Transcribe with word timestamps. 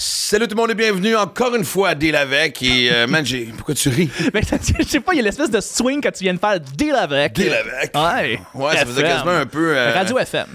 Salut 0.00 0.46
tout 0.46 0.54
le 0.54 0.60
monde 0.60 0.70
et 0.70 0.74
bienvenue 0.76 1.16
encore 1.16 1.56
une 1.56 1.64
fois 1.64 1.88
à 1.88 1.94
Deal 1.96 2.14
avec. 2.14 2.62
Et 2.62 2.88
euh, 2.92 3.06
man, 3.08 3.26
j'ai. 3.26 3.46
Pourquoi 3.56 3.74
tu 3.74 3.88
ris? 3.88 4.08
Ben, 4.32 4.42
je 4.44 4.84
sais 4.86 5.00
pas, 5.00 5.12
il 5.12 5.16
y 5.16 5.18
a 5.18 5.22
l'espèce 5.24 5.50
de 5.50 5.60
swing 5.60 6.00
quand 6.00 6.12
tu 6.12 6.22
viens 6.22 6.34
de 6.34 6.38
faire 6.38 6.60
deal 6.60 6.94
avec. 6.94 7.32
Deal 7.32 7.52
avec. 7.52 7.96
Ouais. 7.96 8.38
Ouais, 8.54 8.76
ça 8.76 8.86
faisait 8.86 9.02
quasiment 9.02 9.32
un 9.32 9.46
peu. 9.46 9.76
euh, 9.76 9.92
Radio 9.92 10.16
FM. 10.20 10.46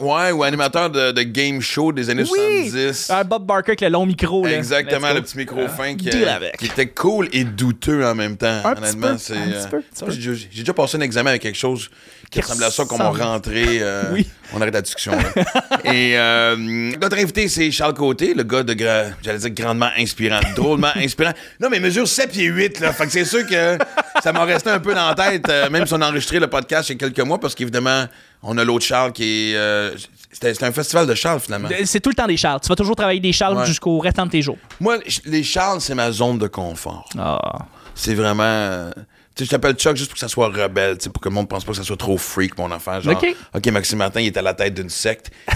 Ouais, 0.00 0.32
ou 0.32 0.42
animateur 0.42 0.90
de, 0.90 1.12
de 1.12 1.22
game 1.22 1.62
show 1.62 1.92
des 1.92 2.10
années 2.10 2.24
Oui! 2.30 2.68
70. 2.68 3.08
Un 3.10 3.24
Bob 3.24 3.46
Barker 3.46 3.70
avec 3.70 3.80
le 3.80 3.88
long 3.88 4.04
micro. 4.04 4.44
là. 4.44 4.52
Exactement, 4.52 5.08
Let's 5.08 5.14
le 5.14 5.22
petit 5.22 5.38
micro 5.38 5.66
fin 5.68 5.94
qui, 5.96 6.10
Deal 6.10 6.24
euh, 6.28 6.34
avec. 6.36 6.58
qui 6.58 6.66
était 6.66 6.88
cool 6.88 7.30
et 7.32 7.44
douteux 7.44 8.04
en 8.04 8.14
même 8.14 8.36
temps. 8.36 8.60
Un 8.66 8.74
petit 8.74 8.82
honnêtement, 8.82 9.12
peu, 9.12 9.18
c'est. 9.18 9.32
un 9.38 9.46
petit 9.46 9.54
euh, 9.54 9.66
peu, 9.70 10.10
J'ai 10.10 10.16
déjà- 10.16 10.46
j'ai 10.52 10.60
déjà 10.60 10.74
passé 10.74 10.98
un 10.98 11.00
examen 11.00 11.30
avec 11.30 11.40
quelque 11.40 11.56
chose 11.56 11.88
qui 12.30 12.40
ressemblait 12.42 12.66
à 12.66 12.70
ça 12.70 12.84
qu'on 12.84 12.98
m'a 12.98 13.08
rentré. 13.08 13.78
euh, 13.80 14.02
Oui. 14.12 14.28
On 14.54 14.60
arrête 14.60 14.74
la 14.74 14.82
discussion. 14.82 15.12
là. 15.12 15.44
et 15.92 16.16
euh, 16.16 16.56
notre 16.56 17.18
invité, 17.18 17.48
c'est 17.48 17.70
Charles 17.70 17.94
Côté, 17.94 18.34
le 18.34 18.42
gars 18.44 18.62
de, 18.62 18.72
gra- 18.74 19.10
j'allais 19.22 19.38
dire, 19.38 19.50
grandement 19.50 19.90
inspirant, 19.98 20.40
drôlement 20.54 20.92
inspirant. 20.96 21.32
Non, 21.60 21.68
mais 21.70 21.80
mesure 21.80 22.06
7 22.06 22.30
pieds 22.30 22.44
8, 22.46 22.80
là. 22.80 22.92
Fait 22.92 23.06
que 23.06 23.12
c'est 23.12 23.24
sûr 23.24 23.46
que 23.46 23.76
ça 24.22 24.32
m'a 24.32 24.44
resté 24.44 24.70
un 24.70 24.78
peu 24.80 24.94
dans 24.94 25.08
la 25.08 25.14
tête, 25.14 25.48
euh, 25.48 25.68
même 25.70 25.86
si 25.86 25.92
on 25.94 26.00
a 26.00 26.08
enregistré 26.08 26.38
le 26.38 26.46
podcast 26.48 26.88
il 26.88 26.92
y 26.92 26.96
a 26.96 26.98
quelques 26.98 27.20
mois, 27.26 27.38
parce 27.40 27.54
qu'évidemment, 27.54 28.04
on 28.42 28.56
a 28.58 28.64
l'autre 28.64 28.84
Charles 28.84 29.12
qui 29.12 29.50
est. 29.52 29.56
euh, 29.56 29.90
c'était 30.32 30.64
un 30.64 30.72
festival 30.72 31.06
de 31.06 31.14
Charles, 31.14 31.40
finalement. 31.40 31.68
C'est 31.84 32.00
tout 32.00 32.10
le 32.10 32.14
temps 32.16 32.26
des 32.26 32.36
Charles. 32.36 32.60
Tu 32.60 32.68
vas 32.68 32.74
toujours 32.76 32.96
travailler 32.96 33.20
des 33.20 33.32
Charles 33.32 33.56
Ouais. 33.58 33.66
jusqu'au 33.66 33.98
restant 34.00 34.26
de 34.26 34.30
tes 34.32 34.42
jours. 34.42 34.58
Moi, 34.80 34.98
les 35.26 35.42
Charles, 35.44 35.80
c'est 35.80 35.94
ma 35.94 36.10
zone 36.10 36.38
de 36.38 36.48
confort. 36.48 37.08
Ah. 37.18 37.58
C'est 37.94 38.14
vraiment. 38.14 38.90
Tu 39.34 39.42
sais, 39.42 39.46
je 39.46 39.50
t'appelle 39.50 39.74
Chuck 39.74 39.96
juste 39.96 40.10
pour 40.10 40.14
que 40.14 40.20
ça 40.20 40.28
soit 40.28 40.48
rebelle, 40.48 40.96
pour 40.98 41.20
que 41.20 41.28
le 41.28 41.34
monde 41.34 41.48
pense 41.48 41.64
pas 41.64 41.72
que 41.72 41.78
ça 41.78 41.82
soit 41.84 41.96
trop 41.96 42.16
freak, 42.16 42.56
mon 42.56 42.70
enfant. 42.70 43.00
Genre, 43.00 43.14
Ok. 43.16 43.34
OK, 43.54 43.66
Maxime 43.68 43.98
Martin, 43.98 44.20
il 44.20 44.26
est 44.26 44.36
à 44.36 44.42
la 44.42 44.54
tête 44.54 44.74
d'une 44.74 44.90
secte. 44.90 45.30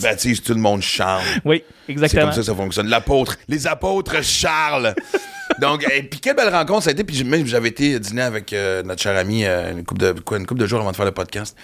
baptise 0.00 0.42
tout 0.42 0.54
le 0.54 0.60
monde 0.60 0.82
Charles. 0.82 1.22
Oui, 1.44 1.62
C'est 1.86 1.92
exactement. 1.92 2.22
comme 2.22 2.32
ça 2.32 2.38
que 2.40 2.46
ça 2.46 2.54
fonctionne. 2.54 2.88
L'apôtre, 2.88 3.36
les 3.48 3.66
apôtres 3.66 4.22
Charles. 4.22 4.94
Donc, 5.60 5.86
et 5.92 6.02
puis 6.02 6.20
quelle 6.20 6.36
belle 6.36 6.48
rencontre 6.48 6.84
ça 6.84 6.90
a 6.90 6.92
été. 6.92 7.04
Puis 7.04 7.22
même 7.24 7.46
j'avais 7.46 7.68
été 7.68 7.98
dîner 7.98 8.22
avec 8.22 8.52
euh, 8.52 8.82
notre 8.82 9.02
cher 9.02 9.16
ami 9.16 9.44
euh, 9.44 9.72
une 9.72 9.84
couple 9.84 10.00
de 10.00 10.12
quoi, 10.20 10.38
une 10.38 10.46
couple 10.46 10.60
de 10.60 10.66
jours 10.66 10.80
avant 10.80 10.90
de 10.90 10.96
faire 10.96 11.04
le 11.04 11.12
podcast. 11.12 11.56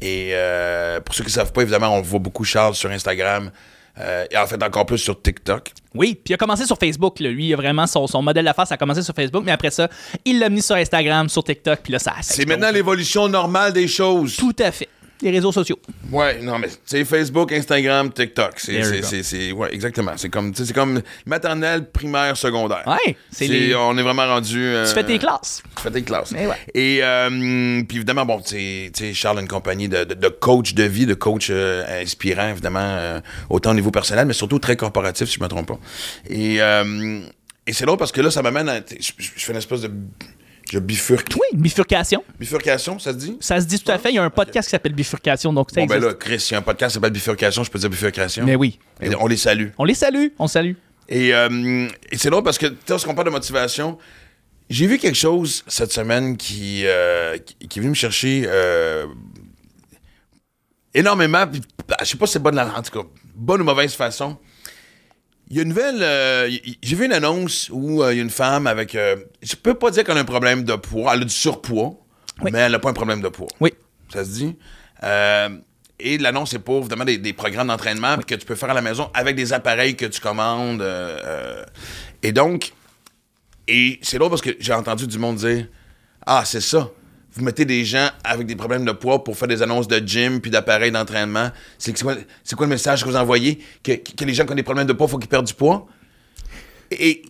Et 0.00 0.30
euh, 0.32 1.00
pour 1.00 1.14
ceux 1.14 1.24
qui 1.24 1.30
ne 1.30 1.34
savent 1.34 1.52
pas, 1.52 1.62
évidemment, 1.62 1.94
on 1.94 2.02
voit 2.02 2.18
beaucoup 2.18 2.44
Charles 2.44 2.74
sur 2.74 2.90
Instagram. 2.90 3.50
Euh, 3.98 4.26
et 4.30 4.36
en 4.36 4.46
fait, 4.46 4.62
encore 4.62 4.86
plus 4.86 4.98
sur 4.98 5.20
TikTok. 5.20 5.72
Oui, 5.94 6.14
puis 6.22 6.32
il 6.32 6.34
a 6.34 6.36
commencé 6.36 6.66
sur 6.66 6.78
Facebook. 6.78 7.20
là. 7.20 7.30
Lui, 7.30 7.48
il 7.48 7.54
a 7.54 7.56
vraiment 7.56 7.86
son, 7.86 8.06
son 8.06 8.20
modèle 8.22 8.44
d'affaires, 8.44 8.66
ça 8.66 8.74
a 8.74 8.78
commencé 8.78 9.02
sur 9.02 9.14
Facebook, 9.14 9.42
mais 9.44 9.52
après 9.52 9.70
ça, 9.70 9.88
il 10.24 10.38
l'a 10.38 10.48
mis 10.48 10.62
sur 10.62 10.76
Instagram, 10.76 11.28
sur 11.28 11.42
TikTok, 11.42 11.80
puis 11.82 11.92
là, 11.92 11.98
ça 11.98 12.12
a 12.18 12.22
C'est 12.22 12.46
maintenant 12.46 12.70
l'évolution 12.70 13.28
normale 13.28 13.72
des 13.72 13.88
choses. 13.88 14.36
Tout 14.36 14.54
à 14.58 14.70
fait. 14.70 14.88
Les 15.22 15.30
réseaux 15.30 15.50
sociaux. 15.52 15.78
Ouais, 16.12 16.40
non, 16.42 16.58
mais 16.58 16.68
c'est 16.84 17.04
Facebook, 17.04 17.50
Instagram, 17.52 18.12
TikTok. 18.12 18.52
C'est, 18.58 19.52
ouais, 19.52 19.74
exactement. 19.74 20.12
C'est 20.16 20.28
comme, 20.28 20.54
c'est 20.54 20.72
comme 20.74 21.00
maternelle, 21.24 21.90
primaire, 21.90 22.36
secondaire. 22.36 22.82
Ouais, 22.86 23.16
c'est 23.30 23.46
les- 23.48 23.74
On 23.74 23.96
est 23.96 24.02
vraiment 24.02 24.26
rendu. 24.26 24.62
euh, 24.62 24.86
Tu 24.86 24.92
fais 24.94 25.04
tes 25.04 25.18
classes. 25.18 25.62
Tu 25.76 25.82
fais 25.82 25.90
tes 25.90 26.02
classes. 26.02 26.32
Ouais. 26.32 26.48
Et 26.74 26.98
euh, 27.02 27.82
puis 27.88 27.96
évidemment, 27.96 28.26
bon, 28.26 28.40
tu 28.40 28.90
sais, 28.92 29.14
Charles 29.14 29.38
a 29.38 29.40
une 29.40 29.48
compagnie 29.48 29.88
de, 29.88 30.04
de, 30.04 30.14
de 30.14 30.28
coach 30.28 30.74
de 30.74 30.82
vie, 30.84 31.06
de 31.06 31.14
coach 31.14 31.48
euh, 31.50 32.02
inspirant, 32.02 32.48
évidemment, 32.50 33.20
autant 33.48 33.70
au 33.70 33.74
niveau 33.74 33.90
personnel, 33.90 34.26
mais 34.26 34.34
surtout 34.34 34.58
très 34.58 34.76
corporatif, 34.76 35.28
si 35.28 35.36
je 35.38 35.42
me 35.42 35.48
trompe 35.48 35.66
pas. 35.68 35.78
Et, 36.28 36.56
et 37.66 37.72
c'est 37.72 37.84
drôle 37.86 37.98
parce 37.98 38.12
que 38.12 38.20
là, 38.20 38.30
ça 38.30 38.42
m'amène 38.42 38.68
à. 38.68 38.76
Je 38.80 39.12
fais 39.36 39.52
une 39.52 39.58
espèce 39.58 39.80
de. 39.80 39.90
Je 40.70 40.78
bifurque. 40.80 41.28
Oui, 41.34 41.58
bifurcation. 41.58 42.24
Bifurcation, 42.40 42.98
ça 42.98 43.12
se 43.12 43.16
dit? 43.18 43.36
Ça 43.40 43.60
se 43.60 43.66
dit 43.66 43.78
tout 43.78 43.90
à 43.92 43.98
fait. 43.98 44.10
Il 44.10 44.16
y 44.16 44.18
a 44.18 44.24
un 44.24 44.30
podcast 44.30 44.66
qui 44.66 44.70
s'appelle 44.72 44.94
Bifurcation, 44.94 45.52
donc 45.52 45.70
ça 45.70 45.80
Bon, 45.80 45.86
ben 45.86 46.00
là, 46.00 46.12
Chris, 46.14 46.44
il 46.50 46.52
y 46.52 46.54
a 46.56 46.58
un 46.58 46.62
podcast 46.62 46.90
qui 46.90 46.94
s'appelle 46.94 47.12
Bifurcation, 47.12 47.62
je 47.62 47.70
peux 47.70 47.78
dire 47.78 47.88
Bifurcation? 47.90 48.44
Mais 48.44 48.56
oui. 48.56 48.78
Et 49.00 49.14
on 49.14 49.26
les 49.28 49.36
salue. 49.36 49.68
On 49.78 49.84
les 49.84 49.94
salue. 49.94 50.26
On 50.40 50.48
salue. 50.48 50.72
Et, 51.08 51.32
euh, 51.32 51.88
et 52.10 52.18
c'est 52.18 52.30
drôle 52.30 52.42
parce 52.42 52.58
que, 52.58 52.66
tu 52.66 52.72
sais, 52.74 52.78
lorsqu'on 52.90 53.14
parle 53.14 53.26
de 53.28 53.32
motivation, 53.32 53.96
j'ai 54.68 54.88
vu 54.88 54.98
quelque 54.98 55.14
chose 55.16 55.62
cette 55.68 55.92
semaine 55.92 56.36
qui, 56.36 56.82
euh, 56.84 57.38
qui, 57.38 57.68
qui 57.68 57.78
est 57.78 57.82
venu 57.82 57.90
me 57.90 57.94
chercher 57.94 58.42
euh, 58.46 59.06
énormément. 60.94 61.46
bah, 61.88 61.96
je 62.00 62.06
sais 62.06 62.16
pas 62.16 62.26
si 62.26 62.34
c'est 62.34 62.38
bonne, 62.42 62.56
la- 62.56 62.76
en 62.76 62.82
tout 62.82 62.90
cas, 63.02 63.06
bonne 63.34 63.60
ou 63.60 63.64
mauvaise 63.64 63.94
façon. 63.94 64.36
Il 65.48 65.56
y 65.56 65.58
a 65.60 65.62
une 65.62 65.68
nouvelle. 65.68 66.02
euh, 66.02 66.50
j'ai 66.82 66.96
vu 66.96 67.04
une 67.06 67.12
annonce 67.12 67.68
où 67.72 68.02
euh, 68.02 68.12
il 68.12 68.16
y 68.16 68.20
a 68.20 68.22
une 68.22 68.30
femme 68.30 68.66
avec. 68.66 68.94
euh, 68.94 69.16
je 69.42 69.54
peux 69.54 69.74
pas 69.74 69.90
dire 69.90 70.02
qu'elle 70.04 70.16
a 70.16 70.20
un 70.20 70.24
problème 70.24 70.64
de 70.64 70.74
poids. 70.74 71.14
Elle 71.14 71.22
a 71.22 71.24
du 71.24 71.30
surpoids, 71.32 71.94
Oui. 72.42 72.50
mais 72.52 72.58
elle 72.60 72.72
n'a 72.72 72.78
pas 72.78 72.90
un 72.90 72.94
problème 72.94 73.20
de 73.20 73.28
poids. 73.28 73.46
Oui. 73.60 73.72
Ça 74.12 74.24
se 74.24 74.30
dit. 74.30 74.56
Euh, 75.04 75.48
et 76.00 76.18
l'annonce, 76.18 76.50
c'est 76.50 76.58
pour 76.58 76.80
évidemment 76.80 77.04
des, 77.04 77.18
des 77.18 77.32
programmes 77.32 77.68
d'entraînement 77.68 78.16
que 78.18 78.34
tu 78.34 78.44
peux 78.44 78.54
faire 78.56 78.70
à 78.70 78.74
la 78.74 78.82
maison 78.82 79.08
avec 79.14 79.36
des 79.36 79.52
appareils 79.52 79.94
que 79.96 80.06
tu 80.06 80.20
commandes. 80.20 80.84
et 82.22 82.32
donc, 82.32 82.72
et 83.68 83.98
c'est 84.02 84.18
drôle 84.18 84.30
parce 84.30 84.42
que 84.42 84.50
j'ai 84.60 84.72
entendu 84.72 85.06
du 85.06 85.18
monde 85.18 85.36
dire 85.36 85.66
Ah, 86.26 86.42
c'est 86.44 86.60
ça. 86.60 86.90
Vous 87.36 87.44
mettez 87.44 87.66
des 87.66 87.84
gens 87.84 88.08
avec 88.24 88.46
des 88.46 88.56
problèmes 88.56 88.84
de 88.84 88.92
poids 88.92 89.22
pour 89.22 89.36
faire 89.36 89.48
des 89.48 89.60
annonces 89.60 89.88
de 89.88 89.98
gym 89.98 90.40
puis 90.40 90.50
d'appareils 90.50 90.90
d'entraînement. 90.90 91.50
C'est 91.78 91.92
quoi, 92.02 92.14
le 92.14 92.66
message 92.66 93.04
que 93.04 93.08
vous 93.08 93.16
envoyez? 93.16 93.58
Que, 93.82 93.92
les 94.24 94.34
gens 94.34 94.46
qui 94.46 94.52
ont 94.52 94.56
des 94.56 94.62
problèmes 94.62 94.86
de 94.86 94.94
poids, 94.94 95.06
il 95.06 95.10
faut 95.10 95.18
qu'ils 95.18 95.28
perdent 95.28 95.46
du 95.46 95.54
poids? 95.54 95.86
Et, 96.90 97.22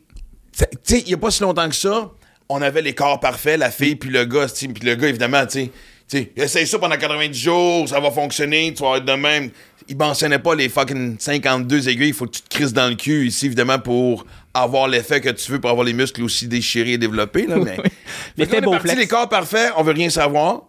tu 0.53 0.65
sais, 0.84 1.00
il 1.00 1.09
n'y 1.09 1.15
a 1.15 1.16
pas 1.16 1.33
si 1.33 1.43
longtemps 1.43 1.69
que 1.69 1.75
ça, 1.75 2.12
on 2.49 2.62
avait 2.62 2.83
les 2.83 2.95
corps 2.95 3.19
parfaits, 3.19 3.59
la 3.59 3.71
fille 3.71 3.97
puis 3.97 4.11
le 4.11 4.25
gars, 4.25 4.47
puis 4.47 4.87
le 4.87 4.95
gars, 4.95 5.09
évidemment, 5.09 5.45
tu 5.45 5.71
sais, 6.06 6.33
essaye 6.37 6.66
ça 6.66 6.78
pendant 6.78 6.97
90 6.97 7.37
jours, 7.37 7.89
ça 7.89 7.99
va 7.99 8.12
fonctionner, 8.12 8.72
tu 8.75 8.83
vas 8.83 8.99
être 8.99 9.05
de 9.05 9.12
même. 9.12 9.50
Il 9.89 9.97
mentionnait 9.97 10.39
pas 10.39 10.55
les 10.55 10.69
fucking 10.69 11.16
52 11.19 11.89
aiguilles, 11.89 12.09
il 12.09 12.15
faut 12.15 12.27
que 12.27 12.37
tu 12.37 12.43
te 12.43 12.49
crises 12.49 12.72
dans 12.72 12.89
le 12.89 12.95
cul 12.95 13.27
ici, 13.27 13.47
évidemment, 13.47 13.78
pour 13.78 14.25
avoir 14.62 14.89
l'effet 14.89 15.21
que 15.21 15.31
tu 15.31 15.53
veux, 15.53 15.61
pour 15.61 15.71
avoir 15.71 15.84
les 15.84 15.93
muscles 15.93 16.22
aussi 16.22 16.49
déchirés 16.49 16.93
et 16.93 16.99
développés, 16.99 17.47
là, 17.47 17.56
mais... 17.56 17.77
L'effet 18.37 18.61
Bowflex. 18.61 18.83
parti, 18.84 18.99
les 18.99 19.06
corps 19.09 19.28
parfaits, 19.28 19.72
on 19.77 19.83
veut 19.83 19.93
rien 19.93 20.11
savoir. 20.11 20.62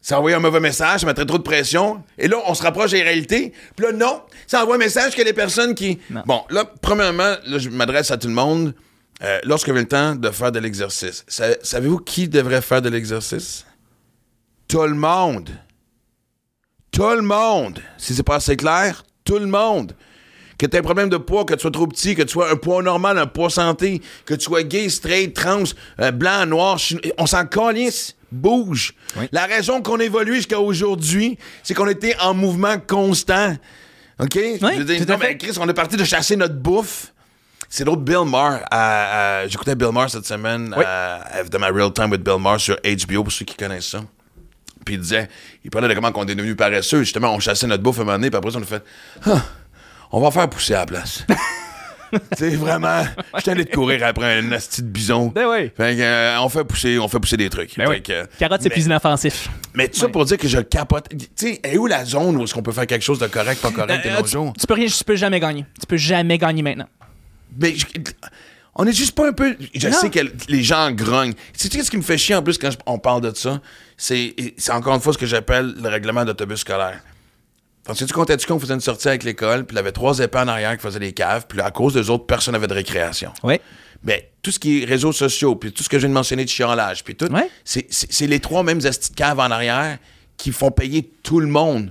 Ça 0.00 0.18
envoie 0.18 0.34
un 0.34 0.38
mauvais 0.38 0.60
message, 0.60 1.00
ça 1.00 1.06
mettrait 1.06 1.26
trop 1.26 1.38
de 1.38 1.42
pression. 1.42 2.02
Et 2.16 2.28
là, 2.28 2.36
on 2.46 2.54
se 2.54 2.62
rapproche 2.62 2.92
des 2.92 3.02
réalités. 3.02 3.52
Puis 3.76 3.84
là, 3.86 3.92
non, 3.92 4.22
ça 4.46 4.62
envoie 4.62 4.76
un 4.76 4.78
message 4.78 5.16
que 5.16 5.22
les 5.22 5.32
personnes 5.32 5.74
qui. 5.74 5.98
Non. 6.08 6.22
Bon, 6.24 6.44
là, 6.50 6.64
premièrement, 6.80 7.34
là, 7.46 7.58
je 7.58 7.68
m'adresse 7.68 8.10
à 8.12 8.16
tout 8.16 8.28
le 8.28 8.34
monde. 8.34 8.74
Euh, 9.24 9.40
lorsque 9.42 9.66
vient 9.68 9.80
le 9.80 9.88
temps 9.88 10.14
de 10.14 10.30
faire 10.30 10.52
de 10.52 10.60
l'exercice, 10.60 11.24
sa- 11.26 11.60
savez-vous 11.64 11.98
qui 11.98 12.28
devrait 12.28 12.62
faire 12.62 12.80
de 12.80 12.88
l'exercice? 12.88 13.66
Tout 14.68 14.82
le 14.82 14.94
monde. 14.94 15.50
Tout 16.92 17.10
le 17.10 17.22
monde. 17.22 17.80
Si 17.96 18.14
c'est 18.14 18.22
pas 18.22 18.36
assez 18.36 18.56
clair, 18.56 19.04
tout 19.24 19.38
le 19.38 19.46
monde. 19.46 19.94
Que 20.58 20.66
tu 20.66 20.74
aies 20.76 20.80
un 20.80 20.82
problème 20.82 21.08
de 21.08 21.16
poids, 21.18 21.44
que 21.44 21.54
tu 21.54 21.60
sois 21.60 21.70
trop 21.70 21.86
petit, 21.86 22.14
que 22.16 22.22
tu 22.22 22.32
sois 22.32 22.50
un 22.50 22.56
poids 22.56 22.82
normal, 22.82 23.16
un 23.16 23.26
poids 23.28 23.48
santé, 23.48 24.02
que 24.26 24.34
tu 24.34 24.40
sois 24.44 24.64
gay, 24.64 24.88
straight, 24.88 25.32
trans, 25.34 25.62
euh, 26.00 26.10
blanc, 26.10 26.44
noir, 26.46 26.78
chino- 26.78 27.00
on 27.16 27.26
s'en 27.26 27.46
calisse, 27.46 28.16
bouge. 28.32 28.92
Oui. 29.16 29.28
La 29.30 29.46
raison 29.46 29.80
qu'on 29.82 29.98
évolue 30.00 30.34
jusqu'à 30.34 30.58
aujourd'hui, 30.58 31.38
c'est 31.62 31.74
qu'on 31.74 31.86
était 31.88 32.16
en 32.20 32.34
mouvement 32.34 32.76
constant. 32.78 33.56
OK? 34.18 34.34
Je 34.34 34.64
veux 34.78 34.84
dire, 34.84 35.06
non, 35.06 35.16
mais. 35.20 35.36
Chris, 35.38 35.52
on 35.60 35.68
est 35.68 35.74
parti 35.74 35.96
de 35.96 36.02
chasser 36.04 36.34
notre 36.34 36.56
bouffe. 36.56 37.12
C'est 37.68 37.84
l'autre 37.84 38.02
Bill 38.02 38.24
Maher. 38.26 38.64
J'écoutais 39.48 39.76
Bill 39.76 39.92
Maher 39.92 40.10
cette 40.10 40.26
semaine 40.26 40.74
Oui. 40.76 40.82
à, 40.84 41.44
de 41.44 41.58
ma 41.58 41.68
Real 41.68 41.92
Time 41.92 42.10
with 42.10 42.22
Bill 42.24 42.38
Maher 42.40 42.58
sur 42.58 42.76
HBO, 42.82 43.22
pour 43.22 43.32
ceux 43.32 43.44
qui 43.44 43.54
connaissent 43.54 43.88
ça. 43.90 44.00
Puis 44.84 44.94
il 44.94 45.00
disait, 45.00 45.28
il 45.64 45.70
parlait 45.70 45.86
de 45.86 45.94
comment 45.94 46.10
on 46.14 46.26
est 46.26 46.34
devenu 46.34 46.56
paresseux. 46.56 47.00
Justement, 47.00 47.32
on 47.34 47.38
chassait 47.40 47.66
notre 47.66 47.82
bouffe 47.82 47.98
à 47.98 48.02
un 48.02 48.04
moment 48.06 48.16
donné, 48.16 48.30
puis 48.30 48.38
après 48.38 48.50
ça, 48.50 48.58
on 48.58 48.62
a 48.62 48.64
fait, 48.64 48.82
on 50.12 50.20
va 50.20 50.30
faire 50.30 50.48
pousser 50.48 50.74
à 50.74 50.80
la 50.80 50.86
place. 50.86 51.24
C'est 52.38 52.56
vraiment, 52.56 53.04
je 53.36 53.40
suis 53.42 53.50
allé 53.50 53.64
de 53.66 53.70
courir 53.70 54.02
après 54.06 54.38
un 54.38 54.50
asti 54.52 54.82
de 54.82 54.86
bison. 54.88 55.26
Ben 55.26 55.46
oui. 55.46 55.70
Fait 55.76 55.94
que, 55.94 56.00
euh, 56.00 56.40
on 56.40 56.48
fait 56.48 56.64
pousser, 56.64 56.98
on 56.98 57.06
fait 57.06 57.20
pousser 57.20 57.36
des 57.36 57.50
trucs. 57.50 57.76
Ben 57.76 57.84
Fait 57.84 57.90
oui. 57.90 58.02
que, 58.02 58.24
Carotte, 58.38 58.62
c'est 58.62 58.70
mais- 58.70 58.74
plus 58.76 58.86
inoffensif. 58.86 59.50
Mais 59.74 59.88
tout 59.88 59.98
ça 59.98 60.08
pour 60.08 60.24
dire 60.24 60.38
que 60.38 60.48
je 60.48 60.58
capote. 60.60 61.06
Tu 61.10 61.26
sais, 61.36 61.60
est 61.62 61.76
où 61.76 61.86
la 61.86 62.06
zone 62.06 62.36
où 62.38 62.44
est-ce 62.44 62.54
qu'on 62.54 62.62
peut 62.62 62.72
faire 62.72 62.86
quelque 62.86 63.02
chose 63.04 63.18
de 63.18 63.26
correct, 63.26 63.60
pas 63.60 63.70
correct 63.72 64.04
de 64.06 64.10
Euh, 64.10 64.16
nos 64.16 64.22
tu, 64.22 64.30
jours? 64.30 64.54
tu 64.58 64.66
peux 64.66 64.72
rien, 64.72 64.86
tu 64.86 65.04
peux 65.04 65.16
jamais 65.16 65.38
gagner. 65.38 65.66
Tu 65.78 65.86
peux 65.86 65.98
jamais 65.98 66.38
gagner 66.38 66.62
maintenant. 66.62 66.88
Mais 67.60 67.74
je- 67.76 67.84
on 68.74 68.86
est 68.86 68.92
juste 68.94 69.14
pas 69.14 69.28
un 69.28 69.32
peu. 69.34 69.54
Je 69.74 69.88
Non. 69.88 69.94
sais 69.98 70.08
que 70.08 70.20
les 70.48 70.62
gens 70.62 70.90
grognent. 70.92 71.34
Tu 71.58 71.68
sais 71.68 71.82
ce 71.82 71.90
qui 71.90 71.98
me 71.98 72.02
fait 72.02 72.16
chier 72.16 72.34
en 72.36 72.42
plus 72.42 72.56
quand 72.56 72.70
je- 72.70 72.78
on 72.86 72.98
parle 72.98 73.20
de 73.20 73.34
ça? 73.36 73.60
C'est 73.98 74.34
encore 74.70 74.94
une 74.94 75.02
fois 75.02 75.12
ce 75.12 75.18
que 75.18 75.26
j'appelle 75.26 75.74
le 75.78 75.88
règlement 75.90 76.24
d'autobus 76.24 76.60
scolaire. 76.60 77.00
Parce 77.88 77.98
que 78.00 78.04
tu 78.04 78.12
comptais-tu 78.12 78.46
qu'on 78.46 78.60
faisait 78.60 78.74
une 78.74 78.80
sortie 78.82 79.08
avec 79.08 79.24
l'école, 79.24 79.64
puis 79.64 79.74
il 79.74 79.78
y 79.78 79.80
avait 79.80 79.92
trois 79.92 80.18
épées 80.18 80.38
en 80.38 80.46
arrière 80.46 80.76
qui 80.76 80.82
faisaient 80.82 80.98
des 81.00 81.12
caves, 81.14 81.46
puis 81.48 81.58
à 81.62 81.70
cause 81.70 81.94
des 81.94 82.10
autres, 82.10 82.26
personne 82.26 82.52
n'avait 82.52 82.66
de 82.66 82.74
récréation. 82.74 83.32
Oui. 83.42 83.58
Mais 84.04 84.30
tout 84.42 84.50
ce 84.52 84.58
qui 84.58 84.82
est 84.82 84.84
réseaux 84.84 85.10
sociaux, 85.12 85.56
puis 85.56 85.72
tout 85.72 85.82
ce 85.82 85.88
que 85.88 85.96
je 85.96 86.02
viens 86.02 86.10
de 86.10 86.14
mentionner 86.14 86.44
de 86.44 86.50
chiolage, 86.50 87.02
puis 87.02 87.16
tout, 87.16 87.32
Ouais. 87.32 87.48
c'est- 87.64 88.26
les 88.26 88.40
trois 88.40 88.62
mêmes 88.62 88.80
astis 88.84 89.10
de 89.10 89.16
caves 89.16 89.40
en 89.40 89.50
arrière 89.50 89.96
qui 90.36 90.52
font 90.52 90.70
payer 90.70 91.10
tout 91.22 91.40
le 91.40 91.46
monde. 91.48 91.90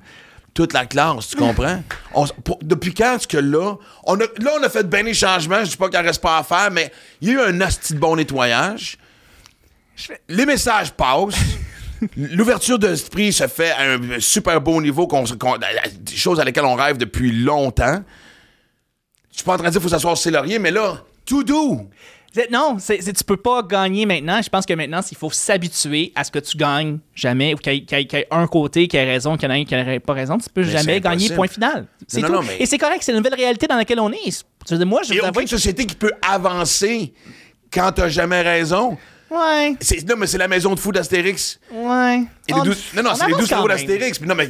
Toute 0.53 0.71
la 0.73 0.85
classe, 0.85 1.29
tu 1.29 1.35
comprends? 1.35 1.83
On 2.13 2.25
s- 2.25 2.33
pour- 2.43 2.59
depuis 2.61 2.93
quand 2.93 3.15
est-ce 3.17 3.27
que 3.27 3.37
là, 3.37 3.75
on 4.05 4.15
a, 4.19 4.23
là, 4.39 4.51
on 4.59 4.63
a 4.63 4.69
fait 4.69 4.87
bien 4.87 5.01
les 5.03 5.13
changements, 5.15 5.63
je 5.65 5.71
dis 5.71 5.77
pas 5.77 5.89
qu'il 5.89 5.99
en 5.99 6.03
reste 6.03 6.21
pas 6.21 6.37
à 6.37 6.43
faire, 6.43 6.69
mais 6.71 6.91
il 7.21 7.29
y 7.29 7.31
a 7.31 7.33
eu 7.33 7.39
un 7.41 7.61
asti 7.61 7.93
de 7.95 7.99
bon 7.99 8.15
nettoyage. 8.15 8.97
Les 10.29 10.45
messages 10.45 10.91
passent. 10.91 11.35
L'ouverture 12.15 12.79
d'esprit 12.79 13.33
se 13.33 13.47
fait 13.47 13.71
à 13.71 13.93
un 13.93 14.19
super 14.19 14.61
beau 14.61 14.81
niveau, 14.81 15.07
qu'on, 15.07 15.23
qu'on- 15.25 15.57
des 15.57 16.15
choses 16.15 16.39
à 16.39 16.43
lesquelles 16.43 16.65
on 16.65 16.75
rêve 16.75 16.97
depuis 16.97 17.31
longtemps. 17.31 18.03
suis 19.31 19.43
pas 19.43 19.53
en 19.53 19.57
train 19.57 19.67
de 19.67 19.71
dire 19.71 19.79
qu'il 19.81 19.89
faut 19.89 19.95
s'asseoir 19.95 20.15
sur 20.17 20.23
ses 20.23 20.31
lauriers, 20.31 20.59
mais 20.59 20.71
là, 20.71 21.01
tout 21.25 21.43
doux. 21.43 21.87
Non, 22.51 22.75
c'est, 22.79 23.01
c'est- 23.01 23.13
tu 23.13 23.23
peux 23.23 23.37
pas 23.37 23.63
gagner 23.63 24.05
maintenant. 24.05 24.39
Je 24.43 24.49
pense 24.49 24.65
que 24.65 24.73
maintenant, 24.73 24.99
il 25.09 25.17
faut 25.17 25.31
s'habituer 25.31 26.11
à 26.15 26.23
ce 26.23 26.29
que 26.29 26.37
tu 26.37 26.55
gagnes 26.55 26.99
jamais, 27.15 27.55
ou 27.55 27.57
qu'il 27.57 27.73
y 27.73 27.77
ait, 27.77 27.81
qu'il 27.83 27.99
y 27.99 28.05
qu'il 28.07 28.19
y 28.19 28.21
ait 28.21 28.27
un 28.29 28.45
côté 28.45 28.87
qui 28.87 28.95
a 28.97 29.03
raison, 29.03 29.37
qu'il 29.37 29.49
y 29.49 29.51
en 29.51 29.55
a 29.55 29.57
un 29.57 29.63
qui 29.65 29.73
n'a 29.73 29.99
pas 29.99 30.13
raison. 30.13 30.37
Tu 30.37 30.47
peux 30.53 30.61
Mais 30.63 30.71
jamais 30.71 31.01
gagner 31.01 31.29
point 31.31 31.47
final. 31.47 31.87
C'est 32.07 32.21
Non, 32.21 32.27
tout. 32.27 32.33
non, 32.33 32.41
mais- 32.43 32.57
Et 32.59 32.67
c'est 32.67 32.77
correct, 32.77 32.99
c'est 33.01 33.11
une 33.11 33.17
nouvelle 33.17 33.33
réalité 33.33 33.65
dans 33.65 33.75
laquelle 33.77 33.99
on 33.99 34.11
est. 34.11 34.43
Tu 34.67 34.73
veux 34.73 34.77
dire, 34.77 34.85
moi, 34.85 35.01
je 35.03 35.09
Il 35.09 35.13
n'y 35.13 35.19
vous 35.19 35.25
a 35.25 35.29
avoue 35.29 35.39
aucune 35.39 35.47
société 35.47 35.85
qui 35.87 35.95
peut 35.95 36.11
avancer 36.21 37.11
quand 37.73 37.91
t'as 37.95 38.09
jamais 38.09 38.41
raison. 38.41 38.97
Ouais, 39.29 39.75
Non, 40.07 40.15
mais 40.17 40.27
c'est 40.27 40.37
la 40.37 40.47
maison 40.47 40.73
de 40.73 40.79
fou 40.79 40.91
d'Astérix. 40.91 41.59
ouais. 41.71 42.23
Et 42.47 42.53
les 42.53 42.59
On- 42.59 42.63
douze- 42.63 42.83
Non, 42.95 43.03
non, 43.03 43.09
on 43.11 43.15
c'est 43.15 43.25
les 43.27 43.33
avance 43.33 43.39
12 43.41 43.49
quand 43.49 43.55
travaux 43.55 43.67
même. 43.67 43.77
d'Astérix. 43.77 44.21
Non, 44.21 44.35
mais. 44.35 44.49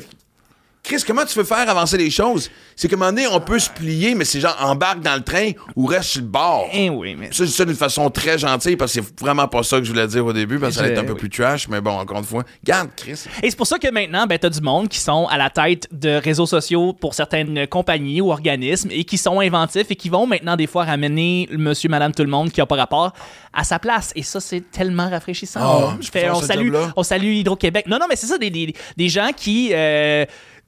Chris, 0.87 1.03
comment 1.05 1.25
tu 1.25 1.37
veux 1.37 1.43
faire 1.43 1.69
avancer 1.69 1.97
les 1.97 2.09
choses? 2.09 2.49
C'est 2.73 2.87
qu'à 2.87 2.95
un 2.95 2.99
moment 2.99 3.11
donné, 3.11 3.27
on 3.27 3.41
peut 3.41 3.59
se 3.59 3.69
plier, 3.69 4.15
mais 4.15 4.23
c'est 4.23 4.39
genre 4.39 4.55
embarque 4.61 5.01
dans 5.01 5.15
le 5.15 5.21
train 5.21 5.51
ou 5.75 5.85
reste 5.85 6.11
sur 6.11 6.21
le 6.21 6.27
bord. 6.27 6.65
Eh 6.71 6.89
oui, 6.89 7.13
mais 7.13 7.27
Ça, 7.33 7.43
je 7.43 7.49
dis 7.49 7.51
ça 7.51 7.65
d'une 7.65 7.75
façon 7.75 8.09
très 8.09 8.37
gentille 8.37 8.77
parce 8.77 8.93
que 8.93 9.01
c'est 9.01 9.19
vraiment 9.19 9.49
pas 9.49 9.63
ça 9.63 9.79
que 9.79 9.83
je 9.83 9.91
voulais 9.91 10.07
dire 10.07 10.25
au 10.25 10.31
début 10.31 10.59
parce 10.59 10.75
que 10.75 10.79
ça 10.79 10.85
allait 10.85 10.93
être 10.93 10.99
un 10.99 11.03
peu 11.03 11.15
plus 11.15 11.29
trash, 11.29 11.67
mais 11.67 11.81
bon, 11.81 11.91
encore 11.91 12.19
une 12.19 12.23
fois. 12.23 12.43
Garde, 12.63 12.89
Chris. 12.95 13.25
Et 13.43 13.49
c'est 13.49 13.57
pour 13.57 13.67
ça 13.67 13.77
que 13.79 13.89
maintenant, 13.91 14.25
ben, 14.27 14.39
tu 14.39 14.45
as 14.45 14.49
du 14.49 14.61
monde 14.61 14.87
qui 14.87 14.99
sont 14.99 15.27
à 15.27 15.37
la 15.37 15.49
tête 15.49 15.89
de 15.91 16.11
réseaux 16.23 16.45
sociaux 16.45 16.93
pour 16.93 17.13
certaines 17.15 17.67
compagnies 17.67 18.21
ou 18.21 18.31
organismes 18.31 18.87
et 18.91 19.03
qui 19.03 19.17
sont 19.17 19.41
inventifs 19.41 19.87
et 19.89 19.95
qui 19.97 20.07
vont 20.07 20.25
maintenant 20.25 20.55
des 20.55 20.67
fois 20.67 20.85
ramener 20.85 21.49
le 21.51 21.57
monsieur, 21.57 21.89
madame, 21.89 22.13
tout 22.13 22.23
le 22.23 22.29
monde 22.29 22.49
qui 22.49 22.61
a 22.61 22.65
pas 22.65 22.77
rapport 22.77 23.11
à 23.51 23.65
sa 23.65 23.77
place. 23.77 24.13
Et 24.15 24.23
ça, 24.23 24.39
c'est 24.39 24.61
tellement 24.71 25.09
rafraîchissant. 25.09 25.59
Ah, 25.61 25.97
Je 25.99 26.09
fais- 26.09 26.29
on, 26.29 26.41
salue, 26.41 26.73
on 26.95 27.03
salue 27.03 27.33
Hydro-Québec. 27.33 27.87
Non, 27.87 27.97
non, 27.99 28.05
mais 28.09 28.15
c'est 28.15 28.27
ça, 28.27 28.37
des, 28.37 28.49
des, 28.49 28.73
des 28.95 29.09
gens 29.09 29.31
qui... 29.35 29.71
euh, 29.73 30.23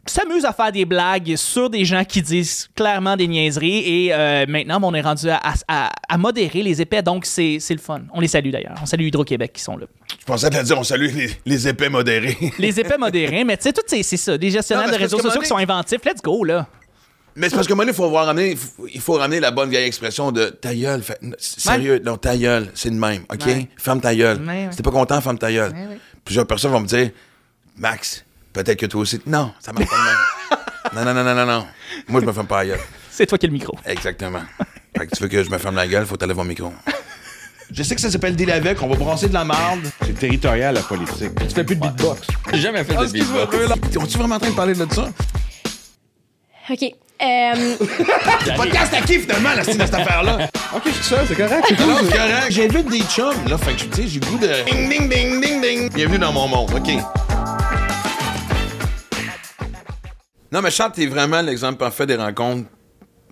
s'amusent 0.06 0.46
à 0.46 0.54
faire 0.54 0.72
des 0.72 0.86
blagues 0.86 1.36
sur 1.36 1.70
des 1.70 1.86
gens 1.86 2.04
qui 2.04 2.22
disent 2.22 2.70
clairement 2.76 3.16
des 3.16 3.28
niaiseries 3.28 4.06
et 4.06 4.14
euh, 4.14 4.46
maintenant 4.48 4.80
on 4.82 4.94
est 4.94 5.02
rendu 5.02 5.30
à, 5.30 5.40
à- 5.68 5.92
à 6.08 6.18
modérer 6.18 6.64
les 6.64 6.82
épais 6.82 7.02
donc 7.04 7.26
c'est 7.26 7.58
c'est 7.60 7.74
le 7.76 7.80
fun 7.80 8.02
on 8.14 8.20
les 8.20 8.28
salue 8.28 8.50
d'ailleurs 8.50 8.76
on 8.82 8.86
salue 8.86 9.04
Hydro-Québec 9.04 9.52
qui 9.54 9.62
sont 9.62 9.78
là 9.78 9.86
Je 10.20 10.26
pensais 10.26 10.50
te 10.50 10.58
le 10.58 10.64
dire, 10.64 10.80
on 10.80 10.84
salue 10.84 11.14
les, 11.16 11.30
les 11.46 11.68
épais 11.68 11.90
modérés. 11.90 12.38
les 12.58 12.80
épais 12.80 12.98
modérés 12.98 13.44
mais 13.44 13.58
tu 13.58 13.64
sais 13.64 13.74
tout 13.74 13.82
c'est 13.88 14.02
ça 14.04 14.38
des 14.38 14.50
gestionnaires 14.50 14.88
Non, 14.88 14.94
de 14.94 14.98
réseaux 14.98 15.20
sociaux 15.20 15.42
qui 15.42 15.48
sont 15.48 15.58
inventifs 15.58 16.04
let's 16.06 16.22
go 16.24 16.44
là 16.44 16.68
Mais 17.36 17.48
c'est 17.50 17.56
parce 17.56 17.68
que 17.68 17.74
maintenant, 17.74 17.94
il 17.94 17.96
faut, 17.96 18.10
ramener, 18.10 18.58
il 18.94 19.00
faut- 19.00 19.14
ramener 19.14 19.40
la 19.40 19.52
bonne 19.52 19.70
vieille 19.70 19.86
expression 19.88 20.32
de 20.32 20.48
ta 20.50 20.74
gueule. 20.74 21.02
Fait- 21.04 21.20
sérieux, 21.38 22.02
non, 22.04 22.18
ta 22.18 22.36
gueule, 22.36 22.70
c'est 22.74 22.90
de 22.90 22.96
même, 22.96 23.22
OK? 23.32 23.46
Ouais. 23.46 23.68
Ferme 23.78 24.02
ta 24.02 24.14
gueule. 24.14 24.40
Ouais, 24.42 24.48
ouais. 24.66 24.68
Si 24.72 24.78
t'es 24.78 24.84
pas 24.84 24.92
content, 24.92 25.22
ferme 25.22 25.38
ta 25.38 25.50
gueule. 25.52 25.72
Plusieurs 26.26 26.48
personnes 26.48 26.72
vont 26.72 26.82
me 26.82 26.88
dire, 26.88 27.12
Max, 27.78 28.26
peut-être 28.64 28.80
que 28.80 28.86
toi 28.86 29.02
aussi. 29.02 29.22
Non, 29.26 29.54
ça 29.60 29.72
marche 29.72 29.90
pas 29.90 29.96
de 29.96 31.02
même. 31.02 31.06
non, 31.06 31.14
non, 31.14 31.24
non, 31.24 31.24
non, 31.24 31.46
non, 31.46 31.60
non. 31.60 31.68
Moi, 32.08 32.22
je 32.22 32.26
me 32.26 32.34
ferme 32.34 32.48
pas 32.48 32.64
la 32.64 32.72
gueule. 32.72 32.80
c'est 33.10 33.26
toi 33.26 33.38
qui 33.38 33.46
as 33.46 33.50
le 33.50 33.54
micro 33.54 33.78
Exactement. 33.86 34.42
Fait 34.98 35.08
que 35.08 35.16
tu 35.16 35.24
veux 35.24 35.30
que 35.30 35.44
je 35.44 35.50
me 35.50 35.58
ferme 35.58 35.76
la 35.76 35.88
gueule, 35.88 36.06
faut 36.06 36.18
t'aller 36.18 36.34
voir 36.34 36.46
le 36.46 36.50
micro. 36.50 36.74
Je 37.72 37.84
sais 37.84 37.94
que 37.94 38.02
ça 38.02 38.10
s'appelle 38.10 38.36
deal 38.36 38.50
avec, 38.50 38.82
on 38.82 38.88
va 38.88 38.96
brasser 38.96 39.28
de 39.28 39.34
la 39.36 39.44
marde. 39.44 39.82
C'est 40.04 40.18
territorial, 40.18 40.74
la 40.74 40.82
politique. 40.82 41.30
Tu 41.48 41.54
fais 41.54 41.64
plus 41.64 41.76
de 41.76 41.82
beatbox. 41.82 42.22
J'ai 42.52 42.62
jamais 42.62 42.84
fait 42.84 42.96
de 42.96 43.06
beatbox. 43.06 43.96
On-tu 43.96 44.18
vraiment 44.18 44.36
en 44.36 44.40
train 44.40 44.50
de 44.50 44.56
parler 44.56 44.74
de 44.74 44.88
ça? 44.92 45.08
OK. 46.72 46.84
Euh, 47.22 47.76
Podcast 48.56 48.92
à 48.96 49.02
qui 49.02 49.20
finalement, 49.20 49.54
la 49.56 49.64
style 49.64 49.78
de 49.78 49.86
cette 49.86 49.94
affaire-là? 49.94 50.50
OK, 50.76 50.82
je 50.88 50.92
suis 50.94 51.04
seul, 51.04 51.26
c'est 51.28 51.36
correct. 51.36 51.64
c'est 51.68 51.76
cool. 51.76 52.10
correct. 52.10 52.50
J'invite 52.50 52.90
des 52.90 53.02
chums, 53.02 53.48
là. 53.48 53.58
Fait 53.60 53.74
que, 53.74 53.84
tu 53.84 54.02
sais, 54.02 54.08
j'ai 54.08 54.20
le 54.20 54.26
goût 54.26 54.38
de. 54.40 54.48
Ding, 54.66 54.90
ding, 54.90 55.08
ding, 55.08 55.40
ding, 55.40 55.62
ding. 55.62 55.94
Bienvenue 55.94 56.18
dans 56.18 56.34
mon 56.34 56.48
monde, 56.48 56.74
OK. 56.74 56.90
Non, 60.52 60.62
mais 60.62 60.72
Charles, 60.72 60.92
t'es 60.94 61.06
vraiment 61.06 61.42
l'exemple 61.42 61.78
parfait 61.78 62.06
des 62.06 62.16
rencontres. 62.16 62.68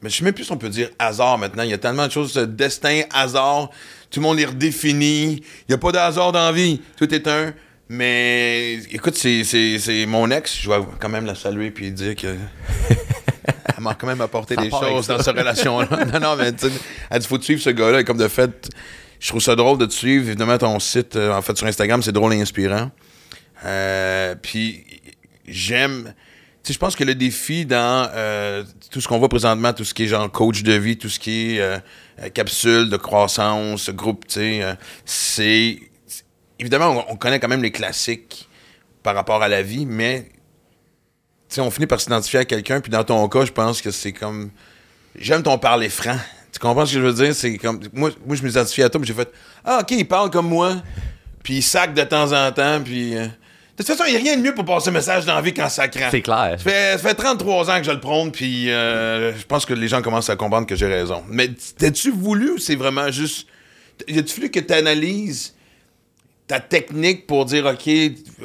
Mais 0.01 0.09
je 0.09 0.17
sais 0.17 0.23
même 0.23 0.33
plus 0.33 0.43
si 0.43 0.51
on 0.51 0.57
peut 0.57 0.69
dire 0.69 0.89
hasard 0.99 1.37
maintenant. 1.37 1.63
Il 1.63 1.69
y 1.69 1.73
a 1.73 1.77
tellement 1.77 2.05
de 2.05 2.11
choses, 2.11 2.35
destin, 2.35 3.01
hasard. 3.11 3.69
Tout 4.11 4.19
le 4.19 4.27
monde 4.27 4.37
les 4.37 4.45
redéfinit. 4.45 5.37
Il 5.37 5.69
n'y 5.69 5.75
a 5.75 5.77
pas 5.77 5.91
de 5.91 5.97
hasard 5.97 6.31
dans 6.31 6.45
la 6.45 6.51
vie. 6.51 6.81
Tout 6.97 7.11
est 7.13 7.27
un. 7.27 7.53
Mais 7.89 8.75
écoute, 8.91 9.15
c'est, 9.15 10.05
mon 10.07 10.29
ex. 10.29 10.57
Je 10.61 10.69
vais 10.69 10.77
quand 10.99 11.09
même 11.09 11.25
la 11.25 11.35
saluer 11.35 11.71
puis 11.71 11.91
dire 11.91 12.15
que. 12.15 12.27
Elle 13.77 13.83
m'a 13.83 13.93
quand 13.95 14.07
même 14.07 14.21
apporté 14.21 14.55
des 14.55 14.69
choses 14.69 15.07
dans 15.07 15.19
cette 15.19 15.37
relation-là. 15.37 16.05
non, 16.13 16.19
non, 16.19 16.35
mais 16.35 16.51
tu 16.51 16.67
sais, 16.67 16.73
elle 17.11 17.19
dit 17.19 17.27
faut 17.27 17.37
te 17.37 17.43
suivre 17.43 17.61
ce 17.61 17.69
gars-là. 17.69 17.99
Et 17.99 18.03
comme 18.03 18.17
de 18.17 18.27
fait, 18.27 18.69
je 19.19 19.29
trouve 19.29 19.41
ça 19.41 19.55
drôle 19.55 19.77
de 19.77 19.85
te 19.85 19.93
suivre. 19.93 20.25
Évidemment, 20.27 20.57
ton 20.57 20.79
site, 20.79 21.15
euh, 21.15 21.31
en 21.31 21.43
fait, 21.43 21.55
sur 21.55 21.67
Instagram, 21.67 22.01
c'est 22.01 22.11
drôle 22.11 22.33
et 22.33 22.41
inspirant. 22.41 22.89
Euh, 23.65 24.33
puis 24.41 24.83
j'aime. 25.47 26.13
Je 26.69 26.77
pense 26.77 26.95
que 26.95 27.03
le 27.03 27.15
défi 27.15 27.65
dans 27.65 28.09
euh, 28.13 28.63
tout 28.91 28.99
ce 28.99 29.07
qu'on 29.07 29.19
voit 29.19 29.29
présentement, 29.29 29.71
tout 29.73 29.85
ce 29.85 29.93
qui 29.93 30.03
est 30.03 30.07
genre 30.07 30.29
coach 30.31 30.63
de 30.63 30.73
vie, 30.73 30.97
tout 30.97 31.09
ce 31.09 31.19
qui 31.19 31.55
est 31.55 31.61
euh, 31.61 31.77
euh, 32.21 32.29
capsule 32.29 32.89
de 32.89 32.97
croissance, 32.97 33.89
groupe, 33.89 34.27
tu 34.27 34.33
sais, 34.35 34.77
c'est. 35.05 35.79
Évidemment, 36.59 37.05
on, 37.07 37.13
on 37.13 37.15
connaît 37.15 37.39
quand 37.39 37.47
même 37.47 37.61
les 37.61 37.71
classiques 37.71 38.49
par 39.03 39.15
rapport 39.15 39.41
à 39.41 39.47
la 39.47 39.61
vie, 39.61 39.85
mais 39.85 40.29
tu 41.49 41.61
on 41.61 41.71
finit 41.71 41.87
par 41.87 42.01
s'identifier 42.01 42.39
à 42.39 42.45
quelqu'un, 42.45 42.81
puis 42.81 42.91
dans 42.91 43.03
ton 43.03 43.27
cas, 43.29 43.45
je 43.45 43.51
pense 43.51 43.81
que 43.81 43.91
c'est 43.91 44.11
comme. 44.11 44.49
J'aime 45.17 45.43
ton 45.43 45.57
parler 45.57 45.89
franc. 45.89 46.17
Tu 46.51 46.59
comprends 46.59 46.85
ce 46.85 46.93
que 46.93 46.99
je 46.99 47.05
veux 47.05 47.13
dire? 47.13 47.33
C'est 47.33 47.57
comme. 47.57 47.79
Moi, 47.93 48.11
moi 48.25 48.35
je 48.35 48.43
m'identifie 48.43 48.83
à 48.83 48.89
toi, 48.89 48.99
puis 48.99 49.07
j'ai 49.07 49.13
fait 49.13 49.31
Ah, 49.63 49.79
ok, 49.81 49.91
il 49.91 50.07
parle 50.07 50.29
comme 50.29 50.49
moi, 50.49 50.81
puis 51.43 51.57
il 51.57 51.63
sac 51.63 51.93
de 51.93 52.03
temps 52.03 52.33
en 52.33 52.51
temps, 52.51 52.81
puis. 52.83 53.15
De 53.77 53.83
toute 53.83 53.95
façon, 53.95 54.05
il 54.07 54.11
n'y 54.13 54.17
a 54.17 54.19
rien 54.19 54.37
de 54.37 54.41
mieux 54.41 54.55
pour 54.55 54.65
passer 54.65 54.89
un 54.89 54.93
message 54.93 55.25
dans 55.25 55.35
la 55.35 55.41
vie 55.41 55.53
qu'en 55.53 55.69
sacrant. 55.69 56.07
C'est 56.09 56.21
clair. 56.23 56.55
Ça 56.57 56.69
fait, 56.69 56.93
ça 56.93 57.09
fait 57.09 57.13
33 57.13 57.69
ans 57.69 57.77
que 57.77 57.83
je 57.83 57.91
le 57.91 57.99
prône, 57.99 58.31
puis 58.31 58.71
euh, 58.71 59.35
je 59.37 59.45
pense 59.45 59.67
que 59.67 59.73
les 59.75 59.87
gens 59.87 60.01
commencent 60.01 60.31
à 60.31 60.35
comprendre 60.35 60.65
que 60.65 60.75
j'ai 60.75 60.87
raison. 60.87 61.23
Mais 61.29 61.49
t'as-tu 61.77 62.09
voulu 62.09 62.53
ou 62.53 62.57
c'est 62.57 62.75
vraiment 62.75 63.11
juste. 63.11 63.47
Y 64.07 64.17
a-tu 64.17 64.33
fallu 64.33 64.49
que 64.49 64.59
tu 64.59 64.73
analyses 64.73 65.53
ta 66.47 66.59
technique 66.59 67.27
pour 67.27 67.45
dire, 67.45 67.65
OK, 67.65 67.89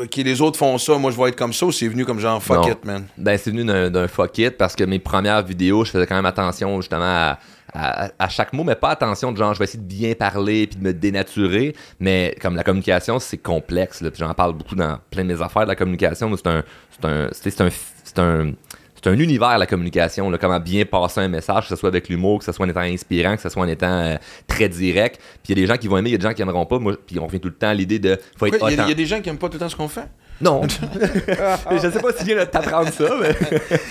OK, 0.01 0.17
les 0.17 0.41
autres 0.43 0.59
font 0.59 0.77
ça, 0.77 0.99
moi 0.99 1.11
je 1.13 1.17
vais 1.17 1.29
être 1.29 1.37
comme 1.37 1.53
ça, 1.53 1.65
ou 1.67 1.73
c'est 1.73 1.89
venu 1.89 2.05
comme 2.05 2.19
genre 2.19 2.43
fuck 2.43 2.57
Non. 2.57 2.69
it, 2.71 2.85
man? 2.85 3.07
Ben, 3.17 3.39
c'est 3.39 3.51
venu 3.51 3.65
d'un 3.65 3.89
d'un 3.91 4.09
fuck 4.09 4.37
it 4.39 4.59
parce 4.59 4.75
que 4.77 4.85
mes 4.85 4.99
premières 4.99 5.43
vidéos, 5.45 5.85
je 5.85 5.93
faisais 5.93 6.07
quand 6.07 6.17
même 6.17 6.27
attention 6.27 6.79
justement 6.81 7.05
à, 7.05 7.39
à- 7.75 8.11
à 8.19 8.29
chaque 8.29 8.53
mot, 8.53 8.65
mais 8.65 8.75
pas 8.75 8.91
attention 8.91 9.33
de 9.33 9.37
genre, 9.39 9.55
je 9.55 9.59
vais 9.59 9.65
essayer 9.65 9.83
de 9.83 9.89
bien 9.89 10.15
parler 10.15 10.67
puis 10.67 10.79
de 10.79 10.85
me 10.85 10.93
dénaturer. 10.93 11.75
Mais 12.01 12.35
comme 12.41 12.57
la 12.57 12.65
communication, 12.65 13.19
c'est 13.19 13.39
complexe. 13.39 14.01
là, 14.01 14.11
puis 14.11 14.21
J'en 14.21 14.35
parle 14.35 14.53
beaucoup 14.55 14.75
dans 14.75 14.99
plein 15.11 15.23
de 15.25 15.33
mes 15.35 15.41
affaires 15.43 15.63
de 15.63 15.69
la 15.69 15.77
communication. 15.77 16.35
C'est 16.37 16.47
un, 16.47 16.63
c'est 16.91 17.05
un, 17.09 17.29
c'est 17.33 17.61
un, 17.61 17.69
c'est 18.05 18.19
un, 18.19 18.53
c'est 18.95 19.11
un 19.11 19.19
univers, 19.19 19.59
la 19.59 19.67
communication. 19.67 20.31
là, 20.31 20.39
comment 20.39 20.61
bien 20.61 20.85
passer 20.85 21.21
un 21.21 21.29
message, 21.29 21.65
que 21.65 21.69
ce 21.71 21.77
soit 21.77 21.89
avec 21.89 22.09
l'humour, 22.09 22.39
que 22.39 22.45
ce 22.45 22.53
soit 22.53 22.65
en 22.65 22.69
étant 22.69 22.81
inspirant, 22.81 23.35
que 23.37 23.43
ce 23.43 23.49
soit 23.49 23.63
en 23.63 23.69
étant 23.69 23.87
euh, 23.91 24.17
très 24.47 24.69
direct. 24.69 25.17
Puis 25.43 25.53
il 25.53 25.59
y 25.59 25.63
a 25.63 25.67
des 25.67 25.67
gens 25.67 25.77
qui 25.79 25.89
vont 25.89 25.97
aimer, 25.99 26.11
il 26.11 26.13
y 26.13 26.15
a 26.15 26.19
des 26.19 26.29
gens 26.29 26.35
qui 26.35 26.43
aimeront 26.43 26.67
pas. 26.67 26.79
Moi, 26.79 26.95
puis 27.07 27.19
on 27.19 27.27
revient 27.27 27.41
tout 27.41 27.49
le 27.49 27.55
temps 27.55 27.69
à 27.69 27.75
l'idée 27.75 27.99
de 27.99 28.17
faut 28.37 28.47
être 28.47 28.59
Il 28.71 28.75
y, 28.75 28.77
y 28.77 28.93
a 28.93 28.95
des 28.95 29.07
gens 29.07 29.21
qui 29.21 29.29
aiment 29.29 29.39
pas 29.39 29.49
tout 29.49 29.55
le 29.55 29.61
temps 29.61 29.69
ce 29.69 29.77
qu'on 29.77 29.89
fait? 29.89 30.07
Non. 30.43 30.63
je 31.71 31.91
sais 31.91 32.01
pas 32.01 32.13
si 32.19 32.25
de 32.25 32.45
t'apprendre 32.45 32.93
ça, 32.93 33.15
mais. 33.21 33.35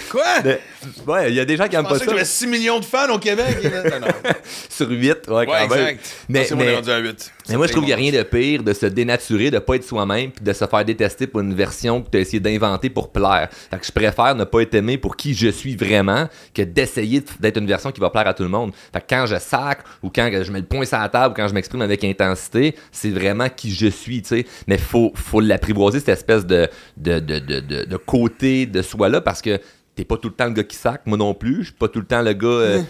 Quoi? 0.10 0.24
mais- 0.44 0.60
ouais, 1.08 1.30
il 1.30 1.36
y 1.36 1.40
a 1.40 1.46
des 1.46 1.56
gens 1.56 1.66
qui 1.66 1.72
Je 1.74 1.78
aiment 1.78 1.84
pas 1.84 1.90
pensais 1.90 2.00
ça. 2.00 2.06
que 2.06 2.12
j'avais 2.12 2.26
6 2.26 2.48
millions 2.48 2.80
de 2.80 2.86
fans 2.86 3.10
au 3.14 3.20
Québec. 3.20 3.58
Non, 3.64 4.00
non. 4.02 4.08
Sur 4.70 4.90
8, 4.90 5.10
ouais, 5.10 5.16
quand 5.28 5.38
Ouais, 5.52 5.68
même. 5.68 5.72
exact. 5.88 6.16
Mais, 6.28 6.44
c'est 6.46 6.56
bon, 6.56 6.62
on 6.62 6.64
est 6.64 6.68
mais, 6.68 6.76
rendu 6.76 6.92
à 6.92 6.98
8. 7.00 7.32
mais 7.50 7.56
moi, 7.58 7.68
je 7.68 7.72
trouve 7.72 7.84
qu'il 7.86 7.96
n'y 7.96 8.10
a 8.10 8.12
rien 8.12 8.12
de 8.20 8.24
pire 8.24 8.64
de 8.64 8.74
se 8.74 8.86
dénaturer, 8.86 9.50
de 9.52 9.60
pas 9.60 9.76
être 9.76 9.84
soi-même, 9.86 10.32
puis 10.32 10.44
de 10.44 10.54
se 10.54 10.66
faire 10.66 10.84
détester 10.86 11.28
pour 11.28 11.40
une 11.40 11.54
version 11.54 12.02
que 12.02 12.10
tu 12.10 12.18
as 12.18 12.22
essayé 12.22 12.40
d'inventer 12.40 12.90
pour 12.90 13.12
plaire. 13.12 13.48
Fait 13.70 13.78
que 13.80 13.86
je 13.86 13.92
préfère 13.92 14.36
ne 14.36 14.44
pas 14.44 14.62
être 14.62 14.76
aimé 14.76 14.98
pour 14.98 15.16
qui 15.16 15.34
je 15.34 15.48
suis 15.48 15.76
vraiment 15.76 16.28
que 16.54 16.62
d'essayer 16.64 17.24
d'être 17.40 17.58
une 17.58 17.68
version 17.68 17.92
qui 17.92 18.02
va 18.02 18.10
plaire 18.10 18.28
à 18.28 18.34
tout 18.34 18.44
le 18.44 18.50
monde. 18.50 18.72
Fait 18.94 19.00
que 19.00 19.06
quand 19.10 19.26
je 19.26 19.38
sac 19.40 19.80
ou 20.04 20.10
quand 20.14 20.30
je 20.44 20.52
mets 20.52 20.60
le 20.60 20.66
poing 20.66 20.84
sur 20.86 20.98
la 20.98 21.08
table 21.10 21.34
ou 21.34 21.36
quand 21.36 21.48
je 21.48 21.54
m'exprime 21.54 21.82
avec 21.82 22.04
intensité, 22.04 22.76
c'est 22.92 23.10
vraiment 23.12 23.48
qui 23.50 23.74
je 23.74 23.88
suis, 23.88 24.22
tu 24.22 24.28
sais. 24.30 24.46
Mais 24.68 24.78
faut, 24.78 25.12
faut 25.16 25.40
l'apprivoiser, 25.40 26.00
cette 26.00 26.10
espèce 26.10 26.41
de, 26.46 26.68
de, 26.98 27.20
de, 27.20 27.40
de, 27.40 27.60
de, 27.60 27.84
de 27.86 27.98
côté 27.98 28.66
de 28.66 28.82
soi-là, 28.82 29.22
parce 29.22 29.42
que 29.42 29.60
t'es 29.96 30.04
pas 30.06 30.18
tout 30.18 30.30
le 30.30 30.34
temps 30.36 30.46
le 30.46 30.52
gars 30.54 30.64
qui 30.64 30.76
sac, 30.76 31.02
moi 31.06 31.18
non 31.18 31.34
plus. 31.34 31.58
Je 31.60 31.64
suis 31.66 31.74
pas 31.74 31.88
tout 31.88 32.00
le 32.00 32.06
temps 32.06 32.22
le 32.22 32.34
gars. 32.34 32.48
euh, 32.48 32.82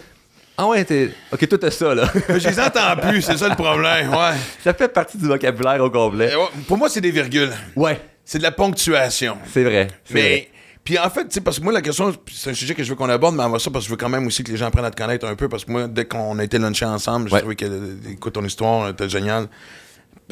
Ah 0.56 0.66
ouais, 0.68 0.84
t'es. 0.84 1.10
Ok, 1.32 1.48
toi 1.48 1.58
t'as 1.58 1.70
ça, 1.70 1.94
là. 1.94 2.10
Je 2.28 2.48
les 2.48 2.60
entends 2.60 2.96
plus, 3.00 3.22
c'est 3.22 3.36
ça 3.38 3.48
le 3.48 3.54
problème. 3.56 4.10
Ouais. 4.10 4.32
ça 4.64 4.74
fait 4.74 4.88
partie 4.88 5.16
du 5.18 5.26
vocabulaire 5.26 5.82
au 5.82 5.90
complet. 5.90 6.32
Et 6.32 6.36
ouais, 6.36 6.48
Pour 6.68 6.76
moi, 6.78 6.88
c'est 6.88 7.00
des 7.00 7.10
virgules. 7.10 7.50
Ouais, 7.76 8.00
C'est 8.24 8.38
de 8.38 8.42
la 8.44 8.52
ponctuation. 8.52 9.36
c'est 9.52 9.64
vrai. 9.64 9.88
Mais, 10.10 10.48
puis 10.84 10.98
en 10.98 11.08
fait, 11.10 11.22
tu 11.24 11.30
sais, 11.34 11.40
parce 11.40 11.58
que 11.58 11.64
moi, 11.64 11.72
la 11.72 11.80
question, 11.80 12.12
c'est 12.32 12.50
un 12.50 12.54
sujet 12.54 12.74
que 12.74 12.82
je 12.82 12.88
veux 12.90 12.96
qu'on 12.96 13.08
aborde, 13.08 13.34
mais 13.36 13.42
avant 13.44 13.58
ça, 13.58 13.70
parce 13.70 13.84
que 13.84 13.86
je 13.88 13.90
veux 13.92 13.96
quand 13.96 14.08
même 14.08 14.26
aussi 14.26 14.42
que 14.44 14.50
les 14.50 14.56
gens 14.56 14.66
apprennent 14.66 14.84
à 14.84 14.90
te 14.90 15.00
connaître 15.00 15.26
un 15.26 15.34
peu, 15.36 15.48
parce 15.48 15.64
que 15.64 15.70
moi, 15.70 15.86
dès 15.88 16.04
qu'on 16.06 16.38
a 16.38 16.44
été 16.44 16.58
luncher 16.58 16.86
ensemble, 16.86 17.28
j'ai 17.28 17.34
Ouais. 17.34 17.40
trouvé 17.40 17.56
que, 17.56 17.64
euh, 17.66 17.94
écoute, 18.10 18.32
ton 18.32 18.44
histoire 18.44 18.88
était 18.88 19.08
géniale. 19.08 19.46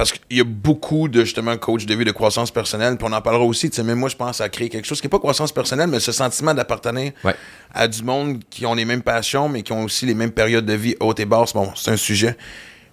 Parce 0.00 0.12
qu'il 0.12 0.38
y 0.38 0.40
a 0.40 0.44
beaucoup 0.44 1.08
de, 1.08 1.20
justement, 1.24 1.54
coach 1.58 1.84
de 1.84 1.94
vie 1.94 2.06
de 2.06 2.10
croissance 2.10 2.50
personnelle, 2.50 2.96
puis 2.96 3.06
on 3.06 3.12
en 3.12 3.20
parlera 3.20 3.44
aussi, 3.44 3.68
tu 3.68 3.76
sais, 3.76 3.82
même 3.82 3.98
moi, 3.98 4.08
je 4.08 4.16
pense 4.16 4.40
à 4.40 4.48
créer 4.48 4.70
quelque 4.70 4.86
chose 4.86 4.98
qui 4.98 5.06
n'est 5.06 5.10
pas 5.10 5.18
croissance 5.18 5.52
personnelle, 5.52 5.90
mais 5.90 6.00
ce 6.00 6.10
sentiment 6.10 6.54
d'appartenir 6.54 7.12
Ouais. 7.22 7.34
à 7.74 7.86
du 7.86 8.02
monde 8.02 8.42
qui 8.48 8.64
ont 8.64 8.72
les 8.72 8.86
mêmes 8.86 9.02
passions, 9.02 9.50
mais 9.50 9.62
qui 9.62 9.72
ont 9.72 9.84
aussi 9.84 10.06
les 10.06 10.14
mêmes 10.14 10.30
périodes 10.32 10.64
de 10.64 10.72
vie 10.72 10.96
hautes 11.00 11.20
et 11.20 11.26
basses. 11.26 11.52
Bon, 11.52 11.70
c'est 11.76 11.90
un 11.90 11.98
sujet. 11.98 12.34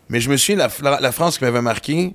Mais 0.10 0.20
je 0.20 0.30
me 0.30 0.36
souviens, 0.36 0.58
la, 0.58 0.70
la, 0.84 1.00
la 1.00 1.12
phrase 1.14 1.38
qui 1.38 1.46
m'avait 1.46 1.62
marqué, 1.62 2.14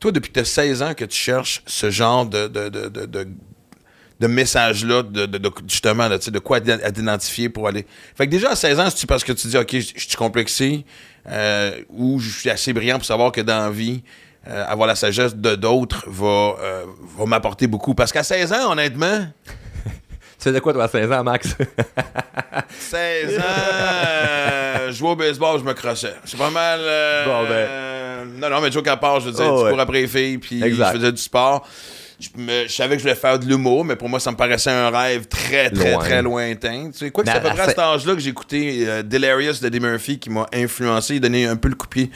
toi, 0.00 0.10
depuis 0.10 0.28
que 0.30 0.36
tu 0.36 0.40
as 0.40 0.46
16 0.46 0.82
ans 0.82 0.94
que 0.94 1.04
tu 1.04 1.18
cherches 1.18 1.62
ce 1.66 1.90
genre 1.90 2.24
de, 2.24 2.48
de, 2.48 2.70
de, 2.70 2.88
de, 2.88 3.04
de- 3.06 4.26
messages-là, 4.26 5.02
de, 5.02 5.28
justement, 5.68 6.08
de 6.08 6.38
quoi 6.38 6.62
t'identifier 6.62 7.50
pour 7.50 7.68
aller. 7.68 7.84
Fait 8.16 8.24
que 8.26 8.30
déjà 8.30 8.52
à 8.52 8.56
16 8.56 8.80
ans, 8.80 8.88
c'est 8.88 9.06
parce 9.06 9.22
que 9.22 9.32
tu 9.32 9.48
dis, 9.48 9.58
OK, 9.58 9.68
je 9.72 9.80
je 9.96 10.06
suis 10.08 10.16
complexé 10.16 10.86
euh, 11.28 11.80
ou 11.90 12.18
je 12.18 12.30
suis 12.30 12.50
assez 12.50 12.72
brillant 12.72 12.96
pour 12.96 13.04
savoir 13.04 13.32
que 13.32 13.40
dans 13.40 13.64
la 13.64 13.70
vie, 13.70 14.02
euh, 14.48 14.64
avoir 14.66 14.88
la 14.88 14.94
sagesse 14.96 15.36
de 15.36 15.54
d'autres 15.54 16.04
va, 16.08 16.56
euh, 16.60 16.84
va 17.18 17.26
m'apporter 17.26 17.66
beaucoup. 17.66 17.94
Parce 17.94 18.12
qu'à 18.12 18.22
16 18.22 18.52
ans, 18.52 18.72
honnêtement, 18.72 19.26
Tu 20.38 20.48
faisais 20.48 20.60
quoi, 20.60 20.72
toi, 20.72 20.84
à 20.84 20.88
16 20.88 21.12
ans, 21.12 21.22
Max? 21.22 21.54
16 22.78 23.38
ans, 23.38 23.42
je 24.88 24.92
jouais 24.92 25.10
au 25.10 25.16
baseball, 25.16 25.60
je 25.60 25.64
me 25.64 25.72
crossais. 25.72 26.14
C'est 26.24 26.36
pas 26.36 26.50
mal. 26.50 26.80
Bon, 27.24 27.44
ben. 27.48 27.68
non, 28.40 28.50
non, 28.50 28.60
mais 28.60 28.72
joke 28.72 28.88
à 28.88 28.96
part, 28.96 29.20
je 29.20 29.26
veux 29.26 29.32
dire, 29.32 29.44
Oh, 29.48 29.58
tu 29.58 29.64
ouais. 29.66 29.70
cours 29.70 29.80
après 29.80 30.00
les 30.00 30.08
filles, 30.08 30.38
puis 30.38 30.62
Exact. 30.62 30.92
je 30.94 30.98
faisais 30.98 31.12
du 31.12 31.22
sport. 31.22 31.64
Je, 32.22 32.40
me- 32.40 32.68
je 32.68 32.72
savais 32.72 32.94
que 32.94 32.98
je 32.98 33.04
voulais 33.04 33.16
faire 33.16 33.38
de 33.38 33.44
l'humour, 33.46 33.84
mais 33.84 33.96
pour 33.96 34.08
moi, 34.08 34.20
ça 34.20 34.30
me 34.30 34.36
paraissait 34.36 34.70
un 34.70 34.90
rêve 34.90 35.26
très, 35.26 35.70
très, 35.70 35.92
Loin. 35.92 35.98
très 36.04 36.22
lointain. 36.22 36.90
Tu 36.92 36.98
sais, 36.98 37.10
quoi 37.10 37.24
que 37.24 37.30
c'est 37.30 37.36
à 37.36 37.40
peu 37.40 37.48
près 37.50 37.62
à 37.62 37.68
cet 37.68 37.78
âge-là 37.78 38.14
que 38.14 38.20
j'ai 38.20 38.30
écouté 38.30 38.84
euh, 38.86 39.02
Delirious 39.02 39.54
de 39.60 39.66
Eddie 39.66 39.80
Murphy 39.80 40.18
qui 40.20 40.30
m'a 40.30 40.46
influencé, 40.52 41.18
donné 41.18 41.46
un 41.46 41.56
peu 41.56 41.68
le 41.68 41.74
coup 41.74 41.86
de 41.86 41.90
pied. 41.92 42.10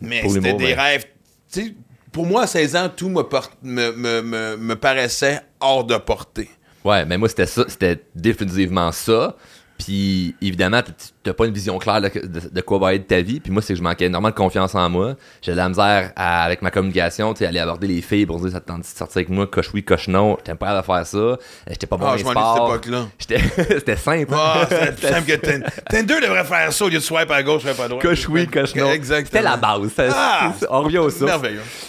Mais 0.00 0.22
c'était 0.28 0.54
des 0.54 0.64
ouais. 0.66 0.74
rêves. 0.74 1.04
Tu 1.52 1.62
sais, 1.62 1.74
pour 2.12 2.26
moi, 2.26 2.42
à 2.42 2.46
16 2.46 2.76
ans, 2.76 2.88
tout 2.94 3.08
me, 3.08 3.22
me, 3.62 3.92
me, 3.92 4.22
me, 4.22 4.56
me 4.56 4.76
paraissait 4.76 5.40
hors 5.60 5.84
de 5.84 5.96
portée. 5.96 6.48
Ouais, 6.84 7.04
mais 7.04 7.18
moi, 7.18 7.28
c'était 7.28 7.46
ça. 7.46 7.64
C'était 7.68 8.00
définitivement 8.14 8.92
ça. 8.92 9.36
Puis, 9.78 10.34
évidemment, 10.42 10.82
t'as 11.22 11.34
pas 11.34 11.46
une 11.46 11.52
vision 11.52 11.78
claire 11.78 12.00
de, 12.00 12.08
de- 12.08 12.48
de 12.50 12.60
quoi 12.62 12.78
va 12.78 12.94
être 12.94 13.06
ta 13.06 13.20
vie. 13.20 13.40
Puis 13.40 13.52
moi, 13.52 13.60
c'est 13.62 13.74
que 13.74 13.78
je 13.78 13.82
manquais 13.82 14.06
énormément 14.06 14.30
de 14.30 14.34
confiance 14.34 14.74
en 14.74 14.88
moi. 14.88 15.16
J'ai 15.42 15.52
de 15.52 15.56
la 15.56 15.68
misère 15.68 16.12
à- 16.16 16.44
avec 16.44 16.62
ma 16.62 16.70
communication, 16.70 17.34
tu 17.34 17.40
sais, 17.40 17.46
aller 17.46 17.58
aborder 17.58 17.86
les 17.88 18.00
filles 18.00 18.24
pour 18.26 18.40
dire 18.40 18.50
ça 18.52 18.60
te 18.60 18.72
de 18.72 18.82
sortir 18.84 19.18
avec 19.18 19.28
moi, 19.28 19.46
coche 19.46 19.70
oui, 19.74 19.82
coche 19.82 20.08
non. 20.08 20.36
J'étais 20.38 20.54
pas 20.54 20.76
de 20.80 20.84
faire 20.84 21.06
ça. 21.06 21.18
Euh, 21.18 21.36
J'étais 21.68 21.86
pas 21.86 21.96
bon 21.96 22.06
Ah, 22.08 22.16
je 22.16 22.24
cette 22.24 22.30
époque-là. 22.32 23.06
C'était 23.18 23.96
simple. 23.96 24.32
Ah, 24.34 24.62
hein. 24.62 24.66
c'est 24.68 24.96
plus 24.96 25.08
simple 25.08 25.26
que 25.26 25.90
Tinder. 25.90 26.20
Devrait 26.22 26.44
faire 26.44 26.72
ça 26.72 26.84
au 26.84 26.88
lieu 26.88 26.98
de 26.98 27.02
swipe 27.02 27.30
à 27.30 27.42
gauche, 27.42 27.62
swipe 27.62 27.80
à 27.80 27.88
droite. 27.88 28.02
Coche 28.02 28.28
oui, 28.28 28.46
coche 28.46 28.74
non. 28.74 28.90
C'était 29.02 29.42
la 29.42 29.56
base. 29.56 29.92
Ah! 29.98 30.52
on 30.70 30.82
revient 30.82 30.98
au 30.98 31.10
source. 31.10 31.32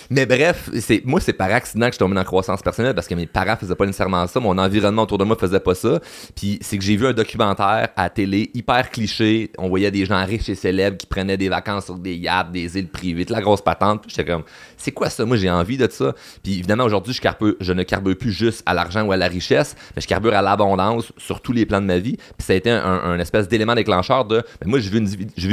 Mais 0.10 0.26
bref, 0.26 0.70
moi 1.06 1.20
c'est 1.22 1.34
par 1.34 1.52
accident 1.52 1.86
que 1.86 1.92
je 1.92 1.94
suis 1.94 2.00
tombé 2.00 2.16
dans 2.16 2.22
la 2.22 2.26
croissance 2.26 2.62
personnelle 2.62 2.94
parce 2.94 3.08
que 3.08 3.16
mes 3.16 3.28
parents 3.28 3.56
faisaient 3.58 3.76
pas 3.76 3.86
nécessairement 3.86 4.28
ça, 4.28 4.40
mon 4.40 4.58
environnement 4.58 5.04
autour 5.04 5.18
de 5.18 5.24
moi 5.24 5.38
faisait 5.40 5.60
pas 5.60 5.76
ça. 5.76 6.00
Puis 6.36 6.60
c'est 6.62 6.78
que 6.78 6.84
j'ai 6.84 6.96
vu 6.98 7.08
un 7.08 7.14
documentaire 7.14 7.90
à 7.96 8.10
télé 8.10 8.52
hyper 8.54 8.90
cliché, 8.90 9.21
on 9.58 9.70
voyait 9.70 9.92
des 9.92 10.06
gens 10.06 10.24
riches 10.26 10.50
et 10.50 10.56
célèbres 10.56 10.98
qui 10.98 11.08
prenaient 11.08 11.38
des 11.38 11.50
vacances 11.50 11.86
sur 11.86 11.96
des 11.96 12.16
yachts, 12.16 12.52
des 12.52 12.78
îles 12.78 12.88
privées, 12.88 13.26
de 13.26 13.32
la 13.32 13.42
grosse 13.42 13.62
patente. 13.62 14.02
Puis 14.02 14.14
j'étais 14.16 14.32
comme 14.32 14.44
c'est 14.78 14.92
quoi 14.92 15.10
ça? 15.10 15.26
Moi 15.26 15.38
j'ai 15.38 15.50
envie 15.50 15.78
de 15.78 15.88
ça. 15.90 16.14
Puis 16.44 16.60
évidemment 16.60 16.84
aujourd'hui 16.84 17.14
je 17.60 17.74
ne 17.74 17.84
carbure 17.84 18.18
plus 18.18 18.32
juste 18.32 18.64
à 18.66 18.74
l'argent 18.74 19.04
ou 19.04 19.12
à 19.12 19.18
la 19.18 19.28
richesse, 19.28 19.76
mais 19.96 20.02
je 20.02 20.08
carbure 20.08 20.34
à 20.34 20.42
l'abondance 20.42 21.12
sur 21.18 21.42
tous 21.42 21.54
les 21.54 21.66
plans 21.66 21.82
de 21.82 21.86
ma 21.86 22.00
vie. 22.00 22.18
Puis 22.18 22.46
ça 22.46 22.54
a 22.54 22.56
été 22.56 22.70
un, 22.70 23.20
espèce 23.20 23.48
d'élément 23.48 23.76
déclencheur 23.76 24.26
de 24.26 24.44
ben, 24.62 24.70
moi 24.70 24.80
je 24.80 24.90
veux 24.90 24.98
une 24.98 25.08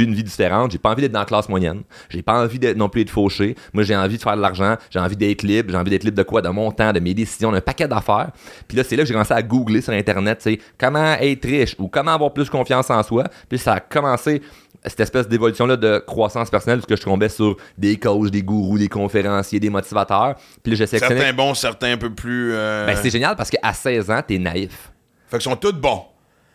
une 0.09 0.15
vie 0.15 0.23
différente, 0.23 0.71
j'ai 0.71 0.77
pas 0.77 0.91
envie 0.91 1.01
d'être 1.01 1.11
dans 1.11 1.19
la 1.19 1.25
classe 1.25 1.49
moyenne, 1.49 1.81
j'ai 2.09 2.21
pas 2.21 2.41
envie 2.41 2.57
d'être 2.57 2.77
non 2.77 2.89
plus 2.89 3.01
être 3.01 3.09
fauché. 3.09 3.55
Moi 3.73 3.83
j'ai 3.83 3.95
envie 3.95 4.17
de 4.17 4.21
faire 4.21 4.35
de 4.35 4.41
l'argent, 4.41 4.75
j'ai 4.89 4.99
envie 4.99 5.17
d'être 5.17 5.43
libre, 5.43 5.71
j'ai 5.71 5.77
envie 5.77 5.91
d'être 5.91 6.03
libre 6.03 6.17
de 6.17 6.23
quoi? 6.23 6.41
De 6.41 6.49
mon 6.49 6.71
temps, 6.71 6.93
de 6.93 6.99
mes 6.99 7.13
décisions, 7.13 7.51
d'un 7.51 7.61
paquet 7.61 7.87
d'affaires. 7.87 8.31
Puis 8.67 8.77
là 8.77 8.83
c'est 8.83 8.95
là 8.95 9.03
que 9.03 9.07
j'ai 9.07 9.13
commencé 9.13 9.33
à 9.33 9.41
googler 9.41 9.81
sur 9.81 9.93
internet, 9.93 10.39
tu 10.41 10.59
comment 10.77 11.13
être 11.13 11.45
riche 11.45 11.75
ou 11.77 11.87
comment 11.87 12.11
avoir 12.11 12.33
plus 12.33 12.49
confiance 12.49 12.89
en 12.89 13.03
soi. 13.03 13.25
Ça 13.59 13.73
a 13.73 13.79
commencé 13.79 14.41
cette 14.85 14.99
espèce 15.01 15.27
d'évolution 15.27 15.65
là 15.65 15.75
de 15.75 15.99
croissance 15.99 16.49
personnelle 16.49 16.79
parce 16.79 16.87
que 16.87 16.95
je 16.95 17.03
tombais 17.03 17.27
sur 17.29 17.57
des 17.77 17.97
coachs, 17.97 18.29
des 18.31 18.41
gourous, 18.43 18.77
des 18.79 18.87
conférenciers, 18.87 19.59
des 19.59 19.69
motivateurs. 19.69 20.35
Puis 20.63 20.71
là 20.71 20.77
je 20.79 20.85
sélectionnais 20.85 21.19
Certains 21.21 21.33
bons, 21.35 21.53
certains 21.53 21.91
un 21.93 21.97
peu 21.97 22.09
plus. 22.13 22.53
euh, 22.53 22.85
ben, 22.85 22.97
c'est 23.01 23.09
génial 23.09 23.35
parce 23.35 23.49
qu'à 23.49 23.73
16 23.73 24.09
ans, 24.09 24.21
t'es 24.25 24.37
naïf. 24.37 24.91
Fait 25.27 25.37
qu'ils 25.37 25.49
sont 25.49 25.55
tous 25.57 25.73
bons. 25.73 26.03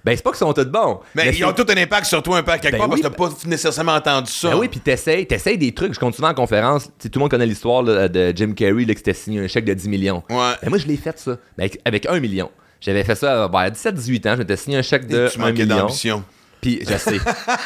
Ben, 0.04 0.14
c'est 0.16 0.23
pas 0.23 0.30
qu'ils 0.30 0.38
sont 0.38 0.52
tous 0.52 0.64
bons. 0.64 1.00
Mais, 1.14 1.34
ils 1.34 1.44
ont 1.46 1.52
tous 1.54 1.64
un 1.70 1.76
impact 1.78 2.04
sur 2.06 2.23
toi 2.23 2.37
un 2.38 2.42
peu 2.42 2.50
à 2.52 2.58
quelque 2.58 2.73
Ben 2.73 2.78
part 2.78 2.90
oui, 2.90 3.00
parce 3.00 3.14
que 3.14 3.18
t'as 3.18 3.28
pas 3.28 3.49
nécessairement 3.49 3.94
entendu 3.94 4.30
ça. 4.30 4.50
Ben 4.50 4.56
oui, 4.58 4.68
puis 4.68 4.80
t'essayes, 4.80 5.26
t'essayes 5.26 5.56
des 5.56 5.73
trucs. 5.73 5.94
Je 5.94 6.00
compte 6.00 6.14
souvent 6.14 6.28
en 6.28 6.34
conférence. 6.34 6.90
Tout 7.00 7.08
le 7.14 7.20
monde 7.20 7.30
connaît 7.30 7.46
l'histoire 7.46 7.82
là, 7.82 8.08
de 8.08 8.32
Jim 8.37 8.52
Carrey 8.52 8.84
là, 8.84 8.92
qui 8.92 8.99
s'était 8.99 9.14
signé 9.14 9.40
un 9.40 9.49
chèque 9.49 9.64
de 9.64 9.73
10 9.73 9.88
millions. 9.88 10.23
Ouais. 10.28 10.52
Ben, 10.62 10.68
moi, 10.68 10.78
je 10.78 10.87
l'ai 10.87 10.99
fait, 10.99 11.18
ça. 11.18 11.32
Ben, 11.56 11.64
avec, 11.64 11.80
avec 11.87 12.06
1 12.06 12.20
million. 12.20 12.50
J'avais 12.82 13.02
fait 13.02 13.14
ça 13.14 13.49
ben, 13.49 13.61
à 13.61 13.70
17-18 13.70 14.28
ans. 14.28 14.32
Je 14.34 14.38
m'étais 14.40 14.56
signé 14.56 14.76
un 14.76 14.82
chèque 14.82 15.06
de 15.06 15.28
tu 15.28 15.38
1 15.38 15.42
manquais 15.42 15.62
million. 15.64 15.76
d'ambition. 15.78 16.25
Puis 16.64 16.80
je 16.80 16.97
sais. 16.97 17.18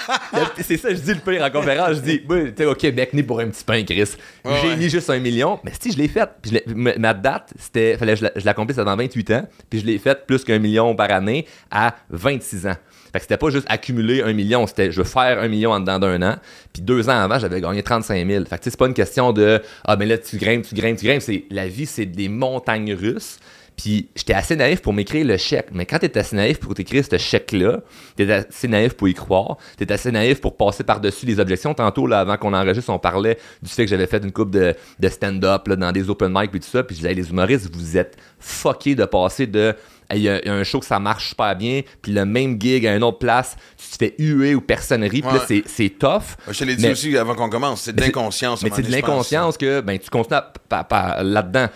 c'est 0.61 0.77
ça, 0.77 0.89
je 0.91 0.97
dis 0.99 1.15
le 1.15 1.21
pire 1.21 1.41
en 1.45 1.51
conférence. 1.51 1.99
Je 1.99 2.01
dis, 2.01 2.23
oui, 2.29 2.53
au 2.67 2.75
Québec, 2.75 3.13
né 3.15 3.23
pour 3.23 3.39
un 3.39 3.47
petit 3.47 3.63
pain, 3.63 3.85
Chris. 3.85 4.17
J'ai 4.45 4.51
ouais. 4.71 4.77
mis 4.77 4.89
juste 4.89 5.09
un 5.09 5.21
million, 5.21 5.61
mais 5.63 5.71
si 5.81 5.93
je 5.93 5.99
l'ai 5.99 6.09
fait. 6.09 6.29
Puis 6.43 6.51
je 6.51 6.55
l'ai- 6.57 6.99
ma- 6.99 7.15
date, 7.15 7.53
c'était, 7.57 7.97
fallait 7.97 8.15
que 8.15 8.19
je 8.19 8.25
la- 8.25 8.33
je 8.35 8.45
l'accomplisse 8.45 8.77
avant 8.79 8.97
28 8.97 9.31
ans. 9.31 9.47
Puis 9.71 9.79
je 9.79 9.87
l'ai 9.87 9.99
fait 9.99 10.27
plus 10.27 10.43
qu'un 10.43 10.59
million 10.59 10.97
par 10.97 11.13
année 11.13 11.47
à 11.71 11.95
26 12.11 12.67
ans. 12.67 12.75
Fait 13.13 13.21
que 13.21 13.23
c'était 13.23 13.37
pas 13.37 13.51
juste 13.51 13.67
accumuler 13.71 14.21
un 14.23 14.33
million, 14.33 14.67
c'était 14.67 14.91
je 14.91 14.99
veux 14.99 15.07
faire 15.07 15.39
un 15.41 15.47
million 15.47 15.71
en 15.71 15.79
dedans 15.79 16.01
d'un 16.01 16.21
an. 16.23 16.37
Puis 16.73 16.83
deux 16.83 17.09
ans 17.09 17.21
avant, 17.21 17.39
j'avais 17.39 17.61
gagné 17.61 17.85
35 17.85 18.27
000. 18.27 18.45
Fait 18.47 18.59
que 18.59 18.65
c'est 18.65 18.77
pas 18.77 18.89
une 18.89 18.95
question 18.95 19.33
de 19.33 19.63
ah 19.85 19.95
ben 19.95 20.09
là 20.09 20.19
tu 20.19 20.39
grimpes, 20.39 20.67
tu 20.67 20.75
grimpes, 20.75 20.99
tu 20.99 21.07
grimpes. 21.07 21.23
C'est 21.23 21.45
la 21.51 21.69
vie, 21.69 21.87
c'est 21.87 22.05
des 22.05 22.29
montagnes 22.29 22.95
russes. 22.95 23.39
Puis 23.79 24.09
j'étais 24.17 24.35
assez 24.35 24.57
naïf 24.57 24.83
pour 24.83 24.93
m'écrire 24.93 25.25
le 25.25 25.37
chèque. 25.37 25.69
Mais 25.73 25.87
quand 25.87 26.01
t'es 26.01 26.19
assez 26.19 26.35
naïf 26.35 26.59
pour 26.59 26.75
t'écrire 26.75 27.05
ce 27.09 27.17
chèque-là, 27.17 27.79
t'es 28.17 28.29
assez 28.31 28.67
naïf 28.67 28.95
pour 28.95 29.09
y 29.09 29.15
croire. 29.15 29.57
T'es 29.77 29.91
assez 29.93 30.11
naïf 30.11 30.41
pour 30.41 30.57
passer 30.57 30.83
par-dessus 30.83 31.27
les 31.27 31.39
objections. 31.39 31.73
Tantôt, 31.75 32.09
là, 32.09 32.19
avant 32.21 32.37
qu'on 32.37 32.53
enregistre, 32.55 32.91
on 32.91 32.99
parlait 32.99 33.39
du 33.63 33.71
fait 33.71 33.85
que 33.85 33.91
j'avais 33.91 34.09
fait 34.09 34.23
une 34.25 34.33
coupe 34.33 34.51
de, 34.51 34.75
de 34.99 35.09
stand-up 35.09 35.69
là, 35.69 35.77
dans 35.77 35.93
des 35.93 36.11
open 36.11 36.33
mic 36.35 36.51
et 36.55 36.59
tout 36.59 36.67
ça. 36.69 36.83
Puis 36.83 36.97
je 36.97 37.01
disais, 37.03 37.11
Hey, 37.11 37.15
les 37.15 37.31
humoristes, 37.31 37.71
vous 37.73 37.97
êtes 37.97 38.17
fuckés 38.41 38.97
de 38.97 39.05
passer 39.05 39.47
de. 39.47 39.75
Il 40.11 40.23
y, 40.23 40.29
a- 40.31 40.41
un 40.47 40.65
show 40.65 40.81
que 40.81 40.87
ça 40.87 40.99
marche 40.99 41.29
super 41.29 41.55
bien, 41.55 41.83
puis 42.01 42.13
le 42.13 42.25
même 42.25 42.59
gig 42.59 42.87
à 42.87 42.97
une 42.97 43.05
autre 43.05 43.19
place, 43.19 43.57
tu 43.77 43.91
te 43.91 43.97
fais 44.07 44.15
huer 44.19 44.55
ou 44.55 44.63
personne 44.63 45.03
rit, 45.05 45.21
puis 45.21 45.31
là, 45.35 45.45
c'est- 45.67 45.99
tough. 45.99 46.23
Je 46.51 46.59
te 46.59 46.65
l'ai 46.65 46.77
dit 46.77 46.89
aussi 46.89 47.15
avant 47.19 47.35
qu'on 47.35 47.51
commence. 47.51 47.83
C'est 47.83 47.93
de 47.93 48.01
l'inconscience. 48.01 48.63
Mais 48.63 48.71
c'est 48.75 48.81
de 48.81 48.91
l'inconscience 48.91 49.59
que 49.59 49.83
ben, 49.83 49.99
tu 49.99 50.09
continues 50.09 50.41
là-dedans. 50.71 51.67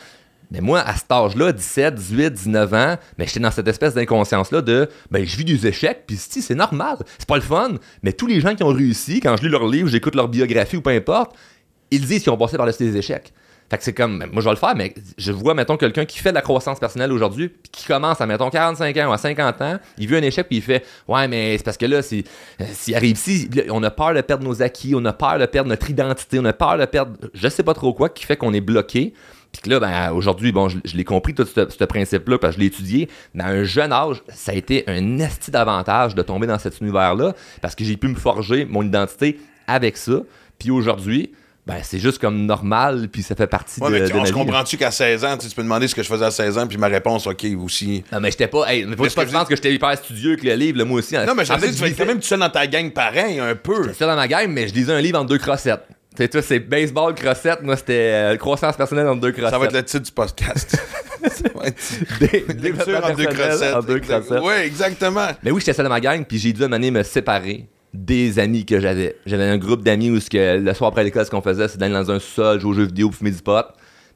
Mais 0.53 0.61
moi, 0.61 0.81
à 0.81 0.95
cet 0.95 1.11
âge-là, 1.11 1.53
17, 1.53 1.95
18, 1.95 2.31
19 2.31 2.75
ans, 2.75 2.97
mais 3.17 3.27
j'étais 3.27 3.41
dans 3.41 3.51
cette 3.51 3.67
espèce 3.69 3.95
d'inconscience-là 3.95 4.61
de 4.61 4.87
ben, 5.11 5.25
je 5.25 5.37
vis 5.37 5.47
des 5.47 5.67
échecs, 5.67 6.05
puis 6.07 6.17
si, 6.17 6.43
c'est 6.43 6.55
normal. 6.55 6.99
C'est 7.19 7.27
pas 7.27 7.37
le 7.37 7.43
fun. 7.43 7.73
Mais 8.03 8.13
tous 8.13 8.27
les 8.27 8.41
gens 8.41 8.55
qui 8.55 8.63
ont 8.63 8.69
réussi, 8.69 9.21
quand 9.21 9.35
je 9.39 9.45
lis 9.45 9.49
leurs 9.49 9.67
livres, 9.67 9.89
j'écoute 9.89 10.15
leur 10.15 10.29
biographie 10.29 10.77
ou 10.77 10.83
peu 10.83 10.91
importe, 10.91 11.35
ils 11.91 12.05
disent 12.05 12.23
qu'ils 12.23 12.33
ont 12.33 12.37
passé 12.37 12.59
par-dessus 12.59 12.85
des 12.85 12.99
échecs. 12.99 13.33
Fait 13.71 13.79
que 13.79 13.85
c'est 13.85 13.95
comme, 13.95 14.19
ben, 14.19 14.29
moi 14.31 14.43
je 14.43 14.45
vais 14.45 14.51
le 14.51 14.59
faire, 14.59 14.77
mais 14.77 14.93
je 15.17 15.33
vois, 15.33 15.55
mettons, 15.55 15.79
quelqu'un 15.79 16.05
qui 16.05 16.19
fait 16.19 16.29
de 16.29 16.35
la 16.35 16.43
croissance 16.43 16.79
personnelle 16.79 17.11
aujourd'hui, 17.11 17.51
qui 17.71 17.87
commence 17.87 18.21
à, 18.21 18.27
mettons, 18.27 18.51
45 18.51 18.95
ans 18.99 19.09
ou 19.09 19.13
à 19.13 19.17
50 19.17 19.63
ans, 19.63 19.79
il 19.97 20.07
veut 20.07 20.19
un 20.19 20.23
échec, 20.23 20.47
puis 20.47 20.59
il 20.59 20.63
fait, 20.63 20.85
ouais, 21.09 21.27
mais 21.29 21.57
c'est 21.57 21.65
parce 21.65 21.79
que 21.79 21.87
là, 21.87 22.03
euh, 22.13 22.65
s'il 22.75 22.95
arrive 22.95 23.17
ici, 23.17 23.49
on 23.71 23.83
a 23.83 23.91
peur 23.91 24.13
de 24.13 24.21
perdre 24.21 24.45
nos 24.45 24.61
acquis, 24.61 24.93
on 24.95 25.03
a 25.07 25.15
peur 25.15 25.39
de 25.39 25.47
perdre 25.47 25.71
notre 25.71 25.89
identité, 25.89 26.39
on 26.39 26.45
a 26.45 26.53
peur 26.53 26.77
de 26.77 26.85
perdre, 26.85 27.17
je 27.33 27.49
sais 27.49 27.63
pas 27.63 27.73
trop 27.73 27.95
quoi, 27.95 28.11
qui 28.11 28.27
fait 28.27 28.37
qu'on 28.37 28.53
est 28.53 28.61
bloqué. 28.61 29.15
Puis 29.53 29.61
que 29.63 29.69
là, 29.71 29.79
ben, 29.81 30.13
aujourd'hui, 30.13 30.51
bon, 30.51 30.69
je, 30.71 30.79
je 30.85 30.97
l'ai 30.97 31.05
compris, 31.05 31.35
tout 31.35 31.45
ce, 31.45 31.69
ce 31.69 31.85
principe-là, 31.85 32.39
parce 32.39 32.55
que 32.55 32.57
je 32.57 32.61
l'ai 32.61 32.67
étudié. 32.69 33.09
Mais 33.35 33.45
à 33.45 33.49
un 33.49 33.65
jeune 33.65 33.93
âge, 33.93 34.23
ça 34.29 34.53
a 34.53 34.55
été 34.55 34.83
un 34.87 35.19
esti 35.19 35.51
d'avantage 35.51 36.15
de 36.15 36.23
tomber 36.23 36.47
dans 36.47 36.59
cet 36.59 36.81
univers-là, 36.81 37.35
parce 37.61 37.75
que 37.75 37.85
j'ai 37.85 37.97
pu 37.99 38.09
me 38.09 38.15
forger 38.15 38.65
mon 38.65 38.83
identité 38.83 39.39
avec 39.67 39.97
ça. 39.99 40.21
Puis 40.59 40.71
aujourd'hui, 40.71 41.33
ben, 41.67 41.77
c'est 41.83 41.99
juste 42.01 42.19
comme 42.19 42.47
normal, 42.47 43.09
puis 43.13 43.23
ça 43.23 43.35
fait 43.37 43.47
partie 43.47 43.81
Ouais, 43.81 43.89
de, 43.89 43.93
mais 43.95 44.01
de 44.01 44.07
tu- 44.09 44.15
on 44.15 44.21
ma 44.21 44.25
se 44.27 44.33
vie. 44.33 44.39
comprend-tu 44.39 44.77
qu'à 44.79 44.91
16 44.91 45.25
ans, 45.25 45.37
tu 45.37 45.49
peux 45.55 45.63
demander 45.63 45.87
ce 45.87 45.95
que 45.95 46.03
je 46.03 46.09
faisais 46.09 46.25
à 46.25 46.31
16 46.31 46.57
ans, 46.59 46.67
puis 46.67 46.77
ma 46.79 46.89
réponse, 46.89 47.27
OK, 47.27 47.47
aussi. 47.63 48.03
Non, 48.11 48.19
mais 48.21 48.31
j'étais 48.31 48.49
pas. 48.49 48.65
Hey, 48.73 48.85
mais 48.85 48.97
faut 48.97 49.03
que 49.05 49.09
que 49.09 49.21
tu 49.21 49.27
je 49.31 49.45
que 49.49 49.55
j'étais 49.57 49.73
hyper 49.75 49.97
studieux 49.99 50.37
que 50.37 50.45
le 50.47 50.55
livre, 50.55 50.79
là, 50.79 50.85
moi 50.87 50.99
aussi. 50.99 51.15
Non, 51.15 51.35
mais 51.37 51.45
je 51.45 51.53
tu 51.53 51.95
quand 51.95 52.07
même 52.07 52.19
tout 52.19 52.27
seul 52.27 52.41
dans 52.41 52.51
ta 52.51 52.67
gang 52.67 52.91
pareil, 52.91 53.39
un 53.39 53.55
peu. 53.55 53.89
J'étais 53.89 54.07
dans 54.07 54.17
ma 54.17 54.27
game, 54.27 54.51
mais 54.51 54.67
je 54.67 54.75
lisais 54.75 54.93
un 54.93 55.01
livre 55.01 55.21
en 55.21 55.25
deux 55.25 55.39
crossettes. 55.39 55.87
Tu 56.15 56.23
sais, 56.23 56.29
toi, 56.29 56.43
c'est 56.43 56.59
baseball, 56.61 57.15
crossette. 57.15 57.63
Moi, 57.63 57.77
c'était 57.77 58.13
euh, 58.13 58.37
croissance 58.37 58.77
personnelle 58.77 59.09
en 59.09 59.17
deux 59.17 59.33
crossettes. 59.33 59.51
Ça 59.51 59.59
va 59.59 59.65
être 59.67 59.73
le 59.73 59.83
titre 59.83 60.05
du 60.05 60.13
podcast. 60.13 60.77
Ça 61.23 61.49
va 61.55 61.67
être- 61.69 62.21
Lecture 62.21 62.55
développement 62.55 63.07
en 63.09 63.15
deux 63.15 63.27
crossettes. 63.27 63.75
en 63.75 63.81
deux 63.83 64.01
crossettes. 64.01 64.43
Ouais, 64.43 64.67
exactement. 64.67 65.29
Mais 65.43 65.51
oui, 65.51 65.61
j'étais 65.61 65.73
seul 65.73 65.85
dans 65.85 65.91
ma 65.91 66.01
gang, 66.01 66.25
puis 66.25 66.39
j'ai 66.39 66.53
dû 66.53 66.61
donné 66.61 66.91
me 66.91 67.03
séparer 67.03 67.67
des 67.95 68.39
amis 68.39 68.65
que 68.67 68.81
j'avais. 68.81 69.17
J'avais 69.27 69.45
un 69.45 69.57
groupe 69.59 69.83
d'amis 69.83 70.11
où 70.11 70.19
que, 70.19 70.59
le 70.59 70.75
soir 70.75 70.89
après 70.89 71.05
l'école, 71.05 71.25
ce 71.25 71.31
qu'on 71.31 71.43
faisait, 71.43 71.69
c'est 71.69 71.79
d'aller 71.79 71.95
dans 71.95 72.11
un 72.11 72.19
sous-sol, 72.19 72.61
jouer 72.61 72.71
aux 72.71 72.75
jeux 72.75 72.87
vidéo, 72.87 73.11
fumer 73.11 73.31
du 73.31 73.41
pot. 73.43 73.65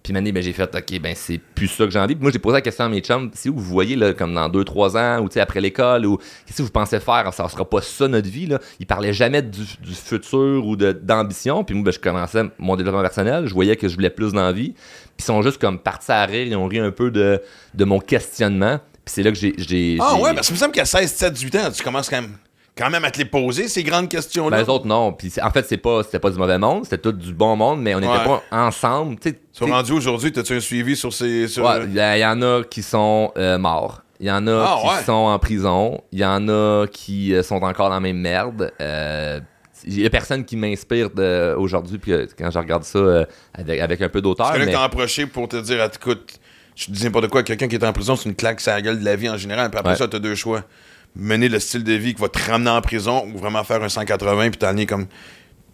Puis 0.07 0.17
année, 0.17 0.31
ben, 0.31 0.41
j'ai 0.41 0.53
fait, 0.53 0.73
OK, 0.73 1.01
ben 1.01 1.15
c'est 1.17 1.39
plus 1.39 1.67
ça 1.67 1.85
que 1.85 1.91
j'ai 1.91 1.99
envie. 1.99 2.15
Puis 2.15 2.23
moi, 2.23 2.31
j'ai 2.31 2.39
posé 2.39 2.55
la 2.55 2.61
question 2.61 2.85
à 2.85 2.89
mes 2.89 3.01
chums, 3.01 3.29
c'est 3.35 3.49
où 3.49 3.57
vous 3.57 3.65
voyez, 3.65 3.97
là, 3.97 4.13
comme 4.13 4.35
dans 4.35 4.49
2-3 4.49 4.97
ans, 4.97 5.21
ou 5.21 5.29
tu 5.29 5.35
sais, 5.35 5.41
après 5.41 5.61
l'école, 5.61 6.07
ou 6.07 6.17
qu'est-ce 6.17 6.59
que 6.59 6.63
vous 6.63 6.71
pensez 6.71 7.01
faire? 7.01 7.29
Ça 7.35 7.49
sera 7.49 7.69
pas 7.69 7.83
ça 7.83 8.07
notre 8.07 8.29
vie, 8.29 8.47
là. 8.47 8.61
Ils 8.79 8.87
parlaient 8.87 9.13
jamais 9.13 9.43
du, 9.43 9.65
du 9.83 9.95
futur 9.95 10.65
ou 10.65 10.77
d'ambition. 10.77 11.65
Puis 11.65 11.75
moi, 11.75 11.87
ben, 11.87 11.91
je 11.93 11.99
commençais 11.99 12.45
mon 12.57 12.77
développement 12.77 13.03
personnel, 13.03 13.49
je 13.49 13.53
voyais 13.53 13.75
que 13.75 13.89
je 13.89 13.97
voulais 13.97 14.11
plus 14.11 14.33
d'envie. 14.33 14.75
Puis 14.75 15.15
ils 15.19 15.25
sont 15.25 15.43
juste 15.43 15.61
comme 15.61 15.81
partis 15.81 16.13
à 16.13 16.25
rire, 16.25 16.47
ils 16.47 16.55
ont 16.55 16.69
ri 16.69 16.79
un 16.79 16.93
peu 16.93 17.11
de, 17.11 17.43
de 17.75 17.85
mon 17.85 17.99
questionnement. 17.99 18.79
Puis 19.05 19.13
c'est 19.13 19.25
là 19.25 19.33
que 19.33 19.39
j'ai. 19.39 19.99
Ah 20.01 20.15
ouais, 20.21 20.35
parce 20.35 20.47
que 20.47 20.53
il 20.53 20.55
me 20.55 20.61
semble 20.61 20.73
qu'à 20.73 20.85
16, 20.85 21.11
17, 21.15 21.33
18 21.33 21.57
ans, 21.57 21.71
tu 21.73 21.83
commences 21.83 22.09
quand 22.09 22.21
même 22.23 22.37
quand 22.77 22.91
même 22.91 23.05
à 23.05 23.11
te 23.11 23.19
les 23.19 23.25
poser, 23.25 23.69
ces 23.69 23.83
grandes 23.83 24.09
questions-là? 24.09 24.57
Ben, 24.59 24.63
les 24.63 24.69
autres, 24.69 24.87
non. 24.87 25.13
Puis 25.13 25.33
en 25.43 25.51
fait, 25.51 25.67
c'est 25.69 25.77
pas, 25.79 26.03
c'était 26.03 26.19
pas 26.19 26.31
du 26.31 26.39
mauvais 26.39 26.59
monde, 26.59 26.85
c'était 26.85 26.99
tout 26.99 27.13
du 27.13 27.33
bon 27.33 27.57
monde, 27.57 27.81
mais 27.81 27.95
on 27.95 28.01
n'était 28.01 28.13
Ouais. 28.13 28.25
pas 28.25 28.43
ensemble. 28.51 29.19
Tu 29.19 29.31
Ils 29.31 29.37
sont 29.53 29.67
rendus 29.67 29.93
aujourd'hui, 29.93 30.33
t'as-tu 30.33 30.55
un 30.55 30.61
suivi 30.61 30.95
sur 30.97 31.13
ces. 31.13 31.49
Sur... 31.49 31.65
ouais, 31.65 31.85
Il 31.87 31.95
y, 31.97 32.25
en 32.25 32.43
a 32.43 32.63
qui 32.65 32.83
sont 32.83 33.33
euh, 33.39 33.57
morts. 33.59 34.03
Il 34.21 34.27
y 34.27 34.31
en 34.31 34.47
a 34.47 34.53
Ah, 34.67 34.79
qui 34.81 34.89
ouais. 34.89 35.03
sont 35.05 35.13
en 35.13 35.39
prison. 35.39 36.01
Il 36.13 36.19
y 36.21 36.25
en 36.25 36.49
a 36.49 36.87
qui 36.91 37.35
euh, 37.35 37.43
sont 37.43 37.57
encore 37.63 37.89
dans 37.89 37.95
la 37.97 38.01
même 38.01 38.17
merde. 38.19 38.73
Euh, 38.81 39.41
Il 39.85 40.01
y 40.01 40.07
a 40.07 40.11
personne 40.11 40.45
qui 40.45 40.57
m'inspire 40.57 41.11
de- 41.11 41.55
aujourd'hui, 41.57 41.99
puis 41.99 42.13
euh, 42.13 42.27
quand 42.39 42.51
je 42.51 42.59
regarde 42.59 42.83
ça 42.85 42.99
euh, 42.99 43.25
avec, 43.55 43.79
avec 43.81 44.01
un 44.03 44.09
peu 44.09 44.21
d'auteur. 44.23 44.51
C'est 44.53 44.59
mais- 44.59 44.67
qui 44.67 44.73
t'a 44.73 44.83
approché 44.85 45.27
pour 45.27 45.49
te 45.49 45.57
dire, 45.57 45.79
ah, 45.83 45.91
écoute, 45.95 46.41
je 46.75 46.87
te 46.87 46.91
dis 46.93 47.05
n'importe 47.05 47.29
quoi, 47.29 47.43
quelqu'un 47.43 47.69
qui 47.69 47.77
est 47.77 47.85
en 47.85 47.93
prison, 47.93 48.17
c'est 48.17 48.29
une 48.29 48.35
claque 48.35 48.61
sur 48.61 48.73
la 48.73 48.81
gueule 48.83 48.99
de 49.01 49.05
la 49.05 49.17
vie 49.17 49.29
en 49.29 49.37
général. 49.37 49.71
Puis 49.71 49.79
après 49.79 49.93
Ouais. 49.93 49.97
ça, 49.99 50.09
t'as 50.09 50.19
deux 50.19 50.35
choix. 50.35 50.63
Mener 51.17 51.49
le 51.49 51.59
style 51.61 51.83
de 51.85 51.93
vie 51.95 52.15
qui 52.15 52.21
va 52.21 52.29
te 52.29 52.39
ramener 52.51 52.71
en 52.71 52.81
prison 52.81 53.27
ou 53.35 53.39
vraiment 53.39 53.65
faire 53.65 53.83
un 53.83 53.89
180 53.89 54.51
puis 54.51 54.59
t'en 54.59 54.77
es 54.77 54.87
comme. 54.87 55.07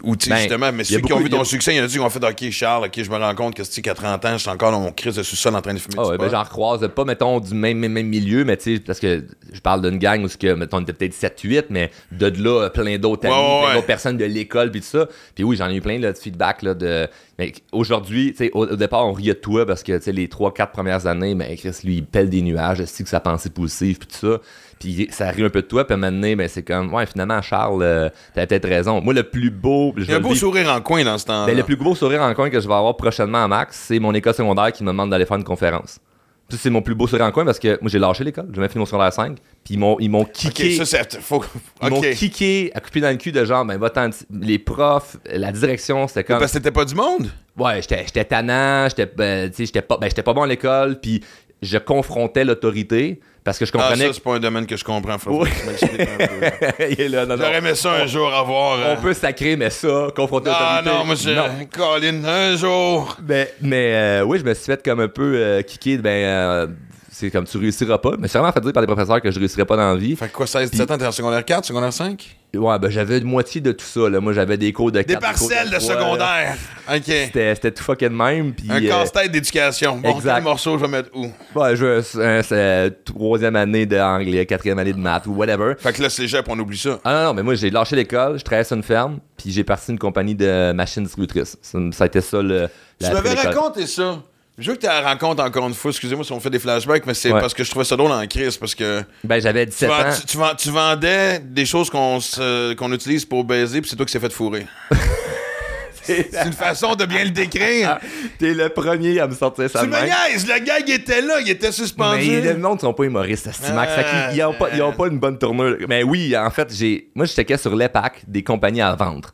Ou 0.04 0.16
tu 0.16 0.30
Ben, 0.30 0.36
justement, 0.38 0.72
mais 0.72 0.82
ceux 0.82 0.98
qui 0.98 1.12
ont 1.12 1.18
vu 1.20 1.26
a- 1.26 1.28
ton 1.28 1.44
succès, 1.44 1.74
il 1.74 1.76
y 1.76 1.80
en 1.80 1.84
a 1.84 1.86
qui 1.86 2.00
ont 2.00 2.10
fait, 2.10 2.24
OK, 2.24 2.50
Charles, 2.50 2.86
OK, 2.86 2.92
je 3.00 3.08
me 3.08 3.16
rends 3.18 3.34
compte 3.36 3.54
que 3.54 3.62
si 3.62 3.82
qu'à 3.82 3.94
30 3.94 4.24
ans, 4.24 4.32
je 4.32 4.38
suis 4.38 4.48
encore 4.50 4.72
dans 4.72 4.80
mon 4.80 4.90
crise 4.90 5.14
de 5.14 5.22
sous-sol 5.22 5.54
en 5.54 5.62
train 5.62 5.74
de 5.74 5.78
fumer 5.78 5.94
Ah 5.98 6.08
ouais, 6.08 6.18
ben 6.18 6.28
j'en 6.28 6.42
recroise 6.42 6.88
pas, 6.92 7.04
mettons, 7.04 7.38
du 7.38 7.54
même, 7.54 7.78
même, 7.78 7.92
même 7.92 8.08
milieu, 8.08 8.44
mais 8.44 8.56
tu 8.56 8.74
sais, 8.74 8.80
parce 8.80 8.98
que 8.98 9.22
je 9.52 9.60
parle 9.60 9.80
d'une 9.88 9.98
gang 9.98 10.24
où, 10.24 10.28
que, 10.28 10.54
mettons, 10.54 10.78
on 10.78 10.80
était 10.80 10.92
peut-être 10.92 11.14
7-8, 11.14 11.66
mais 11.70 11.92
de 12.10 12.26
là, 12.42 12.68
plein 12.70 12.98
d'autres 12.98 13.26
amis, 13.26 13.34
Ouais, 13.36 13.40
ouais, 13.40 13.58
plein 13.60 13.68
ouais. 13.68 13.74
d'autres 13.74 13.86
personnes 13.86 14.16
de 14.16 14.24
l'école, 14.24 14.72
puis 14.72 14.80
tout 14.80 14.88
ça. 14.88 15.06
Puis 15.36 15.44
oui, 15.44 15.54
j'en 15.56 15.70
ai 15.70 15.76
eu 15.76 15.80
plein 15.80 15.98
là, 16.00 16.12
de 16.12 16.18
feedback, 16.18 16.62
là, 16.62 16.74
de... 16.74 17.06
Mais 17.38 17.52
aujourd'hui, 17.70 18.32
tu 18.32 18.38
sais, 18.38 18.50
au, 18.54 18.66
au 18.66 18.76
départ, 18.76 19.06
on 19.06 19.12
riait 19.12 19.34
de 19.34 19.38
toi 19.38 19.64
parce 19.66 19.84
que, 19.84 20.00
les 20.10 20.26
3-4 20.26 20.72
premières 20.72 21.06
années, 21.06 21.36
mais 21.36 21.54
Chris, 21.56 21.76
lui, 21.84 21.96
il 21.98 22.04
pèle 22.04 22.28
des 22.28 22.42
nuages, 22.42 22.78
je 22.78 22.84
sais 22.86 23.04
que 23.04 23.08
sa 23.08 23.20
pensée 23.20 23.50
positive, 23.50 23.98
puis 23.98 24.08
tout 24.08 24.26
ça? 24.32 24.40
Puis 24.82 25.06
ça 25.12 25.30
rit 25.30 25.44
un 25.44 25.48
peu 25.48 25.62
de 25.62 25.66
toi, 25.68 25.84
puis 25.86 25.92
à 25.92 25.96
un 25.96 26.00
moment 26.00 26.10
donné, 26.10 26.34
ben, 26.34 26.48
c'est 26.48 26.64
comme, 26.64 26.92
ouais, 26.92 27.06
finalement, 27.06 27.40
Charles, 27.40 27.84
euh, 27.84 28.08
t'avais 28.34 28.48
peut-être 28.48 28.68
raison. 28.68 29.00
Moi, 29.00 29.14
le 29.14 29.22
plus 29.22 29.50
beau... 29.50 29.94
je 29.96 30.02
Il 30.02 30.10
y 30.10 30.12
a 30.12 30.16
un 30.16 30.20
beau 30.20 30.34
sourire 30.34 30.68
en 30.72 30.80
coin 30.80 31.04
dans 31.04 31.18
ce 31.18 31.26
temps-là. 31.26 31.46
ben, 31.46 31.56
le 31.56 31.62
plus 31.62 31.76
gros 31.76 31.94
sourire 31.94 32.20
en 32.20 32.34
coin 32.34 32.50
que 32.50 32.58
je 32.58 32.66
vais 32.66 32.74
avoir 32.74 32.96
prochainement 32.96 33.44
à 33.44 33.46
Max, 33.46 33.80
c'est 33.86 34.00
mon 34.00 34.12
école 34.12 34.34
secondaire 34.34 34.72
qui 34.72 34.82
me 34.82 34.88
demande 34.88 35.10
d'aller 35.10 35.24
faire 35.24 35.36
une 35.36 35.44
conférence. 35.44 36.00
Puis 36.48 36.58
c'est 36.60 36.70
mon 36.70 36.82
plus 36.82 36.94
beau 36.94 37.06
sourire 37.06 37.24
en 37.24 37.32
coin 37.32 37.44
parce 37.44 37.58
que 37.58 37.78
moi 37.80 37.88
j'ai 37.88 37.98
lâché 37.98 38.24
l'école, 38.24 38.48
j'ai 38.52 38.60
même 38.60 38.68
fini 38.68 38.80
mon 38.80 38.86
secondaire 38.86 39.12
5, 39.12 39.38
puis 39.64 39.74
ils 39.74 39.78
m'ont 39.78 39.96
ils 40.00 40.10
m'ont 40.10 40.24
kické, 40.24 40.76
ça, 40.76 40.84
c'est. 40.84 41.18
Faut... 41.20 41.42
ils 41.82 41.88
m'ont 41.88 42.00
kické 42.00 42.70
à 42.74 42.80
couper 42.80 43.00
dans 43.00 43.10
le 43.10 43.16
cul 43.16 43.32
de 43.32 43.42
genre 43.44 43.64
ben 43.64 43.78
va-t'en 43.78 44.10
les 44.30 44.58
profs, 44.58 45.16
la 45.24 45.50
direction, 45.50 46.06
c'était 46.08 46.24
comme 46.24 46.38
Parce 46.38 46.52
que 46.52 46.58
t'étais 46.58 46.70
pas 46.70 46.84
du 46.84 46.94
monde? 46.94 47.30
ouais, 47.56 47.80
j'étais 47.80 48.04
j'étais 48.06 48.24
tannant, 48.24 48.86
j'étais 48.88 49.06
ben, 49.06 49.50
j'étais 49.56 49.80
pas 49.80 49.96
ben, 49.98 50.08
j'étais 50.08 50.22
pas 50.22 50.34
bon 50.34 50.42
à 50.42 50.46
l'école, 50.46 51.00
puis 51.00 51.22
je 51.62 51.78
confrontais 51.78 52.44
l'autorité 52.44 53.20
parce 53.44 53.58
que 53.58 53.64
je 53.66 53.72
Ah, 53.74 53.78
comprenais 53.78 54.06
ça, 54.08 54.12
c'est 54.14 54.22
pas 54.22 54.34
un 54.34 54.40
domaine 54.40 54.66
que 54.66 54.76
je 54.76 54.84
comprends. 54.84 55.18
Faut 55.18 55.42
Oui. 55.42 55.48
Il 56.90 57.00
est 57.00 57.08
là, 57.08 57.26
non, 57.26 57.36
non. 57.36 57.42
J'aurais 57.44 57.58
aimé 57.58 57.74
ça 57.74 57.92
un 57.92 58.06
jour 58.06 58.32
avoir. 58.32 58.78
euh, 58.78 58.94
on 58.98 59.02
peut 59.02 59.14
sacrer 59.14 59.56
mais 59.56 59.70
ça, 59.70 60.08
confronter 60.14 60.50
Ah 60.52 60.82
l'autorité. 60.84 61.08
non, 61.08 61.14
je. 61.14 61.30
Non. 61.30 61.66
Colin, 61.72 62.24
un 62.24 62.56
jour. 62.56 63.16
Ben, 63.20 63.46
mais 63.60 63.94
euh, 63.94 64.22
oui, 64.24 64.38
je 64.38 64.44
me 64.44 64.54
suis 64.54 64.66
fait 64.66 64.82
comme 64.84 65.00
un 65.00 65.08
peu 65.08 65.34
euh, 65.36 65.62
kicker. 65.62 65.98
Ben, 65.98 66.10
euh, 66.24 66.66
c'est 67.10 67.30
comme 67.30 67.44
tu 67.44 67.58
réussiras 67.58 67.98
pas. 67.98 68.12
Mais 68.18 68.28
c'est 68.28 68.38
vraiment 68.38 68.52
fait 68.52 68.60
dire 68.60 68.72
par 68.72 68.82
des 68.82 68.86
professeurs 68.92 69.20
que 69.20 69.30
je 69.30 69.38
réussirais 69.38 69.64
pas 69.64 69.76
dans 69.76 69.92
la 69.92 69.96
vie. 69.96 70.14
Fait 70.16 70.28
que 70.28 70.32
quoi, 70.32 70.46
16, 70.46 70.70
17 70.70 70.90
ans, 70.90 70.98
t'es 70.98 71.06
en 71.06 71.12
secondaire 71.12 71.44
4, 71.44 71.64
secondaire 71.64 71.92
5? 71.92 72.36
Ouais, 72.54 72.78
ben 72.78 72.90
j'avais 72.90 73.16
une 73.16 73.24
moitié 73.24 73.62
de 73.62 73.72
tout 73.72 73.84
ça. 73.84 74.10
Là. 74.10 74.20
Moi, 74.20 74.34
j'avais 74.34 74.58
des 74.58 74.74
cours 74.74 74.92
de 74.92 75.00
Des 75.00 75.16
parcelles 75.16 75.70
de 75.70 75.78
secondaire. 75.78 76.56
OK. 76.86 77.02
C'était 77.06 77.70
tout 77.70 77.82
fucking 77.82 78.10
même. 78.10 78.52
Puis, 78.52 78.66
Un 78.70 78.82
euh, 78.82 78.88
casse-tête 78.88 79.32
d'éducation. 79.32 79.96
Bon, 79.96 80.16
exact. 80.16 80.34
quel 80.34 80.44
morceau 80.44 80.76
je 80.76 80.82
vais 80.84 80.88
mettre 80.88 81.08
où? 81.14 81.28
ouais, 81.58 81.76
je 81.76 82.02
c'est 82.02 83.04
troisième 83.04 83.56
année 83.56 83.86
d'anglais, 83.86 84.44
quatrième 84.44 84.78
année 84.78 84.92
de 84.92 84.98
maths 84.98 85.26
ou 85.26 85.32
whatever. 85.32 85.74
Fait 85.78 85.94
que 85.94 86.02
là, 86.02 86.10
c'est 86.10 86.22
cégep, 86.22 86.46
on 86.48 86.58
oublie 86.58 86.76
ça. 86.76 87.00
Ah 87.04 87.14
non, 87.14 87.24
non, 87.28 87.34
mais 87.34 87.42
moi, 87.42 87.54
j'ai 87.54 87.70
lâché 87.70 87.96
l'école, 87.96 88.38
je 88.38 88.44
travaillais 88.44 88.64
sur 88.64 88.76
une 88.76 88.82
ferme, 88.82 89.18
puis 89.38 89.50
j'ai 89.50 89.64
parti 89.64 89.90
une 89.90 89.98
compagnie 89.98 90.34
de 90.34 90.72
machines 90.72 91.04
distributrices. 91.04 91.56
Ça, 91.62 91.78
ça 91.92 92.04
a 92.04 92.06
été 92.06 92.20
ça 92.20 92.42
le. 92.42 92.68
Tu 93.00 93.10
m'avais 93.10 93.32
raconté 93.32 93.86
ça. 93.86 94.22
Je 94.58 94.70
veux 94.70 94.76
que 94.76 94.82
tu 94.82 94.86
la 94.86 95.00
racontes 95.00 95.40
encore 95.40 95.66
une 95.66 95.74
fois. 95.74 95.90
Excusez-moi 95.90 96.24
si 96.24 96.32
on 96.32 96.38
fait 96.40 96.50
des 96.50 96.58
flashbacks, 96.58 97.06
mais 97.06 97.14
c'est 97.14 97.32
Ouais. 97.32 97.40
parce 97.40 97.54
que 97.54 97.64
je 97.64 97.70
trouvais 97.70 97.86
ça 97.86 97.96
drôle 97.96 98.12
en 98.12 98.26
crise. 98.26 98.56
Parce 98.58 98.74
que 98.74 99.02
Ben, 99.24 99.40
j'avais 99.40 99.64
tu, 99.64 99.70
17 99.70 99.88
vend- 99.88 99.94
ans. 100.00 100.12
tu- 100.20 100.26
tu 100.26 100.36
vend- 100.36 100.54
tu 100.54 100.70
vendais 100.70 101.38
des 101.40 101.64
choses 101.64 101.88
qu'on 101.88 102.20
se- 102.20 102.74
qu'on 102.74 102.92
utilise 102.92 103.24
pour 103.24 103.44
baiser, 103.44 103.80
puis 103.80 103.88
c'est 103.88 103.96
toi 103.96 104.04
qui 104.04 104.12
s'est 104.12 104.20
fait 104.20 104.30
fourrer. 104.32 104.66
c'est 106.02 106.28
une 106.44 106.52
façon 106.52 106.94
de 106.96 107.06
bien 107.06 107.24
le 107.24 107.30
décrire. 107.30 107.98
T'es 108.38 108.52
le 108.52 108.68
premier 108.68 109.20
à 109.20 109.26
me 109.26 109.34
sortir 109.34 109.70
ça 109.70 109.80
tu 109.80 109.86
me 109.86 109.96
niaises, 110.04 110.46
le 110.46 110.58
gars, 110.64 110.80
il 110.86 110.92
était 110.92 111.22
là, 111.22 111.40
il 111.40 111.48
était 111.48 111.72
suspendu. 111.72 112.28
Mais 112.28 112.40
le 112.52 112.58
monde 112.58 112.78
sont 112.80 112.92
pas 112.92 113.04
humoristes, 113.04 113.48
c'est 113.52 113.72
Max. 113.72 113.92
Ils 114.34 114.42
ont 114.44 114.52
pas, 114.52 114.68
pas 114.68 115.06
une 115.06 115.18
bonne 115.18 115.38
tournure. 115.38 115.76
Mais 115.88 116.02
oui, 116.02 116.36
en 116.36 116.50
fait, 116.50 116.68
j'ai, 116.74 117.08
moi, 117.14 117.24
je 117.24 117.32
checkais 117.32 117.56
sur 117.56 117.74
l'EPAC 117.74 118.22
des 118.28 118.42
compagnies 118.44 118.82
à 118.82 118.94
vendre. 118.94 119.30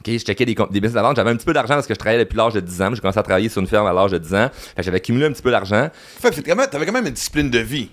OK, 0.00 0.12
je 0.12 0.18
checkais 0.18 0.46
des, 0.46 0.54
business 0.54 0.96
à 0.96 1.02
vendre. 1.02 1.16
J'avais 1.16 1.30
un 1.30 1.36
petit 1.36 1.44
peu 1.46 1.52
d'argent 1.52 1.74
parce 1.74 1.86
que 1.86 1.94
je 1.94 1.98
travaillais 1.98 2.24
depuis 2.24 2.36
l'âge 2.36 2.54
de 2.54 2.60
10 2.60 2.82
ans. 2.82 2.94
J'ai 2.94 3.00
commencé 3.00 3.18
à 3.18 3.22
travailler 3.22 3.48
sur 3.50 3.60
une 3.60 3.66
ferme 3.68 3.86
à 3.86 3.92
l'âge 3.92 4.12
de 4.12 4.18
10 4.18 4.34
ans. 4.34 4.50
J'avais 4.78 4.96
accumulé 4.96 5.26
un 5.26 5.32
petit 5.32 5.42
peu 5.42 5.50
d'argent. 5.50 5.88
Fait 6.20 6.30
que 6.30 6.40
t'avais 6.66 6.86
quand 6.86 6.92
même 6.92 7.06
une 7.06 7.12
discipline 7.12 7.50
de 7.50 7.58
vie. 7.58 7.90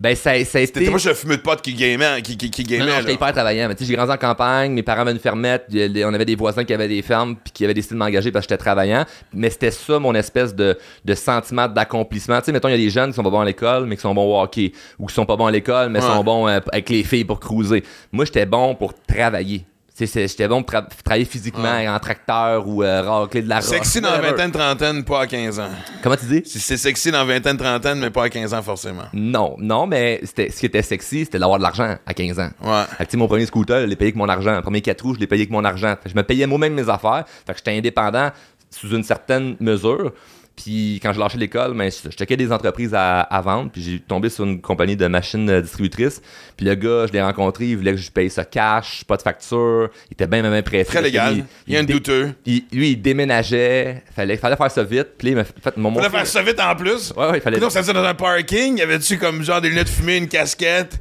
Ben, 0.00 0.16
ça, 0.16 0.32
ça 0.44 0.58
a 0.58 0.60
été. 0.62 0.72
T'étais 0.80 0.90
pas 0.90 0.96
juste 0.98 1.06
un 1.12 1.14
fumeux 1.14 1.36
de 1.36 1.42
potes 1.42 1.62
qui 1.62 1.74
gamait, 1.74 2.20
qui, 2.22 2.36
qui, 2.36 2.50
qui 2.50 2.62
Non, 2.64 2.68
gamait, 2.70 2.80
non, 2.80 2.86
là. 2.96 3.00
j'étais 3.02 3.14
hyper 3.14 3.30
travaillant. 3.32 3.68
Mais 3.68 3.76
tu 3.76 3.84
sais, 3.84 3.88
j'ai 3.90 3.94
grandi 3.96 4.10
en 4.10 4.16
campagne, 4.16 4.72
mes 4.72 4.82
parents 4.82 5.02
avaient 5.02 5.12
une 5.12 5.20
fermette, 5.20 5.66
on 5.72 6.12
avait 6.14 6.24
des 6.24 6.34
voisins 6.34 6.64
qui 6.64 6.74
avaient 6.74 6.88
des 6.88 7.02
fermes, 7.02 7.36
puis 7.36 7.52
qui 7.52 7.64
avaient 7.64 7.72
décidé 7.72 7.94
de 7.94 7.98
m'engager 8.00 8.32
parce 8.32 8.44
que 8.44 8.50
j'étais 8.52 8.62
travaillant. 8.64 9.04
Mais 9.32 9.48
c'était 9.48 9.70
ça 9.70 10.00
mon 10.00 10.12
espèce 10.16 10.56
de, 10.56 10.76
de 11.04 11.14
sentiment 11.14 11.68
d'accomplissement. 11.68 12.40
Tu 12.40 12.46
sais, 12.46 12.52
mettons, 12.52 12.66
il 12.66 12.72
y 12.72 12.74
a 12.74 12.78
des 12.78 12.90
jeunes 12.90 13.10
qui 13.10 13.14
sont 13.16 13.22
pas 13.22 13.30
bons 13.30 13.40
à 13.42 13.44
l'école, 13.44 13.86
mais 13.86 13.94
qui 13.94 14.02
sont 14.02 14.12
bons 14.12 14.24
au 14.36 14.42
hockey, 14.42 14.72
ou 14.98 15.06
qui 15.06 15.14
sont 15.14 15.24
pas 15.24 15.36
bons 15.36 15.46
à 15.46 15.52
l'école, 15.52 15.88
mais 15.90 16.00
Ouais. 16.00 16.06
sont 16.06 16.24
bons 16.24 16.48
euh, 16.48 16.58
avec 16.72 16.90
les 16.90 17.04
filles 17.04 17.24
pour 17.24 17.38
cruiser. 17.38 17.84
Moi, 18.10 18.24
j'étais 18.24 18.44
bon 18.44 18.74
pour 18.74 18.94
travailler. 19.06 19.64
J'étais 20.06 20.48
bon 20.48 20.62
pour 20.62 20.74
tra- 20.80 20.86
travailler 21.04 21.24
physiquement 21.24 21.74
en 21.88 21.98
tracteur 21.98 22.66
ou 22.66 22.82
euh, 22.82 23.02
racler 23.02 23.42
de 23.42 23.48
la 23.48 23.56
roche. 23.56 23.64
Sexy 23.66 24.00
dans 24.00 24.10
vingtaine, 24.20 24.50
trentaine, 24.50 25.04
pas 25.04 25.22
à 25.22 25.26
15 25.26 25.60
ans. 25.60 25.68
Comment 26.02 26.16
tu 26.16 26.26
dis? 26.26 26.42
C'est- 26.44 26.76
sexy 26.76 27.10
dans 27.10 27.18
la 27.18 27.34
vingtaine, 27.34 27.56
trentaine, 27.56 27.98
mais 27.98 28.10
pas 28.10 28.24
à 28.24 28.28
15 28.28 28.54
ans 28.54 28.62
forcément. 28.62 29.04
Non, 29.12 29.56
non, 29.58 29.86
mais 29.86 30.20
ce 30.24 30.58
qui 30.58 30.66
était 30.66 30.82
sexy, 30.82 31.24
c'était 31.24 31.38
d'avoir 31.38 31.58
de 31.58 31.62
l'argent 31.64 31.96
à 32.06 32.14
15 32.14 32.38
ans. 32.40 32.50
Ouais. 32.62 32.84
Fait 32.98 33.06
que, 33.06 33.16
mon 33.16 33.28
premier 33.28 33.46
scooter, 33.46 33.80
je 33.82 33.86
l'ai 33.86 33.96
payé 33.96 34.08
avec 34.08 34.16
mon 34.16 34.28
argent. 34.28 34.54
Le 34.56 34.62
premier 34.62 34.80
4 34.80 35.00
roues, 35.02 35.14
je 35.14 35.20
l'ai 35.20 35.26
payé 35.26 35.42
avec 35.42 35.50
mon 35.50 35.64
argent. 35.64 35.90
Fait 35.96 36.04
que 36.04 36.10
je 36.10 36.16
me 36.16 36.22
payais 36.22 36.46
moi-même 36.46 36.74
mes 36.74 36.88
affaires. 36.88 37.24
Fait 37.46 37.52
que 37.52 37.58
j'étais 37.58 37.76
indépendant 37.76 38.30
sous 38.70 38.90
une 38.94 39.02
certaine 39.04 39.56
mesure. 39.60 40.12
Puis 40.54 41.00
quand 41.02 41.12
je 41.14 41.18
lâchais 41.18 41.38
l'école, 41.38 41.74
ben, 41.74 41.90
je 41.90 42.10
checkais 42.10 42.36
des 42.36 42.52
entreprises 42.52 42.92
à, 42.94 43.20
à 43.22 43.40
vendre. 43.40 43.70
Puis 43.72 43.82
j'ai 43.82 43.98
tombé 44.00 44.28
sur 44.28 44.44
une 44.44 44.60
compagnie 44.60 44.96
de 44.96 45.06
machines 45.06 45.48
euh, 45.48 45.60
distributrices. 45.62 46.20
Puis 46.56 46.66
le 46.66 46.74
gars, 46.74 47.06
je 47.06 47.12
l'ai 47.12 47.22
rencontré, 47.22 47.70
il 47.70 47.76
voulait 47.78 47.92
que 47.92 47.96
je 47.98 48.10
paye 48.10 48.28
ça 48.28 48.44
cash, 48.44 49.02
pas 49.04 49.16
de 49.16 49.22
facture. 49.22 49.88
Il 50.10 50.12
était 50.12 50.26
bien, 50.26 50.42
même 50.42 50.62
pressé. 50.62 50.84
Très 50.84 51.02
légal. 51.02 51.44
Il 51.66 51.72
y 51.74 51.76
a 51.76 51.80
un 51.80 51.84
douteux. 51.84 52.34
il- 52.44 52.64
lui, 52.70 52.90
il 52.90 52.96
déménageait. 53.02 54.02
Fallait, 54.14 54.36
fallait 54.36 54.56
faire 54.56 54.70
ça 54.70 54.84
vite. 54.84 55.08
Puis 55.18 55.28
il 55.28 55.36
m'a 55.36 55.44
fait 55.44 55.76
mon, 55.76 55.94
Fallait 55.94 56.10
faire 56.10 56.26
ça 56.26 56.42
vite 56.42 56.60
en 56.60 56.76
plus. 56.76 57.12
Ouais, 57.16 57.30
ouais, 57.30 57.38
il 57.38 57.40
fallait. 57.40 57.58
Non, 57.58 57.70
ça 57.70 57.80
dire 57.82 57.94
dans 57.94 58.04
un 58.04 58.14
parking, 58.14 58.78
y 58.78 58.82
avait-tu 58.82 59.16
comme 59.18 59.42
genre 59.42 59.60
des 59.60 59.68
lunettes 59.70 59.88
fumées, 59.88 60.18
une 60.18 60.28
casquette? 60.28 61.00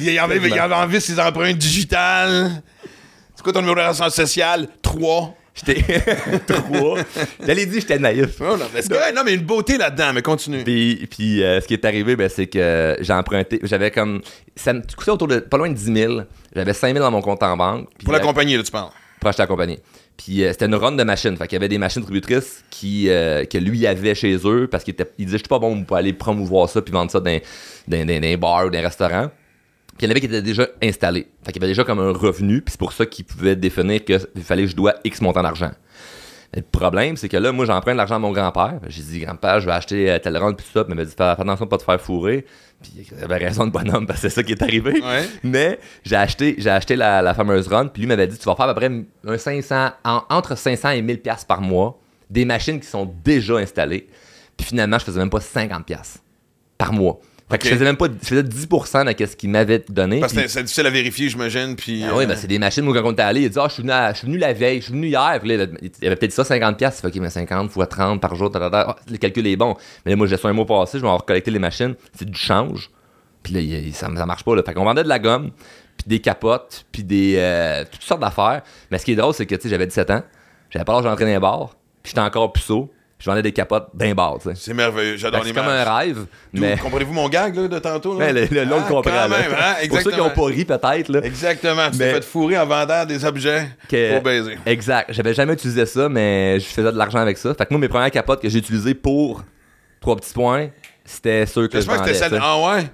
Il 0.00 0.10
y 0.10 0.18
avait, 0.18 0.38
il 0.38 0.58
avait 0.58 0.74
envie 0.74 1.00
ses 1.00 1.18
empreintes 1.20 1.58
digitales. 1.58 2.62
C'est 3.34 3.42
quoi 3.42 3.52
ton 3.52 3.60
numéro 3.60 3.76
d'assurance 3.76 4.14
sociale? 4.14 4.68
3. 4.82 5.36
J'étais 5.54 5.82
trois. 6.46 6.98
J'allais 7.46 7.66
dire 7.66 7.80
j'étais 7.80 7.98
naïf. 7.98 8.40
Oh, 8.40 8.56
non, 8.56 8.64
mais 8.74 9.12
non, 9.12 9.26
une 9.26 9.42
beauté 9.42 9.78
là-dedans, 9.78 10.12
mais 10.12 10.22
continue. 10.22 10.64
Puis, 10.64 11.06
puis 11.10 11.42
euh, 11.44 11.60
ce 11.60 11.66
qui 11.68 11.74
est 11.74 11.84
arrivé, 11.84 12.16
ben, 12.16 12.28
c'est 12.28 12.46
que 12.48 12.96
j'ai 13.00 13.12
emprunté. 13.12 13.60
J'avais 13.62 13.90
comme. 13.90 14.20
Ça 14.56 14.72
me 14.72 14.82
coûtait 14.96 15.10
autour 15.12 15.28
de 15.28 15.38
pas 15.38 15.56
loin 15.56 15.68
de 15.68 15.74
10 15.74 15.84
000. 15.94 16.20
J'avais 16.56 16.72
5 16.72 16.92
000 16.94 17.04
dans 17.04 17.10
mon 17.10 17.20
compte 17.22 17.42
en 17.42 17.56
banque. 17.56 17.88
Pour 18.02 18.12
la 18.12 18.18
euh, 18.18 18.22
compagnie, 18.22 18.56
là, 18.56 18.62
tu 18.62 18.70
parles. 18.72 18.90
pour 19.20 19.28
acheter 19.28 19.42
la 19.42 19.46
compagnie. 19.46 19.78
Puis 20.16 20.44
euh, 20.44 20.52
c'était 20.52 20.66
une 20.66 20.74
run 20.76 20.92
de 20.92 21.02
machines. 21.04 21.36
Fait 21.36 21.46
qu'il 21.46 21.54
y 21.56 21.56
avait 21.56 21.68
des 21.68 21.78
machines 21.78 22.02
distributrices 22.02 22.64
qui, 22.70 23.08
euh, 23.08 23.44
que 23.44 23.58
lui 23.58 23.86
avait 23.86 24.14
chez 24.14 24.36
eux 24.44 24.68
parce 24.70 24.84
qu'il 24.84 24.94
était- 24.94 25.10
il 25.18 25.26
disait 25.26 25.38
Je 25.38 25.42
suis 25.42 25.48
pas 25.48 25.58
bon 25.58 25.82
pour 25.84 25.96
aller 25.96 26.12
promouvoir 26.12 26.68
ça 26.68 26.82
puis 26.82 26.92
vendre 26.92 27.10
ça 27.10 27.18
dans, 27.20 27.40
dans, 27.88 28.06
dans, 28.06 28.20
dans 28.20 28.26
un 28.28 28.36
bar 28.36 28.66
ou 28.66 28.70
dans 28.70 28.78
un 28.78 28.82
restaurant. 28.82 29.30
Puis 29.96 30.02
il 30.02 30.04
y 30.04 30.08
en 30.08 30.10
avait 30.10 30.20
qui 30.20 30.26
étaient 30.26 30.42
déjà 30.42 30.66
installés. 30.82 31.28
Fait 31.44 31.52
qu'il 31.52 31.62
y 31.62 31.64
avait 31.64 31.70
déjà 31.70 31.84
comme 31.84 32.00
un 32.00 32.12
revenu. 32.12 32.60
Puis 32.62 32.72
c'est 32.72 32.78
pour 32.78 32.92
ça 32.92 33.06
qu'il 33.06 33.24
pouvait 33.24 33.56
définir 33.56 34.04
qu'il 34.04 34.18
fallait 34.42 34.64
que 34.64 34.70
je 34.70 34.76
dois 34.76 34.94
X 35.04 35.20
montant 35.20 35.42
d'argent. 35.42 35.70
Mais 36.52 36.60
Le 36.60 36.66
problème, 36.78 37.16
c'est 37.16 37.28
que 37.28 37.36
là, 37.36 37.52
moi, 37.52 37.64
j'emprunte 37.64 37.96
l'argent 37.96 38.16
à 38.16 38.18
mon 38.18 38.32
grand-père. 38.32 38.80
J'ai 38.88 39.02
dit, 39.02 39.20
grand-père, 39.20 39.60
je 39.60 39.66
vais 39.66 39.72
acheter 39.72 40.10
euh, 40.10 40.18
telle 40.18 40.36
ronde, 40.38 40.56
puis 40.56 40.66
ça. 40.72 40.84
Puis 40.84 40.92
il 40.92 40.96
m'a 40.96 41.04
dit, 41.04 41.12
fais 41.16 41.22
attention 41.24 41.64
de 41.64 41.70
pas 41.70 41.78
te 41.78 41.82
faire 41.84 42.00
fourrer. 42.00 42.44
Puis 42.82 42.92
il 43.18 43.24
avait 43.24 43.36
raison 43.38 43.66
de 43.66 43.72
bonhomme, 43.72 44.06
parce 44.08 44.20
que 44.20 44.28
c'est 44.28 44.34
ça 44.34 44.42
qui 44.42 44.52
est 44.52 44.62
arrivé. 44.62 45.00
Ouais. 45.00 45.28
Mais 45.44 45.78
j'ai 46.04 46.16
acheté, 46.16 46.54
j'ai 46.58 46.70
acheté 46.70 46.96
la, 46.96 47.22
la 47.22 47.32
fameuse 47.34 47.68
run, 47.68 47.86
puis 47.86 48.02
lui 48.02 48.08
m'avait 48.08 48.26
dit, 48.26 48.36
tu 48.38 48.44
vas 48.44 48.54
faire 48.56 48.66
à 48.68 48.74
peu 48.74 48.80
près 48.80 48.90
un 49.26 49.38
500, 49.38 49.90
en- 50.04 50.22
entre 50.28 50.56
500 50.56 50.90
et 50.90 51.02
1000 51.02 51.20
pièces 51.20 51.44
par 51.44 51.60
mois, 51.60 51.98
des 52.30 52.44
machines 52.44 52.78
qui 52.80 52.86
sont 52.88 53.12
déjà 53.24 53.56
installées. 53.56 54.08
Puis 54.56 54.66
finalement, 54.66 54.98
je 54.98 55.04
faisais 55.04 55.18
même 55.20 55.30
pas 55.30 55.40
50 55.40 55.84
pièces 55.86 56.18
par 56.78 56.92
mois. 56.92 57.18
Fait 57.54 57.58
que 57.58 57.68
je 57.68 57.74
faisais 57.74 57.84
même 57.84 57.96
pas, 57.96 58.06
je 58.22 58.26
faisais 58.28 58.42
10% 58.42 59.04
de 59.18 59.26
ce 59.26 59.36
qu'il 59.36 59.50
m'avait 59.50 59.84
donné. 59.88 60.20
Parce 60.20 60.32
que 60.32 60.46
c'est- 60.48 60.62
difficile 60.62 60.86
à 60.86 60.90
vérifier, 60.90 61.28
j'imagine. 61.28 61.76
Puis. 61.76 62.04
ah 62.04 62.14
oui, 62.16 62.24
euh, 62.24 62.26
ben 62.26 62.36
c'est 62.36 62.46
des 62.46 62.58
machines, 62.58 62.84
moi, 62.84 62.94
quand 62.94 63.08
on 63.08 63.12
était 63.12 63.22
allé, 63.22 63.42
il 63.42 63.50
dit, 63.50 63.58
ah, 63.58 63.66
je 63.68 63.74
suis 63.74 63.82
venu, 63.82 63.92
à- 63.92 64.12
je 64.12 64.18
suis 64.18 64.26
venu 64.26 64.38
la 64.38 64.52
veille, 64.52 64.78
je 64.80 64.84
suis 64.84 64.92
venu 64.92 65.06
hier. 65.08 65.36
Puis 65.40 65.48
là, 65.48 65.54
il 65.54 65.60
avait- 65.60 65.72
il 66.00 66.06
avait 66.06 66.16
peut-être 66.16 66.32
ça, 66.32 66.44
50$. 66.44 66.76
piastres. 66.76 67.00
Fait, 67.02 67.08
ok, 67.08 67.14
mais 67.16 67.30
50 67.30 67.70
fois 67.70 67.86
30 67.86 68.20
par 68.20 68.34
jour. 68.34 68.50
Ah, 68.54 68.96
le 69.10 69.16
calcul 69.16 69.46
est 69.46 69.56
bon. 69.56 69.74
Mais 70.04 70.12
là, 70.12 70.16
moi, 70.16 70.26
j'ai 70.26 70.36
ça 70.36 70.48
un 70.48 70.52
mois 70.52 70.66
passé, 70.66 70.98
je 70.98 71.02
vais 71.02 71.08
avoir 71.08 71.24
collecté 71.24 71.50
les 71.50 71.58
machines. 71.58 71.94
C'est 72.16 72.28
du 72.28 72.38
change. 72.38 72.90
Puis 73.42 73.52
là, 73.54 73.60
il- 73.60 73.94
ça, 73.94 74.08
ça 74.16 74.26
marche 74.26 74.44
pas, 74.44 74.54
là. 74.56 74.62
Fait 74.64 74.74
qu'on 74.74 74.84
vendait 74.84 75.04
de 75.04 75.08
la 75.08 75.18
gomme. 75.18 75.50
puis 75.96 76.06
des 76.08 76.18
capotes, 76.18 76.84
puis 76.90 77.04
des 77.04 77.36
euh, 77.38 77.84
toutes 77.88 78.02
sortes 78.02 78.20
d'affaires. 78.20 78.62
Mais 78.90 78.98
ce 78.98 79.04
qui 79.04 79.12
est 79.12 79.16
drôle, 79.16 79.32
c'est 79.32 79.46
que 79.46 79.54
tu 79.54 79.60
sais, 79.62 79.68
j'avais 79.68 79.86
17 79.86 80.10
ans, 80.10 80.22
j'avais 80.70 80.84
pas 80.84 80.92
l'âge 80.94 81.04
d'entrer 81.04 81.24
dans 81.24 81.30
les 81.30 81.38
bars, 81.38 81.76
puis 82.02 82.10
j'étais 82.10 82.20
encore 82.20 82.52
puceau, 82.52 82.90
je 83.24 83.30
vendais 83.30 83.40
des 83.40 83.52
capotes 83.52 83.86
d'un 83.94 84.12
bar, 84.14 84.36
tu 84.38 84.50
sais. 84.50 84.54
C'est 84.54 84.74
merveilleux, 84.74 85.16
j'adore 85.16 85.40
que 85.40 85.46
C'est 85.46 85.54
comme 85.54 85.64
l'image. 85.64 85.86
un 85.88 85.96
rêve, 85.96 86.26
mais 86.52 86.76
Comprenez-vous 86.76 87.14
mon 87.14 87.26
gag 87.30 87.56
là, 87.56 87.68
de 87.68 87.78
tantôt? 87.78 88.18
Là? 88.18 88.26
Ouais, 88.26 88.32
le, 88.34 88.64
long 88.64 88.76
Ah, 88.80 88.84
le 88.86 88.94
comprend. 88.94 89.00
quand 89.02 89.10
là. 89.10 89.28
même, 89.28 89.52
hein? 89.58 89.74
Pour 89.88 90.00
ceux 90.02 90.10
qui 90.10 90.18
n'ont 90.18 90.28
pas 90.28 90.44
ri, 90.44 90.64
peut-être. 90.66 91.08
Là. 91.08 91.20
Exactement, 91.24 91.90
tu 91.90 91.96
t'es 91.96 92.04
Mais- 92.04 92.12
fait 92.14 92.24
fourrer 92.24 92.58
en 92.58 92.66
vendant 92.66 93.06
des 93.06 93.24
objets 93.24 93.66
que- 93.88 94.12
pour 94.12 94.22
baiser. 94.22 94.58
Exact. 94.66 95.10
J'avais 95.14 95.32
jamais 95.32 95.54
utilisé 95.54 95.86
ça, 95.86 96.08
mais 96.10 96.60
je 96.60 96.66
faisais 96.66 96.92
de 96.92 96.98
l'argent 96.98 97.18
avec 97.20 97.38
ça. 97.38 97.54
Fait 97.54 97.64
que 97.64 97.72
moi, 97.72 97.80
mes 97.80 97.88
premières 97.88 98.10
capotes 98.10 98.42
que 98.42 98.48
j'ai 98.50 98.58
utilisées 98.58 98.92
pour 98.94 99.42
trois 100.02 100.16
petits 100.16 100.34
points, 100.34 100.68
c'était 101.06 101.46
ceux 101.46 101.66
que 101.68 101.80
je 101.80 101.86
que 101.86 101.90
vendais. 101.90 102.12
c'était 102.12 102.28
celle 102.28 102.40
ah 102.42 102.58
ouais, 102.60 102.84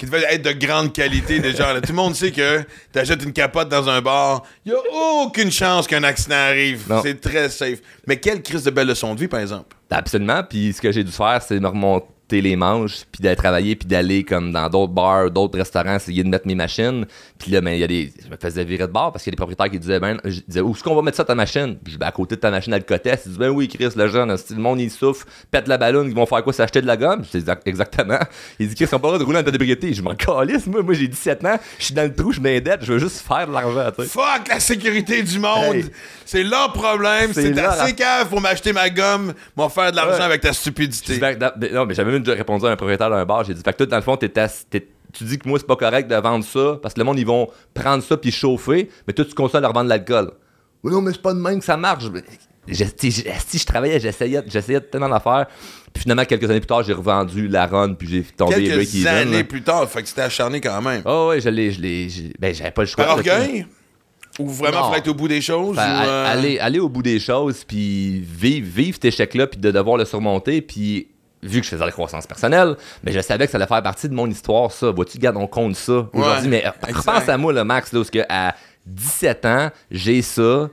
qui 0.00 0.06
devait 0.06 0.24
être 0.30 0.42
de 0.42 0.52
grande 0.52 0.94
qualité 0.94 1.38
déjà. 1.40 1.74
là. 1.74 1.82
Tout 1.82 1.92
le 1.92 1.96
monde 1.96 2.14
sait 2.14 2.32
que 2.32 2.62
t'achètes 2.90 3.22
une 3.22 3.34
capote 3.34 3.68
dans 3.68 3.86
un 3.86 4.00
bar, 4.00 4.44
il 4.64 4.72
y 4.72 4.74
a 4.74 4.78
aucune 5.22 5.50
chance 5.52 5.86
qu'un 5.86 6.02
accident 6.04 6.36
arrive. 6.36 6.84
C'est 7.02 7.20
très 7.20 7.50
safe. 7.50 7.80
Mais 8.06 8.16
quelle 8.18 8.40
crise 8.42 8.64
de 8.64 8.70
belle 8.70 8.88
leçon 8.88 9.14
de 9.14 9.20
vie, 9.20 9.28
par 9.28 9.40
exemple? 9.40 9.76
Absolument. 9.90 10.42
Puis 10.48 10.72
ce 10.72 10.80
que 10.80 10.90
j'ai 10.90 11.04
dû 11.04 11.12
faire, 11.12 11.42
c'est 11.46 11.60
me 11.60 11.68
remonter 11.68 12.06
les 12.32 12.56
manches, 12.56 13.02
puis 13.10 13.22
d'aller 13.22 13.36
travailler, 13.36 13.76
puis 13.76 13.88
d'aller 13.88 14.24
comme 14.24 14.52
dans 14.52 14.68
d'autres 14.68 14.92
bars, 14.92 15.30
d'autres 15.30 15.58
restaurants, 15.58 15.96
essayer 15.96 16.22
de 16.22 16.28
mettre 16.28 16.46
mes 16.46 16.54
machines. 16.54 17.06
Puis 17.38 17.50
là, 17.50 17.60
ben, 17.60 17.72
il 17.72 17.80
y 17.80 17.84
a 17.84 17.86
des. 17.86 18.12
Je 18.24 18.30
me 18.30 18.36
faisais 18.36 18.64
virer 18.64 18.86
de 18.86 18.92
bar 18.92 19.12
parce 19.12 19.24
qu'il 19.24 19.30
y 19.30 19.32
a 19.32 19.36
des 19.36 19.36
propriétaires 19.36 19.70
qui 19.70 19.78
disaient, 19.78 20.00
ben, 20.00 20.18
je 20.24 20.40
disais, 20.46 20.60
où 20.60 20.72
est-ce 20.72 20.82
qu'on 20.82 20.94
va 20.94 21.02
mettre 21.02 21.16
ça 21.16 21.24
ta 21.24 21.34
machine? 21.34 21.76
Puis 21.82 21.92
je 21.92 21.96
dis, 21.96 21.98
Ben, 21.98 22.06
à 22.06 22.12
côté 22.12 22.36
de 22.36 22.40
ta 22.40 22.50
machine 22.50 22.72
à 22.72 22.78
le 22.78 22.84
cotesse. 22.84 23.22
Ils 23.26 23.30
disent, 23.30 23.38
ben 23.38 23.48
oui, 23.50 23.68
Chris, 23.68 23.88
le 23.96 24.08
jeune, 24.08 24.36
si 24.36 24.54
le 24.54 24.60
monde 24.60 24.80
il 24.80 24.90
souffle, 24.90 25.26
pète 25.50 25.68
la 25.68 25.78
ballonne, 25.78 26.08
ils 26.08 26.14
vont 26.14 26.26
faire 26.26 26.42
quoi? 26.44 26.52
S'acheter 26.52 26.80
de 26.80 26.86
la 26.86 26.96
gomme? 26.96 27.24
Je 27.32 27.38
dis, 27.38 27.50
exactement. 27.66 28.18
Il 28.58 28.68
dit, 28.68 28.74
Chris, 28.74 28.86
ils 28.90 28.94
ont 28.94 28.98
pas 28.98 29.18
de 29.18 29.24
rouler 29.24 29.38
en 29.38 29.42
d'ébriété. 29.42 29.92
Je 29.92 30.02
m'en 30.02 30.14
calisse, 30.14 30.66
moi, 30.66 30.82
moi 30.82 30.94
j'ai 30.94 31.08
17 31.08 31.44
ans, 31.44 31.58
je 31.78 31.84
suis 31.86 31.94
dans 31.94 32.02
le 32.02 32.14
trou, 32.14 32.32
je 32.32 32.40
dettes, 32.40 32.84
je 32.84 32.92
veux 32.92 32.98
juste 32.98 33.24
faire 33.26 33.46
de 33.46 33.52
l'argent. 33.52 33.90
Fuck 33.98 34.48
la 34.48 34.60
sécurité 34.60 35.22
du 35.22 35.38
monde! 35.38 35.74
Hey. 35.74 35.84
C'est 36.24 36.44
leur 36.44 36.72
problème. 36.72 37.32
C'est 37.32 37.58
assez 37.58 37.92
cave 37.94 38.28
pour 38.28 38.40
m'acheter 38.40 38.72
ma 38.72 38.88
gomme, 38.88 39.32
m'en 39.56 39.68
faire 39.68 39.90
de 39.90 39.96
l'argent 39.96 40.18
Ouais. 40.18 40.22
avec 40.22 40.40
ta 40.42 40.52
stupidité. 40.52 41.14
dit, 41.14 41.18
ben, 41.18 41.36
ben, 41.36 41.72
non, 41.72 41.86
mais 41.86 41.94
j'avais 41.94 42.12
même 42.24 42.36
répondu 42.36 42.66
à 42.66 42.70
un 42.70 42.76
propriétaire 42.76 43.10
d'un 43.10 43.24
bar. 43.24 43.44
J'ai 43.44 43.54
dit, 43.54 43.62
fait 43.62 43.72
que 43.72 43.78
toi, 43.78 43.86
dans 43.86 43.96
le 43.96 44.02
fond, 44.02 44.16
tu 44.16 45.24
dis 45.24 45.38
que 45.38 45.48
moi, 45.48 45.58
c'est 45.58 45.66
pas 45.66 45.76
correct 45.76 46.08
de 46.08 46.14
vendre 46.16 46.44
ça 46.44 46.78
parce 46.80 46.94
que 46.94 47.00
le 47.00 47.04
monde, 47.04 47.18
ils 47.18 47.26
vont 47.26 47.48
prendre 47.74 48.02
ça 48.02 48.16
puis 48.16 48.30
chauffer, 48.30 48.88
mais 49.06 49.12
toi, 49.12 49.24
tu 49.24 49.34
consommes 49.34 49.58
à 49.58 49.62
leur 49.62 49.72
vendre 49.72 49.84
de 49.86 49.90
l'alcool. 49.90 50.32
Oui, 50.82 50.92
non, 50.92 51.00
mais 51.02 51.12
c'est 51.12 51.20
pas 51.22 51.34
de 51.34 51.40
même 51.40 51.58
que 51.58 51.64
ça 51.64 51.76
marche. 51.76 52.04
Je- 52.68 52.84
Si 52.96 53.58
je 53.58 53.66
travaillais, 53.66 53.98
j'essayais, 53.98 54.42
j'essayais 54.46 54.80
tellement 54.80 55.08
d'affaires. 55.08 55.46
Puis 55.92 56.02
finalement, 56.02 56.24
quelques 56.24 56.44
années 56.48 56.60
plus 56.60 56.66
tard, 56.68 56.82
j'ai 56.84 56.92
revendu 56.92 57.48
la 57.48 57.66
run 57.66 57.94
puis 57.94 58.06
j'ai 58.08 58.22
tombé 58.22 58.54
Quelques 58.56 58.74
break-even. 58.74 59.06
années 59.08 59.36
là. 59.38 59.44
plus 59.44 59.62
tard, 59.62 59.88
fait 59.88 60.02
que 60.02 60.08
c'était 60.08 60.22
acharné 60.22 60.60
quand 60.60 60.80
même. 60.80 61.02
Oh, 61.04 61.28
ouais, 61.30 61.40
je 61.40 61.48
l'ai, 61.48 61.72
je 61.72 61.80
l'ai. 61.80 62.08
Ben, 62.38 62.54
j'avais 62.54 62.70
pas 62.70 62.82
le 62.82 62.86
choix. 62.86 63.04
Par 63.04 63.16
orgueil? 63.16 63.66
Ou 64.38 64.48
vraiment 64.48 64.82
Non. 64.82 64.88
faut 64.90 64.94
être 64.94 65.08
au 65.08 65.14
bout 65.14 65.26
des 65.28 65.40
choses? 65.40 65.76
Ou, 65.76 65.80
euh, 65.80 66.32
aller, 66.32 66.58
aller 66.60 66.78
au 66.78 66.88
bout 66.88 67.02
des 67.02 67.18
choses, 67.18 67.64
puis 67.64 68.20
vivre, 68.20 68.68
vivre 68.70 68.94
cet 68.94 69.06
échec-là, 69.06 69.48
puis 69.48 69.58
de 69.60 69.70
devoir 69.70 69.96
le 69.96 70.04
surmonter, 70.04 70.62
puis 70.62 71.08
vu 71.42 71.60
que 71.60 71.64
je 71.64 71.70
faisais 71.70 71.84
la 71.84 71.90
croissance 71.90 72.26
personnelle, 72.26 72.76
mais 73.02 73.12
je 73.12 73.20
savais 73.20 73.46
que 73.46 73.50
ça 73.52 73.56
allait 73.58 73.66
faire 73.66 73.82
partie 73.82 74.08
de 74.08 74.14
mon 74.14 74.26
histoire, 74.28 74.70
ça. 74.70 74.90
Vois-tu, 74.90 75.18
garde, 75.18 75.36
on 75.36 75.46
compte 75.46 75.74
ça 75.76 76.06
aujourd'hui. 76.12 76.48
mais 76.48 76.66
euh, 76.66 76.70
repense 76.94 77.28
à 77.28 77.36
moi, 77.38 77.52
le 77.52 77.64
Max, 77.64 77.92
là, 77.92 78.00
parce 78.00 78.10
que 78.10 78.20
à 78.28 78.54
17 78.86 79.44
ans, 79.46 79.70
j'ai 79.90 80.22
ça. 80.22 80.68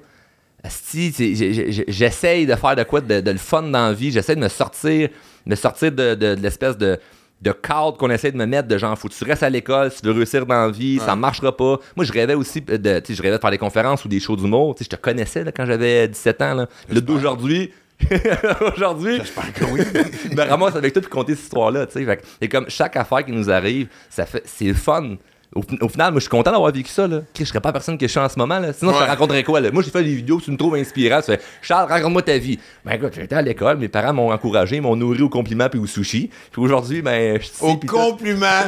J'essaye 1.87 2.45
de 2.45 2.55
faire 2.55 2.75
de 2.75 2.83
quoi 2.83 3.01
de, 3.01 3.21
de 3.21 3.31
le 3.31 3.37
fun 3.37 3.63
dans 3.63 3.87
la 3.87 3.93
vie. 3.93 4.11
J'essaie 4.11 4.35
de 4.35 4.41
me 4.41 4.47
sortir, 4.49 5.09
me 5.45 5.55
sortir 5.55 5.91
de, 5.91 6.15
de- 6.15 6.35
de 6.35 6.41
l'espèce 6.41 6.77
de, 6.77 6.99
de 7.41 7.51
cadre 7.51 7.97
qu'on 7.97 8.09
essaie 8.09 8.31
de 8.31 8.37
me 8.37 8.45
mettre 8.45 8.67
de 8.67 8.77
genre, 8.77 8.97
faut 8.97 9.07
que 9.07 9.13
tu 9.13 9.23
restes 9.23 9.43
à 9.43 9.49
l'école, 9.49 9.91
si 9.91 10.01
tu 10.01 10.07
veux 10.07 10.13
réussir 10.13 10.45
dans 10.45 10.65
la 10.65 10.71
vie, 10.71 10.99
ça 10.99 11.15
marchera 11.15 11.55
pas. 11.55 11.77
Moi, 11.95 12.05
je 12.05 12.11
rêvais 12.11 12.33
aussi 12.33 12.61
de, 12.61 13.01
je 13.07 13.21
rêvais 13.21 13.35
de 13.37 13.41
faire 13.41 13.51
des 13.51 13.57
conférences 13.57 14.03
ou 14.05 14.07
des 14.07 14.19
shows 14.19 14.35
d'humour. 14.35 14.75
Tu 14.75 14.83
je 14.83 14.89
te 14.89 14.95
connaissais 14.95 15.43
là, 15.43 15.51
quand 15.51 15.65
j'avais 15.65 16.07
17 16.07 16.41
ans. 16.41 16.53
Là, 16.55 16.67
Là, 16.89 17.01
d'aujourd'hui, 17.01 17.71
aujourd'hui, 18.75 19.19
je 20.29 20.35
me 20.35 20.41
ramasse 20.49 20.75
avec 20.75 20.93
toi 20.93 21.01
puis 21.01 21.11
compter 21.11 21.35
cette 21.35 21.45
histoire-là. 21.45 21.85
tu 21.87 21.93
sais. 21.93 22.05
Que- 22.17 22.21
Et 22.41 22.47
comme 22.49 22.69
chaque 22.69 22.95
affaire 22.95 23.25
qui 23.25 23.31
nous 23.31 23.49
arrive, 23.49 23.87
ça 24.09 24.25
fait, 24.25 24.43
c'est 24.45 24.73
fun. 24.73 25.15
Au, 25.55 25.61
au 25.81 25.87
final, 25.89 26.11
moi, 26.11 26.19
je 26.19 26.23
suis 26.25 26.29
content 26.29 26.51
d'avoir 26.51 26.71
vécu 26.71 26.89
ça. 26.89 27.07
Là. 27.07 27.21
Je 27.37 27.43
serais 27.45 27.61
pas 27.61 27.69
la 27.69 27.73
personne 27.73 27.97
que 27.97 28.05
je 28.05 28.11
suis 28.11 28.19
en 28.19 28.27
ce 28.29 28.37
moment. 28.37 28.59
Là. 28.59 28.73
Sinon, 28.73 28.91
je 28.91 28.97
Ouais. 28.97 29.03
te 29.05 29.09
raconterais 29.09 29.43
quoi? 29.43 29.61
Là? 29.61 29.71
Moi, 29.71 29.81
j'ai 29.81 29.91
fait 29.91 30.03
des 30.03 30.13
vidéos, 30.13 30.41
tu 30.43 30.51
me 30.51 30.57
trouves 30.57 30.75
inspirant. 30.75 31.19
Tu 31.21 31.27
fais 31.31 31.39
Charles, 31.61 31.89
raconte-moi 31.89 32.21
ta 32.21 32.37
vie. 32.37 32.59
Ben 32.85 32.93
écoute, 32.93 33.13
j'étais 33.15 33.35
à 33.35 33.41
l'école, 33.41 33.77
mes 33.77 33.87
parents 33.87 34.13
m'ont 34.13 34.31
encouragé, 34.31 34.79
m'ont 34.81 34.95
nourri 34.95 35.21
au 35.21 35.29
compliment 35.29 35.69
puis 35.69 35.79
au 35.79 35.87
sushi. 35.87 36.29
Puis 36.51 36.61
aujourd'hui, 36.61 37.01
ben, 37.01 37.37
je 37.39 37.45
suis 37.45 37.53
ici, 37.55 37.63
Au 37.63 37.77
puis 37.77 37.87
tout. 37.87 37.95
compliment 37.95 38.65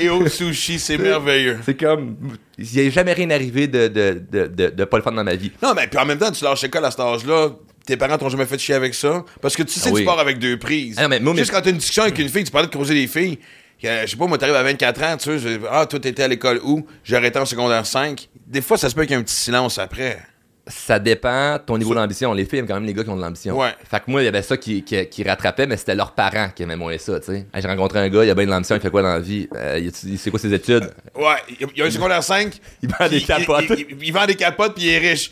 et 0.00 0.08
au 0.08 0.26
sushi, 0.26 0.78
c'est 0.78 0.96
merveilleux. 0.98 1.58
C'est 1.64 1.78
comme. 1.78 2.16
Il 2.58 2.66
n'y 2.82 2.86
a 2.86 2.90
jamais 2.90 3.12
rien 3.12 3.30
arrivé 3.30 3.66
de, 3.68 3.88
de, 3.88 4.22
de, 4.32 4.46
de, 4.46 4.68
de 4.70 4.84
pas 4.84 4.96
le 4.96 5.02
fun 5.02 5.12
dans 5.12 5.24
ma 5.24 5.34
vie. 5.34 5.52
Non, 5.62 5.74
mais 5.76 5.86
puis 5.86 5.98
en 5.98 6.06
même 6.06 6.18
temps, 6.18 6.32
tu 6.32 6.42
lâches 6.44 6.62
l'école 6.62 6.84
à 6.86 6.90
cet 6.90 7.00
âge-là. 7.00 7.50
Tes 7.86 7.96
parents 7.96 8.16
t'ont 8.18 8.28
jamais 8.28 8.46
fait 8.46 8.58
chier 8.58 8.74
avec 8.74 8.94
ça? 8.94 9.24
Parce 9.40 9.56
que 9.56 9.62
tu 9.62 9.72
sais, 9.78 9.88
Ah 9.88 9.92
oui. 9.92 10.00
tu 10.00 10.06
pars 10.06 10.18
avec 10.20 10.38
deux 10.38 10.58
prises. 10.58 10.96
Ah 10.98 11.02
non, 11.02 11.08
mais 11.08 11.20
moi, 11.20 11.34
Juste 11.34 11.50
mais- 11.50 11.58
quand 11.58 11.62
t'as 11.64 11.70
une 11.70 11.76
discussion 11.78 12.02
avec 12.04 12.18
une 12.18 12.28
fille, 12.28 12.44
tu 12.44 12.50
parlais 12.52 12.68
de 12.68 12.72
creuser 12.72 12.94
des 12.94 13.06
filles. 13.06 13.38
Euh, 13.84 14.02
je 14.06 14.12
sais 14.12 14.16
pas, 14.16 14.26
moi, 14.28 14.38
t'arrives 14.38 14.54
à 14.54 14.62
24 14.62 15.02
ans, 15.02 15.16
tu 15.16 15.24
sais, 15.24 15.38
je- 15.40 15.58
ah, 15.68 15.86
toi, 15.86 15.98
t'étais 15.98 16.22
à 16.22 16.28
l'école 16.28 16.60
où? 16.62 16.86
J'ai 17.02 17.16
arrêté 17.16 17.38
en 17.40 17.44
secondaire 17.46 17.84
5. 17.84 18.28
Des 18.46 18.62
fois, 18.62 18.78
ça 18.78 18.88
se 18.88 18.94
peut 18.94 19.02
qu'il 19.02 19.10
y 19.10 19.14
ait 19.14 19.16
un 19.16 19.24
petit 19.24 19.34
silence 19.34 19.78
après. 19.78 20.18
Ça 20.66 20.98
dépend 21.00 21.54
de 21.54 21.58
ton 21.58 21.76
niveau 21.76 21.92
d'ambition. 21.94 22.32
Les 22.32 22.44
filles 22.44 22.60
aiment 22.60 22.68
quand 22.68 22.74
même 22.74 22.84
les 22.84 22.94
gars 22.94 23.02
qui 23.02 23.10
ont 23.10 23.16
de 23.16 23.20
l'ambition. 23.20 23.58
Ouais. 23.58 23.72
Fait 23.90 23.98
que 23.98 24.04
moi, 24.06 24.22
il 24.22 24.26
y 24.26 24.28
avait 24.28 24.42
ça 24.42 24.56
qui, 24.56 24.84
qui, 24.84 25.06
qui 25.08 25.24
rattrapait, 25.24 25.66
mais 25.66 25.76
c'était 25.76 25.94
leurs 25.96 26.12
parents 26.12 26.50
qui 26.54 26.62
aimaient 26.62 26.76
moins 26.76 26.96
ça, 26.98 27.18
tu 27.18 27.26
sais. 27.26 27.46
Hey, 27.52 27.60
J'ai 27.62 27.66
rencontré 27.68 27.98
un 27.98 28.08
gars, 28.08 28.24
il 28.24 28.30
a 28.30 28.34
bien 28.34 28.46
de 28.46 28.50
l'ambition, 28.50 28.76
il 28.76 28.80
fait 28.80 28.90
quoi 28.90 29.02
dans 29.02 29.12
la 29.12 29.18
vie? 29.18 29.48
Euh, 29.56 29.80
il 29.82 30.18
c'est 30.18 30.30
quoi 30.30 30.38
ses 30.38 30.52
études? 30.54 30.88
Ouais, 31.16 31.34
il 31.60 31.66
y 31.76 31.82
a 31.82 31.86
un 31.86 31.90
secondaire 31.90 32.22
5. 32.22 32.52
Il 32.82 32.88
vend 32.90 33.08
des 33.08 33.20
capotes. 33.22 33.64
Il, 33.70 33.86
il- 33.90 33.96
il 34.06 34.12
vend 34.12 34.24
des 34.26 34.36
capotes 34.36 34.74
puis 34.74 34.84
il 34.84 34.90
est 34.90 34.98
riche. 34.98 35.30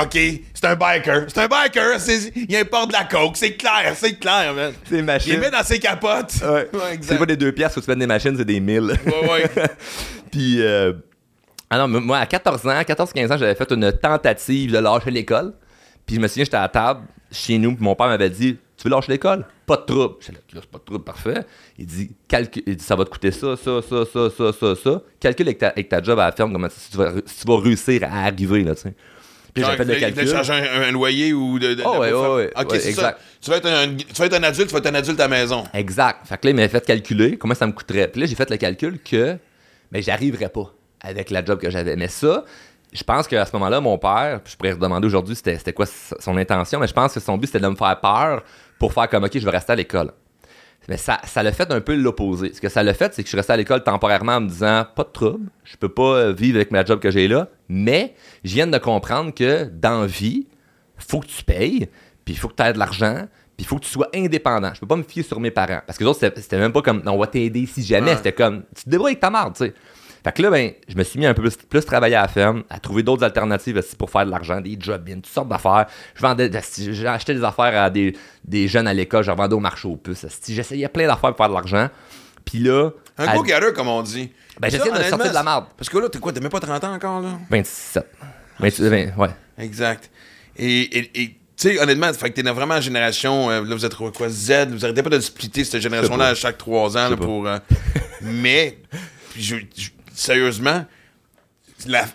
OK, 0.00 0.12
c'est 0.54 0.64
un 0.64 0.74
biker. 0.76 1.24
C'est 1.28 1.38
un 1.40 1.48
biker. 1.48 1.98
c'est- 2.00 2.32
il 2.34 2.56
importe 2.56 2.88
de 2.88 2.92
la 2.94 3.04
coke. 3.04 3.36
C'est 3.36 3.54
clair, 3.56 3.92
c'est 3.94 4.18
clair, 4.18 4.52
man. 4.54 4.72
Il 4.90 5.02
machines. 5.04 5.32
les 5.32 5.38
met 5.38 5.50
dans 5.50 5.62
ses 5.64 5.78
capotes. 5.78 6.34
Ouais. 6.42 6.68
Ouais, 6.76 6.98
c'est 7.00 7.18
pas 7.18 7.26
des 7.26 7.36
deux 7.36 7.52
pièces 7.52 7.76
où 7.76 7.80
tu 7.80 7.88
mets 7.90 7.96
des 7.96 8.06
machines, 8.06 8.34
c'est 8.36 8.44
des 8.44 8.60
mille. 8.60 8.94
Ouais, 9.06 9.30
ouais. 9.30 9.50
Puis, 10.30 10.60
euh, 10.60 10.92
ah 11.70 11.78
non, 11.86 12.00
moi, 12.00 12.18
à 12.18 12.26
14 12.26 12.66
ans, 12.66 12.80
14-15 12.80 13.32
ans, 13.32 13.36
j'avais 13.38 13.54
fait 13.54 13.70
une 13.72 13.92
tentative 13.92 14.72
de 14.72 14.78
lâcher 14.78 15.10
l'école. 15.10 15.52
Puis 16.06 16.16
je 16.16 16.20
me 16.20 16.28
souviens, 16.28 16.44
j'étais 16.44 16.56
à 16.56 16.62
la 16.62 16.68
table 16.68 17.00
chez 17.32 17.58
nous, 17.58 17.74
puis 17.74 17.82
mon 17.84 17.94
père 17.96 18.06
m'avait 18.06 18.30
dit 18.30 18.56
Tu 18.76 18.84
veux 18.84 18.90
lâcher 18.90 19.10
l'école? 19.12 19.44
Pas 19.66 19.76
de 19.78 19.82
trouble. 19.82 20.14
J'étais 20.20 20.38
là, 20.52 20.60
c'est 20.62 20.70
pas 20.70 20.78
de 20.78 20.84
trouble, 20.84 21.02
parfait. 21.04 21.40
Il 21.76 21.86
dit, 21.86 22.12
calcul, 22.28 22.62
il 22.66 22.76
dit 22.76 22.84
Ça 22.84 22.94
va 22.94 23.04
te 23.04 23.10
coûter 23.10 23.32
ça, 23.32 23.56
ça, 23.56 23.80
ça, 23.82 24.04
ça, 24.04 24.30
ça, 24.30 24.52
ça, 24.52 24.74
ça. 24.76 25.02
Calcule 25.18 25.48
avec 25.48 25.58
ta, 25.58 25.68
avec 25.70 25.88
ta 25.88 26.00
job 26.00 26.18
à 26.20 26.26
la 26.26 26.32
ferme, 26.32 26.52
comment 26.52 26.68
si 26.70 26.90
tu 26.90 26.96
vas, 26.96 27.12
si 27.26 27.40
tu 27.40 27.46
vas 27.48 27.58
réussir 27.60 28.02
à 28.04 28.26
arriver, 28.26 28.62
là, 28.62 28.74
tu 28.76 28.82
sais. 28.82 28.94
Puis 29.52 29.64
j'ai 29.64 29.76
fait 29.76 29.84
le 29.86 29.94
calcul. 29.96 30.28
charger 30.28 30.52
un, 30.52 30.82
un 30.82 30.92
loyer 30.92 31.32
ou 31.32 31.58
de. 31.58 31.72
de- 31.74 31.82
Oh, 31.84 31.94
de- 31.94 31.98
ouais, 31.98 32.10
de- 32.10 32.14
ouais, 32.14 32.34
ouais. 32.36 32.50
Ok, 32.60 32.76
c'est 32.78 32.90
exact. 32.90 33.18
ça. 33.18 33.24
Tu 33.40 33.50
vas, 33.50 33.56
être 33.56 33.66
un, 33.66 33.96
tu 33.96 34.04
vas 34.14 34.26
être 34.26 34.34
un 34.34 34.42
adulte, 34.42 34.68
tu 34.68 34.72
vas 34.74 34.78
être 34.80 34.86
un 34.86 34.94
adulte 34.94 35.18
à 35.18 35.22
la 35.24 35.28
maison. 35.28 35.64
Exact. 35.72 36.26
Fait 36.26 36.36
que 36.36 36.46
là, 36.46 36.50
il 36.50 36.56
m'a 36.56 36.68
fait 36.68 36.84
calculer 36.84 37.38
comment 37.38 37.54
ça 37.54 37.66
me 37.66 37.72
coûterait. 37.72 38.06
Puis 38.08 38.20
là, 38.20 38.26
j'ai 38.26 38.34
fait 38.34 38.50
le 38.50 38.56
calcul 38.58 38.98
que 39.02 39.38
ben, 39.90 40.02
j'arriverais 40.02 40.50
pas 40.50 40.72
avec 41.00 41.30
la 41.30 41.44
job 41.44 41.60
que 41.60 41.70
j'avais. 41.70 41.96
Mais 41.96 42.08
ça, 42.08 42.44
je 42.92 43.02
pense 43.02 43.26
qu'à 43.26 43.44
ce 43.44 43.52
moment-là, 43.54 43.80
mon 43.80 43.98
père, 43.98 44.40
je 44.44 44.56
pourrais 44.56 44.76
demander 44.76 45.06
aujourd'hui 45.06 45.36
c'était 45.36 45.72
quoi 45.72 45.86
son 45.86 46.36
intention, 46.36 46.78
mais 46.78 46.86
je 46.86 46.94
pense 46.94 47.14
que 47.14 47.20
son 47.20 47.36
but 47.36 47.46
c'était 47.46 47.60
de 47.60 47.68
me 47.68 47.76
faire 47.76 48.00
peur 48.00 48.42
pour 48.78 48.92
faire 48.92 49.08
comme 49.08 49.24
OK, 49.24 49.38
je 49.38 49.44
vais 49.44 49.50
rester 49.50 49.72
à 49.72 49.76
l'école. 49.76 50.12
Mais 50.88 50.96
ça, 50.96 51.20
ça 51.24 51.42
l'a 51.42 51.52
fait 51.52 51.70
un 51.72 51.80
peu 51.80 51.96
l'opposé. 51.96 52.52
Ce 52.52 52.60
que 52.60 52.68
ça 52.68 52.82
l'a 52.82 52.94
fait, 52.94 53.12
c'est 53.12 53.22
que 53.22 53.26
je 53.26 53.30
suis 53.30 53.36
resté 53.36 53.52
à 53.52 53.56
l'école 53.56 53.82
temporairement 53.82 54.36
en 54.36 54.40
me 54.42 54.48
disant 54.48 54.86
pas 54.94 55.02
de 55.02 55.08
trouble, 55.08 55.50
je 55.64 55.76
peux 55.76 55.88
pas 55.88 56.02
euh, 56.02 56.32
vivre 56.32 56.56
avec 56.56 56.70
ma 56.70 56.84
job 56.84 57.00
que 57.00 57.10
j'ai 57.10 57.26
là, 57.26 57.48
mais 57.68 58.14
je 58.44 58.54
viens 58.54 58.68
de 58.68 58.78
comprendre 58.78 59.34
que 59.34 59.64
dans 59.64 60.06
vie, 60.06 60.46
faut 60.96 61.20
que 61.20 61.26
tu 61.26 61.42
payes, 61.42 61.88
puis 62.24 62.34
il 62.34 62.36
faut 62.36 62.48
que 62.48 62.54
tu 62.54 62.62
aies 62.62 62.72
de 62.72 62.78
l'argent, 62.78 63.26
puis 63.56 63.64
il 63.64 63.66
faut 63.66 63.76
que 63.76 63.84
tu 63.84 63.90
sois 63.90 64.08
indépendant. 64.14 64.72
Je 64.74 64.80
peux 64.80 64.86
pas 64.86 64.96
me 64.96 65.02
fier 65.02 65.22
sur 65.22 65.40
mes 65.40 65.50
parents. 65.50 65.80
Parce 65.86 65.98
que 65.98 66.04
les 66.04 66.10
autres, 66.10 66.20
c'était 66.20 66.40
c'était 66.40 66.58
même 66.58 66.72
pas 66.72 66.82
comme 66.82 67.02
on 67.06 67.18
va 67.18 67.26
t'aider 67.26 67.66
si 67.66 67.82
jamais. 67.82 68.10
Ouais. 68.10 68.16
C'était 68.16 68.32
comme 68.32 68.62
tu 68.74 68.84
te 68.84 68.90
débrouilles 68.90 69.12
avec 69.12 69.20
ta 69.20 69.30
marde, 69.30 69.54
tu 69.56 69.64
sais. 69.64 69.74
Fait 70.26 70.32
que 70.32 70.42
là, 70.42 70.50
ben, 70.50 70.72
je 70.88 70.96
me 70.96 71.04
suis 71.04 71.20
mis 71.20 71.26
un 71.26 71.34
peu 71.34 71.42
plus, 71.42 71.54
plus 71.56 71.84
travailler 71.84 72.16
à 72.16 72.22
la 72.22 72.26
ferme, 72.28 72.64
à 72.68 72.80
trouver 72.80 73.04
d'autres 73.04 73.22
alternatives 73.22 73.76
aussi 73.76 73.94
pour 73.94 74.10
faire 74.10 74.26
de 74.26 74.30
l'argent, 74.32 74.60
des 74.60 74.76
job 74.80 75.08
toutes 75.08 75.26
sortes 75.26 75.48
d'affaires. 75.48 75.86
Je 76.16 76.20
vendais, 76.22 76.50
j'ai 76.76 77.06
acheté 77.06 77.32
des 77.32 77.44
affaires 77.44 77.80
à 77.80 77.90
des, 77.90 78.12
des 78.42 78.66
jeunes 78.66 78.88
à 78.88 78.92
l'école, 78.92 79.22
je 79.22 79.30
revendais 79.30 79.54
au 79.54 79.60
marché 79.60 79.86
aux 79.86 79.94
puces. 79.94 80.26
J'essayais 80.48 80.88
plein 80.88 81.06
d'affaires 81.06 81.30
pour 81.30 81.36
faire 81.36 81.48
de 81.48 81.54
l'argent. 81.54 81.88
Puis 82.44 82.58
là, 82.58 82.90
Un 83.18 83.26
à 83.28 83.36
go 83.36 83.44
getter, 83.44 83.72
comme 83.72 83.86
on 83.86 84.02
dit. 84.02 84.32
Ben, 84.58 84.68
j'essaie 84.68 84.90
de 84.90 84.96
sortir 85.04 85.28
de 85.28 85.34
la 85.34 85.42
marde. 85.44 85.66
Parce 85.76 85.88
que 85.88 85.96
là, 85.96 86.08
t'es 86.08 86.18
quoi, 86.18 86.32
t'as 86.32 86.40
même 86.40 86.50
pas 86.50 86.58
30 86.58 86.82
ans 86.82 86.94
encore, 86.94 87.20
là? 87.20 87.28
27. 87.48 88.04
28, 88.58 88.82
vingt- 88.88 89.16
ouais. 89.16 89.28
Exact. 89.58 90.10
Et, 90.56 90.80
et, 90.98 91.22
et, 91.22 91.28
tu 91.28 91.36
sais, 91.56 91.80
honnêtement, 91.80 92.12
fait 92.12 92.30
que 92.30 92.40
t'es 92.40 92.50
vraiment 92.50 92.74
la 92.74 92.80
génération, 92.80 93.48
euh, 93.50 93.62
là, 93.64 93.74
vous 93.76 93.84
êtes 93.84 93.94
quoi, 93.94 94.28
Z, 94.28 94.68
vous 94.72 94.84
arrêtez 94.84 95.04
pas 95.04 95.10
de 95.10 95.20
splitter 95.20 95.62
cette 95.62 95.80
génération-là 95.82 96.26
à 96.30 96.34
chaque 96.34 96.58
trois 96.58 96.96
ans, 96.96 97.10
là, 97.10 97.16
pour... 97.16 97.46
euh, 97.46 97.58
mais, 98.22 98.78
je- 99.38 99.56
je- 99.76 99.90
sérieusement, 100.16 100.84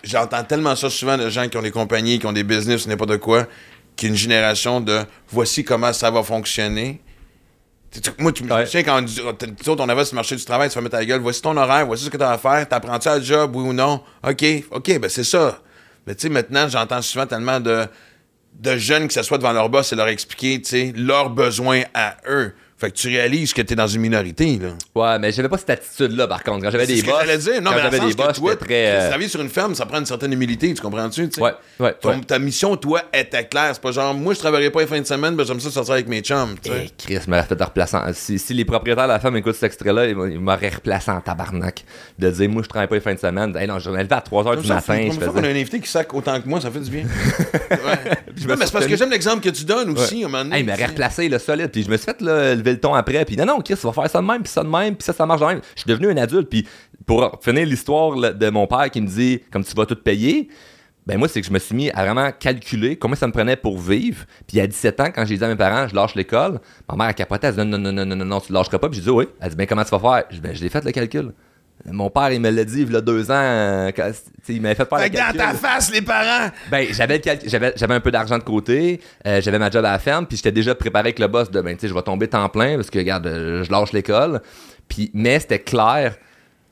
j'entends 0.03 0.43
tellement 0.43 0.75
ça 0.75 0.89
souvent 0.89 1.17
de 1.17 1.29
gens 1.29 1.47
qui 1.47 1.57
ont 1.57 1.61
des 1.61 1.71
compagnies, 1.71 2.19
qui 2.19 2.25
ont 2.25 2.33
des 2.33 2.43
business, 2.43 2.87
n'importe 2.87 3.17
quoi, 3.17 3.47
qu'une 3.95 4.15
génération 4.15 4.81
de 4.81 5.01
«voici 5.29 5.63
comment 5.63 5.93
ça 5.93 6.09
va 6.09 6.23
fonctionner», 6.23 7.01
Moi, 8.19 8.31
tu 8.31 8.43
me 8.43 8.65
souviens 8.65 8.83
quand 8.83 9.03
on 9.03 9.79
on 9.79 9.89
avait 9.89 10.05
sur 10.05 10.15
le 10.15 10.17
marché 10.17 10.35
du 10.35 10.45
travail, 10.45 10.69
tu 10.69 10.73
fermais 10.73 10.89
ta 10.89 11.03
gueule, 11.05 11.19
voici 11.19 11.41
ton 11.41 11.55
horaire, 11.57 11.85
voici 11.85 12.05
ce 12.05 12.09
que 12.09 12.17
tu 12.17 12.23
as 12.23 12.31
à 12.31 12.37
faire, 12.37 12.67
t'apprends-tu 12.67 13.09
à 13.09 13.19
job, 13.19 13.55
oui 13.55 13.63
ou 13.63 13.73
non? 13.73 14.01
OK, 14.27 14.45
OK, 14.71 14.99
ben 14.99 15.09
c'est 15.09 15.25
ça. 15.25 15.61
Mais 16.07 16.15
tu 16.15 16.21
sais, 16.21 16.29
maintenant, 16.29 16.67
j'entends 16.67 17.01
souvent 17.01 17.27
tellement 17.27 17.59
de, 17.59 17.85
de 18.53 18.77
jeunes 18.77 19.07
qui 19.07 19.13
s'assoient 19.13 19.37
devant 19.37 19.51
leur 19.51 19.69
boss 19.69 19.91
et 19.91 19.95
leur 19.95 20.07
expliquer, 20.07 20.61
tu 20.61 20.69
sais, 20.69 20.93
leurs 20.95 21.29
besoins 21.29 21.83
à 21.93 22.15
eux. 22.29 22.53
Fait 22.81 22.89
que 22.89 22.95
tu 22.97 23.09
réalises 23.09 23.53
que 23.53 23.61
t'es 23.61 23.75
dans 23.75 23.85
une 23.85 24.01
minorité, 24.01 24.59
là. 24.59 24.69
Ouais, 24.95 25.19
mais 25.19 25.31
j'avais 25.31 25.49
pas 25.49 25.59
cette 25.59 25.69
attitude-là, 25.69 26.25
par 26.27 26.43
contre. 26.43 26.63
Quand 26.63 26.71
j'avais 26.71 26.87
C'est 26.87 26.95
des 26.95 27.03
boss, 27.03 27.13
j'allais 27.19 27.37
dire. 27.37 27.61
Non, 27.61 27.69
quand 27.69 27.75
mais 27.75 27.81
j'avais 27.83 27.99
des 27.99 28.13
boss, 28.15 28.33
toi, 28.39 28.55
très... 28.55 28.87
euh, 28.87 29.07
travailler 29.09 29.29
sur 29.29 29.39
une 29.39 29.49
ferme, 29.49 29.75
ça 29.75 29.85
prend 29.85 29.99
une 29.99 30.07
certaine 30.07 30.33
humilité, 30.33 30.73
tu 30.73 30.81
comprends-tu? 30.81 31.29
Ouais, 31.39 31.51
ouais, 31.79 31.93
Ton- 32.01 32.09
ouais. 32.09 32.21
Ta 32.21 32.39
mission, 32.39 32.75
toi, 32.77 33.03
était 33.13 33.45
claire. 33.45 33.69
C'est 33.73 33.81
pas 33.83 33.91
genre, 33.91 34.15
moi, 34.15 34.33
je 34.33 34.39
travaillerai 34.39 34.71
pas 34.71 34.81
les 34.81 34.87
fins 34.87 34.99
de 34.99 35.05
semaine, 35.05 35.35
mais 35.35 35.45
j'aime 35.45 35.59
ça 35.59 35.69
sortir 35.69 35.93
avec 35.93 36.07
mes 36.07 36.21
chums, 36.21 36.55
tu 36.59 36.71
sais. 36.71 36.87
Eh, 36.87 36.89
Chris 36.97 37.19
m'aurait 37.27 37.43
fait 37.43 37.63
replacer. 37.63 37.97
en- 37.97 38.11
Si, 38.13 38.39
si 38.39 38.55
les 38.55 38.65
propriétaires 38.65 39.03
de 39.07 39.09
la 39.13 39.19
femme 39.19 39.37
écoutent 39.37 39.53
cet 39.53 39.65
extrait-là, 39.65 40.07
ils, 40.07 40.15
m'auraient 40.39 40.69
replacé 40.69 41.11
en 41.11 41.21
tabarnak. 41.21 41.85
De 42.17 42.31
dire, 42.31 42.49
moi, 42.49 42.63
je 42.63 42.67
travaille 42.67 42.87
pas 42.87 42.95
les 42.95 43.01
fins 43.01 43.13
de 43.13 43.19
semaine. 43.19 43.55
Hey, 43.55 43.67
non, 43.67 43.77
je 43.77 43.91
me 43.91 43.97
levais 43.97 44.11
à 44.11 44.21
3 44.21 44.43
h 44.43 44.59
du 44.59 44.67
Ça, 44.67 44.73
matin. 44.73 44.93
fait- 44.95 45.07
Comme 45.09 45.17
fois 45.19 45.27
qu'on 45.27 45.37
a 45.37 45.41
faisais... 45.43 45.53
un 45.53 45.55
invité 45.55 45.79
qui 45.79 45.87
sac 45.87 46.11
autant 46.15 46.41
que 46.41 46.49
moi, 46.49 46.59
ça 46.59 46.71
fait 46.71 46.79
du 46.79 46.89
bien. 46.89 47.03
ouais. 47.69 48.47
me 48.47 48.55
mais 48.55 48.65
c'est 48.65 48.71
parce 48.73 48.87
que 48.87 48.95
j'aime 48.95 49.11
l'exemple 49.11 49.41
que 49.43 49.49
tu 49.49 49.65
donnes 49.65 49.91
aussi, 49.91 50.23
à 50.23 50.25
un 50.25 50.29
moment 50.29 50.43
donné, 50.45 50.73
replacé 50.73 51.29
le 51.29 51.37
solide. 51.37 51.69
Puis 51.71 51.83
je 51.83 51.89
me 51.91 51.97
suis 51.97 52.05
fait 52.05 52.21
le 52.71 52.79
ton 52.79 52.93
après. 52.93 53.25
Puis 53.25 53.37
non, 53.37 53.45
non, 53.45 53.59
Chris, 53.59 53.75
vas 53.83 53.93
faire 53.93 54.09
ça 54.09 54.21
de 54.21 54.27
même, 54.27 54.43
puis 54.43 54.51
ça 54.51 54.63
de 54.63 54.69
même, 54.69 54.95
puis 54.95 55.03
ça, 55.03 55.13
ça 55.13 55.25
marche 55.25 55.41
de 55.41 55.45
même. 55.45 55.61
Je 55.75 55.81
suis 55.81 55.89
devenu 55.89 56.09
un 56.09 56.17
adulte. 56.17 56.49
Puis 56.49 56.67
pour 57.05 57.39
finir 57.41 57.65
l'histoire 57.65 58.15
de 58.33 58.49
mon 58.49 58.67
père 58.67 58.89
qui 58.89 59.01
me 59.01 59.07
dit, 59.07 59.41
comme 59.51 59.63
tu 59.63 59.73
vas 59.75 59.85
tout 59.85 59.95
payer, 59.95 60.49
ben 61.07 61.17
moi, 61.17 61.27
c'est 61.27 61.41
que 61.41 61.47
je 61.47 61.51
me 61.51 61.59
suis 61.59 61.75
mis 61.75 61.89
à 61.91 62.03
vraiment 62.03 62.31
calculer 62.31 62.95
combien 62.95 63.15
ça 63.15 63.27
me 63.27 63.31
prenait 63.31 63.55
pour 63.55 63.79
vivre. 63.79 64.25
Puis 64.47 64.59
à 64.59 64.67
17 64.67 64.99
ans, 64.99 65.11
quand 65.13 65.25
j'ai 65.25 65.37
dit 65.37 65.43
à 65.43 65.47
mes 65.47 65.55
parents, 65.55 65.87
je 65.87 65.95
lâche 65.95 66.13
l'école, 66.15 66.59
ma 66.87 66.95
mère 66.95 67.07
a 67.07 67.13
capoté, 67.13 67.47
elle 67.47 67.55
dit 67.55 67.59
non, 67.59 67.77
non, 67.77 67.91
non, 67.91 68.05
non, 68.05 68.15
non, 68.15 68.25
non, 68.25 68.39
tu 68.39 68.53
lâcheras 68.53 68.77
pas. 68.77 68.87
Puis 68.87 68.99
j'ai 68.99 69.05
dit 69.05 69.09
oui. 69.09 69.25
Elle 69.39 69.49
dit, 69.49 69.55
ben 69.55 69.65
comment 69.65 69.83
tu 69.83 69.89
vas 69.89 69.99
faire? 69.99 70.23
Je 70.29 70.39
ben 70.39 70.55
je 70.55 70.61
l'ai 70.61 70.69
fait 70.69 70.83
le 70.85 70.91
calcul. 70.91 71.33
Mon 71.85 72.09
père, 72.09 72.31
il 72.31 72.39
me 72.39 72.49
l'a 72.49 72.63
dit 72.63 72.81
il 72.81 72.91
y 72.91 72.95
a 72.95 73.01
deux 73.01 73.31
ans, 73.31 73.35
euh, 73.35 73.91
quand- 73.95 74.11
il 74.49 74.61
m'avait 74.61 74.75
fait 74.75 74.87
faire 74.87 74.99
Fait 74.99 75.05
le 75.05 75.09
que 75.09 75.17
dans 75.17 75.23
calcul. 75.37 75.39
ta 75.39 75.53
face, 75.53 75.91
les 75.91 76.01
parents! 76.01 76.51
Ben, 76.69 76.87
j'avais, 76.91 77.21
un 77.93 77.99
peu 77.99 78.11
d'argent 78.11 78.37
de 78.37 78.43
côté, 78.43 78.99
euh, 79.25 79.41
j'avais 79.41 79.57
ma 79.59 79.69
job 79.69 79.83
à 79.85 79.91
la 79.93 79.99
ferme, 79.99 80.25
puis 80.27 80.37
j'étais 80.37 80.51
déjà 80.51 80.75
préparé 80.75 81.01
avec 81.07 81.19
le 81.19 81.27
boss 81.27 81.49
de, 81.49 81.59
ben, 81.61 81.75
tu 81.75 81.81
sais, 81.81 81.87
je 81.87 81.93
vais 81.93 82.01
tomber 82.03 82.27
temps 82.27 82.47
plein 82.49 82.75
parce 82.75 82.89
que, 82.89 82.99
regarde, 82.99 83.25
euh, 83.27 83.63
je 83.63 83.71
lâche 83.71 83.91
l'école. 83.93 84.41
Puis, 84.87 85.09
mais 85.13 85.39
c'était 85.39 85.59
clair 85.59 86.15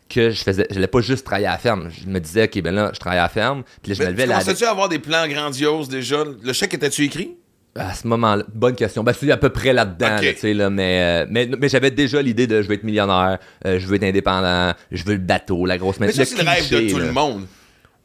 que 0.09 0.29
je 0.31 0.43
faisais, 0.43 0.67
j'allais 0.71 0.87
pas 0.87 1.01
juste 1.01 1.25
travailler 1.25 1.47
à 1.47 1.51
la 1.51 1.57
ferme. 1.57 1.89
Je 1.91 2.07
me 2.09 2.19
disais, 2.19 2.45
OK, 2.45 2.61
ben 2.61 2.73
là, 2.73 2.91
je 2.93 2.99
travaille 2.99 3.19
à 3.19 3.23
la 3.23 3.29
ferme, 3.29 3.63
puis 3.81 3.91
là, 3.91 3.95
je 3.97 4.03
me 4.03 4.09
levais 4.11 4.23
tu 4.23 4.29
la... 4.29 4.35
commençais-tu 4.39 4.65
à 4.65 4.71
avoir 4.71 4.89
des 4.89 4.99
plans 4.99 5.27
grandioses 5.27 5.87
déjà? 5.89 6.23
Le 6.41 6.53
chèque 6.53 6.73
était-tu 6.73 7.03
écrit? 7.05 7.35
À 7.75 7.93
ce 7.93 8.07
moment-là, 8.07 8.43
bonne 8.53 8.75
question. 8.75 9.03
Ben, 9.03 9.13
c'est 9.17 9.31
à 9.31 9.37
peu 9.37 9.49
près 9.49 9.73
là-dedans, 9.73 10.17
Ok. 10.17 10.23
là, 10.25 10.33
tu 10.33 10.39
sais, 10.39 10.53
là, 10.53 10.69
mais, 10.69 11.23
euh, 11.23 11.25
mais, 11.29 11.47
mais 11.59 11.69
j'avais 11.69 11.91
déjà 11.91 12.21
l'idée 12.21 12.47
de 12.47 12.61
je 12.61 12.67
veux 12.67 12.73
être 12.73 12.83
millionnaire, 12.83 13.37
euh, 13.65 13.79
je 13.79 13.85
veux 13.87 13.95
être 13.95 14.03
indépendant, 14.03 14.73
je 14.91 15.03
veux 15.03 15.13
le 15.13 15.19
bateau, 15.19 15.65
la 15.65 15.77
grosse 15.77 15.99
Mais 15.99 16.11
ça, 16.11 16.25
c'est 16.25 16.41
le 16.43 16.49
rêve 16.49 16.69
de 16.69 16.89
tout 16.91 16.97
là. 16.97 17.05
le 17.05 17.11
monde. 17.13 17.45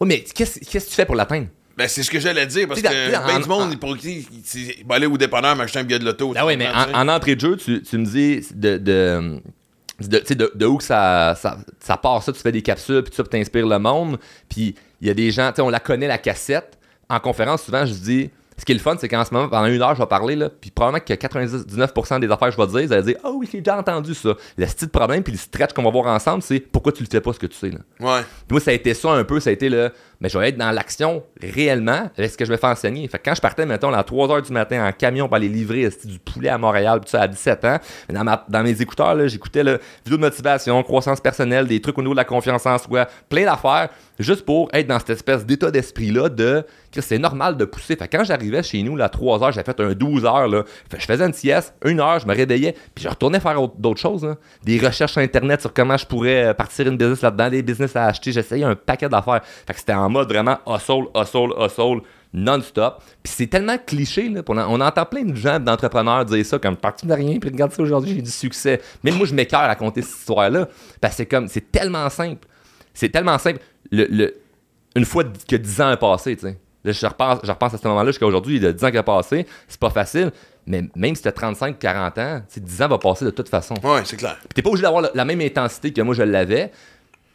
Oui, 0.01 0.09
mais 0.09 0.21
qu'est-ce, 0.21 0.61
que 0.61 0.79
tu 0.79 0.95
fais 0.95 1.07
pour 1.07 1.15
l'atteindre? 1.17 1.47
Ben, 1.77 1.89
c'est 1.89 2.03
ce 2.05 2.11
que 2.11 2.21
j'allais 2.21 2.47
dire, 2.47 2.69
parce 2.69 2.81
Tu 2.83 2.87
que 2.87 3.13
dans- 3.13 3.27
ben 3.27 3.37
en- 3.37 3.41
du 3.41 3.49
monde, 3.49 3.73
en- 3.73 3.77
pour 3.77 3.97
qui 3.97 4.29
il 4.55 4.87
va 4.87 4.97
aller 4.97 5.07
au 5.07 5.17
dépanneur 5.19 5.57
m'acheter 5.57 5.81
un 5.81 5.85
billet 5.85 5.99
de 5.99 6.05
l'auto. 6.05 6.33
Ah 6.37 6.47
oui, 6.47 6.57
mais 6.57 6.69
en, 6.69 6.93
en 6.95 7.09
entrée 7.09 7.35
de 7.35 7.41
jeu, 7.41 7.57
tu, 7.57 7.83
tu 7.83 7.99
me 7.99 8.05
dis 8.05 8.47
de, 8.55 8.77
de, 8.77 9.41
de, 10.01 10.35
de, 10.35 10.53
de 10.55 10.67
où 10.67 10.77
que 10.77 10.85
ça, 10.85 11.35
ça, 11.41 11.59
ça 11.81 11.97
part 11.97 12.23
ça, 12.23 12.33
tu 12.33 12.41
fais 12.41 12.53
des 12.53 12.63
capsules, 12.63 13.03
puis 13.03 13.15
ça, 13.15 13.25
t'inspires 13.25 13.67
le 13.67 13.79
monde. 13.79 14.19
Puis 14.49 14.75
il 15.01 15.09
y 15.09 15.11
a 15.11 15.15
des 15.15 15.31
gens, 15.33 15.49
tu 15.51 15.57
sais, 15.57 15.63
on 15.63 15.71
la 15.71 15.81
connaît, 15.81 16.07
la 16.07 16.19
cassette. 16.19 16.79
En 17.09 17.19
conférence, 17.19 17.65
souvent, 17.65 17.85
je 17.85 17.93
dis, 17.95 18.31
ce 18.57 18.65
qui 18.65 18.73
est 18.73 18.77
le 18.77 18.81
fun, 18.81 18.97
c'est 18.99 19.09
qu'en 19.09 19.25
ce 19.25 19.35
moment, 19.35 19.49
pendant 19.49 19.67
une 19.67 19.83
heure, 19.83 19.95
je 19.95 20.01
vais 20.01 20.07
parler, 20.07 20.37
là, 20.37 20.49
puis 20.49 20.71
probablement 20.71 21.05
que 21.05 21.13
99% 21.13 22.21
des 22.21 22.31
affaires 22.31 22.49
que 22.49 22.55
je 22.55 22.61
vais 22.61 22.67
dire, 22.67 22.87
vous 22.87 22.93
allez 22.93 23.03
dire, 23.03 23.17
ah 23.25 23.31
oui, 23.33 23.49
j'ai 23.51 23.61
déjà 23.61 23.79
entendu 23.79 24.15
ça. 24.15 24.35
Le 24.57 24.67
style 24.67 24.87
de 24.89 24.93
problème, 24.93 25.23
puis 25.23 25.33
le 25.33 25.39
stretch 25.39 25.73
qu'on 25.73 25.83
va 25.83 25.91
voir 25.91 26.07
ensemble, 26.07 26.43
c'est 26.43 26.61
pourquoi 26.61 26.93
tu 26.93 27.03
le 27.03 27.09
fais 27.11 27.21
pas 27.21 27.33
ce 27.33 27.39
que 27.39 27.47
tu 27.47 27.57
sais, 27.57 27.71
là. 27.71 27.79
Ouais. 28.01 28.23
Puis 28.23 28.53
moi, 28.53 28.61
ça 28.61 28.71
a 28.71 28.75
été 28.75 28.95
ça 28.95 29.11
un 29.11 29.25
peu, 29.25 29.41
ça 29.41 29.51
a 29.51 29.53
été 29.53 29.69
le. 29.69 29.91
Mais 30.21 30.29
je 30.29 30.39
vais 30.39 30.49
être 30.51 30.57
dans 30.57 30.71
l'action 30.71 31.23
réellement 31.43 32.11
avec 32.17 32.31
ce 32.31 32.37
que 32.37 32.45
je 32.45 32.51
vais 32.51 32.57
faire 32.57 32.71
enseigner. 32.71 33.07
Fait 33.09 33.19
que 33.19 33.25
quand 33.29 33.35
je 33.35 33.41
partais, 33.41 33.67
mettons, 33.67 33.93
à 33.93 34.03
3 34.03 34.29
h 34.29 34.47
du 34.47 34.53
matin 34.53 34.87
en 34.87 34.93
camion 34.93 35.27
pour 35.27 35.37
aller 35.37 35.49
livrer 35.49 35.89
du 36.05 36.19
poulet 36.19 36.49
à 36.49 36.59
Montréal, 36.59 37.01
puis 37.01 37.11
ça 37.11 37.23
à 37.23 37.29
17 37.29 37.65
ans, 37.65 37.79
dans, 38.11 38.39
dans 38.49 38.63
mes 38.63 38.81
écouteurs, 38.81 39.17
j'écoutais 39.29 39.61
vidéo 39.63 39.79
de 40.07 40.17
motivation, 40.17 40.83
croissance 40.83 41.21
personnelle, 41.21 41.67
des 41.67 41.81
trucs 41.81 41.99
au 41.99 42.03
niveau 42.03 42.15
de 42.15 42.19
la 42.19 42.25
confiance 42.25 42.65
en 42.67 42.79
soi, 42.79 43.07
plein 43.29 43.45
d'affaires, 43.45 43.89
juste 44.19 44.45
pour 44.45 44.69
être 44.73 44.87
dans 44.87 44.99
cette 44.99 45.11
espèce 45.11 45.45
d'état 45.45 45.71
d'esprit-là 45.71 46.29
de 46.29 46.65
que 46.93 47.01
c'est 47.01 47.19
normal 47.19 47.57
de 47.57 47.65
pousser. 47.65 47.97
Fait 47.97 48.07
que 48.07 48.17
quand 48.17 48.23
j'arrivais 48.25 48.63
chez 48.63 48.81
nous, 48.85 49.01
à 49.03 49.09
3 49.09 49.39
h, 49.41 49.53
j'avais 49.55 49.65
fait 49.65 49.81
un 49.81 49.93
12 49.95 50.23
h 50.23 50.51
là. 50.51 50.63
Fait 50.89 50.97
que 50.99 51.03
je 51.03 51.07
faisais 51.07 51.25
une 51.27 51.33
sieste, 51.33 51.75
une 51.85 51.99
heure, 51.99 52.21
je 52.21 52.27
me 52.27 52.35
réveillais, 52.35 52.73
puis 52.95 53.03
je 53.03 53.09
retournais 53.09 53.41
faire 53.41 53.61
autre- 53.61 53.75
d'autres 53.79 54.01
choses. 54.01 54.25
là. 54.25 54.37
Des 54.63 54.79
recherches 54.79 55.13
sur 55.13 55.21
Internet 55.21 55.61
sur 55.61 55.73
comment 55.75 55.97
je 55.97 56.07
pourrais 56.07 56.45
euh, 56.47 56.55
partir 56.55 56.87
une 56.87 56.97
business 56.97 57.23
là-dedans, 57.23 57.51
des 57.51 57.63
business 57.63 57.97
à 57.97 58.07
acheter. 58.07 58.31
J'essayais 58.31 58.65
un 58.65 58.77
paquet 58.77 59.09
d'affaires. 59.09 59.41
Fait 59.67 59.73
que 59.73 59.79
c'était 59.81 59.93
en 60.05 60.11
mode 60.11 60.29
vraiment 60.29 60.59
hustle, 60.67 61.05
hustle, 61.15 61.53
hustle, 61.59 62.01
non-stop. 62.33 63.03
Puis 63.23 63.33
c'est 63.37 63.47
tellement 63.47 63.77
cliché, 63.79 64.29
là. 64.29 64.43
pour- 64.43 64.57
On 64.57 64.81
entend 64.81 65.05
plein 65.07 65.23
de 65.25 65.35
gens, 65.37 65.59
d'entrepreneurs 65.61 66.25
dire 66.25 66.45
ça 66.45 66.59
comme 66.59 66.77
parti 66.77 67.07
de 67.07 67.13
rien, 67.13 67.39
puis 67.39 67.51
regarde 67.51 67.73
ça 67.73 67.83
aujourd'hui, 67.83 68.15
j'ai 68.17 68.23
du 68.23 68.31
succès. 68.31 68.81
Même 69.03 69.15
moi, 69.17 69.27
je 69.27 69.35
m'écœure 69.35 69.61
à 69.61 69.69
raconter 69.69 70.03
cette 70.03 70.19
histoire-là. 70.19 70.69
Parce 71.01 71.15
que 71.15 71.17
c'est 71.19 71.27
comme, 71.27 71.49
c'est 71.49 71.71
tellement 71.71 72.09
simple. 72.11 72.47
C'est 72.93 73.09
tellement 73.11 73.39
simple. 73.39 73.61
Le, 73.91 74.07
le- 74.11 74.35
une 74.97 75.05
fois 75.05 75.25
que 75.49 75.57
10 75.57 75.81
ans 75.81 75.93
ont 75.93 75.97
passé, 75.97 76.37
tu 76.37 76.43
sais. 76.47 76.59
Là, 76.85 76.93
je 76.93 77.07
repense, 77.07 77.39
je 77.43 77.51
repense 77.51 77.73
à 77.75 77.79
ce 77.79 77.89
moment-là 77.89 78.11
jusqu'à 78.11 78.27
aujourd'hui, 78.27 78.57
il 78.57 78.63
y 78.63 78.67
a 78.67 78.73
10 78.73 78.85
ans 78.85 78.91
qui 78.91 78.99
ont 78.99 79.03
passé, 79.03 79.47
c'est 79.67 79.81
pas 79.81 79.89
facile, 79.89 80.31
mais 80.67 80.83
même 80.95 81.15
si 81.15 81.23
t'as 81.23 81.33
35, 81.33 81.79
40 81.79 82.19
ans, 82.19 82.41
tu 82.47 82.55
sais, 82.55 82.61
10 82.61 82.83
ans 82.83 82.89
va 82.89 82.99
passer 82.99 83.25
de 83.25 83.31
toute 83.31 83.49
façon. 83.49 83.75
Ouais, 83.83 84.03
c'est 84.05 84.17
clair. 84.19 84.37
Puis 84.41 84.49
t'es 84.55 84.61
pas 84.63 84.69
obligé 84.69 84.83
d'avoir 84.83 85.01
la, 85.01 85.11
la 85.15 85.25
même 85.25 85.41
intensité 85.41 85.93
que 85.95 86.03
moi 86.03 86.15
je 86.15 86.23
l'avais, 86.23 86.71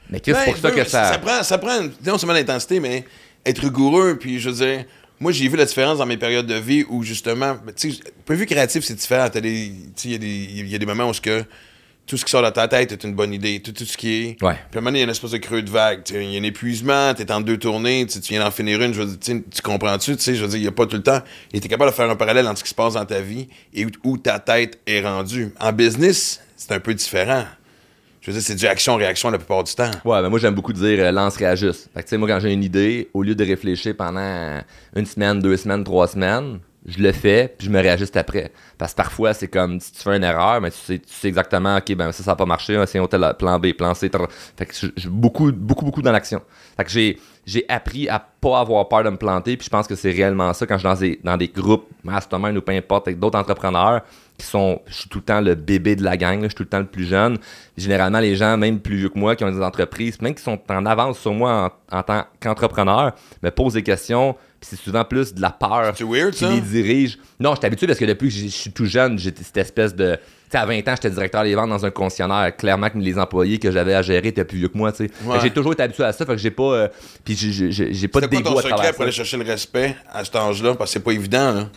mais 0.10 0.22
c'est 0.24 0.34
Ben, 0.34 0.46
pour 0.46 0.58
ça 0.58 0.70
oui, 0.70 0.76
que 0.76 0.84
ça... 0.88 1.12
Ça 1.14 1.18
prend, 1.20 1.44
ça 1.44 1.58
prend 1.58 1.80
non 2.06 2.18
seulement 2.18 2.34
l'intensité, 2.34 2.80
mais 2.80 3.06
être 3.46 3.60
rigoureux. 3.62 4.18
Puis 4.20 4.40
je 4.40 4.50
veux 4.50 4.66
dire, 4.66 4.86
moi, 5.20 5.32
j'ai 5.32 5.48
vu 5.48 5.58
la 5.58 5.66
différence 5.66 5.98
dans 6.00 6.06
mes 6.06 6.18
périodes 6.18 6.48
de 6.48 6.56
vie 6.56 6.86
où 6.90 7.04
justement, 7.04 7.58
ben, 7.66 7.74
tu 7.76 7.92
sais, 7.92 8.00
point 8.26 8.36
de 8.36 8.40
vue 8.42 8.46
créatif, 8.46 8.84
c'est 8.84 8.96
différent. 8.96 9.30
Tu 9.30 9.40
Il 9.40 10.12
y, 10.12 10.16
a 10.16 10.18
des- 10.18 10.28
il 10.28 10.68
y 10.70 10.76
a 10.76 10.78
des 10.78 10.86
moments 10.86 11.10
où 11.10 11.14
ce 11.14 11.22
que 11.22 11.44
tout 12.08 12.18
ce 12.18 12.26
qui 12.26 12.32
sort 12.32 12.42
de 12.42 12.50
ta 12.50 12.68
tête 12.68 12.92
est 12.92 13.04
une 13.04 13.14
bonne 13.14 13.32
idée. 13.34 13.60
Tout, 13.62 13.72
tout 13.72 13.86
ce 13.86 13.96
qui 13.96 14.14
est. 14.14 14.44
Ouais. 14.44 14.56
Puis 14.72 14.78
à 14.78 14.78
un 14.80 14.82
moment 14.82 14.96
il 14.96 14.98
y 14.98 15.02
a 15.02 15.04
une 15.04 15.12
espèce 15.12 15.30
de 15.30 15.38
creux 15.38 15.62
de 15.62 15.70
vague. 15.70 16.04
tu 16.04 16.16
Il 16.16 16.32
y 16.34 16.38
a 16.38 16.40
un 16.40 16.44
épuisement, 16.44 17.14
t'es 17.14 17.32
en 17.32 17.40
deux 17.40 17.58
tournées, 17.58 18.08
tu 18.08 18.20
tu 18.20 18.34
viens 18.34 18.44
d'en 18.44 18.50
finir 18.50 18.82
une. 18.82 18.96
Je 18.96 19.02
veux 19.04 19.06
dire, 19.16 19.20
tu 19.22 19.44
tu 19.44 19.62
comprends-tu? 19.62 20.16
Tu 20.18 20.24
sais, 20.24 20.34
je 20.36 20.42
veux 20.42 20.48
dire, 20.48 20.58
il 20.58 20.62
n'y 20.64 20.68
a 20.68 20.72
pas 20.72 20.88
tout 20.88 20.96
le 20.96 21.04
temps. 21.04 21.22
Et 21.54 21.60
t'es 21.60 21.68
capable 21.68 21.92
de 21.92 21.96
faire 21.96 22.10
un 22.10 22.16
parallèle 22.16 22.48
entre 22.48 22.58
ce 22.58 22.64
qui 22.64 22.72
se 22.72 22.76
passe 22.76 22.94
dans 22.94 23.06
ta 23.06 23.22
vie 23.22 23.48
et 23.76 23.86
où, 23.86 23.90
où 24.04 24.18
ta 24.18 24.40
tête 24.40 24.80
est 24.88 25.02
rendue. 25.02 25.54
En 25.60 25.72
business, 25.72 26.42
c'est 26.58 26.72
un 26.72 26.80
peu 26.80 26.96
différent. 26.96 27.44
C'est 28.32 28.56
du 28.56 28.68
action-réaction 28.68 29.32
la 29.32 29.38
plupart 29.38 29.64
du 29.64 29.74
temps. 29.74 29.92
Ouais, 30.06 30.22
ben 30.22 30.30
moi 30.30 30.40
j'aime 30.40 30.54
beaucoup 30.56 30.74
dire 30.74 31.00
euh, 31.04 31.12
lance 31.12 31.36
réajuste. 31.38 31.90
Fait 31.94 32.00
que 32.02 32.06
tu 32.06 32.10
sais, 32.10 32.18
moi 32.18 32.28
quand 32.28 32.40
j'ai 32.40 32.52
une 32.54 32.64
idée, 32.64 33.10
au 33.14 33.24
lieu 33.24 33.34
de 33.36 33.44
réfléchir 33.46 33.96
pendant 33.98 34.62
une 34.96 35.06
semaine, 35.06 35.40
deux 35.40 35.58
semaines, 35.58 35.84
trois 35.84 36.08
semaines, 36.08 36.60
je 36.86 37.00
le 37.00 37.12
fais, 37.12 37.54
puis 37.58 37.68
je 37.68 37.72
me 37.72 37.80
réajuste 37.80 38.16
après. 38.18 38.52
Parce 38.78 38.94
que 38.94 38.98
parfois, 38.98 39.34
c'est 39.34 39.48
comme 39.50 39.80
si 39.80 39.92
tu 39.92 40.00
fais 40.02 40.16
une 40.16 40.24
erreur, 40.24 40.62
mais 40.62 40.72
tu 40.72 40.78
sais, 40.78 40.98
tu 41.00 41.14
sais 41.14 41.28
exactement, 41.28 41.78
ok, 41.78 41.94
ben 41.96 42.12
ça, 42.12 42.24
ça 42.24 42.32
n'a 42.32 42.36
pas 42.36 42.46
marché, 42.46 42.82
c'est 42.88 43.00
un 43.00 43.06
tel 43.08 43.34
plan 43.38 43.60
B, 43.60 43.74
plan 43.74 43.94
C. 43.94 44.10
Fait 44.58 44.66
que 44.66 44.74
je- 44.74 44.88
je- 44.96 45.10
beaucoup, 45.10 45.52
beaucoup, 45.52 45.86
beaucoup 45.86 46.02
dans 46.02 46.12
l'action. 46.14 46.42
Fait 46.78 46.86
que 46.86 46.90
j'ai, 46.90 47.20
j'ai 47.46 47.66
appris 47.68 48.08
à 48.08 48.20
pas 48.20 48.60
avoir 48.62 48.88
peur 48.88 49.04
de 49.04 49.10
me 49.10 49.18
planter, 49.18 49.58
puis 49.58 49.66
je 49.66 49.70
pense 49.70 49.88
que 49.88 49.96
c'est 49.96 50.12
réellement 50.12 50.54
ça 50.54 50.66
quand 50.66 50.78
je 50.78 50.88
suis 50.88 50.88
dans 50.88 50.96
des, 51.00 51.20
dans 51.24 51.38
des 51.38 51.48
groupes, 51.50 51.88
mastermind 52.04 52.56
ou 52.58 52.62
peu 52.62 52.72
importe, 52.72 53.08
avec 53.08 53.20
d'autres 53.20 53.38
entrepreneurs 53.38 54.02
qui 54.40 54.46
sont, 54.48 54.82
je 54.88 54.94
suis 54.96 55.10
tout 55.10 55.20
le 55.20 55.24
temps 55.26 55.42
le 55.42 55.54
bébé 55.54 55.96
de 55.96 56.04
la 56.04 56.18
gang, 56.18 56.38
là, 56.42 56.44
je 56.46 56.48
suis 56.50 56.56
tout 56.56 56.64
le 56.64 56.70
temps 56.70 56.80
le 56.80 56.86
plus 56.88 57.06
jeune. 57.06 57.38
Généralement, 57.78 58.20
les 58.20 58.36
gens, 58.36 58.58
même 58.58 58.80
plus 58.80 58.96
vieux 58.98 59.10
que 59.10 59.20
moi, 59.20 59.36
qui 59.36 59.44
ont 59.44 59.52
des 59.52 59.62
entreprises, 59.62 60.20
même 60.22 60.34
qui 60.34 60.42
sont 60.44 60.60
en 60.70 60.86
avance 60.86 61.20
sur 61.20 61.34
moi 61.34 61.72
en, 61.92 61.98
en 62.00 62.04
tant 62.04 62.24
qu'entrepreneur, 62.40 63.12
me 63.44 63.50
posent 63.52 63.74
des 63.74 63.84
questions, 63.84 64.34
puis 64.60 64.70
c'est 64.72 64.80
souvent 64.80 65.06
plus 65.06 65.34
de 65.34 65.42
la 65.42 65.52
peur 65.52 65.94
weird, 66.02 66.32
qui 66.34 66.40
ça? 66.40 66.50
les 66.50 66.62
dirige. 66.62 67.20
Non, 67.40 67.52
je 67.54 67.58
suis 67.60 67.66
habitué 67.68 67.88
parce 67.88 68.00
que 68.00 68.06
depuis 68.06 68.30
que 68.30 68.34
je 68.36 68.48
suis 68.48 68.72
tout 68.72 68.86
jeune, 68.86 69.18
j'étais 69.20 69.44
cette 69.44 69.58
espèce 69.58 69.96
de. 69.96 70.16
Tu 70.16 70.22
sais, 70.54 70.58
à 70.58 70.66
20 70.66 70.80
ans, 70.80 70.96
j'étais 70.96 71.12
directeur 71.12 71.44
des 71.44 71.54
ventes 71.54 71.70
dans 71.70 71.86
un 71.86 71.92
concessionnaire. 71.92 72.56
Clairement 72.58 72.90
que 72.90 72.98
les 72.98 73.20
employés 73.20 73.60
que 73.60 73.70
j'avais 73.72 73.94
à 73.94 74.02
gérer 74.02 74.30
étaient 74.30 74.44
plus 74.44 74.58
vieux 74.58 74.68
que 74.70 74.78
moi, 74.78 74.92
tu 74.92 75.06
sais. 75.06 75.12
Ouais. 75.24 75.38
J'ai 75.42 75.52
toujours 75.52 75.74
été 75.74 75.84
habitué 75.84 76.04
à 76.04 76.12
ça, 76.12 76.26
fait 76.26 76.32
que 76.32 76.38
j'ai 76.40 76.50
pas. 76.52 76.64
euh, 76.74 76.88
puis 77.24 77.36
j'ai- 77.36 77.52
j'ai 77.52 77.72
j'ai- 77.72 77.94
j'ai 77.94 78.08
pas 78.08 78.20
de 78.22 78.26
dégoût 78.26 78.58
à 78.58 78.62
secret 78.64 78.70
travers 78.76 78.94
pour 78.96 79.04
aller 79.04 79.12
chercher 79.12 79.38
le 79.38 79.44
respect 79.46 79.96
à 80.12 80.26
cet 80.26 80.36
âge-là? 80.36 80.74
Parce 80.76 80.90
que 80.90 80.94
c'est 80.94 81.04
pas 81.04 81.12
évident, 81.12 81.54
là. 81.54 81.70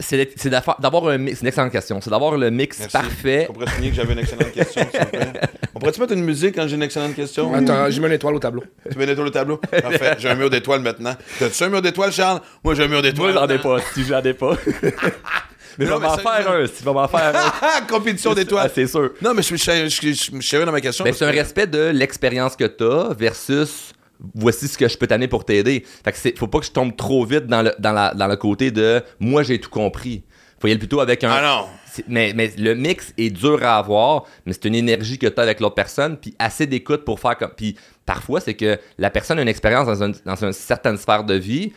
C'est 0.00 0.48
d'avoir 0.80 1.08
un 1.08 1.18
mix. 1.18 1.36
C'est 1.38 1.42
une 1.42 1.48
excellente 1.48 1.72
question. 1.72 2.00
C'est 2.00 2.10
d'avoir 2.10 2.36
le 2.36 2.50
mix 2.50 2.78
Merci. 2.80 2.92
parfait. 2.92 3.46
On 3.48 3.52
pourrait 3.52 3.66
souligner 3.70 3.90
que 3.90 3.96
j'avais 3.96 4.12
une 4.14 4.18
excellente 4.18 4.52
question, 4.52 4.86
s'il 4.90 5.00
vous 5.00 5.06
plaît. 5.06 5.32
On 5.74 5.78
pourrait-tu 5.78 6.00
mettre 6.00 6.12
une 6.14 6.24
musique 6.24 6.54
quand 6.56 6.66
j'ai 6.66 6.74
une 6.76 6.82
excellente 6.82 7.14
question? 7.14 7.54
Attends, 7.54 7.88
j'ai 7.90 8.00
mis 8.00 8.06
une 8.06 8.12
étoile 8.12 8.34
au 8.34 8.38
tableau. 8.38 8.64
Tu 8.90 8.98
mets 8.98 9.04
une 9.04 9.10
étoile 9.10 9.28
au 9.28 9.30
tableau? 9.30 9.56
Parfait. 9.58 10.16
J'ai 10.18 10.28
un 10.28 10.34
mur 10.34 10.50
d'étoiles 10.50 10.80
maintenant. 10.80 11.14
T'as-tu 11.38 11.62
un 11.64 11.68
mur 11.68 11.80
d'étoiles, 11.82 12.12
Charles? 12.12 12.40
Moi, 12.64 12.74
j'ai 12.74 12.82
un 12.84 12.88
mur 12.88 13.00
Moi, 13.00 13.02
d'étoiles. 13.02 13.34
j'en 13.34 13.48
ai 13.48 13.58
pas. 13.58 13.78
Si 13.94 14.04
j'en 14.04 14.22
ai 14.22 14.34
pas. 14.34 14.56
mais 15.78 15.86
Non, 15.86 15.98
vais 15.98 16.06
m'en 16.06 16.16
mais 16.16 16.22
faire 16.22 16.50
un. 16.50 16.66
Si 16.66 16.72
tu 16.78 16.84
vas 16.84 16.92
m'en 16.92 17.08
faire 17.08 17.32
un. 17.36 17.52
Ah, 17.62 17.80
compétition 17.88 18.32
Ah, 18.32 18.34
d'étoiles. 18.34 18.70
c'est 18.74 18.86
sûr. 18.86 19.10
Non, 19.22 19.32
mais 19.34 19.42
je 19.42 19.54
suis 19.54 19.58
je- 19.58 19.88
je- 19.88 20.00
je- 20.00 20.08
je 20.08 20.12
suis 20.14 20.42
sérieux 20.42 20.66
dans 20.66 20.72
ma 20.72 20.80
question. 20.80 21.04
Ben, 21.04 21.10
parce 21.10 21.18
c'est 21.18 21.24
un 21.24 21.30
respect 21.30 21.66
de 21.66 21.90
l'expérience 21.94 22.56
que 22.56 22.64
tu 22.64 22.84
as 22.84 23.14
versus 23.18 23.92
voici 24.34 24.68
ce 24.68 24.76
que 24.78 24.88
je 24.88 24.96
peux 24.98 25.06
t'amener 25.06 25.28
pour 25.28 25.44
t'aider. 25.44 25.84
Fait 26.04 26.12
que 26.12 26.18
c'est, 26.18 26.38
faut 26.38 26.46
pas 26.48 26.58
que 26.60 26.66
je 26.66 26.72
tombe 26.72 26.96
trop 26.96 27.24
vite 27.24 27.46
dans 27.46 27.62
le, 27.62 27.72
dans 27.78 27.92
la, 27.92 28.14
dans 28.14 28.26
le 28.26 28.36
côté 28.36 28.70
de 28.70 29.02
moi 29.18 29.42
j'ai 29.42 29.58
tout 29.60 29.70
compris. 29.70 30.24
Faut 30.58 30.68
y 30.68 30.70
aller 30.72 30.78
plutôt 30.78 31.00
avec 31.00 31.24
un. 31.24 31.30
Ah 31.30 31.42
non. 31.42 31.66
mais, 32.06 32.32
mais 32.34 32.52
le 32.58 32.74
mix 32.74 33.14
est 33.16 33.30
dur 33.30 33.62
à 33.64 33.78
avoir, 33.78 34.24
mais 34.44 34.52
c'est 34.52 34.66
une 34.66 34.74
énergie 34.74 35.18
que 35.18 35.26
tu 35.26 35.40
as 35.40 35.42
avec 35.42 35.58
l'autre 35.60 35.74
personne, 35.74 36.18
puis 36.18 36.34
assez 36.38 36.66
d'écoute 36.66 37.04
pour 37.06 37.18
faire 37.18 37.38
comme. 37.38 37.52
Puis 37.56 37.76
parfois, 38.04 38.40
c'est 38.40 38.52
que 38.54 38.78
la 38.98 39.08
personne 39.08 39.38
a 39.38 39.42
une 39.42 39.48
expérience 39.48 39.86
dans, 39.86 40.02
un- 40.02 40.12
dans 40.26 40.44
une 40.44 40.52
certaine 40.52 40.98
sphère 40.98 41.24
de 41.24 41.32
vie, 41.34 41.68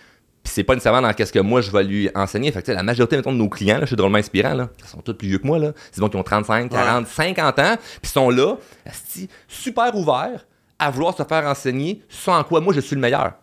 puis 0.43 0.51
c'est 0.53 0.65
pas 0.65 0.73
nécessairement 0.73 1.01
dans 1.01 1.13
qu'est-ce 1.13 1.31
que 1.31 1.39
moi 1.39 1.61
je 1.61 1.71
vais 1.71 1.85
lui 1.85 2.09
enseigner. 2.13 2.51
Fait 2.51 2.61
que, 2.61 2.73
la 2.73 2.83
majorité 2.83 3.15
mettons, 3.15 3.31
de 3.31 3.37
nos 3.37 3.47
clients, 3.47 3.75
là, 3.75 3.81
je 3.83 3.85
suis 3.87 3.95
drôlement 3.95 4.17
inspirant, 4.17 4.53
là, 4.53 4.69
ils 4.79 4.85
sont 4.85 4.99
tous 4.99 5.13
plus 5.13 5.29
vieux 5.29 5.37
que 5.37 5.47
moi, 5.47 5.59
là. 5.59 5.71
C'est 5.93 6.01
bon 6.01 6.09
qui 6.09 6.17
ont 6.17 6.23
35, 6.23 6.69
40, 6.69 7.07
50 7.07 7.59
ans, 7.59 7.75
puis 8.01 8.11
sont 8.11 8.29
là, 8.29 8.57
super 9.47 9.95
ouverts 9.95 10.45
à 10.83 10.89
vouloir 10.91 11.15
se 11.15 11.23
faire 11.23 11.45
enseigner 11.45 12.01
sans 12.09 12.37
en 12.39 12.43
quoi 12.43 12.61
moi 12.61 12.73
je 12.73 12.79
suis 12.79 12.95
le 12.95 13.01
meilleur, 13.01 13.33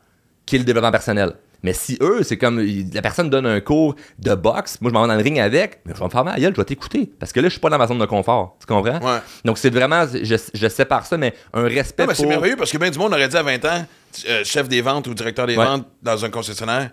qui 0.46 0.56
est 0.56 0.58
le 0.58 0.64
développement 0.64 0.90
personnel. 0.92 1.32
Mais 1.62 1.74
si 1.74 1.98
eux, 2.00 2.22
c'est 2.22 2.38
comme 2.38 2.58
la 2.94 3.02
personne 3.02 3.28
donne 3.28 3.44
un 3.44 3.60
cours 3.60 3.94
de 4.18 4.34
boxe, 4.34 4.78
moi 4.80 4.90
je 4.90 4.94
m'en 4.94 5.02
vais 5.02 5.08
dans 5.08 5.14
le 5.16 5.22
ring 5.22 5.38
avec, 5.38 5.80
mais 5.84 5.92
je 5.94 5.98
vais 5.98 6.06
me 6.06 6.10
faire 6.10 6.24
mal 6.24 6.40
je 6.40 6.46
vais 6.48 6.64
t'écouter. 6.64 7.10
Parce 7.18 7.32
que 7.32 7.40
là, 7.40 7.48
je 7.48 7.52
suis 7.52 7.60
pas 7.60 7.68
dans 7.68 7.76
ma 7.76 7.86
zone 7.86 7.98
de 7.98 8.06
confort. 8.06 8.56
Tu 8.58 8.64
comprends? 8.66 8.98
Ouais. 8.98 9.18
Donc 9.44 9.58
c'est 9.58 9.68
vraiment, 9.68 10.06
je, 10.10 10.36
je 10.54 10.68
sépare 10.68 11.04
ça, 11.04 11.18
mais 11.18 11.34
un 11.52 11.64
respect 11.64 12.04
Non, 12.04 12.08
mais 12.08 12.14
c'est 12.14 12.24
merveilleux 12.26 12.56
parce 12.56 12.70
que 12.72 12.78
bien 12.78 12.88
du 12.90 12.98
monde 12.98 13.12
aurait 13.12 13.28
dit 13.28 13.36
à 13.36 13.42
20 13.42 13.62
ans, 13.66 13.84
euh, 14.26 14.42
chef 14.42 14.68
des 14.70 14.80
ventes 14.80 15.06
ou 15.08 15.12
directeur 15.12 15.46
des 15.46 15.56
Ouais. 15.58 15.64
ventes 15.66 15.86
dans 16.02 16.24
un 16.24 16.30
concessionnaire, 16.30 16.92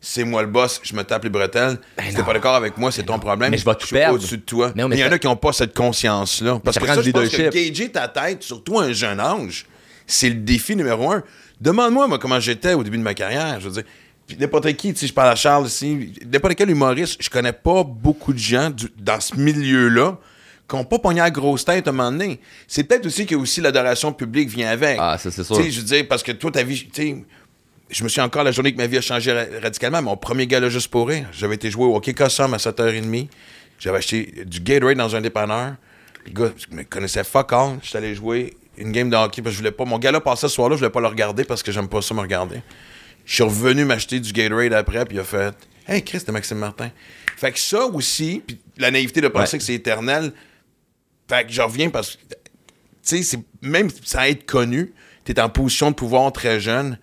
c'est 0.00 0.24
moi 0.24 0.40
le 0.40 0.48
boss, 0.48 0.80
je 0.82 0.94
me 0.94 1.02
tape 1.04 1.24
les 1.24 1.30
bretelles. 1.30 1.78
si 2.00 2.08
t'es 2.10 2.16
Ben 2.16 2.24
pas 2.24 2.32
d'accord 2.32 2.54
avec 2.54 2.78
moi, 2.78 2.90
c'est 2.90 3.02
ton 3.02 3.18
problème. 3.18 3.50
mais 3.50 3.58
je 3.58 3.66
vais 3.66 3.74
tout 3.74 3.86
suis 3.86 3.96
perdre. 3.96 4.14
au-dessus 4.14 4.38
de 4.38 4.42
toi. 4.42 4.72
Mais 4.74 4.82
non, 4.82 4.88
mais 4.88 4.94
mais 4.96 5.02
il 5.02 5.04
y 5.04 5.08
en 5.08 5.12
a 5.12 5.18
qui 5.18 5.26
n'ont 5.26 5.36
pas 5.36 5.52
cette 5.52 5.74
conscience-là. 5.74 6.58
Parce 6.64 6.78
que 6.78 6.86
ça, 6.86 6.96
du 7.02 7.08
je 7.08 7.10
pense 7.12 7.28
que 7.28 7.50
gager 7.50 7.90
ta 7.92 8.08
tête, 8.08 8.42
surtout 8.42 8.78
à 8.78 8.84
un 8.84 8.92
jeune 8.92 9.20
âge, 9.20 9.66
c'est 10.06 10.28
le 10.28 10.36
défi 10.36 10.76
numéro 10.76 11.10
un. 11.12 11.22
Demande-moi, 11.60 12.06
moi, 12.08 12.18
comment 12.18 12.38
j'étais 12.40 12.74
au 12.74 12.82
début 12.84 12.98
de 12.98 13.02
ma 13.02 13.14
carrière. 13.14 13.58
Je 13.60 13.68
veux 13.68 13.74
dire, 13.74 13.84
puis 14.26 14.36
n'importe 14.38 14.72
qui, 14.74 14.94
je 14.94 15.12
parle 15.12 15.30
à 15.30 15.34
Charles 15.36 15.66
ici, 15.66 16.12
n'importe 16.30 16.54
quel 16.56 16.68
humoriste, 16.70 17.16
je 17.22 17.30
connais 17.30 17.52
pas 17.52 17.82
beaucoup 17.84 18.32
de 18.32 18.38
gens 18.38 18.70
du- 18.70 18.88
dans 18.98 19.20
ce 19.20 19.34
milieu-là 19.36 20.18
qui 20.68 20.74
n'ont 20.76 20.84
pas 20.84 20.98
pogné 20.98 21.20
à 21.20 21.30
grosse 21.30 21.64
tête 21.64 21.86
à 21.86 21.90
un 21.90 21.92
moment 21.92 22.10
donné. 22.10 22.40
C'est 22.66 22.82
peut-être 22.84 23.06
aussi 23.06 23.24
que 23.24 23.36
aussi 23.36 23.60
l'adoration 23.60 24.12
publique 24.12 24.48
vient 24.48 24.68
avec. 24.68 24.98
Ah, 25.00 25.16
ça, 25.16 25.30
c'est 25.30 25.44
sûr. 25.44 25.56
Tu 25.56 25.62
sais, 25.62 25.70
je 25.70 25.80
veux 25.80 25.86
dire, 25.86 26.06
parce 26.08 26.22
que 26.24 26.32
toi, 26.32 26.50
ta 26.50 26.62
vie, 26.64 26.88
tu 26.92 27.02
sais, 27.02 27.16
je 27.88 28.02
me 28.02 28.08
suis 28.08 28.20
encore 28.20 28.42
la 28.42 28.50
journée 28.50 28.72
que 28.72 28.76
ma 28.78 28.88
vie 28.88 28.98
a 28.98 29.00
changé 29.00 29.32
ra- 29.32 29.44
radicalement. 29.62 30.02
Mon 30.02 30.16
premier 30.16 30.48
gala 30.48 30.68
juste 30.68 30.88
pour 30.88 31.06
rire, 31.08 31.28
j'avais 31.32 31.54
été 31.54 31.70
jouer 31.70 31.84
au 31.84 31.94
hockey 31.94 32.14
Cossum 32.14 32.52
à 32.52 32.56
7h30. 32.58 33.28
J'avais 33.78 33.98
acheté 33.98 34.42
du 34.44 34.58
Gatorade 34.60 34.96
dans 34.98 35.14
un 35.14 35.20
dépanneur. 35.20 35.74
Le 36.26 36.32
gars 36.32 36.50
me 36.72 36.82
connaissait 36.82 37.22
fuck 37.22 37.52
all. 37.52 37.78
J'étais 37.82 37.98
allé 37.98 38.14
jouer 38.16 38.56
une 38.78 38.92
game 38.92 39.10
de 39.10 39.16
hockey 39.16 39.42
parce 39.42 39.52
que 39.52 39.56
je 39.56 39.58
voulais 39.58 39.72
pas. 39.72 39.84
Mon 39.84 39.98
gala 39.98 40.20
passait 40.20 40.48
ce 40.48 40.54
soir-là, 40.54 40.76
je 40.76 40.80
voulais 40.80 40.90
pas 40.90 41.00
le 41.00 41.06
regarder 41.08 41.44
parce 41.44 41.62
que 41.62 41.72
j'aime 41.72 41.88
pas 41.88 42.02
ça 42.02 42.14
me 42.14 42.20
regarder. 42.20 42.60
Je 43.24 43.34
suis 43.34 43.42
revenu 43.42 43.84
m'acheter 43.84 44.20
du 44.20 44.32
Gatorade 44.32 44.72
après, 44.72 45.04
puis 45.04 45.16
il 45.16 45.20
a 45.20 45.24
fait 45.24 45.54
Hey 45.88 46.02
Chris, 46.02 46.20
c'était 46.20 46.32
Maxime 46.32 46.58
Martin. 46.58 46.90
Fait 47.36 47.52
que 47.52 47.58
ça 47.58 47.84
aussi, 47.86 48.42
puis 48.46 48.58
la 48.78 48.90
naïveté 48.90 49.20
de 49.20 49.28
penser 49.28 49.54
Ouais. 49.54 49.58
que 49.58 49.64
c'est 49.64 49.74
éternel. 49.74 50.32
Fait 51.28 51.44
que 51.46 51.52
je 51.52 51.60
reviens 51.62 51.90
parce 51.90 52.16
que 52.16 52.22
tu 52.22 52.28
sais, 53.02 53.22
c'est- 53.22 53.38
même 53.62 53.88
sans 54.04 54.22
être 54.22 54.46
connu, 54.46 54.92
tu 55.24 55.32
es 55.32 55.40
en 55.40 55.48
position 55.48 55.90
de 55.90 55.94
pouvoir 55.96 56.32
très 56.32 56.58
jeune. 56.60 56.98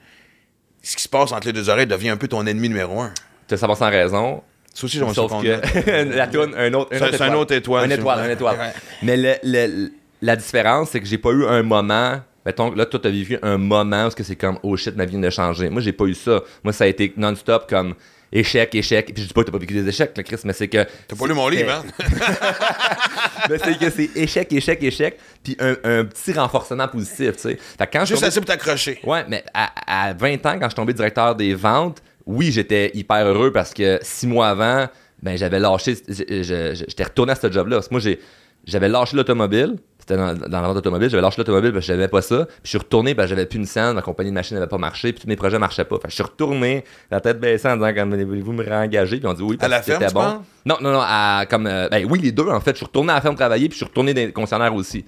Ce 0.82 0.96
qui 0.98 1.04
se 1.04 1.08
passe 1.10 1.32
entre 1.32 1.48
les 1.48 1.54
deux 1.54 1.70
oreilles 1.70 1.88
devient 1.88 2.10
un 2.10 2.18
peu 2.18 2.28
ton 2.28 2.46
ennemi 2.46 2.68
numéro 2.68 3.00
un. 3.00 3.14
Tu 3.48 3.54
as 3.54 3.58
savoir 3.58 3.78
sans 3.78 3.90
raison. 3.90 4.44
Ça 4.74 4.86
aussi, 4.86 4.98
ça 4.98 5.06
qu'on- 5.06 5.42
que 5.42 5.48
la 6.16 6.24
un 6.58 6.74
autre, 6.74 6.90
C'est- 6.92 7.12
c'est 7.18 7.22
un 7.22 7.34
autre 7.36 7.54
étoile, 7.54 7.86
Un 7.92 7.96
étoile, 7.96 8.20
un 8.20 8.30
étoile. 8.30 8.74
Mais 9.02 9.16
le- 9.18 9.36
le- 9.44 9.92
la 10.24 10.38
différence, 10.38 10.90
c'est 10.92 11.02
que 11.02 11.06
j'ai 11.06 11.18
pas 11.18 11.32
eu 11.32 11.46
un 11.46 11.64
moment. 11.64 12.22
Mettons, 12.46 12.74
là, 12.74 12.86
toi, 12.86 13.00
t'as 13.02 13.10
vécu 13.10 13.38
un 13.42 13.58
moment 13.58 14.08
où 14.08 14.24
c'est 14.24 14.36
comme, 14.36 14.58
oh 14.64 14.76
shit, 14.78 14.96
ma 14.96 15.06
vie 15.06 15.12
vient 15.12 15.20
de 15.20 15.30
changer. 15.30 15.70
Moi, 15.70 15.82
j'ai 15.82 15.92
pas 15.92 16.06
eu 16.06 16.14
ça. 16.14 16.42
Moi, 16.64 16.72
ça 16.72 16.86
a 16.86 16.88
été 16.88 17.14
non-stop 17.18 17.70
comme 17.70 17.94
échec, 18.32 18.74
échec. 18.74 19.14
Puis 19.14 19.22
je 19.22 19.28
dis 19.28 19.34
pas 19.34 19.42
que 19.42 19.48
t'as 19.48 19.52
pas 19.52 19.58
vécu 19.58 19.74
des 19.74 19.88
échecs, 19.88 20.16
là, 20.16 20.24
Chris, 20.24 20.38
mais 20.46 20.54
c'est 20.54 20.70
que. 20.70 20.86
T'as 21.08 21.16
pas 21.18 21.28
lu 21.28 21.34
mon 21.34 21.50
livre, 21.50 21.72
hein? 21.72 21.84
Mais 23.50 23.58
c'est 23.58 23.78
que 23.78 23.90
c'est 23.90 24.10
échec, 24.16 24.54
échec, 24.54 24.82
échec. 24.82 25.20
Puis 25.44 25.58
un, 25.60 25.76
un 25.84 26.06
petit 26.06 26.32
renforcement 26.32 26.88
positif, 26.88 27.34
tu 27.34 27.42
sais. 27.42 27.58
Fait 27.78 27.88
que 27.88 27.92
quand 27.92 28.06
je 28.06 28.14
Juste 28.14 28.24
assez 28.24 28.40
pour 28.40 28.48
t'accrocher. 28.48 29.00
Ouais, 29.04 29.26
mais 29.28 29.44
à, 29.54 30.06
à 30.08 30.14
20 30.14 30.46
ans, 30.46 30.54
quand 30.54 30.64
je 30.64 30.68
suis 30.70 30.76
tombé 30.76 30.94
directeur 30.94 31.36
des 31.36 31.54
ventes, 31.54 32.02
oui, 32.26 32.54
j'étais 32.54 32.92
hyper 32.94 33.26
heureux 33.26 33.52
parce 33.52 33.74
que 33.74 34.00
six 34.02 34.28
mois 34.28 34.48
avant, 34.48 34.88
ben 35.22 35.38
j'avais 35.38 35.60
lâché, 35.60 35.98
j'étais 36.08 37.04
retourné 37.04 37.34
à 37.34 37.36
ce 37.36 37.52
job-là. 37.52 37.82
Moi, 37.92 38.00
j'ai, 38.00 38.22
j'avais 38.66 38.88
lâché 38.88 39.18
l'automobile. 39.18 39.76
C'était 40.04 40.18
dans, 40.18 40.34
dans 40.34 40.62
la 40.62 40.68
vente 40.68 40.76
d'automobile. 40.76 41.10
J'avais 41.10 41.22
lâché 41.22 41.38
l'automobile 41.38 41.72
parce 41.72 41.86
que 41.86 41.94
j'avais 41.94 42.10
pas 42.10 42.22
ça. 42.22 42.46
Puis 42.46 42.56
je 42.64 42.70
suis 42.70 42.78
retourné 42.78 43.16
parce 43.16 43.30
que 43.30 43.36
j'avais 43.36 43.46
plus 43.46 43.58
une 43.58 43.66
scène. 43.66 43.94
Ma 43.94 44.02
compagnie 44.02 44.32
de 44.32 44.34
machine 44.34 44.58
n'avait 44.58 44.68
pas 44.68 44.78
marché. 44.78 45.14
Puis 45.14 45.22
tous 45.22 45.28
mes 45.30 45.38
projets 45.38 45.58
marchaient 45.58 45.86
pas. 45.86 45.96
Fait 45.96 46.04
que 46.04 46.10
je 46.10 46.16
suis 46.16 46.24
retourné, 46.24 46.84
la 47.10 47.22
tête 47.22 47.40
baissée 47.40 47.70
en 47.70 47.78
disant, 47.78 48.06
voulez-vous 48.06 48.52
me 48.52 48.64
réengager? 48.66 49.18
Puis 49.18 49.28
on 49.28 49.34
dit 49.34 49.44
oui, 49.44 49.56
parce 49.56 49.72
la 49.72 49.80
que 49.80 49.86
ferme, 49.86 50.02
c'était 50.02 50.14
bon. 50.14 50.22
penses? 50.22 50.42
Non, 50.66 50.78
non, 50.82 50.92
non, 50.92 51.02
à, 51.02 51.46
comme, 51.50 51.68
euh, 51.68 51.88
ben 51.90 52.06
oui, 52.10 52.20
les 52.20 52.34
deux, 52.34 52.48
en 52.48 52.60
fait. 52.60 52.72
Je 52.72 52.78
suis 52.78 52.86
retourné 52.86 53.12
à 53.12 53.16
la 53.16 53.22
ferme 53.22 53.36
travailler. 53.36 53.70
Puis 53.70 53.76
je 53.76 53.78
suis 53.78 53.86
retourné 53.86 54.14
dans 54.14 54.22
les 54.22 54.34
concessionnaires 54.34 54.76
aussi. 54.76 55.06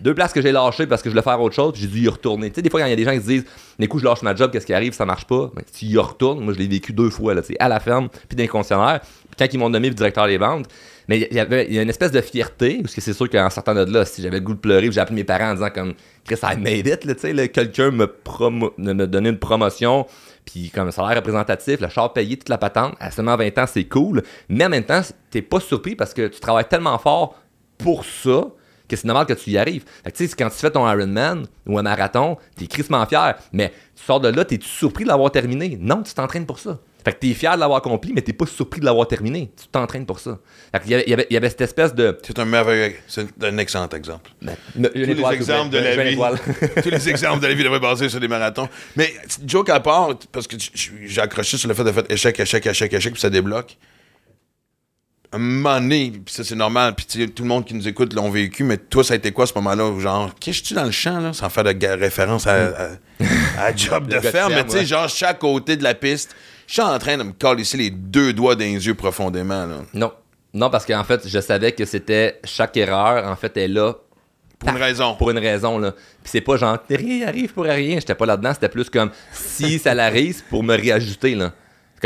Deux 0.00 0.14
places 0.14 0.32
que 0.32 0.40
j'ai 0.40 0.52
lâchées 0.52 0.86
parce 0.86 1.02
que 1.02 1.08
je 1.08 1.12
voulais 1.14 1.22
faire 1.22 1.40
autre 1.40 1.54
chose, 1.56 1.72
puis 1.72 1.82
j'ai 1.82 1.88
dû 1.88 2.00
y 2.02 2.08
retourner. 2.08 2.50
Tu 2.50 2.56
sais, 2.56 2.62
des 2.62 2.70
fois, 2.70 2.80
quand 2.80 2.86
il 2.86 2.90
y 2.90 2.92
a 2.92 2.96
des 2.96 3.04
gens 3.04 3.12
qui 3.12 3.20
se 3.20 3.26
disent, 3.26 3.44
des 3.80 3.88
coups, 3.88 4.02
je 4.02 4.08
lâche 4.08 4.22
ma 4.22 4.34
job, 4.34 4.52
qu'est-ce 4.52 4.66
qui 4.66 4.74
arrive, 4.74 4.92
ça 4.92 5.04
marche 5.04 5.24
pas, 5.24 5.50
ben, 5.54 5.62
tu 5.76 5.86
y 5.86 5.98
retournes. 5.98 6.44
Moi, 6.44 6.54
je 6.54 6.58
l'ai 6.58 6.68
vécu 6.68 6.92
deux 6.92 7.10
fois, 7.10 7.34
là, 7.34 7.42
à 7.58 7.68
la 7.68 7.80
ferme, 7.80 8.08
puis 8.28 8.36
dans 8.36 8.42
les 8.42 8.48
concessionnaires. 8.48 9.00
Puis 9.00 9.36
quand 9.38 9.52
ils 9.52 9.58
m'ont 9.58 9.68
nommé 9.70 9.90
directeur 9.90 10.26
des 10.26 10.38
ventes, 10.38 10.66
mais 11.08 11.28
il 11.30 11.36
y 11.36 11.40
avait 11.40 11.78
a 11.78 11.82
une 11.82 11.88
espèce 11.90 12.12
de 12.12 12.20
fierté, 12.20 12.78
parce 12.82 12.94
que 12.94 13.00
c'est 13.00 13.12
sûr 13.12 13.28
qu'en 13.30 13.48
sortant 13.50 13.74
de 13.74 13.84
là, 13.84 14.04
si 14.04 14.22
j'avais 14.22 14.38
le 14.38 14.44
goût 14.44 14.54
de 14.54 14.58
pleurer, 14.58 14.90
j'ai 14.90 15.00
appelé 15.00 15.16
mes 15.16 15.24
parents 15.24 15.50
en 15.50 15.54
disant, 15.54 15.70
comme, 15.74 15.94
Chris, 16.24 16.38
I 16.42 16.56
made 16.58 16.86
it, 16.86 17.16
tu 17.16 17.48
quelqu'un 17.48 17.90
me, 17.90 18.06
promo- 18.06 18.72
me 18.78 19.06
donnait 19.06 19.30
une 19.30 19.38
promotion, 19.38 20.06
puis 20.44 20.70
comme 20.70 20.90
salaire 20.90 21.16
représentatif, 21.16 21.80
le 21.80 21.88
char 21.88 22.12
payé, 22.12 22.36
toute 22.36 22.48
la 22.48 22.58
patente, 22.58 22.94
à 23.00 23.10
seulement 23.10 23.36
20 23.36 23.58
ans, 23.58 23.66
c'est 23.66 23.84
cool. 23.84 24.22
Mais 24.48 24.64
en 24.64 24.68
même 24.68 24.84
temps, 24.84 25.02
t'es 25.30 25.42
pas 25.42 25.60
surpris 25.60 25.96
parce 25.96 26.14
que 26.14 26.28
tu 26.28 26.40
travailles 26.40 26.68
tellement 26.68 26.98
fort 26.98 27.40
pour 27.78 28.04
ça 28.04 28.44
que 28.88 28.94
c'est 28.94 29.06
normal 29.06 29.26
que 29.26 29.32
tu 29.32 29.50
y 29.50 29.58
arrives. 29.58 29.84
Fait 30.04 30.12
que, 30.12 30.16
tu 30.16 30.28
sais, 30.28 30.36
quand 30.38 30.48
tu 30.48 30.56
fais 30.56 30.70
ton 30.70 30.88
Ironman 30.88 31.44
ou 31.66 31.76
un 31.78 31.82
marathon, 31.82 32.36
t'es 32.56 32.68
crissement 32.68 33.04
fier, 33.06 33.34
mais 33.52 33.72
tu 33.96 34.04
sors 34.04 34.20
de 34.20 34.28
là, 34.28 34.44
t'es-tu 34.44 34.68
surpris 34.68 35.02
de 35.02 35.08
l'avoir 35.08 35.32
terminé? 35.32 35.76
Non, 35.80 36.02
tu 36.04 36.14
t'entraînes 36.14 36.46
pour 36.46 36.60
ça. 36.60 36.78
Fait 37.06 37.12
que 37.12 37.18
t'es 37.20 37.34
fier 37.34 37.54
de 37.54 37.60
l'avoir 37.60 37.78
accompli, 37.78 38.12
mais 38.12 38.20
t'es 38.20 38.32
pas 38.32 38.46
surpris 38.46 38.80
de 38.80 38.84
l'avoir 38.84 39.06
terminé. 39.06 39.52
Tu 39.56 39.68
t'entraînes 39.68 40.06
pour 40.06 40.18
ça. 40.18 40.40
Fait 40.72 40.80
qu'il 40.80 40.90
y 40.90 40.94
avait, 40.94 41.04
il 41.06 41.10
y 41.10 41.12
avait, 41.12 41.26
il 41.30 41.34
y 41.34 41.36
avait 41.36 41.48
cette 41.50 41.60
espèce 41.60 41.94
de... 41.94 42.18
C'est 42.26 42.36
un 42.40 42.44
merveilleux. 42.44 42.96
C'est 43.06 43.28
un 43.44 43.58
excellent 43.58 43.88
exemple. 43.90 44.28
Une 44.42 44.88
Tous 44.88 44.98
les 44.98 45.10
étoile, 45.12 45.34
exemples 45.36 45.70
de 45.70 45.78
plaît. 45.78 45.94
la 45.94 46.10
Une 46.10 46.16
vie. 46.16 46.40
Tous 46.82 46.90
les 46.90 47.08
exemples 47.08 47.42
de 47.42 47.46
la 47.46 47.54
vie 47.54 47.62
devraient 47.62 47.78
baser 47.78 48.08
sur 48.08 48.18
des 48.18 48.26
marathons. 48.26 48.68
Mais 48.96 49.14
joke 49.46 49.68
à 49.68 49.78
part, 49.78 50.18
parce 50.32 50.48
que 50.48 50.56
j'ai 51.04 51.20
accroché 51.20 51.56
sur 51.56 51.68
le 51.68 51.74
fait 51.74 51.84
de 51.84 51.92
faire 51.92 52.02
échec, 52.08 52.40
échec, 52.40 52.66
échec, 52.66 52.92
échec, 52.92 53.12
puis 53.12 53.20
ça 53.20 53.30
débloque. 53.30 53.78
Un 55.30 55.38
moment 55.38 55.78
donné, 55.78 56.10
puis 56.10 56.34
ça 56.34 56.42
c'est 56.42 56.56
normal, 56.56 56.96
puis 56.96 57.28
tout 57.28 57.44
le 57.44 57.48
monde 57.48 57.64
qui 57.64 57.74
nous 57.74 57.86
écoute 57.86 58.14
l'ont 58.14 58.30
vécu, 58.30 58.64
mais 58.64 58.78
toi 58.78 59.04
ça 59.04 59.14
a 59.14 59.16
été 59.16 59.30
quoi 59.30 59.46
ce 59.46 59.52
moment-là 59.56 59.96
genre, 60.00 60.34
qu'est-ce 60.40 60.62
que 60.62 60.66
tu 60.68 60.74
dans 60.74 60.84
le 60.84 60.90
champ 60.90 61.20
là, 61.20 61.32
sans 61.32 61.50
faire 61.50 61.62
de 61.62 61.86
référence 61.86 62.46
à, 62.48 62.54
à, 62.66 63.66
à 63.66 63.76
job 63.76 64.08
de 64.08 64.18
ferme, 64.18 64.54
mais 64.54 64.64
tu 64.64 64.70
sais, 64.70 64.78
ouais. 64.78 64.86
genre 64.86 65.08
chaque 65.08 65.38
côté 65.40 65.76
de 65.76 65.82
la 65.84 65.94
piste, 65.94 66.34
je 66.66 66.72
suis 66.74 66.82
en 66.82 66.98
train 66.98 67.16
de 67.16 67.22
me 67.22 67.32
coller 67.32 67.62
ici 67.62 67.76
les 67.76 67.90
deux 67.90 68.32
doigts 68.32 68.54
dans 68.54 68.64
les 68.64 68.86
yeux 68.86 68.94
profondément 68.94 69.66
là. 69.66 69.76
Non. 69.94 70.12
Non, 70.54 70.70
parce 70.70 70.86
qu'en 70.86 71.04
fait, 71.04 71.28
je 71.28 71.38
savais 71.38 71.72
que 71.72 71.84
c'était 71.84 72.40
chaque 72.44 72.76
erreur, 72.78 73.26
en 73.30 73.36
fait, 73.36 73.54
est 73.58 73.68
là 73.68 73.92
Pour 74.58 74.70
une 74.70 74.76
raison. 74.76 75.14
pour 75.16 75.30
une 75.30 75.38
raison 75.38 75.78
là. 75.78 75.92
Puis 75.92 76.30
c'est 76.30 76.40
pas 76.40 76.56
genre 76.56 76.78
rien 76.88 77.28
arrive 77.28 77.52
pour 77.52 77.64
rien, 77.64 77.96
j'étais 77.98 78.14
pas 78.14 78.24
là-dedans, 78.24 78.54
c'était 78.54 78.70
plus 78.70 78.88
comme 78.88 79.10
si 79.32 79.78
ça 79.78 79.94
l'arrive 79.94 80.42
pour 80.48 80.62
me 80.62 80.74
réajuster 80.74 81.34
là. 81.34 81.52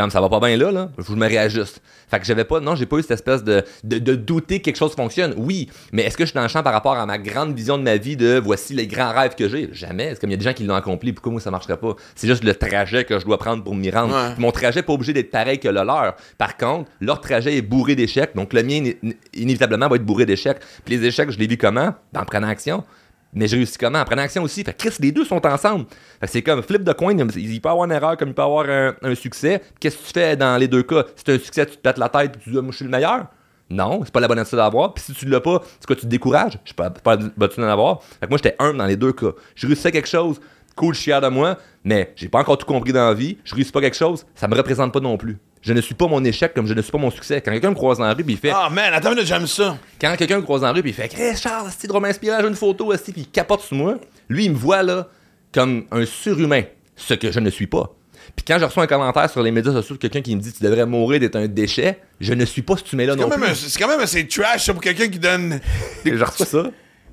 Comme 0.01 0.11
ça 0.11 0.21
va 0.21 0.29
pas 0.31 0.41
bien 0.41 0.57
là 0.57 0.73
là, 0.73 0.89
faut 0.97 1.03
que 1.03 1.09
je 1.19 1.23
me 1.23 1.27
réajuste. 1.29 1.83
Fait 2.11 2.19
que 2.19 2.25
j'avais 2.25 2.45
pas 2.45 2.59
non, 2.61 2.75
j'ai 2.75 2.87
pas 2.87 2.97
eu 2.97 3.03
cette 3.03 3.11
espèce 3.11 3.45
de, 3.45 3.63
de, 3.85 3.99
de 3.99 4.15
douter 4.15 4.59
que 4.61 4.65
quelque 4.65 4.77
chose 4.79 4.95
fonctionne. 4.95 5.35
Oui, 5.37 5.69
mais 5.93 6.03
est-ce 6.05 6.17
que 6.17 6.25
je 6.25 6.31
suis 6.31 6.35
dans 6.35 6.43
le 6.43 6.49
champ 6.49 6.63
par 6.63 6.73
rapport 6.73 6.95
à 6.97 7.05
ma 7.05 7.19
grande 7.19 7.55
vision 7.55 7.77
de 7.77 7.83
ma 7.83 7.97
vie 7.99 8.17
de 8.17 8.39
voici 8.43 8.73
les 8.73 8.87
grands 8.87 9.13
rêves 9.13 9.35
que 9.35 9.49
j'ai? 9.49 9.69
Jamais, 9.73 10.11
c'est 10.15 10.21
comme 10.21 10.31
il 10.31 10.33
y 10.33 10.35
a 10.35 10.39
des 10.39 10.45
gens 10.45 10.55
qui 10.55 10.65
l'ont 10.65 10.75
accompli, 10.75 11.13
pourquoi 11.13 11.33
moi 11.33 11.41
ça 11.41 11.51
marcherait 11.51 11.77
pas? 11.77 11.95
C'est 12.15 12.27
juste 12.29 12.45
le 12.45 12.55
trajet 12.55 13.05
que 13.05 13.19
je 13.19 13.25
dois 13.27 13.37
prendre 13.39 13.63
pour 13.63 13.75
m'y 13.77 13.91
rendre. 13.91 14.15
Ouais. 14.15 14.35
Mon 14.39 14.51
trajet 14.53 14.81
n'est 14.81 14.85
pas 14.85 14.95
obligé 14.95 15.13
d'être 15.13 15.31
pareil 15.31 15.59
que 15.59 15.69
le 15.69 15.83
leur. 15.85 16.17
Par 16.39 16.57
contre, 16.57 16.91
leur 17.01 17.21
trajet 17.21 17.57
est 17.57 17.63
bourré 17.63 17.95
d'échecs, 17.95 18.31
donc 18.35 18.53
le 18.55 18.63
mien 18.63 18.77
iné- 18.77 18.99
inévitablement 19.35 19.89
va 19.89 19.97
être 19.97 20.05
bourré 20.07 20.25
d'échecs. 20.27 20.59
Puis 20.85 20.97
les 20.97 21.07
échecs, 21.07 21.31
je 21.31 21.39
les 21.39 21.47
vis 21.47 21.59
comment? 21.59 21.95
Ben, 22.13 22.21
En 22.23 22.25
prenant 22.25 22.49
action. 22.49 22.85
Mais 23.33 23.47
je 23.47 23.57
réussis 23.57 23.79
comment? 23.79 24.01
En 24.01 24.19
action 24.19 24.43
aussi. 24.43 24.65
Fait 24.65 24.75
que 24.75 24.89
les 25.01 25.13
deux 25.13 25.25
sont 25.25 25.45
ensemble. 25.47 25.87
C'est 26.27 26.43
comme 26.43 26.63
flip 26.63 26.83
de 26.83 26.93
coin. 26.93 27.17
Il 27.37 27.61
peut 27.61 27.69
avoir 27.69 27.85
une 27.85 27.93
erreur 27.93 28.17
comme 28.17 28.31
il 28.31 28.35
peut 28.35 28.43
avoir 28.43 28.67
un, 28.69 29.15
succès. 29.15 29.63
Qu'est-ce 29.79 29.97
que 29.97 30.07
tu 30.07 30.13
fais 30.13 30.37
dans 30.37 30.57
les 30.57 30.69
deux 30.69 30.83
cas? 30.83 31.05
Si 31.15 31.25
tu 31.25 31.31
un 31.33 31.39
succès, 31.39 31.67
tu 31.67 31.77
te 31.77 31.81
pètes 31.81 31.99
la 31.99 32.09
tête 32.09 32.37
et 32.37 32.39
tu 32.39 32.51
dis, 32.51 32.59
Ah, 32.59 32.67
je 32.69 32.77
suis 32.77 32.85
le 32.85 32.91
meilleur. 32.91 33.27
Non, 33.71 34.01
c'est 34.05 34.13
pas 34.13 34.19
la 34.19 34.27
bonne 34.27 34.39
attitude 34.41 34.59
à 34.59 34.67
avoir. 34.67 34.95
Puis 34.95 35.05
si 35.05 35.13
tu 35.13 35.27
l'as 35.27 35.41
pas, 35.41 35.63
c'est 35.79 35.87
quoi, 35.87 35.95
tu 35.95 36.03
te 36.03 36.07
décourages? 36.07 36.59
Je 36.65 36.71
suis 36.71 36.75
pas, 36.75 36.91
pas 36.91 37.17
battu 37.17 37.61
d'en 37.61 37.69
avoir. 37.69 38.03
Fait 38.03 38.27
que 38.27 38.31
moi, 38.31 38.39
j'étais 38.43 38.57
un 38.59 38.75
dans 38.75 38.87
les 38.87 38.97
deux 38.97 39.13
cas. 39.13 39.31
Je 39.55 39.69
réussissais 39.69 39.93
quelque 39.93 40.09
chose, 40.09 40.41
cool, 40.75 40.95
je 40.95 41.01
suis 41.01 41.11
fier 41.11 41.21
de 41.21 41.29
moi, 41.29 41.57
mais 41.85 42.13
j'ai 42.17 42.29
pas 42.29 42.41
encore 42.41 42.59
tout 42.59 42.67
compris 42.67 42.93
dans 42.93 43.07
la 43.07 43.15
vie. 43.15 43.39
Je 43.45 43.55
réussis 43.55 43.71
pas 43.71 43.81
quelque 43.81 43.97
chose, 43.97 44.27
ça 44.35 44.49
me 44.49 44.57
représente 44.57 44.93
pas 44.93 44.99
non 44.99 45.17
plus. 45.17 45.39
Je 45.63 45.73
ne 45.75 45.81
suis 45.81 45.95
pas 45.95 46.07
mon 46.07 46.25
échec 46.25 46.55
comme 46.55 46.67
je 46.67 46.73
ne 46.75 46.81
suis 46.81 46.91
pas 46.91 46.99
mon 46.99 47.11
succès. 47.11 47.41
Quand 47.41 47.51
quelqu'un 47.51 47.71
me 47.71 47.75
croise 47.75 47.99
dans 47.99 48.05
la 48.05 48.15
rue, 48.15 48.25
puis 48.25 48.35
il 48.35 48.39
fait. 48.39 48.51
Ah 48.55 48.71
man, 48.71 48.95
attends 48.95 49.11
une 49.11 49.17
minute, 49.17 49.29
j'aime 49.29 49.47
ça. 49.47 49.77
Quand 50.01 50.15
quelqu'un 50.17 50.39
me 50.39 50.43
croise 50.43 50.63
dans 50.63 50.69
la 50.69 50.73
rue, 50.73 50.81
puis 50.83 50.91
il 50.91 50.95
fait 50.95 51.09
Chris 51.09 51.37
Charles, 51.37 51.71
c'est 51.77 51.87
drôle 51.87 52.07
inspirant, 52.07 52.39
j'ai 52.41 52.49
une 52.49 52.55
photo, 52.55 52.93
esti, 52.93 53.13
puis 53.13 53.23
il 53.23 53.29
capote 53.29 53.61
sur 53.61 53.77
moi. 53.77 53.97
Lui, 54.29 54.47
il 54.47 54.53
me 54.53 54.57
voit 54.57 54.83
là 54.83 55.09
comme 55.53 55.85
un 55.91 56.07
surhumain, 56.07 56.63
ce 56.97 57.15
que 57.15 57.31
je 57.31 57.41
ne 57.41 57.51
suis 57.51 57.67
pas. 57.67 57.93
Puis 58.37 58.45
quand 58.47 58.59
je 58.59 58.65
reçois 58.65 58.85
un 58.85 58.87
commentaire 58.87 59.29
sur 59.29 59.43
les 59.43 59.51
médias 59.51 59.73
sociaux 59.73 59.97
de 59.97 60.01
quelqu'un 60.01 60.21
qui 60.23 60.35
me 60.37 60.41
dit 60.41 60.53
tu 60.53 60.63
devrais 60.63 60.87
mourir 60.87 61.21
d'être 61.21 61.37
un 61.37 61.49
déchet, 61.49 61.99
je 62.21 62.33
ne 62.33 62.45
suis 62.45 62.63
pas 62.63 62.77
ce 62.77 62.95
humain-là 62.95 63.15
C'est 63.17 63.21
non 63.21 63.29
quand, 63.29 63.39
plus. 63.41 63.55
c'est 63.55 63.79
quand 63.79 63.89
même 63.89 64.01
assez 64.01 64.27
trash 64.27 64.65
ça, 64.67 64.73
pour 64.73 64.83
quelqu'un 64.83 65.09
qui 65.09 65.19
donne. 65.19 65.61
Tu 66.05 66.17
Je 66.17 66.25
reçois 66.25 66.47
ça. 66.47 66.71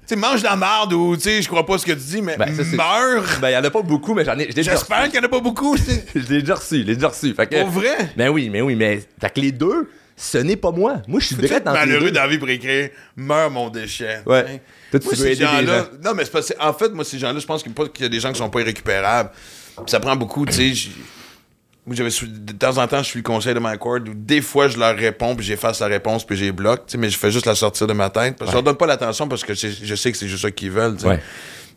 Sais, 0.08 0.16
mange 0.16 0.40
de 0.42 0.46
la 0.46 0.56
marde 0.56 0.94
ou, 0.94 1.16
tu 1.16 1.24
sais, 1.24 1.42
je 1.42 1.48
crois 1.48 1.66
pas 1.66 1.78
ce 1.78 1.86
que 1.86 1.92
tu 1.92 1.98
dis, 2.00 2.22
mais 2.22 2.38
Ben, 2.38 2.56
ça, 2.56 2.64
meurs. 2.76 3.24
Ben, 3.42 3.50
il 3.50 3.54
y 3.54 3.58
en 3.58 3.64
a 3.64 3.70
pas 3.70 3.82
beaucoup, 3.82 4.14
mais 4.14 4.24
j'en 4.26 4.38
ai. 4.38 4.50
J'espère 4.56 5.06
qu'il 5.06 5.16
y 5.16 5.20
en 5.20 5.24
a 5.24 5.30
pas 5.30 5.40
beaucoup. 5.40 5.76
Je 6.16 6.20
l'ai 6.34 6.42
déjà 6.42 6.56
reçu, 6.56 6.78
je 6.82 6.84
l'ai 6.84 6.96
déjà 6.96 7.10
reçu. 7.10 7.34
Fait 7.34 7.48
que, 7.48 7.60
Pour 7.62 7.70
vrai? 7.70 8.12
Ben 8.16 8.30
oui, 8.30 8.50
mais 8.50 8.62
oui, 8.62 8.76
mais. 8.76 9.02
Fait 9.20 9.30
que 9.34 9.40
les 9.42 9.52
deux, 9.52 9.90
ce 10.16 10.38
n'est 10.38 10.56
pas 10.56 10.72
moi. 10.72 11.02
Moi, 11.08 11.20
je 11.20 11.28
suis 11.28 11.36
direct 11.36 11.66
dans 11.66 11.74
malheureux 11.74 12.06
deux. 12.06 12.12
dans 12.12 12.22
la 12.22 12.28
vie 12.28 12.38
pour 12.38 12.50
écrire 12.50 12.90
Meurs 13.16 13.52
mon 13.52 13.70
déchet. 13.70 14.22
Ouais. 14.26 14.46
Hein? 14.48 14.58
Toi, 14.92 15.00
tu 15.00 15.06
Moi, 15.08 15.16
veux 15.16 15.16
ces 15.16 15.26
aider 15.28 15.36
des 15.36 15.44
gens-là. 15.46 15.78
gens. 15.80 15.88
Non, 16.04 16.14
mais 16.16 16.26
c'est 16.26 16.32
parce 16.32 16.48
que, 16.50 16.54
en 16.60 16.74
fait, 16.74 16.90
moi, 16.90 17.04
ces 17.06 17.20
gens-là, 17.20 17.40
je 17.40 17.46
pense 17.46 17.62
qu'il 17.64 17.74
y 18.02 18.06
a 18.06 18.10
des 18.10 18.20
gens 18.20 18.32
qui 18.32 18.38
sont 18.40 18.50
pas 18.50 18.62
irrécupérables. 18.62 19.30
Puis 19.76 19.84
ça 19.88 20.00
prend 20.00 20.16
beaucoup, 20.16 20.46
tu 20.46 20.54
sais. 20.54 20.74
j'- 20.74 20.92
Moi, 20.92 20.96
j'avais 20.96 20.96
sou- 20.96 21.77
de 21.88 22.52
temps 22.54 22.78
en 22.78 22.88
temps, 22.88 23.00
je 23.00 23.08
suis 23.08 23.20
le 23.20 23.24
conseil 23.24 23.54
de 23.54 23.60
Mike 23.60 23.86
Ward, 23.86 24.08
où 24.10 24.14
des 24.14 24.42
fois, 24.42 24.68
je 24.68 24.78
leur 24.78 24.96
réponds, 24.96 25.36
puis 25.36 25.46
j'efface 25.46 25.80
la 25.80 25.88
réponse, 25.88 26.26
puis 26.26 26.36
j'ai 26.36 26.52
bloque, 26.52 26.86
tu 26.88 26.92
sais, 26.94 26.98
mais 26.98 27.10
je 27.10 27.18
fais 27.18 27.32
juste 27.32 27.46
la 27.46 27.56
sortir 27.56 27.88
de 27.88 27.94
ma 27.94 28.10
tête. 28.10 28.36
Parce 28.38 28.50
que 28.50 28.52
je 28.52 28.56
leur 28.58 28.64
donne 28.64 28.76
pas 28.78 28.88
l'attention 28.88 29.28
parce 29.28 29.44
que 29.44 29.54
je 29.54 29.96
sais 29.96 30.12
que 30.12 30.18
c'est 30.18 30.28
juste 30.28 30.42
ça 30.42 30.52
qu'ils 30.52 30.72
veulent. 30.72 30.98
Ouais. 31.06 31.22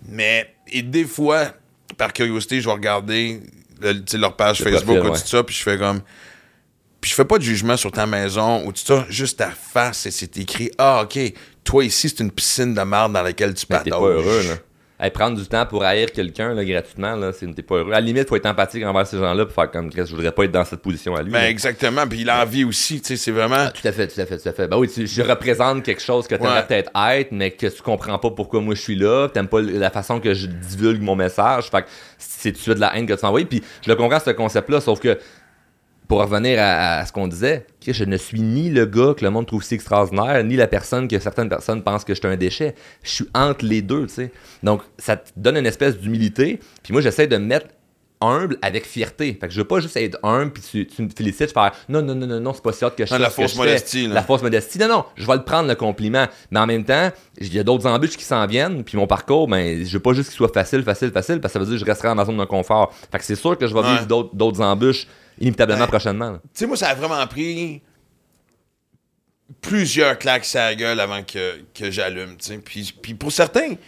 Mais, 0.09 0.55
et 0.73 0.83
des 0.83 1.05
fois, 1.05 1.53
par 1.97 2.13
curiosité, 2.13 2.61
je 2.61 2.67
vais 2.67 2.73
regarder 2.73 3.41
le- 3.81 4.03
leur 4.19 4.35
page 4.37 4.59
Le 4.61 4.65
Facebook 4.71 4.97
profil, 4.99 5.11
ou 5.11 5.23
tout 5.23 5.29
ça, 5.29 5.43
puis 5.45 5.55
je 5.55 5.63
fais 5.63 5.79
comme. 5.79 6.01
Puis 7.01 7.11
je 7.11 7.15
fais 7.15 7.25
pas 7.25 7.39
de 7.39 7.43
jugement 7.43 7.77
sur 7.79 7.91
ta 7.93 8.05
maison 8.07 8.67
ou 8.67 8.73
tout 8.73 8.83
ça, 8.85 9.07
juste 9.09 9.39
ta 9.39 9.51
face, 9.51 10.05
et 10.07 10.11
c'est 10.11 10.37
écrit 10.37 10.71
Ah, 10.77 11.03
ok, 11.05 11.19
toi 11.65 11.85
ici, 11.85 12.09
c'est 12.11 12.21
une 12.23 12.31
piscine 12.31 12.75
de 12.75 12.83
merde 12.83 13.13
dans 13.15 13.23
laquelle 13.23 13.55
tu 13.55 13.65
Ben, 13.69 13.79
t'es 13.79 13.91
pas 13.91 13.97
heureux, 14.01 14.43
là. 14.49 14.55
Hey, 15.03 15.11
prendre 15.11 15.39
du 15.39 15.47
temps 15.47 15.65
pour 15.65 15.83
haïr 15.83 16.13
quelqu'un 16.13 16.53
là, 16.53 16.63
gratuitement, 16.63 17.17
là, 17.17 17.33
c'est- 17.33 17.47
t'es 17.55 17.63
pas 17.63 17.77
heureux. 17.77 17.91
À 17.93 17.95
la 17.95 18.01
limite, 18.03 18.29
faut 18.29 18.37
être 18.37 18.45
empathique 18.45 18.85
envers 18.85 19.07
ces 19.07 19.17
gens-là 19.19 19.47
pour 19.47 19.55
faire 19.55 19.71
comme 19.71 19.91
je 19.95 20.03
voudrais 20.15 20.31
pas 20.33 20.45
être 20.45 20.51
dans 20.53 20.65
cette 20.65 20.83
position 20.83 21.15
à 21.17 21.23
lui. 21.23 21.31
Ben, 21.33 21.39
là. 21.41 21.49
exactement. 21.49 22.07
Puis 22.07 22.23
l'envie 22.25 22.65
aussi, 22.65 23.01
tu 23.01 23.09
sais, 23.09 23.17
c'est 23.17 23.31
vraiment. 23.31 23.57
Ah, 23.69 23.71
tout 23.71 23.87
à 23.89 23.93
fait, 23.93 24.09
tout 24.09 24.21
à 24.21 24.27
fait, 24.27 24.37
tout 24.39 24.49
à 24.49 24.53
fait. 24.53 24.69
Ben 24.69 24.77
oui, 24.77 24.89
tu- 24.89 25.07
je 25.07 25.23
représente 25.23 25.83
quelque 25.85 26.03
chose 26.03 26.27
que 26.29 26.35
t'aimerais 26.35 26.57
Ouais. 26.61 26.67
peut-être 26.67 26.91
être, 27.13 27.33
mais 27.33 27.51
que 27.53 27.67
tu 27.67 27.81
comprends 27.83 28.19
pas 28.19 28.31
pourquoi 28.31 28.61
moi 28.61 28.75
je 28.75 28.81
suis 28.83 28.97
là, 28.97 29.29
t'aimes 29.29 29.49
pas 29.49 29.63
la 29.63 29.91
façon 29.91 30.21
que 30.21 30.35
je 30.35 30.47
divulgue 30.47 31.01
mon 31.03 31.17
message. 31.17 31.71
Fait 31.71 31.81
que 31.83 31.89
c'est 32.19 32.55
as 32.69 32.75
de 32.75 32.81
la 32.81 32.95
haine 32.97 33.07
que 33.07 33.15
tu 33.15 33.25
envoies. 33.25 33.45
Puis 33.47 33.63
je 33.83 33.89
le 33.89 33.97
comprends, 33.97 34.21
ce 34.21 34.31
concept-là, 34.31 34.81
sauf 34.83 35.01
que 35.01 35.19
pour 36.11 36.19
revenir 36.21 36.59
à, 36.61 36.99
à 36.99 37.07
ce 37.07 37.13
qu'on 37.13 37.29
disait, 37.29 37.67
que 37.85 37.93
je 37.93 38.03
ne 38.05 38.17
suis 38.17 38.41
ni 38.41 38.69
le 38.69 38.85
gars 38.85 39.15
que 39.17 39.25
le 39.25 39.31
monde 39.31 39.47
trouve 39.47 39.63
si 39.63 39.75
extraordinaire, 39.75 40.43
ni 40.43 40.57
la 40.57 40.67
personne 40.67 41.07
que 41.07 41.17
certaines 41.21 41.49
personnes 41.49 41.85
pensent 41.85 42.05
que 42.05 42.15
je 42.15 42.19
suis 42.19 42.27
un 42.29 42.37
déchet. 42.37 42.75
Je 43.05 43.11
suis 43.11 43.29
entre 43.33 43.65
les 43.65 43.81
deux, 43.81 44.07
tu 44.09 44.15
sais. 44.15 44.33
Donc, 44.65 44.83
ça 44.99 45.17
te 45.17 45.31
donne 45.37 45.57
une 45.57 45.67
espèce 45.67 45.97
d'humilité. 45.97 46.59
Puis 46.83 46.93
moi, 46.93 47.01
j'essaie 47.01 47.29
de 47.29 47.37
me 47.37 47.45
mettre 47.47 47.67
humble 48.21 48.59
avec 48.61 48.85
fierté. 48.87 49.39
Fait 49.41 49.47
que 49.47 49.55
je 49.55 49.61
veux 49.61 49.67
pas 49.67 49.79
juste 49.79 49.97
être 49.97 50.19
humble 50.25 50.51
puis 50.53 50.63
tu, 50.69 50.87
tu 50.87 51.03
me 51.03 51.09
félicites, 51.17 51.53
faire 51.53 51.73
non, 51.89 52.03
non, 52.03 52.15
non, 52.17 52.27
non, 52.27 52.41
non, 52.41 52.53
c'est 52.53 52.63
pas 52.63 52.73
si 52.73 52.85
hot 52.85 52.91
que 52.91 53.07
je 53.07 53.15
Non, 53.15 53.19
la 53.21 53.31
fausse 53.31 53.57
modestie, 53.57 54.09
là. 54.09 54.15
La 54.15 54.23
fausse 54.23 54.43
modestie. 54.43 54.79
Non, 54.81 54.89
non, 54.89 55.05
je 55.17 55.25
vais 55.27 55.37
le 55.37 55.43
prendre 55.45 55.69
le 55.69 55.75
compliment. 55.77 56.27
Mais 56.51 56.59
en 56.59 56.67
même 56.67 56.85
temps, 56.85 57.11
il 57.39 57.55
y 57.55 57.59
a 57.61 57.63
d'autres 57.63 57.87
embûches 57.87 58.17
qui 58.17 58.25
s'en 58.25 58.45
viennent. 58.49 58.83
Puis 58.83 58.99
mon 58.99 59.07
parcours, 59.07 59.47
ben, 59.47 59.87
je 59.87 59.93
veux 59.93 60.03
pas 60.03 60.13
juste 60.13 60.31
qu'il 60.31 60.37
soit 60.37 60.53
facile, 60.53 60.83
facile, 60.83 61.13
facile, 61.13 61.41
parce 61.41 61.55
que 61.55 61.61
ça 61.61 61.65
veut 61.65 61.71
dire 61.71 61.77
que 61.77 61.81
je 61.81 61.85
resterai 61.91 62.09
dans 62.09 62.17
ma 62.17 62.25
zone 62.27 62.37
de 62.37 62.45
confort. 62.47 62.93
Fait 63.13 63.19
que 63.19 63.25
c'est 63.25 63.37
sûr 63.37 63.57
que 63.57 63.67
je 63.69 63.73
vais 63.73 63.81
Ouais. 63.81 63.93
vivre 63.93 64.07
d'autres, 64.07 64.35
d'autres 64.35 64.61
embûches 64.61 65.07
inévitablement 65.41 65.81
Ouais. 65.83 65.87
prochainement. 65.89 66.35
Tu 66.35 66.41
sais, 66.55 66.67
moi, 66.67 66.77
ça 66.77 66.89
a 66.91 66.95
vraiment 66.95 67.27
pris 67.27 67.83
plusieurs 69.61 70.19
claques 70.19 70.45
sur 70.45 70.61
la 70.61 70.75
gueule 70.75 71.01
avant 71.01 71.23
que, 71.23 71.61
que 71.75 71.91
j'allume. 71.91 72.37
Puis, 72.65 72.95
puis 73.03 73.15
pour 73.15 73.33
certains, 73.33 73.71
tu 73.71 73.79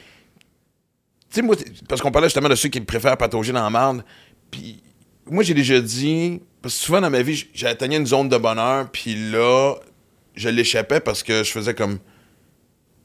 sais, 1.30 1.42
moi, 1.42 1.56
parce 1.88 2.00
qu'on 2.00 2.10
parlait 2.10 2.28
justement 2.28 2.48
de 2.48 2.54
ceux 2.54 2.68
qui 2.68 2.80
préfèrent 2.80 3.16
patauger 3.16 3.52
dans 3.52 3.62
la 3.62 3.70
marde, 3.70 4.04
puis 4.50 4.82
moi, 5.26 5.42
j'ai 5.44 5.54
déjà 5.54 5.80
dit, 5.80 6.40
parce 6.60 6.74
que 6.74 6.80
souvent 6.80 7.00
dans 7.00 7.10
ma 7.10 7.22
vie, 7.22 7.34
j- 7.34 7.50
j'ai 7.54 7.66
atteigné 7.68 7.96
une 7.96 8.06
zone 8.06 8.28
de 8.28 8.36
bonheur, 8.36 8.90
puis 8.90 9.30
là, 9.30 9.76
je 10.34 10.48
l'échappais 10.48 11.00
parce 11.00 11.22
que 11.22 11.44
je 11.44 11.50
faisais 11.50 11.74
comme... 11.74 11.98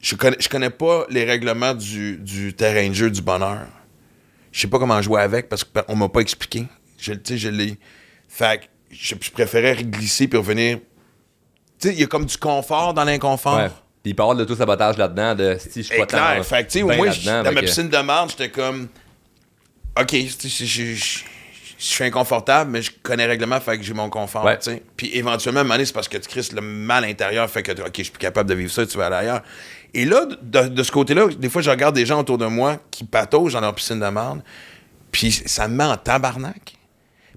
Je 0.00 0.14
connais, 0.14 0.36
je 0.38 0.48
connais 0.48 0.70
pas 0.70 1.06
les 1.10 1.24
règlements 1.24 1.74
du, 1.74 2.18
du 2.18 2.54
terrain 2.54 2.88
de 2.88 2.94
jeu 2.94 3.10
du 3.10 3.20
bonheur. 3.20 3.66
Je 4.52 4.60
sais 4.60 4.68
pas 4.68 4.78
comment 4.78 5.00
jouer 5.02 5.20
avec 5.20 5.48
parce 5.48 5.64
qu'on 5.64 5.96
m'a 5.96 6.08
pas 6.08 6.20
expliqué. 6.20 6.66
Je, 6.98 7.12
je 7.24 7.48
l'ai... 7.48 7.76
Fait 8.28 8.60
que 8.60 8.64
je, 8.90 9.14
je 9.20 9.30
préférais 9.30 9.82
glisser 9.82 10.28
puis 10.28 10.38
revenir. 10.38 10.78
Tu 11.78 11.88
sais, 11.88 11.94
il 11.94 12.00
y 12.00 12.04
a 12.04 12.06
comme 12.06 12.24
du 12.24 12.36
confort 12.36 12.94
dans 12.94 13.04
l'inconfort. 13.04 13.56
Ouais. 13.56 13.70
Puis 14.02 14.12
il 14.12 14.20
avoir 14.20 14.34
de 14.34 14.40
l'auto-sabotage 14.40 14.96
là-dedans, 14.96 15.34
de 15.34 15.56
si 15.58 15.82
je 15.82 15.86
suis 15.86 15.96
Et 15.96 15.98
pas 15.98 16.06
clair. 16.06 16.44
Fait 16.44 16.64
que, 16.64 16.70
tu 16.70 16.78
sais, 16.78 16.82
au 16.82 16.88
moins, 16.88 17.08
dans 17.08 17.52
ma 17.52 17.60
que- 17.60 17.66
piscine 17.66 17.88
de 17.88 17.98
marde, 17.98 18.30
j'étais 18.30 18.50
comme. 18.50 18.88
OK, 20.00 20.14
je, 20.14 21.24
suis 21.80 22.04
inconfortable, 22.04 22.70
mais 22.70 22.82
je 22.82 22.90
connais 23.02 23.24
le 23.24 23.30
règlement, 23.30 23.60
fait 23.60 23.78
que 23.78 23.84
j'ai 23.84 23.94
mon 23.94 24.10
confort, 24.10 24.44
Ouais. 24.44 24.58
Puis 24.96 25.10
éventuellement, 25.14 25.60
à 25.60 25.62
un 25.62 25.64
moment 25.64 25.74
donné, 25.74 25.84
c'est 25.84 25.92
parce 25.92 26.08
que 26.08 26.18
tu 26.18 26.28
crisses 26.28 26.52
le 26.52 26.60
mal 26.60 27.04
intérieur, 27.04 27.48
fait 27.50 27.62
que, 27.62 27.72
OK, 27.72 27.94
je 27.96 28.02
suis 28.02 28.12
plus 28.12 28.18
capable 28.18 28.48
de 28.48 28.54
vivre 28.54 28.70
ça, 28.70 28.86
tu 28.86 28.96
vas 28.98 29.06
aller 29.06 29.16
ailleurs. 29.16 29.42
Et 29.94 30.04
là, 30.04 30.26
de, 30.42 30.68
de 30.68 30.82
ce 30.82 30.92
côté-là, 30.92 31.28
des 31.36 31.48
fois, 31.48 31.62
je 31.62 31.70
regarde 31.70 31.94
des 31.94 32.06
gens 32.06 32.20
autour 32.20 32.38
de 32.38 32.46
moi 32.46 32.78
qui 32.90 33.04
pataugent 33.04 33.54
dans 33.54 33.60
leur 33.60 33.74
piscine 33.74 34.00
de 34.00 34.08
marde, 34.08 34.42
puis 35.10 35.32
ça 35.32 35.66
me 35.68 35.74
met 35.76 35.84
en 35.84 35.96
tabarnak. 35.96 36.77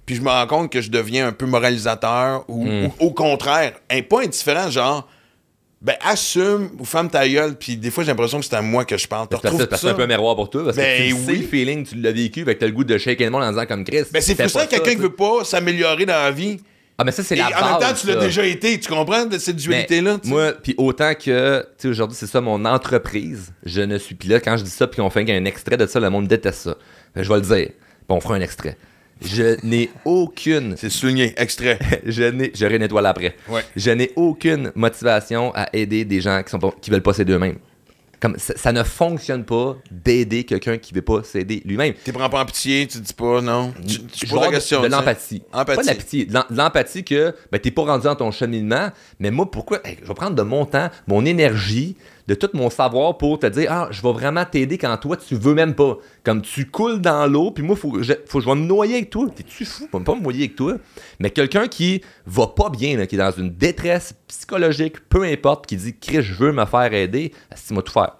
Puis 0.06 0.16
je 0.16 0.20
me 0.22 0.28
rends 0.28 0.46
compte 0.46 0.72
que 0.72 0.80
je 0.80 0.90
deviens 0.90 1.28
un 1.28 1.32
peu 1.32 1.46
moralisateur 1.46 2.44
ou, 2.48 2.64
Hmm. 2.66 2.86
ou 2.86 2.92
au 3.06 3.10
contraire, 3.12 3.74
un, 3.90 4.02
pas 4.02 4.22
indifférent, 4.22 4.68
genre, 4.70 5.08
ben 5.80 5.96
assume 6.04 6.70
ou 6.78 6.84
ferme 6.84 7.08
ta 7.08 7.28
gueule. 7.28 7.56
Puis 7.56 7.76
des 7.76 7.90
fois, 7.90 8.04
j'ai 8.04 8.10
l'impression 8.10 8.38
que 8.40 8.44
c'est 8.46 8.54
à 8.54 8.62
moi 8.62 8.84
que 8.84 8.96
je 8.96 9.06
parle. 9.08 9.26
Tu 9.28 9.36
Parce 9.40 9.56
que 9.56 9.62
que 9.64 9.76
c'est 9.76 9.88
un 9.88 9.94
peu 9.94 10.02
un 10.02 10.06
miroir 10.06 10.34
pour 10.36 10.48
toi, 10.50 10.64
parce 10.64 10.76
Ben 10.76 10.98
que 11.02 11.08
tu 11.08 11.14
le 11.14 11.16
sais, 11.24 11.30
oui. 11.32 11.38
le 11.38 11.46
feeling, 11.46 11.86
tu 11.86 11.94
l'as 11.96 12.12
vécu, 12.12 12.44
que 12.44 12.50
t'as 12.52 12.66
le 12.66 12.72
goût 12.72 12.84
de 12.84 12.98
shaker 12.98 13.26
le 13.26 13.30
monde 13.30 13.42
en 13.42 13.50
disant 13.50 13.66
comme 13.66 13.84
Chris. 13.84 14.02
Ben 14.12 14.20
c'est 14.22 14.34
frustrant 14.34 14.60
ça, 14.60 14.66
quelqu'un 14.66 14.90
qui 14.94 14.96
veut 15.00 15.14
pas 15.14 15.44
s'améliorer 15.44 16.06
dans 16.06 16.12
la 16.14 16.30
vie. 16.30 16.60
Ah, 16.98 17.04
mais 17.04 17.10
ça, 17.10 17.22
c'est 17.24 17.34
Et 17.34 17.38
la 17.38 17.46
en 17.46 17.50
base. 17.50 17.62
même 17.70 17.80
temps, 17.80 17.94
tu 18.00 18.06
l'as 18.06 18.16
déjà 18.16 18.44
été. 18.44 18.78
Tu 18.78 18.88
comprends 18.88 19.24
de 19.24 19.38
cette 19.38 19.56
tu 19.56 19.72
sais? 19.72 20.02
Moi, 20.24 20.52
puis 20.62 20.74
autant 20.76 21.14
que, 21.14 21.60
tu 21.78 21.82
sais, 21.82 21.88
aujourd'hui, 21.88 22.16
c'est 22.20 22.26
ça 22.26 22.40
mon 22.40 22.64
entreprise, 22.64 23.52
je 23.64 23.80
ne 23.80 23.98
suis. 23.98 24.14
Puis 24.14 24.28
là, 24.28 24.38
quand 24.40 24.56
je 24.56 24.62
dis 24.62 24.70
ça, 24.70 24.86
puis 24.86 25.00
qu'on 25.00 25.10
fait 25.10 25.28
un 25.32 25.44
extrait 25.46 25.76
de 25.78 25.86
ça, 25.86 25.98
le 25.98 26.10
monde 26.10 26.28
déteste 26.28 26.60
ça. 26.62 26.76
Que 27.14 27.22
je 27.22 27.28
vais 27.28 27.36
le 27.36 27.40
dire. 27.40 27.68
Puis 27.70 27.76
on 28.10 28.20
fera 28.20 28.34
un 28.34 28.40
extrait. 28.40 28.76
Je 29.24 29.56
n'ai 29.66 29.90
aucune. 30.04 30.74
C'est 30.76 30.90
souligné, 30.90 31.34
extrait. 31.36 31.78
je 32.06 32.24
n'ai. 32.24 32.50
Je 32.54 32.66
rénettoie 32.66 33.06
après. 33.06 33.34
Ouais. 33.48 33.62
Je 33.76 33.90
n'ai 33.90 34.10
aucune 34.16 34.72
motivation 34.74 35.52
à 35.54 35.68
aider 35.72 36.04
des 36.04 36.20
gens 36.20 36.42
qui 36.42 36.50
sont 36.50 36.58
pas, 36.58 36.72
qui 36.80 36.90
veulent 36.90 37.02
pas 37.02 37.12
s'aider 37.14 37.32
eux-mêmes. 37.32 37.58
Comme 38.20 38.38
ça, 38.38 38.54
ça 38.56 38.70
ne 38.72 38.84
fonctionne 38.84 39.44
pas 39.44 39.76
d'aider 39.90 40.44
quelqu'un 40.44 40.78
qui 40.78 40.94
veut 40.94 41.02
pas 41.02 41.24
s'aider 41.24 41.60
lui-même. 41.64 41.94
Tu 42.04 42.12
prends 42.12 42.30
pas 42.30 42.42
en 42.42 42.46
pitié, 42.46 42.86
tu 42.86 42.98
dis 43.00 43.12
pas 43.14 43.40
non? 43.40 43.74
Tu, 43.84 44.00
tu 44.04 44.26
poses 44.28 44.40
la 44.42 44.46
de- 44.46 44.52
question. 44.52 44.78
De, 44.80 44.84
sais. 44.84 44.90
l'empathie. 44.90 45.42
Empathie. 45.52 45.76
Pas 45.76 45.82
de 45.82 45.86
la 45.88 45.94
pitié. 45.96 46.24
De 46.26 46.32
l'em- 46.34 46.44
de 46.48 46.56
l'empathie 46.56 47.02
que 47.02 47.34
ben, 47.50 47.58
t'es 47.58 47.72
pas 47.72 47.82
rendu 47.82 48.04
dans 48.04 48.14
ton 48.14 48.30
cheminement, 48.30 48.90
mais 49.18 49.32
moi, 49.32 49.50
pourquoi 49.50 49.80
hey, 49.84 49.96
je 50.00 50.06
vais 50.06 50.14
prendre 50.14 50.36
de 50.36 50.42
mon 50.42 50.66
temps, 50.66 50.88
mon 51.08 51.24
énergie, 51.24 51.96
de 52.26 52.34
tout 52.34 52.50
mon 52.54 52.70
savoir 52.70 53.18
pour 53.18 53.38
te 53.38 53.46
dire 53.46 53.68
Ah, 53.70 53.88
je 53.90 54.02
vais 54.02 54.12
vraiment 54.12 54.44
t'aider 54.44 54.78
quand 54.78 54.96
toi, 54.96 55.16
tu 55.16 55.34
veux 55.34 55.54
même 55.54 55.74
pas. 55.74 55.98
Comme 56.24 56.42
tu 56.42 56.66
coules 56.66 57.00
dans 57.00 57.26
l'eau, 57.26 57.50
puis 57.50 57.62
moi, 57.62 57.76
faut, 57.76 58.02
je, 58.02 58.12
faut 58.26 58.40
je 58.40 58.46
vais 58.46 58.54
me 58.54 58.66
noyer 58.66 58.94
avec 58.94 59.10
toi. 59.10 59.26
T'es-tu 59.34 59.64
fou? 59.64 59.88
Je 59.92 59.98
vais 59.98 60.04
pas 60.04 60.14
me 60.14 60.22
noyer 60.22 60.44
avec 60.44 60.56
toi. 60.56 60.74
Mais 61.18 61.30
quelqu'un 61.30 61.68
qui 61.68 62.02
va 62.26 62.46
pas 62.46 62.70
bien, 62.70 63.04
qui 63.06 63.14
est 63.14 63.18
dans 63.18 63.30
une 63.32 63.50
détresse 63.50 64.14
psychologique, 64.28 65.08
peu 65.08 65.24
importe, 65.24 65.66
qui 65.66 65.76
dit 65.76 65.96
Chris, 65.98 66.22
je 66.22 66.34
veux 66.34 66.52
me 66.52 66.64
faire 66.64 66.92
aider, 66.92 67.32
c'est 67.54 67.72
moi 67.74 67.82
tout 67.82 67.92
faire? 67.92 68.16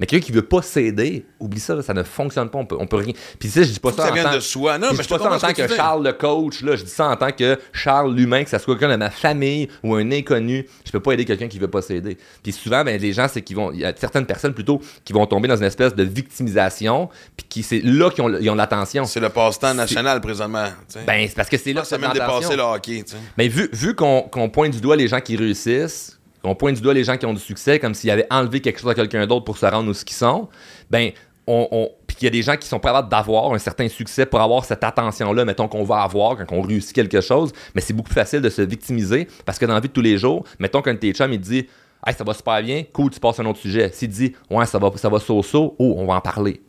Mais 0.00 0.06
quelqu'un 0.06 0.24
qui 0.26 0.32
veut 0.32 0.42
pas 0.42 0.62
s'aider, 0.62 1.26
oublie 1.38 1.60
ça, 1.60 1.74
là, 1.74 1.82
ça 1.82 1.92
ne 1.92 2.02
fonctionne 2.02 2.48
pas, 2.48 2.58
on 2.58 2.64
peut, 2.64 2.76
on 2.80 2.86
peut 2.86 2.96
rien. 2.96 3.12
Puis 3.38 3.50
ça, 3.50 3.62
je 3.62 3.68
dis 3.70 3.78
pas 3.78 3.92
ça, 3.92 4.04
ça 4.06 4.10
en 4.10 4.14
vienne 4.14 4.24
tant- 4.24 4.34
de 4.34 4.40
soi. 4.40 4.78
Non, 4.78 4.88
je 4.92 4.96
mais 4.96 5.02
dis 5.02 5.08
pas 5.08 5.18
ça 5.18 5.30
en 5.30 5.38
tant 5.38 5.52
que. 5.52 5.68
Charles 5.68 6.04
le 6.04 6.12
coach, 6.14 6.62
là, 6.62 6.74
je 6.74 6.84
dis 6.84 6.90
ça 6.90 7.08
en 7.08 7.16
tant 7.16 7.30
que 7.32 7.58
Charles 7.72 8.14
l'humain, 8.14 8.42
que 8.42 8.50
ça 8.50 8.58
soit 8.58 8.74
quelqu'un 8.76 8.94
de 8.94 8.98
ma 8.98 9.10
famille 9.10 9.68
ou 9.84 9.94
un 9.94 10.10
inconnu. 10.10 10.66
Je 10.86 10.90
peux 10.90 11.00
pas 11.00 11.12
aider 11.12 11.24
quelqu'un 11.24 11.48
qui 11.48 11.58
veut 11.58 11.68
pas 11.68 11.82
s'aider. 11.82 12.16
Puis 12.42 12.52
souvent, 12.52 12.82
ben, 12.82 13.00
les 13.00 13.12
gens, 13.12 13.28
c'est 13.28 13.42
qu'ils 13.42 13.56
vont. 13.56 13.72
Il 13.72 13.80
y 13.80 13.84
a 13.84 13.92
certaines 13.94 14.26
personnes 14.26 14.54
plutôt 14.54 14.80
qui 15.04 15.12
vont 15.12 15.26
tomber 15.26 15.48
dans 15.48 15.56
une 15.56 15.64
espèce 15.64 15.94
de 15.94 16.02
victimisation, 16.02 17.08
puis 17.36 17.46
qui 17.48 17.62
c'est 17.62 17.80
là 17.80 18.10
qu'ils 18.10 18.24
ont, 18.24 18.38
ils 18.40 18.48
ont 18.50 18.54
l'attention. 18.54 19.04
C'est 19.04 19.20
le 19.20 19.28
passe-temps 19.28 19.74
national 19.74 20.20
présentement. 20.20 20.68
Ben, 21.06 21.26
c'est 21.28 21.34
parce 21.36 21.48
que 21.48 21.58
c'est 21.58 21.72
là 21.72 21.82
que 21.82 21.86
ça 21.86 21.96
c'est 21.96 22.02
même 22.02 22.12
dépassé 22.12 22.56
le 22.56 22.62
hockey. 22.62 23.04
mais 23.36 23.48
vu, 23.48 23.68
vu 23.72 23.94
qu'on 23.94 24.22
qu'on 24.22 24.48
pointe 24.48 24.72
du 24.72 24.80
doigt 24.80 24.96
les 24.96 25.08
gens 25.08 25.20
qui 25.20 25.36
réussissent, 25.36 26.18
qu'on 26.42 26.54
pointe 26.54 26.74
du 26.76 26.80
doigt 26.82 26.94
les 26.94 27.04
gens 27.04 27.16
qui 27.16 27.26
ont 27.26 27.34
du 27.34 27.40
succès, 27.40 27.78
comme 27.78 27.94
s'ils 27.94 28.10
avaient 28.10 28.26
enlevé 28.30 28.60
quelque 28.60 28.80
chose 28.80 28.90
à 28.90 28.94
quelqu'un 28.94 29.26
d'autre 29.26 29.44
pour 29.44 29.58
se 29.58 29.66
rendre 29.66 29.90
où 29.90 29.94
ce 29.94 30.04
qu'ils 30.04 30.16
sont, 30.16 30.48
ben, 30.90 31.10
on, 31.46 31.68
on- 31.70 31.90
puis 32.06 32.16
qu'il 32.16 32.24
y 32.26 32.28
a 32.28 32.30
des 32.30 32.42
gens 32.42 32.56
qui 32.56 32.68
sont 32.68 32.78
capables 32.78 33.08
d'avoir 33.08 33.52
un 33.52 33.58
certain 33.58 33.88
succès 33.88 34.26
pour 34.26 34.40
avoir 34.40 34.64
cette 34.64 34.84
attention-là, 34.84 35.44
mettons 35.44 35.68
qu'on 35.68 35.84
va 35.84 36.02
avoir 36.02 36.36
quand 36.36 36.46
on 36.52 36.60
réussit 36.62 36.92
quelque 36.94 37.20
chose, 37.20 37.52
mais 37.74 37.80
c'est 37.80 37.92
beaucoup 37.92 38.08
plus 38.10 38.14
facile 38.14 38.40
de 38.40 38.50
se 38.50 38.62
victimiser 38.62 39.26
parce 39.44 39.58
que 39.58 39.66
dans 39.66 39.74
la 39.74 39.80
vie 39.80 39.88
de 39.88 39.92
tous 39.92 40.00
les 40.02 40.18
jours, 40.18 40.44
mettons 40.58 40.82
qu'un 40.82 40.94
de 40.94 40.98
tes 40.98 41.12
chums, 41.12 41.32
il 41.32 41.40
dit 41.40 41.66
Hey, 42.06 42.14
ça 42.14 42.24
va 42.24 42.32
super 42.32 42.62
bien, 42.62 42.84
cool, 42.94 43.10
tu 43.10 43.20
passes 43.20 43.38
à 43.40 43.42
un 43.42 43.46
autre 43.46 43.58
sujet. 43.58 43.90
S'il 43.92 44.08
dit 44.08 44.34
Ouais, 44.50 44.64
ça 44.64 44.78
va, 44.78 44.90
ça 44.96 45.08
va 45.10 45.18
so-so, 45.18 45.74
oh, 45.78 45.94
on 45.98 46.06
va 46.06 46.14
en 46.14 46.20
parler. 46.20 46.62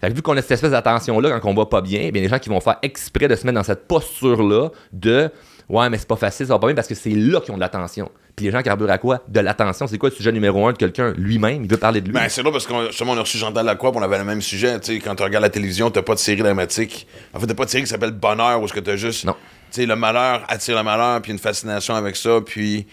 Fait 0.00 0.10
que 0.10 0.14
vu 0.14 0.22
qu'on 0.22 0.36
a 0.36 0.42
cette 0.42 0.52
espèce 0.52 0.70
d'attention-là 0.70 1.40
quand 1.40 1.50
on 1.50 1.54
va 1.54 1.66
pas 1.66 1.80
bien, 1.80 2.10
bien 2.10 2.22
les 2.22 2.28
gens 2.28 2.38
qui 2.38 2.48
vont 2.50 2.60
faire 2.60 2.76
exprès 2.82 3.26
de 3.28 3.34
se 3.34 3.44
mettre 3.46 3.56
dans 3.56 3.64
cette 3.64 3.88
posture-là 3.88 4.68
de 4.92 5.30
Ouais, 5.68 5.90
mais 5.90 5.98
c'est 5.98 6.06
pas 6.06 6.16
facile, 6.16 6.46
ça 6.46 6.52
va 6.52 6.58
pas 6.60 6.68
bien 6.68 6.76
parce 6.76 6.86
que 6.86 6.94
c'est 6.94 7.10
là 7.10 7.40
qu'ils 7.40 7.52
ont 7.52 7.56
de 7.56 7.60
l'attention. 7.60 8.10
Puis 8.36 8.46
les 8.46 8.52
gens 8.52 8.62
carburent 8.62 8.90
à 8.90 8.98
quoi? 8.98 9.22
De 9.26 9.40
l'attention. 9.40 9.86
C'est 9.86 9.98
quoi 9.98 10.10
le 10.10 10.14
sujet 10.14 10.30
numéro 10.30 10.66
un 10.68 10.72
de 10.72 10.76
quelqu'un? 10.76 11.12
Lui-même, 11.16 11.64
il 11.64 11.70
veut 11.70 11.76
parler 11.76 12.00
de 12.00 12.06
lui. 12.06 12.14
Ben, 12.14 12.28
c'est 12.28 12.42
là 12.42 12.52
parce 12.52 12.66
qu'on 12.66 12.86
justement, 12.86 13.12
on 13.12 13.16
a 13.16 13.22
reçu 13.22 13.38
Lacroix, 13.38 13.90
puis 13.90 14.00
on 14.00 14.04
avait 14.04 14.18
le 14.18 14.24
même 14.24 14.42
sujet. 14.42 14.78
Tu 14.78 14.94
sais, 14.94 14.98
quand 15.00 15.16
tu 15.16 15.22
regardes 15.22 15.42
la 15.42 15.50
télévision, 15.50 15.90
t'as 15.90 16.02
pas 16.02 16.14
de 16.14 16.20
série 16.20 16.42
dramatique. 16.42 17.06
En 17.34 17.40
fait, 17.40 17.46
t'as 17.46 17.54
pas 17.54 17.64
de 17.64 17.70
série 17.70 17.82
qui 17.82 17.88
s'appelle 17.88 18.12
Bonheur, 18.12 18.60
où 18.60 18.66
est-ce 18.66 18.74
que 18.74 18.80
t'as 18.80 18.96
juste. 18.96 19.24
Non. 19.24 19.34
Tu 19.70 19.80
sais, 19.80 19.86
le 19.86 19.96
malheur 19.96 20.44
attire 20.48 20.76
le 20.76 20.82
malheur, 20.84 21.20
puis 21.22 21.32
une 21.32 21.38
fascination 21.38 21.94
avec 21.94 22.16
ça, 22.16 22.40
puis. 22.44 22.86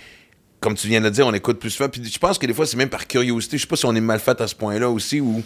Comme 0.59 0.75
tu 0.75 0.87
viens 0.87 1.01
de 1.01 1.05
le 1.05 1.11
dire, 1.11 1.27
on 1.27 1.33
écoute 1.33 1.59
plus 1.59 1.71
souvent. 1.71 1.89
Puis 1.89 2.01
je 2.05 2.17
pense 2.17 2.37
que 2.37 2.45
des 2.45 2.53
fois, 2.53 2.65
c'est 2.65 2.77
même 2.77 2.87
par 2.87 3.05
curiosité. 3.05 3.57
Je 3.57 3.63
sais 3.63 3.67
pas 3.67 3.75
si 3.75 3.85
on 3.85 3.93
est 3.93 3.99
mal 3.99 4.21
fait 4.21 4.39
à 4.39 4.47
ce 4.47 4.55
point-là 4.55 4.89
aussi. 4.89 5.19
Ou... 5.19 5.43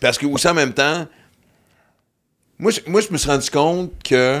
Parce 0.00 0.16
que 0.16 0.24
aussi 0.24 0.48
en 0.48 0.54
même 0.54 0.72
temps, 0.72 1.06
moi, 2.58 2.70
je, 2.70 2.80
moi, 2.86 3.02
je 3.02 3.12
me 3.12 3.18
suis 3.18 3.28
rendu 3.28 3.50
compte 3.50 3.92
que 4.02 4.40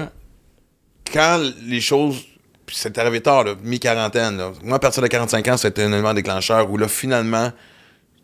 quand 1.12 1.40
les 1.66 1.80
choses. 1.80 2.24
Puis 2.66 2.76
c'est 2.78 2.96
arrivé 2.98 3.20
tard, 3.20 3.44
mi-quarantaine. 3.62 4.40
Moi, 4.62 4.76
à 4.76 4.78
partir 4.78 5.02
de 5.02 5.06
45 5.08 5.48
ans, 5.48 5.56
c'était 5.58 5.82
un 5.82 5.92
élément 5.92 6.14
déclencheur 6.14 6.70
où 6.70 6.78
là, 6.78 6.88
finalement, 6.88 7.52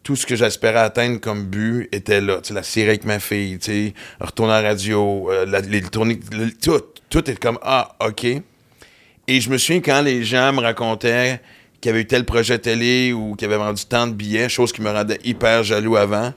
tout 0.03 0.16
ce 0.16 0.24
que 0.24 0.35
j'espérais 0.35 0.78
atteindre 0.81 1.20
comme 1.20 1.45
but 1.45 1.89
était 1.93 2.22
là. 2.22 2.39
Tu 2.41 2.49
sais, 2.49 2.55
la 2.55 2.62
série 2.62 2.89
avec 2.89 3.05
ma 3.05 3.18
fille, 3.20 3.59
retourner 4.18 4.55
à 4.55 4.62
la 4.62 4.68
radio, 4.70 5.28
euh, 5.31 5.45
la- 5.45 5.61
les 5.61 5.83
tournées, 5.83 6.18
tout, 6.62 6.81
tout 7.11 7.31
est 7.31 7.39
comme 7.39 7.59
ah, 7.62 7.95
ok. 8.01 8.24
Et 9.28 9.41
je 9.41 9.51
me 9.51 9.59
souviens 9.59 9.83
quand 9.83 10.01
les 10.01 10.24
gens 10.24 10.53
me 10.55 10.61
racontaient 10.61 11.41
qu'il 11.83 11.91
y 11.91 11.93
avait 11.93 12.01
eu 12.01 12.07
tel 12.07 12.24
projet 12.24 12.59
télé 12.59 13.12
ou 13.12 13.35
qu'il 13.37 13.47
avait 13.47 13.59
vendu 13.59 13.85
tant 13.85 14.07
de 14.07 14.14
billets, 14.14 14.49
chose 14.49 14.72
qui 14.72 14.81
me 14.81 14.91
rendait 14.91 15.20
hyper 15.22 15.62
jaloux 15.64 15.97
avant. 15.97 16.33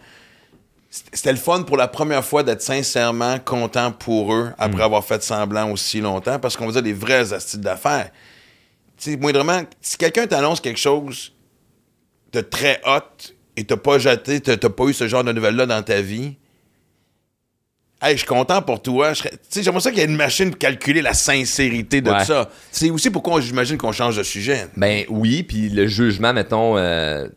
C'était 1.12 1.32
le 1.32 1.40
fun 1.40 1.64
pour 1.64 1.76
la 1.76 1.88
première 1.88 2.24
fois 2.24 2.44
d'être 2.44 2.62
sincèrement 2.62 3.40
content 3.40 3.92
pour 3.92 4.32
eux 4.32 4.52
après 4.60 4.84
avoir 4.84 5.04
fait 5.04 5.24
semblant 5.24 5.72
aussi 5.72 6.02
longtemps 6.02 6.38
parce 6.38 6.56
qu'on 6.56 6.68
faisait 6.68 6.84
des 6.84 6.94
vrais 6.94 7.34
astuces 7.34 7.60
d'affaires. 7.60 8.12
Tu 8.98 9.12
sais, 9.12 9.18
moindrement, 9.18 9.64
si 9.82 9.98
quelqu'un 9.98 10.28
t'annonce 10.28 10.62
quelque 10.62 10.80
chose 10.80 11.34
de 12.32 12.42
très 12.42 12.80
hot 12.86 13.34
et 13.58 13.64
t'as 13.64 13.78
pas 13.78 13.98
jeté, 13.98 14.40
t'as 14.40 14.56
t'as 14.56 14.70
pas 14.70 14.84
eu 14.84 14.94
ce 14.94 15.08
genre 15.08 15.24
de 15.24 15.32
nouvelles-là 15.32 15.66
dans 15.66 15.82
ta 15.82 16.00
vie, 16.00 16.36
hey, 18.04 18.14
je 18.14 18.18
suis 18.20 18.28
content 18.28 18.62
pour 18.62 18.82
toi. 18.82 19.14
J'aimerais 19.52 19.80
ça 19.82 19.90
qu'il 19.90 20.00
y 20.00 20.04
ait 20.04 20.08
une 20.08 20.16
machine 20.16 20.50
pour 20.52 20.60
calculer 20.60 21.02
la 21.02 21.14
sincérité 21.14 22.02
de 22.02 22.12
Ouais. 22.12 22.26
ça. 22.26 22.50
C'est 22.72 22.90
aussi 22.90 23.10
pourquoi 23.10 23.40
j'imagine 23.42 23.78
qu'on 23.78 23.92
change 23.92 24.18
de 24.18 24.24
sujet. 24.24 24.68
Ben 24.78 25.06
oui, 25.10 25.44
puis 25.44 25.70
le 25.70 25.88
jugement, 25.88 26.34
mettons, 26.34 26.78
euh, 26.78 27.28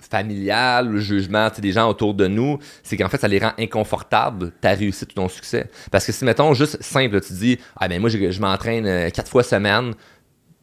familial, 0.00 0.88
le 0.88 1.00
jugement 1.00 1.48
des 1.58 1.72
gens 1.72 1.88
autour 1.88 2.14
de 2.14 2.26
nous, 2.26 2.58
c'est 2.82 2.96
qu'en 2.96 3.08
fait, 3.08 3.18
ça 3.20 3.28
les 3.28 3.38
rend 3.38 3.52
inconfortables, 3.58 4.52
ta 4.60 4.70
réussite 4.70 5.10
ou 5.12 5.14
ton 5.14 5.28
succès. 5.28 5.70
Parce 5.90 6.06
que 6.06 6.12
si, 6.12 6.24
mettons, 6.24 6.54
juste 6.54 6.82
simple, 6.82 7.20
tu 7.20 7.32
dis, 7.32 7.58
ah 7.76 7.88
ben 7.88 8.00
moi, 8.00 8.10
je, 8.10 8.30
je 8.30 8.40
m'entraîne 8.40 8.86
euh, 8.86 9.10
quatre 9.10 9.30
fois 9.30 9.42
semaine, 9.42 9.94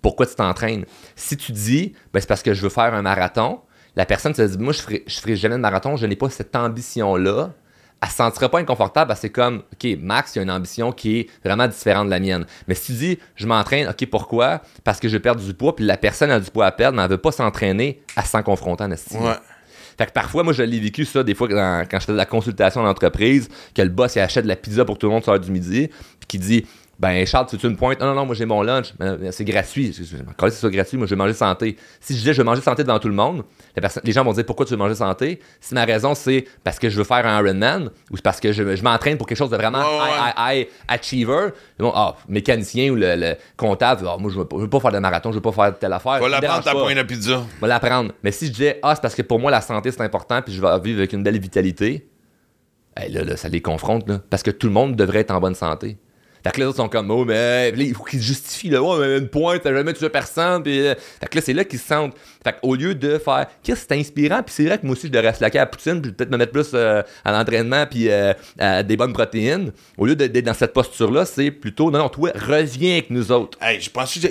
pourquoi 0.02 0.26
tu 0.26 0.36
t'entraînes? 0.36 0.86
Si 1.16 1.38
tu 1.38 1.52
dis, 1.52 1.94
ben 2.14 2.20
c'est 2.20 2.28
parce 2.28 2.44
que 2.44 2.54
je 2.54 2.62
veux 2.62 2.70
faire 2.70 2.94
un 2.94 3.02
marathon, 3.02 3.62
la 3.96 4.06
personne 4.06 4.34
te 4.34 4.42
dit, 4.42 4.58
moi, 4.58 4.74
je 4.74 4.82
ferai, 4.82 5.04
je 5.08 5.20
ferai 5.20 5.36
jamais 5.36 5.56
de 5.56 5.62
marathon, 5.62 5.96
je 5.98 6.06
n'ai 6.06 6.16
pas 6.16 6.30
cette 6.30 6.56
ambition-là. 6.56 7.54
Elle 8.06 8.10
se 8.10 8.16
sentira 8.16 8.50
pas 8.50 8.60
inconfortable, 8.60 9.08
parce 9.08 9.22
que 9.22 9.28
c'est 9.28 9.32
comme, 9.32 9.64
OK, 9.72 9.98
Max, 10.02 10.36
il 10.36 10.40
a 10.40 10.42
une 10.42 10.52
ambition 10.52 10.92
qui 10.92 11.20
est 11.20 11.30
vraiment 11.46 11.68
différente 11.70 12.08
de 12.08 12.10
la 12.12 12.20
mienne. 12.20 12.46
Mais 12.68 12.76
si 12.76 12.88
tu 12.88 12.92
dis, 12.94 13.20
je 13.38 13.48
m'entraîne, 13.48 13.88
OK, 13.88 14.06
pourquoi? 14.10 14.62
Parce 14.84 15.00
que 15.00 15.08
je 15.08 15.18
perdre 15.18 15.42
du 15.42 15.54
poids, 15.54 15.74
puis 15.74 15.86
la 15.86 15.96
personne 15.96 16.30
a 16.30 16.38
du 16.42 16.52
poids 16.52 16.66
à 16.66 16.72
perdre, 16.74 16.98
mais 16.98 17.04
elle 17.04 17.10
veut 17.12 17.18
pas 17.18 17.32
s'entraîner 17.32 18.02
à 18.18 18.24
s'en 18.26 18.44
confronter 18.44 18.84
en 18.84 18.92
estime. 18.92 19.24
Ouais. 19.24 19.36
Fait 19.98 20.08
que 20.08 20.12
parfois, 20.12 20.44
moi, 20.44 20.52
je 20.52 20.64
l'ai 20.64 20.80
vécu 20.82 21.06
ça 21.06 21.24
des 21.24 21.34
fois 21.34 21.48
dans- 21.48 21.86
quand 21.90 22.00
je 22.00 22.06
fais 22.08 22.12
de 22.12 22.18
la 22.18 22.26
consultation 22.26 22.82
en 22.82 22.88
entreprise, 22.90 23.48
que 23.74 23.82
le 23.82 23.90
boss 23.90 24.16
il 24.16 24.20
achète 24.20 24.44
de 24.44 24.50
la 24.50 24.56
pizza 24.58 24.84
pour 24.84 24.98
tout 24.98 25.06
le 25.06 25.14
monde 25.14 25.24
sur 25.24 25.32
l'heure 25.32 25.40
du 25.40 25.52
midi, 25.52 25.88
puis 26.20 26.28
qui 26.28 26.40
dit 26.40 26.66
Ben, 27.00 27.26
Charles, 27.26 27.48
tu 27.48 27.58
veux 27.58 27.70
une 27.70 27.76
pointe? 27.76 28.00
Non, 28.00 28.08
non, 28.08 28.14
non, 28.16 28.26
moi 28.26 28.36
j'ai 28.36 28.46
mon 28.46 28.62
lunch, 28.62 28.94
Mais, 29.00 29.32
c'est 29.32 29.44
gratuit. 29.44 29.88
Là, 29.88 29.94
c'est 30.50 30.52
ça 30.52 30.70
gratuit, 30.70 30.98
moi 30.98 31.08
je 31.08 31.12
vais 31.12 31.16
manger 31.18 31.34
santé. 31.34 31.76
Si 32.00 32.14
je 32.14 32.20
disais 32.20 32.34
je 32.34 32.38
vais 32.38 32.44
manger 32.46 32.62
santé 32.62 32.84
devant 32.84 33.00
tout 33.00 33.08
le 33.08 33.16
monde, 33.16 33.44
les 34.04 34.12
gens 34.12 34.24
vont 34.24 34.34
dire 34.34 34.46
Pourquoi 34.46 34.66
tu 34.66 34.72
veux 34.72 34.78
manger 34.78 34.96
santé? 34.96 35.40
Si 35.60 35.74
ma 35.74 35.86
raison 35.86 36.14
c'est 36.14 36.46
parce 36.64 36.78
que 36.78 36.90
je 36.90 36.98
veux 36.98 37.04
faire 37.04 37.26
un 37.26 37.44
Ironman 37.44 37.90
ou 38.12 38.16
c'est 38.18 38.22
parce 38.24 38.40
que 38.40 38.52
je, 38.52 38.76
je 38.76 38.84
m'entraîne 38.84 39.18
pour 39.18 39.28
quelque 39.28 39.38
chose 39.38 39.50
de 39.50 39.58
vraiment 39.58 39.82
high, 39.82 40.34
high, 40.38 40.58
high 40.60 40.68
achiever, 40.88 41.50
ils 41.80 41.84
vont, 41.84 41.92
ah, 41.96 42.16
mécanicien 42.30 42.92
ou 42.92 42.96
le, 42.96 43.16
le 43.16 43.36
comptable, 43.58 44.08
Ah, 44.08 44.18
moi 44.20 44.32
je 44.32 44.38
veux, 44.38 44.46
pas, 44.46 44.58
je 44.58 44.62
veux 44.62 44.70
pas 44.70 44.80
faire 44.80 44.92
de 44.92 45.00
marathon, 45.00 45.32
je 45.32 45.36
veux 45.38 45.42
pas 45.42 45.52
faire 45.52 45.78
telle 45.78 45.94
affaire. 45.94 46.20
Va 46.20 46.30
l'apprendre 46.30 46.64
ta 46.64 46.72
pointe 46.74 46.96
de 46.96 47.04
pizza. 47.04 47.42
Vais 47.60 47.68
l'apprendre. 47.68 48.12
Mais 48.24 48.32
si 48.32 48.48
je 48.48 48.52
disais, 48.52 48.80
ah, 48.84 48.94
c'est 48.96 49.02
parce 49.02 49.16
que 49.16 49.24
pour 49.24 49.40
moi, 49.40 49.50
la 49.50 49.62
santé, 49.62 49.92
c'est 49.92 50.02
important, 50.02 50.42
puis 50.42 50.54
je 50.54 50.62
vais 50.62 50.80
vivre 50.80 51.00
avec 51.00 51.14
une 51.14 51.24
belle 51.24 51.40
vitalité, 51.40 52.08
eh, 53.02 53.10
là, 53.10 53.24
là, 53.24 53.36
ça 53.36 53.50
les 53.50 53.62
confronte, 53.62 54.08
là. 54.08 54.20
Parce 54.30 54.44
que 54.44 54.52
tout 54.52 54.68
le 54.68 54.74
monde 54.74 54.96
devrait 54.96 55.20
être 55.20 55.32
en 55.32 55.40
bonne 55.40 55.56
santé. 55.56 55.98
Fait 56.44 56.52
que 56.52 56.60
là, 56.60 56.66
les 56.66 56.70
autres 56.70 56.78
sont 56.78 56.90
comme, 56.90 57.10
oh, 57.10 57.24
mais 57.24 57.72
là, 57.72 57.84
il 57.84 57.94
faut 57.96 58.04
qu'ils 58.04 58.20
se 58.22 58.26
justifient, 58.28 58.70
là, 58.72 58.84
oh, 58.84 58.98
mais 59.00 59.18
une 59.18 59.30
pointe, 59.30 59.62
t'as 59.64 59.74
jamais 59.74 59.94
tué 59.94 60.10
personne, 60.10 60.62
puis. 60.62 60.86
euh, 60.88 60.94
Fait 61.22 61.28
que 61.30 61.38
là, 61.38 61.42
c'est 61.46 61.54
là 61.54 61.64
qu'ils 61.64 61.80
se 61.80 61.88
sentent. 61.88 62.14
Fait 62.44 62.54
qu'au 62.62 62.76
lieu 62.76 62.94
de 62.96 63.18
faire, 63.18 63.48
qu'est-ce 63.64 63.82
que 63.82 63.88
c'est 63.90 64.00
inspirant, 64.00 64.44
puis 64.44 64.54
c'est 64.54 64.66
vrai 64.66 64.78
que 64.78 64.86
moi 64.86 64.94
aussi, 64.94 65.08
je 65.08 65.12
devrais 65.14 65.34
slacker 65.34 65.60
à 65.60 65.62
la 65.62 65.66
poutine, 65.68 66.02
puis 66.02 66.12
peut-être 66.12 66.30
me 66.32 66.38
mettre 66.38 66.52
plus 66.52 66.72
euh, 66.74 67.02
à 67.24 67.32
l'entraînement, 67.32 67.86
puis 67.86 68.10
euh, 68.10 68.34
à 68.60 68.84
des 68.84 68.98
bonnes 68.98 69.14
protéines, 69.14 69.72
au 69.98 70.06
lieu 70.06 70.16
d'être 70.18 70.38
dans 70.46 70.54
cette 70.54 70.74
posture-là, 70.74 71.26
c'est 71.26 71.50
plutôt, 71.52 71.90
non, 71.92 72.00
non, 72.00 72.10
toi, 72.10 72.32
reviens 72.36 72.94
avec 72.94 73.10
nous 73.10 73.32
autres. 73.32 73.58
Hey, 73.62 73.80
je 73.80 73.90
pense 73.90 74.14
que 74.20 74.28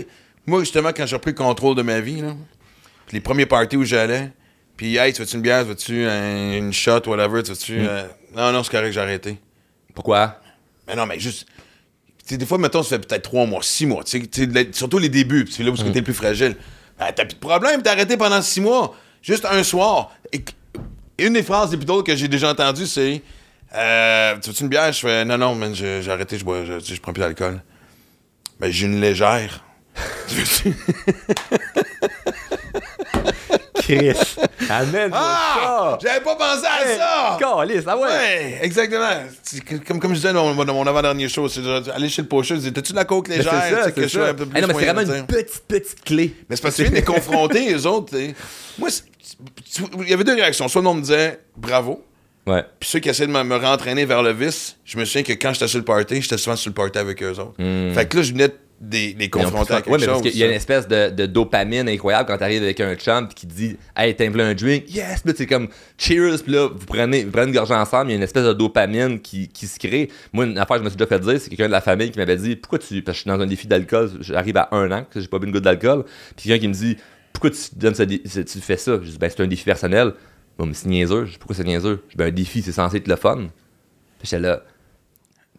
Moi, 0.46 0.60
justement, 0.60 0.90
quand 0.94 1.06
j'ai 1.06 1.16
repris 1.16 1.30
le 1.30 1.36
contrôle 1.36 1.76
de 1.76 1.82
ma 1.82 2.00
vie, 2.00 2.20
là, 2.20 2.34
les 3.12 3.20
premiers 3.20 3.46
parties 3.46 3.76
où 3.76 3.84
j'allais, 3.84 4.30
puis 4.76 4.96
hey, 4.96 5.12
tu 5.14 5.22
veux-tu 5.22 5.36
une 5.36 5.42
bière, 5.42 5.62
tu 5.62 5.68
veux-tu 5.68 6.04
un- 6.06 6.52
une 6.58 6.72
shot, 6.74 7.00
whatever, 7.06 7.42
tu 7.42 7.52
veux-tu. 7.52 7.76
euh, 7.78 8.04
Non, 8.36 8.52
non, 8.52 8.62
c'est 8.62 8.70
correct, 8.72 8.92
j'ai 8.92 9.00
arrêté. 9.00 9.38
Pourquoi? 9.94 10.40
Mais 10.88 10.94
non, 10.96 11.06
mais 11.06 11.18
juste. 11.20 11.46
Des 12.36 12.46
fois, 12.46 12.58
mettons, 12.58 12.82
ça 12.82 12.96
fait 12.96 13.06
peut-être 13.06 13.22
trois 13.22 13.46
mois, 13.46 13.60
six 13.62 13.86
mois, 13.86 14.02
surtout 14.72 14.98
les 14.98 15.08
débuts, 15.08 15.44
puis 15.44 15.54
c'est 15.54 15.62
là 15.62 15.70
où 15.70 15.76
c'est 15.76 15.94
le 15.94 16.02
plus 16.02 16.14
fragile. 16.14 16.56
Ben, 16.98 17.06
t'as 17.14 17.24
plus 17.24 17.34
de 17.34 17.40
problème, 17.40 17.82
t'as 17.82 17.92
arrêté 17.92 18.16
pendant 18.16 18.42
six 18.42 18.60
mois, 18.60 18.94
juste 19.22 19.46
un 19.50 19.62
soir. 19.62 20.12
Et, 20.32 20.44
une 21.18 21.34
des 21.34 21.42
phrases 21.42 21.70
les 21.70 21.76
plus 21.76 21.86
drôles 21.86 22.04
que 22.04 22.16
j'ai 22.16 22.28
déjà 22.28 22.50
entendues, 22.50 22.86
c'est 22.86 23.22
euh, 23.74 24.34
Tu 24.40 24.50
veux-tu 24.50 24.62
une 24.62 24.68
bière? 24.68 24.92
Je 24.92 25.00
fais 25.00 25.24
Non, 25.24 25.38
non, 25.38 25.54
man, 25.54 25.74
j'ai 25.74 26.08
arrêté, 26.08 26.38
je, 26.38 26.44
bois, 26.44 26.64
je, 26.64 26.80
je 26.80 27.00
prends 27.00 27.12
plus 27.12 27.20
d'alcool. 27.20 27.62
Ben, 28.60 28.70
j'ai 28.70 28.86
une 28.86 29.00
légère. 29.00 29.64
Chris. 33.96 34.36
Amène 34.70 35.10
Ah! 35.12 35.98
J'avais 36.02 36.20
pas 36.20 36.36
pensé 36.36 36.66
à 36.66 36.96
ça! 36.96 37.38
Calice, 37.38 37.84
ah 37.86 37.96
ouais! 37.96 38.02
Ouais, 38.06 38.58
exactement. 38.62 39.08
Comme, 39.86 39.98
comme 40.00 40.10
je 40.12 40.16
disais 40.16 40.32
dans 40.32 40.52
mon, 40.54 40.86
avant-dernier 40.86 41.28
show, 41.28 41.48
c'est 41.48 41.60
de- 41.62 41.90
aller 41.90 42.08
chez 42.08 42.22
le 42.22 42.28
pocheur, 42.28 42.56
je 42.56 42.60
disais 42.62 42.72
T'as-tu 42.72 42.92
de 42.92 42.96
la 42.96 43.04
coke 43.04 43.28
légère 43.28 43.52
c'est 43.62 43.74
ça, 43.74 43.90
c'est 43.94 44.08
ça. 44.08 44.28
un 44.28 44.34
peu 44.34 44.46
plus 44.46 44.60
non, 44.60 44.66
mais 44.68 44.74
c'est 44.74 44.84
vraiment 44.92 45.00
une 45.14 45.26
petite, 45.26 45.64
petite 45.66 46.04
clé. 46.04 46.34
Mais 46.48 46.56
c'est 46.56 46.62
parce 46.62 46.74
que 46.76 46.82
tu 46.82 46.82
viens 46.82 46.90
de 46.90 46.96
les 46.96 47.04
confronter, 47.04 47.66
les 47.66 47.86
autres. 47.86 48.06
t'sais. 48.12 48.34
Moi, 48.78 48.88
il 50.00 50.08
y 50.08 50.12
avait 50.12 50.24
deux 50.24 50.34
réactions. 50.34 50.68
Soit 50.68 50.82
monde 50.82 50.98
me 50.98 51.02
disait 51.02 51.40
bravo, 51.56 52.04
Ouais. 52.46 52.64
puis 52.80 52.88
ceux 52.90 52.98
qui 52.98 53.08
essaient 53.08 53.26
de 53.26 53.32
me, 53.32 53.42
me 53.44 53.56
rentraîner 53.56 54.04
vers 54.04 54.22
le 54.22 54.32
vice, 54.32 54.76
je 54.84 54.98
me 54.98 55.04
souviens 55.04 55.22
que 55.22 55.32
quand 55.32 55.52
j'étais 55.52 55.68
sur 55.68 55.78
le 55.78 55.84
party, 55.84 56.22
j'étais 56.22 56.38
souvent 56.38 56.56
sur 56.56 56.70
le 56.70 56.74
party 56.74 56.98
avec 56.98 57.22
eux 57.22 57.30
autres. 57.38 57.54
Fait 57.94 58.08
que 58.08 58.16
là, 58.16 58.22
je 58.22 58.32
venais 58.32 58.48
de 58.82 58.96
les, 58.96 59.14
les 59.16 59.30
confronter 59.30 59.74
à 59.74 59.76
quelque 59.76 59.92
ouais, 59.92 59.98
mais 60.00 60.06
parce 60.06 60.18
chose. 60.18 60.30
qu'il 60.32 60.40
y 60.40 60.42
a 60.42 60.46
une 60.46 60.52
ça. 60.52 60.56
espèce 60.56 60.88
de, 60.88 61.10
de 61.10 61.26
dopamine 61.26 61.88
incroyable 61.88 62.26
quand 62.28 62.36
t'arrives 62.36 62.64
avec 62.64 62.80
un 62.80 62.96
chum 62.96 63.28
qui 63.28 63.46
te 63.46 63.54
dit 63.54 63.76
Hey, 63.96 64.16
t'aimes 64.16 64.38
un 64.40 64.54
drink? 64.54 64.92
Yes! 64.92 65.22
Puis 65.24 65.34
c'est 65.36 65.46
comme 65.46 65.68
cheers, 65.96 66.42
puis 66.42 66.52
là, 66.52 66.66
vous 66.68 66.84
prenez, 66.86 67.22
vous 67.24 67.30
prenez 67.30 67.46
une 67.46 67.54
gorgée 67.54 67.74
ensemble, 67.74 68.08
il 68.08 68.10
y 68.10 68.14
a 68.14 68.16
une 68.16 68.24
espèce 68.24 68.44
de 68.44 68.52
dopamine 68.52 69.20
qui, 69.20 69.46
qui 69.46 69.68
se 69.68 69.78
crée. 69.78 70.10
Moi, 70.32 70.46
une 70.46 70.58
affaire 70.58 70.78
que 70.78 70.80
je 70.80 70.84
me 70.84 70.90
suis 70.90 70.96
déjà 70.96 71.06
fait 71.08 71.20
dire, 71.20 71.40
c'est 71.40 71.48
quelqu'un 71.48 71.68
de 71.68 71.72
la 71.72 71.80
famille 71.80 72.10
qui 72.10 72.18
m'avait 72.18 72.36
dit 72.36 72.56
Pourquoi 72.56 72.80
tu. 72.80 73.02
Parce 73.02 73.18
que 73.18 73.18
je 73.18 73.20
suis 73.22 73.28
dans 73.38 73.40
un 73.40 73.46
défi 73.46 73.68
d'alcool, 73.68 74.10
j'arrive 74.18 74.56
à 74.56 74.68
un 74.72 74.90
an, 74.90 75.06
que 75.08 75.20
j'ai 75.20 75.28
pas 75.28 75.38
bu 75.38 75.46
une 75.46 75.52
goutte 75.52 75.62
d'alcool. 75.62 76.04
Puis 76.36 76.48
quelqu'un 76.48 76.62
qui 76.62 76.68
me 76.68 76.74
dit 76.74 76.96
Pourquoi 77.32 77.50
tu 77.50 77.58
donnes 77.76 77.94
dé- 77.94 78.22
tu 78.22 78.58
fais 78.60 78.76
ça? 78.76 78.98
Je 79.00 79.10
dis 79.10 79.18
Ben, 79.18 79.30
c'est 79.30 79.42
un 79.44 79.46
défi 79.46 79.64
personnel. 79.64 80.12
Bon, 80.58 80.66
mais 80.66 80.74
c'est 80.74 80.88
niaiseux. 80.88 81.26
Je 81.26 81.30
dis 81.32 81.38
Pourquoi 81.38 81.54
c'est 81.54 81.62
niaiseux? 81.64 82.02
Ben, 82.16 82.26
un 82.26 82.30
défi, 82.32 82.62
c'est 82.62 82.72
censé 82.72 82.96
être 82.96 83.06
le 83.06 83.14
fun. 83.16 83.36
Puis 84.18 84.24
j'étais 84.28 84.40
là. 84.40 84.64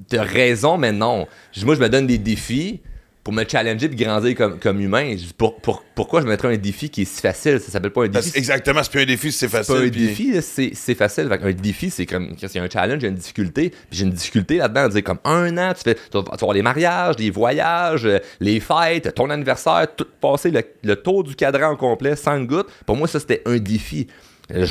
T'as 0.10 0.24
raison, 0.24 0.78
mais 0.78 0.92
non. 0.92 1.26
Moi, 1.64 1.76
je 1.76 1.80
me 1.80 1.88
donne 1.88 2.08
des 2.08 2.18
défis 2.18 2.82
pour 3.24 3.34
me 3.34 3.46
challenger 3.48 3.86
et 3.86 3.96
grandir 3.96 4.36
comme, 4.36 4.60
comme 4.60 4.82
humain. 4.82 5.16
Pour, 5.38 5.56
pour- 5.62 5.84
pourquoi 5.96 6.22
je 6.22 6.28
mettrais 6.28 6.54
un 6.54 6.58
défi 6.58 6.90
qui 6.90 7.04
est 7.04 7.06
si 7.06 7.22
facile? 7.22 7.60
Ça 7.62 7.72
s'appelle 7.72 7.92
pas 7.92 8.04
un 8.04 8.08
défi. 8.10 8.32
exactement, 8.36 8.84
c'est 8.84 8.92
plus 8.92 9.02
un 9.02 9.06
défi, 9.06 9.32
c'est 9.32 9.48
C'est 9.48 9.58
facile. 9.58 9.76
pas 9.76 9.80
un 9.82 9.90
puis- 9.90 10.08
défi, 10.08 10.42
c'est 10.42 10.72
c'est 10.74 10.96
facile. 10.96 11.30
Fait 11.30 11.42
un 11.42 11.52
défi, 11.54 11.90
c'est 11.90 12.06
comme 12.06 12.36
y 12.42 12.58
a 12.60 12.64
un 12.64 12.70
challenge, 12.70 12.98
il 13.00 13.04
y 13.04 13.06
a 13.06 13.10
une 13.10 13.16
difficulté. 13.16 13.70
Puis 13.70 13.80
j'ai 13.92 14.04
une 14.04 14.12
difficulté 14.12 14.58
là-dedans 14.58 14.90
dire 14.90 15.04
comme 15.04 15.20
un 15.24 15.58
an, 15.58 15.74
tu 15.74 15.84
fais 15.84 15.96
tu 15.96 16.02
vas 16.18 16.24
avoir 16.34 16.54
les 16.54 16.62
mariages, 16.62 17.16
les 17.18 17.30
voyages, 17.30 18.06
euh, 18.06 18.20
les 18.42 18.60
fêtes, 18.60 19.16
ton 19.16 19.30
anniversaire, 19.30 19.88
tout 19.96 20.06
passer 20.20 20.52
le, 20.52 20.62
le 20.84 20.96
tour 20.98 21.24
du 21.24 21.36
cadran 21.36 21.72
au 21.72 21.78
complet 21.78 22.16
sans 22.18 22.40
goutte. 22.42 22.68
Pour 22.86 22.98
moi, 22.98 23.08
ça 23.08 23.20
c'était 23.22 23.42
un 23.46 23.58
défi. 23.58 24.08
Euh, 24.54 24.66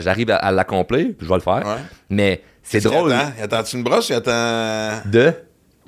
J'arrive 0.00 0.30
à, 0.30 0.36
à 0.36 0.50
l'accomplir, 0.52 1.08
puis 1.18 1.26
je 1.26 1.28
vais 1.28 1.34
le 1.34 1.40
faire. 1.42 1.62
Ouais. 1.66 1.82
Mais 2.08 2.40
c'est 2.62 2.80
drôle 2.82 3.12
attend? 3.12 3.32
Il 3.36 3.42
attend-tu 3.44 3.76
une 3.76 3.82
brosse? 3.82 4.08
Il 4.08 4.14
attend. 4.14 5.02
de? 5.10 5.34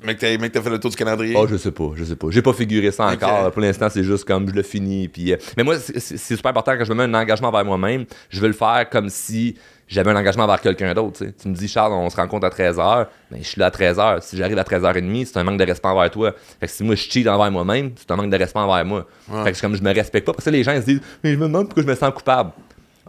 Mec, 0.03 0.17
t'as 0.17 0.37
mec, 0.37 0.51
t'as 0.51 0.61
fait 0.61 0.69
le 0.69 0.79
tour 0.79 0.91
du 0.91 0.95
calendrier? 0.95 1.35
Oh, 1.37 1.45
je 1.47 1.57
sais 1.57 1.71
pas, 1.71 1.91
je 1.95 2.03
sais 2.05 2.15
pas. 2.15 2.27
J'ai 2.29 2.41
pas 2.41 2.53
figuré 2.53 2.91
ça 2.91 3.07
encore. 3.07 3.51
Pour 3.51 3.61
l'instant, 3.61 3.89
c'est 3.89 4.03
juste 4.03 4.25
comme 4.25 4.49
je 4.49 4.53
le 4.53 4.63
finis. 4.63 5.07
Puis, 5.09 5.33
euh, 5.33 5.37
mais 5.57 5.63
moi, 5.63 5.75
c'est 5.77 6.17
super 6.17 6.51
important 6.51 6.77
quand 6.77 6.85
je 6.85 6.93
me 6.93 6.95
mets 6.95 7.03
un 7.03 7.21
engagement 7.21 7.51
vers 7.51 7.65
moi-même. 7.65 8.05
Je 8.29 8.39
veux 8.39 8.47
le 8.47 8.53
faire 8.53 8.87
comme 8.89 9.09
si 9.09 9.55
j'avais 9.89 10.11
un 10.11 10.15
engagement 10.15 10.47
vers 10.47 10.61
quelqu'un 10.61 10.93
d'autre. 10.93 11.25
tu 11.41 11.47
me 11.49 11.53
dis, 11.53 11.67
Charles, 11.67 11.91
on 11.91 12.09
se 12.09 12.15
rencontre 12.15 12.45
à 12.45 12.49
13h. 12.49 13.07
Ben, 13.31 13.39
je 13.41 13.47
suis 13.47 13.59
là 13.59 13.67
à 13.67 13.69
13h. 13.71 14.21
Si 14.21 14.37
j'arrive 14.37 14.57
à 14.57 14.63
13h30, 14.63 15.25
c'est 15.25 15.37
un 15.37 15.43
manque 15.43 15.59
de 15.59 15.65
respect 15.65 15.87
envers 15.87 16.09
toi. 16.11 16.33
Fait 16.59 16.67
que 16.67 16.71
si 16.71 16.83
moi 16.83 16.95
je 16.95 17.03
cheat 17.09 17.27
envers 17.27 17.51
moi-même, 17.51 17.91
c'est 17.95 18.09
un 18.11 18.15
manque 18.15 18.29
de 18.29 18.37
respect 18.37 18.59
envers 18.59 18.85
moi. 18.85 19.05
Fait 19.43 19.51
que 19.51 19.57
c'est 19.57 19.61
comme 19.61 19.75
je 19.75 19.83
me 19.83 19.93
respecte 19.93 20.25
pas. 20.25 20.33
Parce 20.33 20.45
que 20.45 20.49
les 20.51 20.63
gens 20.63 20.73
ils 20.73 20.81
se 20.81 20.85
disent, 20.85 21.01
mais 21.23 21.33
je 21.33 21.37
me 21.37 21.47
demande 21.47 21.65
pourquoi 21.65 21.83
je 21.83 21.87
me 21.87 21.95
sens 21.95 22.13
coupable. 22.13 22.51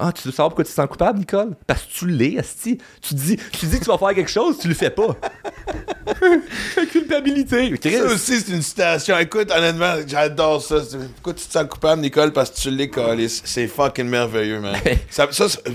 Ah, 0.03 0.12
tu 0.12 0.22
veux 0.26 0.32
savoir 0.32 0.49
pourquoi 0.49 0.64
tu 0.64 0.70
te 0.70 0.74
sens 0.74 0.86
coupable, 0.86 1.18
Nicole? 1.18 1.51
Parce 1.66 1.82
que 1.82 1.93
tu 1.93 2.07
l'es, 2.09 2.38
Asti. 2.38 2.78
Tu 3.03 3.12
dis, 3.12 3.36
tu 3.53 3.66
dis 3.66 3.78
que 3.78 3.84
tu 3.84 3.91
vas 3.91 3.99
faire 3.99 4.14
quelque 4.14 4.30
chose, 4.30 4.57
tu 4.59 4.66
le 4.66 4.72
fais 4.72 4.88
pas. 4.88 5.14
Culpabilité. 6.93 7.73
Chris, 7.81 7.93
Ça 7.97 8.05
aussi, 8.05 8.41
c'est 8.41 8.53
une 8.53 8.62
citation. 8.62 9.18
Écoute, 9.18 9.51
honnêtement, 9.57 9.95
j'adore 10.07 10.62
ça. 10.62 10.77
Pourquoi 11.16 11.35
tu 11.35 11.47
te 11.47 11.53
sens 11.53 11.64
coupable, 11.68 12.03
Nicole? 12.03 12.33
Parce 12.33 12.51
que 12.51 12.61
tu 12.61 12.71
l'es 12.71 12.89
collé. 12.89 13.29
C'est 13.29 13.66
fucking 13.66 14.07
merveilleux, 14.07 14.61
man. 14.61 14.75
ça, 15.11 15.27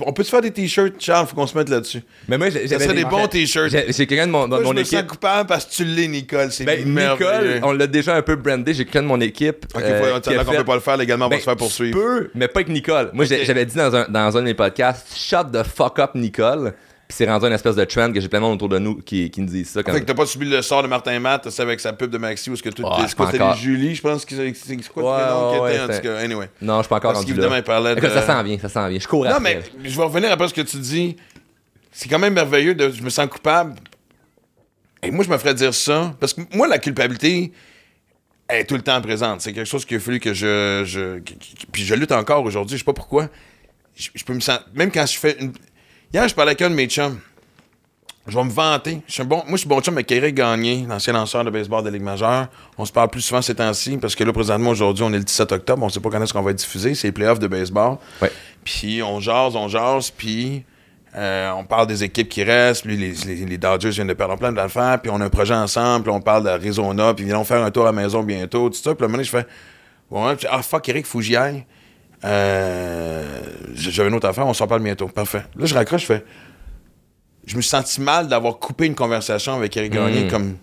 on 0.05 0.13
peut-tu 0.13 0.29
faire 0.29 0.41
des 0.41 0.51
t-shirts, 0.51 0.93
Charles? 0.99 1.27
Faut 1.27 1.35
qu'on 1.35 1.47
se 1.47 1.57
mette 1.57 1.69
là-dessus. 1.69 2.01
Mais 2.27 2.37
moi, 2.37 2.49
j'ai- 2.49 2.67
Ça 2.67 2.79
serait 2.79 2.93
des 2.93 3.05
bons 3.05 3.27
t-shirts. 3.27 3.69
J'ai 3.89 4.07
quelqu'un 4.07 4.27
de 4.27 4.31
mon, 4.31 4.43
de 4.43 4.49
Moi, 4.49 4.59
mon 4.61 4.69
je 4.71 4.75
me 4.75 4.79
équipe. 4.81 4.99
sens 4.99 5.07
coupable? 5.07 5.47
Parce 5.47 5.65
que 5.65 5.71
tu 5.73 5.85
l'es, 5.85 6.07
Nicole. 6.07 6.51
C'est 6.51 6.65
Ben, 6.65 6.85
merveilleux. 6.87 7.31
Nicole, 7.55 7.59
on 7.63 7.71
l'a 7.73 7.87
déjà 7.87 8.15
un 8.15 8.21
peu 8.21 8.35
brandé. 8.35 8.73
J'ai 8.73 8.85
quelqu'un 8.85 9.03
de 9.03 9.07
mon 9.07 9.21
équipe. 9.21 9.65
Ok, 9.75 9.81
euh, 9.81 9.99
faut, 10.21 10.31
qu'on 10.31 10.51
fait- 10.51 10.57
peut 10.57 10.63
pas 10.63 10.75
le 10.75 10.81
faire 10.81 10.97
légalement, 10.97 11.25
on 11.25 11.29
va 11.29 11.35
Ben, 11.35 11.39
se 11.39 11.45
faire 11.45 11.53
Tu 11.53 11.59
poursuivre. 11.59 11.97
peux, 11.99 12.29
mais 12.35 12.47
pas 12.47 12.59
avec 12.61 12.69
Nicole. 12.69 13.09
Moi, 13.13 13.25
j'avais 13.25 13.65
dit 13.65 13.75
dans 13.75 13.95
un, 13.95 14.05
dans 14.09 14.37
un 14.37 14.39
de 14.41 14.45
mes 14.45 14.53
podcasts, 14.53 15.07
shut 15.15 15.51
the 15.51 15.63
fuck 15.63 15.99
up, 15.99 16.11
Nicole. 16.15 16.73
Puis 17.07 17.17
c'est 17.17 17.29
rendu 17.29 17.45
une 17.45 17.53
espèce 17.53 17.75
de 17.75 17.83
trend 17.85 18.11
que 18.11 18.19
j'ai 18.19 18.27
plein 18.27 18.39
de 18.39 18.45
monde 18.45 18.55
autour 18.55 18.69
de 18.69 18.79
nous 18.79 18.95
qui, 18.95 19.29
qui 19.29 19.41
nous 19.41 19.47
disent 19.47 19.69
ça. 19.69 19.83
Comme... 19.83 19.93
Fait 19.93 20.01
que 20.01 20.05
t'as 20.05 20.15
pas 20.15 20.25
subi 20.25 20.49
le 20.49 20.61
sort 20.63 20.81
de 20.81 20.87
Martin 20.87 21.19
Matt, 21.19 21.49
c'est 21.51 21.61
avec 21.61 21.79
sa 21.79 21.93
pub 21.93 22.09
de 22.09 22.17
Maxi, 22.17 22.49
où 22.49 22.55
ce 22.55 22.63
que 22.63 22.69
quoi, 22.69 22.97
pas 22.97 23.07
c'était 23.07 23.43
encore. 23.43 23.55
Julie, 23.55 23.93
je 23.93 24.01
pense 24.01 24.25
que 24.25 24.35
c'est 24.35 24.53
c'est 24.55 24.87
quoi 24.89 25.03
Ouais, 25.03 25.59
ouais, 25.59 25.75
était, 25.75 25.83
en 25.83 25.95
tout 25.95 26.01
cas. 26.01 26.17
Anyway. 26.17 26.49
Non, 26.61 26.77
je 26.77 26.83
suis 26.83 26.89
pas 26.89 26.95
encore 26.95 27.13
Parce 27.13 27.25
rendu 27.25 27.35
là. 27.35 27.61
parlait 27.61 27.93
de. 27.93 27.99
Écoute, 27.99 28.09
ça 28.11 28.25
s'en 28.25 28.41
vient, 28.41 28.57
ça 28.57 28.69
s'en 28.69 28.87
vient. 28.87 28.99
Je 28.99 29.07
cours 29.07 29.23
Non, 29.23 29.31
après. 29.31 29.61
mais 29.81 29.89
je 29.89 29.95
vais 29.95 30.03
revenir 30.03 30.31
après 30.31 30.47
ce 30.47 30.53
que 30.53 30.61
tu 30.61 30.77
dis. 30.77 31.15
C'est 31.91 32.09
quand 32.09 32.19
même 32.19 32.33
merveilleux 32.33 32.73
de. 32.73 32.89
Je 32.89 33.03
me 33.03 33.09
sens 33.09 33.27
coupable. 33.27 33.75
Et 35.03 35.11
moi, 35.11 35.23
je 35.23 35.29
me 35.29 35.37
ferais 35.37 35.53
dire 35.53 35.73
ça. 35.75 36.15
Parce 36.19 36.33
que 36.33 36.41
moi, 36.53 36.67
la 36.67 36.79
culpabilité 36.79 37.51
elle 38.47 38.61
est 38.61 38.65
tout 38.65 38.75
le 38.75 38.81
temps 38.81 39.01
présente. 39.01 39.41
C'est 39.41 39.53
quelque 39.53 39.67
chose 39.67 39.85
qu'il 39.85 39.97
a 39.97 39.99
fallu 39.99 40.19
que 40.19 40.33
je. 40.33 40.83
je 40.85 41.19
puis 41.71 41.83
je 41.83 41.95
lutte 41.95 42.11
encore 42.11 42.43
aujourd'hui. 42.43 42.77
Je 42.77 42.81
sais 42.81 42.85
pas 42.85 42.93
pourquoi. 42.93 43.29
Je, 43.95 44.09
je 44.13 44.23
peux 44.23 44.33
me 44.33 44.39
sentir. 44.39 44.65
Même 44.73 44.91
quand 44.91 45.05
je 45.05 45.17
fais 45.17 45.37
une. 45.39 45.53
Hier, 46.15 46.29
je 46.29 46.33
parlais 46.33 46.51
avec 46.51 46.61
un 46.61 46.69
de 46.69 46.75
mes 46.75 46.87
chums. 46.87 47.19
Je 48.25 48.37
vais 48.37 48.43
me 48.45 48.49
vanter. 48.49 49.01
Je 49.05 49.11
suis 49.15 49.23
bon, 49.25 49.43
moi, 49.47 49.55
je 49.55 49.57
suis 49.57 49.67
bon 49.67 49.81
chum 49.81 49.95
avec 49.95 50.09
Eric 50.13 50.33
Gagné, 50.33 50.85
l'ancien 50.87 51.11
lanceur 51.11 51.43
de 51.43 51.49
baseball 51.49 51.81
de 51.81 51.89
la 51.89 51.91
Ligue 51.91 52.03
majeure. 52.03 52.47
On 52.77 52.85
se 52.85 52.93
parle 52.93 53.09
plus 53.09 53.19
souvent 53.19 53.41
ces 53.41 53.53
temps-ci 53.53 53.97
parce 53.97 54.15
que 54.15 54.23
là, 54.23 54.31
présentement, 54.31 54.69
aujourd'hui, 54.69 55.03
on 55.03 55.11
est 55.11 55.17
le 55.17 55.25
17 55.25 55.51
octobre. 55.51 55.83
On 55.83 55.89
sait 55.89 55.99
pas 55.99 56.09
quand 56.09 56.23
est-ce 56.23 56.31
qu'on 56.31 56.41
va 56.41 56.51
être 56.51 56.57
diffusé. 56.57 56.95
C'est 56.95 57.09
les 57.09 57.11
playoffs 57.11 57.39
de 57.39 57.47
baseball. 57.47 57.97
Ouais. 58.21 58.31
Puis 58.63 59.03
on 59.03 59.19
jase, 59.19 59.57
on 59.57 59.67
jase, 59.67 60.09
puis 60.09 60.63
euh, 61.17 61.51
on 61.51 61.65
parle 61.65 61.87
des 61.87 62.05
équipes 62.05 62.29
qui 62.29 62.45
restent. 62.45 62.85
Puis 62.85 62.95
les, 62.95 63.11
les, 63.11 63.45
les 63.45 63.57
Dodgers 63.57 63.89
viennent 63.89 64.07
de 64.07 64.13
perdre 64.13 64.37
plein 64.37 64.53
d'affaires. 64.53 65.01
Puis 65.01 65.11
on 65.13 65.19
a 65.19 65.25
un 65.25 65.29
projet 65.29 65.53
ensemble. 65.53 66.03
Puis 66.03 66.13
on 66.13 66.21
parle 66.21 66.45
d'Arizona. 66.45 67.13
Puis 67.13 67.25
viens 67.25 67.43
faire 67.43 67.61
un 67.61 67.71
tour 67.71 67.83
à 67.83 67.87
la 67.87 67.91
maison 67.91 68.23
bientôt. 68.23 68.69
Tout 68.69 68.77
ça. 68.77 68.95
Puis 68.95 69.03
un 69.03 69.09
moment 69.09 69.21
je 69.21 69.29
fais 69.29 69.45
puis, 70.09 70.47
ah 70.49 70.61
fuck, 70.61 70.87
Eric, 70.87 71.05
faut 71.05 71.17
que 71.19 71.25
j'y 71.25 71.35
aille. 71.35 71.65
Euh, 72.25 73.23
J'avais 73.75 74.09
une 74.09 74.15
autre 74.15 74.27
affaire, 74.27 74.47
on 74.47 74.53
s'en 74.53 74.67
parle 74.67 74.81
bientôt. 74.81 75.07
Parfait. 75.07 75.43
Là, 75.55 75.65
je 75.65 75.73
raccroche, 75.73 76.01
je 76.01 76.05
fais 76.07 76.25
Je 77.45 77.55
me 77.55 77.61
suis 77.61 77.69
senti 77.69 78.01
mal 78.01 78.27
d'avoir 78.27 78.57
coupé 78.57 78.85
une 78.87 78.95
conversation 78.95 79.55
avec 79.55 79.75
Eric 79.77 79.93
Gagné. 79.93 80.25
Mm. 80.25 80.29
Comme. 80.29 80.57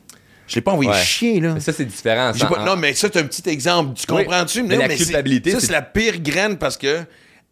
Je 0.49 0.57
l'ai 0.57 0.61
pas 0.61 0.73
envoyé 0.73 0.91
Ouais. 0.91 0.99
chier, 0.99 1.41
là. 1.41 1.55
Mais 1.55 1.61
ça, 1.61 1.73
c'est 1.73 1.85
différent. 1.85 2.33
Ça, 2.35 2.47
pas- 2.47 2.65
non, 2.65 2.77
mais 2.77 2.93
ça, 2.95 3.09
c'est 3.13 3.21
un 3.21 3.25
petit 3.25 3.49
exemple. 3.49 3.95
Tu 3.95 4.05
Oui. 4.13 4.25
comprends-tu? 4.25 4.63
Mais 4.65 4.77
la 4.77 4.89
culpabilité, 4.89 5.53
Ça, 5.53 5.61
c'est- 5.61 5.73
la 5.73 5.83
pire 5.83 6.19
graine 6.21 6.59
parce 6.59 6.77
que 6.77 7.01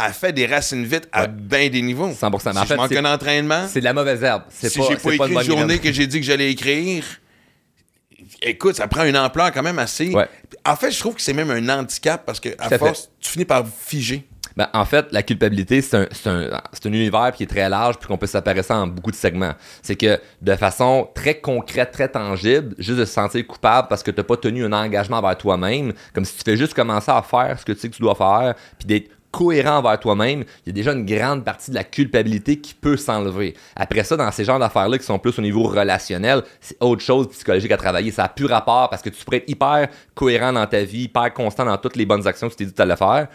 elle 0.02 0.12
fait 0.12 0.32
des 0.32 0.46
racines 0.46 0.84
vite 0.84 1.08
à 1.12 1.22
Ouais. 1.22 1.28
bien 1.28 1.68
des 1.68 1.80
niveaux. 1.82 2.10
100%. 2.12 2.50
Mais 2.50 2.56
Si 2.56 2.62
en 2.62 2.66
fait, 2.66 2.74
je 2.74 2.78
manque 2.80 2.92
un 2.96 3.14
entraînement, 3.14 3.66
C'est 3.68 3.80
de 3.80 3.84
la 3.84 3.92
mauvaise 3.92 4.22
herbe. 4.22 4.42
C'est 4.50 4.68
si 4.70 4.80
j'ai 4.82 4.96
pas 4.96 5.02
pas 5.02 5.12
écrit 5.14 5.16
une 5.16 5.28
une 5.28 5.34
bonne 5.34 5.44
journée 5.44 5.64
graine. 5.66 5.78
que 5.80 5.92
j'ai 5.92 6.06
dit 6.08 6.20
que 6.20 6.26
j'allais 6.26 6.50
écrire, 6.50 7.04
écoute, 8.42 8.76
ça 8.76 8.88
prend 8.88 9.04
une 9.04 9.16
ampleur 9.16 9.52
quand 9.52 9.62
même 9.62 9.78
assez. 9.78 10.12
Ouais. 10.12 10.28
En 10.64 10.76
fait, 10.76 10.90
je 10.90 10.98
trouve 10.98 11.14
que 11.14 11.22
c'est 11.22 11.32
même 11.32 11.50
un 11.50 11.68
handicap 11.68 12.24
parce 12.24 12.40
que 12.40 12.50
à 12.58 12.76
force, 12.78 13.10
tu 13.20 13.30
finis 13.30 13.44
par 13.44 13.66
figer. 13.66 14.26
Ben, 14.56 14.68
en 14.74 14.84
fait, 14.84 15.06
la 15.12 15.22
culpabilité, 15.22 15.80
c'est 15.80 15.96
un, 15.96 16.06
c'est 16.10 16.28
un, 16.28 16.60
c'est 16.72 16.86
un 16.86 16.92
univers 16.92 17.32
qui 17.32 17.44
est 17.44 17.46
très 17.46 17.68
large 17.68 17.98
puis 17.98 18.08
qu'on 18.08 18.18
peut 18.18 18.26
ça 18.26 18.42
en 18.70 18.86
beaucoup 18.86 19.10
de 19.10 19.16
segments. 19.16 19.52
C'est 19.80 19.96
que 19.96 20.20
de 20.42 20.54
façon 20.56 21.08
très 21.14 21.40
concrète, 21.40 21.92
très 21.92 22.08
tangible, 22.08 22.74
juste 22.78 22.98
de 22.98 23.04
se 23.04 23.12
sentir 23.12 23.46
coupable 23.46 23.88
parce 23.88 24.02
que 24.02 24.10
tu 24.10 24.18
n'as 24.18 24.24
pas 24.24 24.36
tenu 24.36 24.64
un 24.64 24.72
engagement 24.72 25.18
envers 25.18 25.38
toi-même, 25.38 25.92
comme 26.12 26.24
si 26.24 26.36
tu 26.36 26.42
fais 26.44 26.56
juste 26.56 26.74
commencer 26.74 27.10
à 27.10 27.22
faire 27.22 27.58
ce 27.58 27.64
que 27.64 27.72
tu 27.72 27.78
sais 27.78 27.88
que 27.88 27.94
tu 27.94 28.02
dois 28.02 28.14
faire, 28.14 28.54
puis 28.78 28.86
d'être 28.86 29.10
cohérent 29.30 29.78
envers 29.78 29.98
toi-même, 30.00 30.44
il 30.64 30.68
y 30.68 30.70
a 30.70 30.72
déjà 30.72 30.92
une 30.92 31.06
grande 31.06 31.44
partie 31.44 31.70
de 31.70 31.76
la 31.76 31.84
culpabilité 31.84 32.56
qui 32.60 32.74
peut 32.74 32.96
s'enlever. 32.96 33.54
Après 33.76 34.02
ça, 34.04 34.16
dans 34.16 34.30
ces 34.32 34.44
genres 34.44 34.58
d'affaires-là 34.58 34.98
qui 34.98 35.04
sont 35.04 35.18
plus 35.18 35.38
au 35.38 35.42
niveau 35.42 35.62
relationnel, 35.64 36.42
c'est 36.60 36.76
autre 36.80 37.02
chose 37.02 37.28
psychologique 37.30 37.70
à 37.72 37.76
travailler. 37.76 38.10
Ça 38.10 38.22
n'a 38.22 38.28
plus 38.28 38.46
rapport 38.46 38.90
parce 38.90 39.02
que 39.02 39.08
tu 39.10 39.24
pourrais 39.24 39.38
être 39.38 39.48
hyper 39.48 39.88
cohérent 40.14 40.52
dans 40.52 40.66
ta 40.66 40.82
vie, 40.82 41.02
hyper 41.04 41.32
constant 41.32 41.64
dans 41.64 41.76
toutes 41.78 41.96
les 41.96 42.06
bonnes 42.06 42.26
actions 42.26 42.48
que 42.48 42.52
tu 42.54 42.58
t'es 42.58 42.64
dit 42.64 42.70
que 42.72 42.76
tu 42.76 42.82
allais 42.82 42.96
faire. 42.96 43.28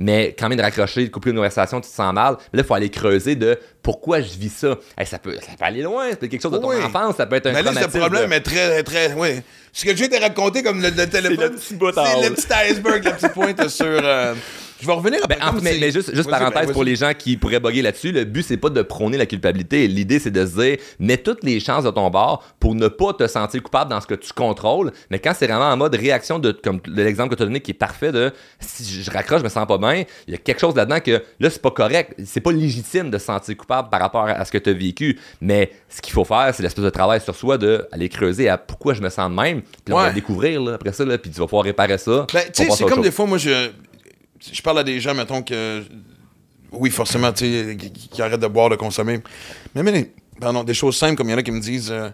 Mais 0.00 0.36
quand 0.38 0.48
même 0.48 0.56
de 0.58 0.62
raccrocher, 0.62 1.06
de 1.06 1.10
couper 1.10 1.30
une 1.30 1.36
conversation, 1.36 1.80
tu 1.80 1.88
te 1.90 1.94
sens 1.94 2.14
mal. 2.14 2.36
Mais 2.52 2.58
là, 2.58 2.62
il 2.62 2.64
faut 2.64 2.74
aller 2.74 2.88
creuser 2.88 3.34
de 3.34 3.58
pourquoi 3.82 4.20
je 4.20 4.38
vis 4.38 4.50
ça. 4.54 4.76
Hey, 4.96 5.04
ça, 5.06 5.18
peut, 5.18 5.34
ça 5.40 5.52
peut 5.58 5.64
aller 5.64 5.82
loin, 5.82 6.08
ça 6.10 6.16
peut 6.16 6.26
être 6.26 6.30
quelque 6.30 6.42
chose 6.42 6.52
de 6.52 6.58
ton 6.58 6.68
Oui. 6.68 6.76
enfance, 6.84 7.16
ça 7.16 7.26
peut 7.26 7.34
être 7.34 7.46
un 7.48 7.52
Ma 7.52 7.62
liste 7.62 7.74
de 7.74 7.78
traumatisme 7.80 8.00
problèmes 8.00 8.30
de- 8.30 8.34
est 8.36 8.40
très, 8.42 8.82
très. 8.84 9.12
Oui. 9.14 9.40
Ce 9.72 9.84
que 9.84 9.90
je 9.90 9.96
viens 9.96 10.06
de 10.08 10.22
raconter 10.22 10.62
comme 10.62 10.80
le, 10.80 10.90
le 10.90 11.06
téléphone. 11.10 11.40
le 11.40 11.50
petit 11.56 11.74
bout 11.74 11.90
C'est 11.92 12.28
le 12.28 12.32
petit 12.34 12.46
iceberg, 12.52 13.02
la 13.04 13.10
petite 13.10 13.32
pointe 13.32 13.68
sur. 13.68 13.86
euh, 13.86 14.34
Je 14.80 14.86
vais 14.86 14.92
revenir 14.92 15.20
après. 15.22 15.38
Ben, 15.38 15.48
en- 15.48 15.60
mais, 15.62 15.90
juste, 15.90 16.14
juste 16.14 16.30
parenthèse 16.30 16.66
ben, 16.66 16.72
pour 16.72 16.84
les 16.84 16.96
gens 16.96 17.12
qui 17.16 17.36
pourraient 17.36 17.60
bugger 17.60 17.82
là-dessus, 17.82 18.12
le 18.12 18.24
but 18.24 18.42
c'est 18.42 18.56
pas 18.56 18.70
de 18.70 18.82
prôner 18.82 19.16
la 19.16 19.26
culpabilité. 19.26 19.88
L'idée 19.88 20.18
c'est 20.18 20.30
de 20.30 20.44
se 20.46 20.60
dire, 20.60 20.76
mets 20.98 21.16
toutes 21.16 21.42
les 21.44 21.60
chances 21.60 21.84
de 21.84 21.90
ton 21.90 22.10
bord 22.10 22.44
pour 22.60 22.74
ne 22.74 22.88
pas 22.88 23.12
te 23.12 23.26
sentir 23.26 23.62
coupable 23.62 23.90
dans 23.90 24.00
ce 24.00 24.06
que 24.06 24.14
tu 24.14 24.32
contrôles. 24.32 24.92
Mais 25.10 25.18
quand 25.18 25.32
c'est 25.36 25.46
vraiment 25.46 25.70
en 25.70 25.76
mode 25.76 25.94
réaction 25.94 26.38
de, 26.38 26.52
comme 26.52 26.80
l'exemple 26.86 27.30
que 27.30 27.34
tu 27.34 27.42
as 27.42 27.46
donné 27.46 27.60
qui 27.60 27.72
est 27.72 27.74
parfait 27.74 28.12
de 28.12 28.32
si 28.60 29.02
je 29.02 29.10
raccroche, 29.10 29.40
je 29.40 29.44
me 29.44 29.50
sens 29.50 29.66
pas 29.66 29.78
bien, 29.78 30.04
il 30.26 30.32
y 30.32 30.34
a 30.34 30.38
quelque 30.38 30.60
chose 30.60 30.74
là-dedans 30.74 31.00
que 31.00 31.22
là 31.40 31.50
c'est 31.50 31.62
pas 31.62 31.70
correct, 31.70 32.14
c'est 32.24 32.40
pas 32.40 32.52
légitime 32.52 33.10
de 33.10 33.18
se 33.18 33.26
sentir 33.26 33.56
coupable 33.56 33.88
par 33.90 34.00
rapport 34.00 34.26
à 34.26 34.44
ce 34.44 34.52
que 34.52 34.58
tu 34.58 34.70
as 34.70 34.74
vécu. 34.74 35.18
Mais 35.40 35.72
ce 35.88 36.00
qu'il 36.00 36.12
faut 36.12 36.24
faire, 36.24 36.52
c'est 36.54 36.62
l'espèce 36.62 36.84
de 36.84 36.90
travail 36.90 37.20
sur 37.20 37.34
soi 37.34 37.58
de 37.58 37.86
aller 37.92 38.08
creuser 38.08 38.48
à 38.48 38.58
pourquoi 38.58 38.94
je 38.94 39.02
me 39.02 39.08
sens 39.08 39.30
de 39.30 39.34
même. 39.34 39.62
Puis 39.62 39.72
là, 39.88 39.96
on 39.96 40.00
va 40.00 40.08
le 40.08 40.14
découvrir 40.14 40.62
là, 40.62 40.74
après 40.74 40.92
ça, 40.92 41.04
là, 41.04 41.18
puis 41.18 41.30
tu 41.30 41.38
vas 41.38 41.46
pouvoir 41.46 41.64
réparer 41.64 41.98
ça. 41.98 42.26
Ben, 42.32 42.42
c'est 42.52 42.84
comme 42.84 43.02
des 43.02 43.10
fois, 43.10 43.26
moi, 43.26 43.38
je, 43.38 43.70
je 44.40 44.62
parle 44.62 44.80
à 44.80 44.84
des 44.84 45.00
gens, 45.00 45.14
mettons, 45.14 45.42
que. 45.42 45.84
Oui, 46.70 46.90
forcément, 46.90 47.32
tu 47.32 47.46
sais, 47.46 47.76
qui, 47.76 48.20
arrêtent 48.20 48.40
de 48.40 48.46
boire, 48.46 48.68
de 48.68 48.76
consommer. 48.76 49.20
Mais, 49.74 49.82
mais 49.82 50.12
pardon, 50.38 50.64
des 50.64 50.74
choses 50.74 50.96
simples, 50.96 51.16
comme 51.16 51.28
il 51.28 51.32
y 51.32 51.34
en 51.34 51.38
a 51.38 51.42
qui 51.42 51.50
me 51.50 51.60
disent. 51.60 51.90
euh, 51.90 52.10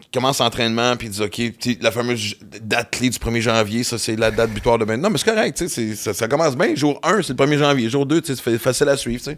qui 0.00 0.10
commencent 0.10 0.40
l'entraînement, 0.40 0.96
puis 0.96 1.08
disent, 1.08 1.22
OK, 1.22 1.40
la 1.80 1.90
fameuse 1.90 2.36
date 2.60 2.90
clé 2.90 3.08
du 3.08 3.18
1er 3.18 3.40
janvier, 3.40 3.82
ça, 3.82 3.98
c'est 3.98 4.16
la 4.16 4.30
date 4.30 4.50
butoir 4.50 4.78
de 4.78 4.84
ben. 4.84 5.00
Non, 5.00 5.10
mais 5.10 5.18
c'est 5.18 5.30
correct, 5.30 5.66
ça, 5.96 6.14
ça 6.14 6.28
commence 6.28 6.56
bien. 6.56 6.74
Jour 6.74 7.00
1, 7.02 7.22
c'est 7.22 7.38
le 7.38 7.46
1er 7.46 7.58
janvier. 7.58 7.88
Jour 7.88 8.04
2, 8.04 8.20
tu 8.20 8.34
sais, 8.34 8.42
c'est 8.42 8.58
facile 8.58 8.88
à 8.88 8.96
suivre. 8.96 9.22
Ils 9.30 9.36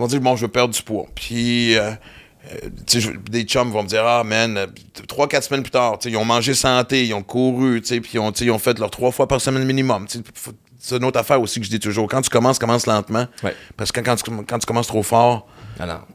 vont 0.00 0.06
dire, 0.06 0.20
bon, 0.20 0.36
je 0.36 0.42
veux 0.42 0.52
perdre 0.52 0.72
du 0.72 0.82
poids. 0.82 1.06
Puis, 1.14 1.76
euh, 1.76 1.90
euh, 2.52 3.10
des 3.30 3.42
chums 3.42 3.70
vont 3.70 3.82
me 3.82 3.88
dire, 3.88 4.04
ah, 4.06 4.22
man, 4.22 4.56
euh, 4.56 4.66
trois, 5.08 5.26
quatre 5.26 5.44
semaines 5.44 5.62
plus 5.62 5.70
tard, 5.70 5.98
ils 6.04 6.16
ont 6.16 6.24
mangé 6.24 6.54
santé, 6.54 7.04
ils 7.06 7.14
ont 7.14 7.22
couru, 7.22 7.80
puis 7.80 8.00
ils 8.14 8.18
ont, 8.18 8.30
ils 8.30 8.50
ont 8.50 8.58
fait 8.58 8.78
leur 8.78 8.90
trois 8.90 9.10
fois 9.10 9.26
par 9.26 9.40
semaine 9.40 9.64
minimum. 9.64 10.06
Tu 10.80 10.86
C'est 10.88 10.96
une 10.96 11.04
autre 11.04 11.18
affaire 11.18 11.40
aussi 11.40 11.58
que 11.60 11.66
je 11.66 11.70
dis 11.70 11.80
toujours. 11.80 12.08
Quand 12.08 12.20
tu 12.22 12.30
commences, 12.30 12.58
commence 12.58 12.86
lentement. 12.86 13.26
Ouais. 13.42 13.54
Parce 13.76 13.92
que 13.92 14.00
quand 14.00 14.16
tu, 14.16 14.30
quand 14.46 14.58
tu 14.58 14.66
commences 14.66 14.86
trop 14.88 15.02
fort, 15.02 15.46
Ah 15.78 16.06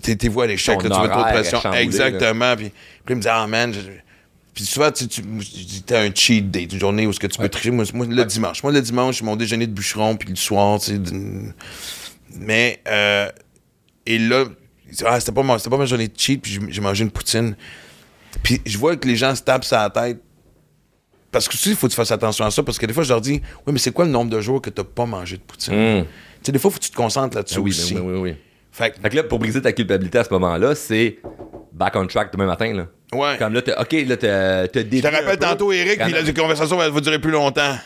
t'es 0.00 0.28
à 0.42 0.46
l'échec, 0.46 0.76
là, 0.82 0.88
tu 0.96 1.02
mets 1.02 1.08
trop 1.08 1.18
de 1.24 1.28
pression. 1.32 1.58
Exactement. 1.82 2.56
Puis, 2.56 2.70
puis 3.04 3.14
il 3.14 3.16
me 3.16 3.20
dit, 3.20 3.28
ah, 3.30 3.46
man, 3.46 3.72
je- 3.74 3.80
puis 4.54 4.64
souvent, 4.64 4.90
tu 4.92 5.04
sais, 5.04 5.08
tu 5.08 5.20
dis, 5.22 5.82
t'as 5.84 6.00
un 6.02 6.14
cheat 6.14 6.48
day, 6.50 6.62
une 6.70 6.78
journée 6.78 7.06
où 7.06 7.12
ce 7.12 7.18
que 7.18 7.26
tu 7.26 7.38
peux 7.38 7.48
tricher. 7.48 7.70
Moi, 7.72 7.84
moi, 7.92 8.06
le 8.06 8.24
dimanche. 8.24 8.62
Moi, 8.62 8.72
le 8.72 8.80
dimanche, 8.80 9.20
mon 9.22 9.34
déjeuner 9.36 9.66
de 9.66 9.72
bûcheron, 9.72 10.16
puis 10.16 10.28
le 10.28 10.36
soir, 10.36 10.78
tu 10.78 10.92
sais. 10.92 11.00
Mais, 12.36 12.80
euh, 12.88 13.28
et 14.06 14.18
là, 14.18 14.44
ah, 15.06 15.18
c'était 15.20 15.32
pas, 15.32 15.42
ma- 15.42 15.58
c'était 15.58 15.70
pas 15.70 15.76
ma 15.78 15.86
journée 15.86 16.08
de 16.08 16.14
cheat, 16.16 16.40
puis 16.42 16.52
j'ai- 16.52 16.72
j'ai 16.72 16.80
mangé 16.80 17.04
une 17.04 17.10
poutine. 17.10 17.56
Puis 18.42 18.60
je 18.66 18.76
vois 18.78 18.96
que 18.96 19.06
les 19.06 19.16
gens 19.16 19.34
se 19.34 19.42
tapent 19.42 19.64
sur 19.64 19.76
la 19.76 19.90
tête. 19.90 20.20
Parce 21.34 21.48
que 21.48 21.54
aussi, 21.54 21.70
il 21.70 21.76
faut 21.76 21.86
que 21.88 21.92
tu 21.92 21.96
fasses 21.96 22.10
attention 22.12 22.44
à 22.46 22.50
ça, 22.50 22.62
parce 22.62 22.78
que 22.78 22.86
des 22.86 22.92
fois, 22.94 23.02
je 23.02 23.10
leur 23.10 23.20
dis, 23.20 23.42
oui, 23.66 23.72
mais 23.72 23.78
c'est 23.78 23.90
quoi 23.92 24.04
le 24.06 24.10
nombre 24.10 24.30
de 24.30 24.40
jours 24.40 24.62
que 24.62 24.70
t'as 24.70 24.84
pas 24.84 25.04
mangé 25.04 25.36
de 25.36 25.42
poutine? 25.42 25.74
Hum. 25.74 26.04
Tu 26.04 26.08
sais, 26.46 26.52
des 26.52 26.58
fois, 26.58 26.70
il 26.70 26.72
faut 26.74 26.78
que 26.78 26.84
tu 26.84 26.90
te 26.90 26.96
concentres 26.96 27.36
là-dessus 27.36 27.56
Ah 27.58 27.60
oui, 27.60 27.70
aussi. 27.70 27.94
ben 27.94 28.00
oui, 28.00 28.12
oui, 28.14 28.20
oui. 28.30 28.34
Fait 28.72 28.90
que, 28.90 29.00
Fait 29.00 29.10
que 29.10 29.16
là, 29.16 29.22
pour 29.24 29.38
briser 29.38 29.60
ta 29.60 29.72
culpabilité 29.72 30.18
à 30.18 30.24
ce 30.24 30.30
moment-là, 30.32 30.74
c'est 30.74 31.18
back 31.72 31.94
on 31.96 32.06
track 32.06 32.32
demain 32.32 32.46
matin. 32.46 32.72
Là. 32.72 32.86
ouais. 33.12 33.36
Comme 33.38 33.52
là, 33.54 33.62
t'as- 33.62 33.80
OK, 33.82 33.92
là, 34.06 34.16
t'as 34.16 34.68
t'as 34.68 34.80
Je 34.80 35.00
te 35.00 35.06
rappelle 35.06 35.38
tantôt, 35.38 35.72
Eric, 35.72 36.00
puis 36.00 36.12
la 36.12 36.32
conversation 36.32 36.76
va, 36.76 36.88
va 36.88 37.00
durer 37.00 37.18
plus 37.18 37.30
longtemps. 37.32 37.76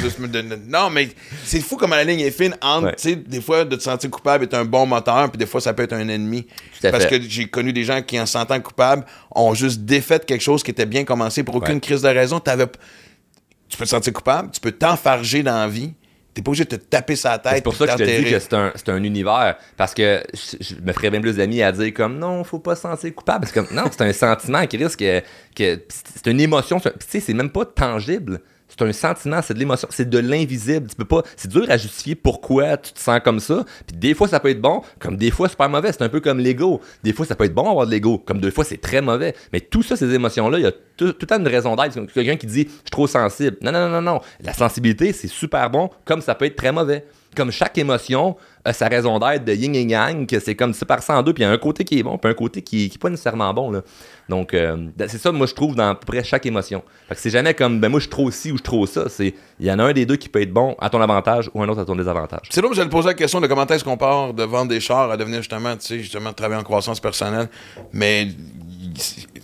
Juste 0.00 0.18
me 0.18 0.28
donner- 0.28 0.56
Non, 0.66 0.90
mais 0.90 1.08
c'est 1.44 1.60
fou 1.60 1.76
comme 1.76 1.90
la 1.90 2.04
ligne 2.04 2.20
est 2.20 2.30
fine 2.30 2.56
entre, 2.62 2.86
Ouais. 2.86 2.94
tu 2.96 3.10
sais, 3.10 3.16
des 3.16 3.40
fois, 3.40 3.64
de 3.64 3.76
te 3.76 3.82
sentir 3.82 4.10
coupable 4.10 4.44
est 4.44 4.54
un 4.54 4.64
bon 4.64 4.86
moteur, 4.86 5.30
puis 5.30 5.38
des 5.38 5.46
fois, 5.46 5.60
ça 5.60 5.74
peut 5.74 5.82
être 5.82 5.92
un 5.92 6.08
ennemi. 6.08 6.46
Parce 6.82 7.04
fait. 7.04 7.20
que 7.20 7.28
j'ai 7.28 7.46
connu 7.48 7.72
des 7.72 7.84
gens 7.84 8.02
qui, 8.02 8.18
en 8.18 8.26
se 8.26 8.32
sentant 8.32 8.60
coupables, 8.60 9.04
ont 9.34 9.54
juste 9.54 9.80
défait 9.82 10.20
quelque 10.20 10.40
chose 10.42 10.62
qui 10.62 10.70
était 10.70 10.86
bien 10.86 11.04
commencé 11.04 11.42
pour 11.42 11.56
aucune 11.56 11.74
Ouais. 11.74 11.80
crise 11.80 12.02
de 12.02 12.08
raison. 12.08 12.40
Tu 12.40 13.76
peux 13.76 13.84
te 13.84 13.90
sentir 13.90 14.12
coupable, 14.12 14.50
tu 14.52 14.60
peux 14.60 14.72
t'enfarger 14.72 15.42
dans 15.42 15.56
la 15.58 15.68
vie. 15.68 15.92
T'es 16.32 16.42
pas 16.42 16.50
obligé 16.50 16.64
de 16.64 16.76
te 16.76 16.84
taper 16.84 17.16
sa 17.16 17.38
tête. 17.38 17.52
C'est 17.56 17.60
pour 17.62 17.74
ça 17.74 17.86
que 17.86 17.92
je 17.92 17.96
te 17.96 18.22
dis 18.22 18.30
que 18.30 18.38
c'est 18.38 18.88
un, 18.90 19.02
univers. 19.02 19.56
Parce 19.76 19.94
que 19.94 20.22
je, 20.34 20.56
je 20.60 20.74
me 20.82 20.92
ferais 20.92 21.10
bien 21.10 21.20
plus 21.22 21.36
d'amis 21.36 21.62
à 21.62 21.72
dire 21.72 21.94
comme 21.94 22.18
non, 22.18 22.44
faut 22.44 22.58
pas 22.58 22.76
se 22.76 22.82
sentir 22.82 23.14
coupable. 23.14 23.46
C'est 23.46 23.54
comme 23.54 23.68
non, 23.74 23.84
c'est 23.90 24.02
un 24.02 24.12
sentiment 24.12 24.66
qui 24.66 24.76
risque 24.76 24.98
que, 24.98 25.20
que 25.56 25.82
c'est 25.88 26.26
une 26.30 26.40
émotion. 26.40 26.78
Tu 26.78 26.90
sais, 27.08 27.20
c'est 27.20 27.32
même 27.32 27.48
pas 27.50 27.64
tangible. 27.64 28.40
C'est 28.78 28.84
un 28.84 28.92
sentiment, 28.92 29.40
c'est 29.42 29.54
de 29.54 29.58
l'émotion, 29.58 29.88
c'est 29.90 30.08
de 30.08 30.18
l'invisible. 30.18 30.88
Tu 30.88 30.96
peux 30.96 31.04
pas, 31.04 31.22
c'est 31.36 31.48
dur 31.48 31.64
à 31.68 31.76
justifier 31.76 32.14
pourquoi 32.14 32.76
tu 32.76 32.92
te 32.92 33.00
sens 33.00 33.20
comme 33.24 33.40
ça. 33.40 33.64
Puis 33.86 33.96
des 33.96 34.14
fois 34.14 34.28
ça 34.28 34.38
peut 34.38 34.50
être 34.50 34.60
bon, 34.60 34.82
comme 34.98 35.16
des 35.16 35.30
fois 35.30 35.48
super 35.48 35.68
mauvais. 35.68 35.92
C'est 35.92 36.02
un 36.02 36.08
peu 36.08 36.20
comme 36.20 36.38
l'ego. 36.38 36.80
Des 37.02 37.12
fois 37.12 37.24
ça 37.24 37.34
peut 37.34 37.44
être 37.44 37.54
bon 37.54 37.70
avoir 37.70 37.86
de 37.86 37.90
l'ego, 37.90 38.18
comme 38.18 38.40
des 38.40 38.50
fois 38.50 38.64
c'est 38.64 38.80
très 38.80 39.00
mauvais. 39.00 39.34
Mais 39.52 39.60
tout 39.60 39.82
ça, 39.82 39.96
ces 39.96 40.12
émotions-là, 40.12 40.58
il 40.58 40.64
y 40.64 40.66
a 40.66 40.72
tout, 40.96 41.12
tout 41.12 41.26
le 41.30 41.36
une 41.36 41.48
raison 41.48 41.74
d'être. 41.74 41.92
C'est 41.92 42.12
Quelqu'un 42.12 42.36
qui 42.36 42.46
dit 42.46 42.64
je 42.64 42.70
suis 42.70 42.90
trop 42.90 43.06
sensible. 43.06 43.56
Non, 43.62 43.72
non, 43.72 43.88
non, 43.88 44.02
non. 44.02 44.20
La 44.40 44.52
sensibilité, 44.52 45.12
c'est 45.12 45.28
super 45.28 45.70
bon, 45.70 45.90
comme 46.04 46.20
ça 46.20 46.34
peut 46.34 46.44
être 46.44 46.56
très 46.56 46.72
mauvais. 46.72 47.04
Comme 47.36 47.50
chaque 47.50 47.76
émotion 47.78 48.36
a 48.64 48.72
sa 48.72 48.88
raison 48.88 49.18
d'être 49.18 49.44
de 49.44 49.52
yin 49.52 49.74
et 49.74 49.82
yang, 49.82 50.26
que 50.26 50.40
c'est 50.40 50.56
comme 50.56 50.72
en 51.08 51.22
deux, 51.22 51.32
puis 51.32 51.42
il 51.42 51.46
y 51.46 51.48
a 51.48 51.52
un 51.52 51.58
côté 51.58 51.84
qui 51.84 52.00
est 52.00 52.02
bon, 52.02 52.18
puis 52.18 52.30
un 52.30 52.34
côté 52.34 52.62
qui, 52.62 52.88
qui 52.88 52.96
est 52.96 52.98
pas 52.98 53.10
nécessairement 53.10 53.52
bon. 53.54 53.70
Là. 53.70 53.82
Donc, 54.28 54.54
euh, 54.54 54.88
c'est 55.06 55.18
ça, 55.18 55.30
moi, 55.30 55.46
je 55.46 55.54
trouve 55.54 55.76
dans 55.76 55.90
à 55.90 55.94
peu 55.94 56.06
près 56.06 56.24
chaque 56.24 56.46
émotion. 56.46 56.82
Fait 57.08 57.14
que 57.14 57.20
c'est 57.20 57.30
jamais 57.30 57.54
comme, 57.54 57.80
ben 57.80 57.88
moi, 57.88 58.00
je 58.00 58.08
trop 58.08 58.30
ci 58.30 58.50
ou 58.50 58.58
je 58.58 58.62
trop 58.62 58.86
ça. 58.86 59.08
C'est, 59.08 59.34
il 59.60 59.66
y 59.66 59.70
en 59.70 59.78
a 59.78 59.84
un 59.84 59.92
des 59.92 60.04
deux 60.04 60.16
qui 60.16 60.28
peut 60.28 60.42
être 60.42 60.52
bon 60.52 60.74
à 60.80 60.90
ton 60.90 61.00
avantage 61.00 61.50
ou 61.54 61.62
un 61.62 61.68
autre 61.68 61.80
à 61.80 61.84
ton 61.84 61.94
désavantage. 61.94 62.48
C'est 62.50 62.60
là 62.60 62.68
où 62.68 62.74
j'allais 62.74 62.90
poser 62.90 63.08
la 63.08 63.14
question 63.14 63.40
de 63.40 63.46
comment 63.46 63.66
est-ce 63.66 63.84
qu'on 63.84 63.96
part 63.96 64.34
de 64.34 64.42
vendre 64.42 64.68
des 64.68 64.80
chars 64.80 65.10
à 65.10 65.16
devenir 65.16 65.38
justement, 65.38 65.76
tu 65.76 65.86
sais, 65.86 65.98
justement, 66.00 66.30
de 66.30 66.34
travailler 66.34 66.60
en 66.60 66.64
croissance 66.64 67.00
personnelle. 67.00 67.48
Mais. 67.92 68.28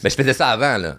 Ben, 0.02 0.08
je 0.08 0.16
faisais 0.16 0.32
ça 0.32 0.48
avant, 0.48 0.78
là. 0.78 0.96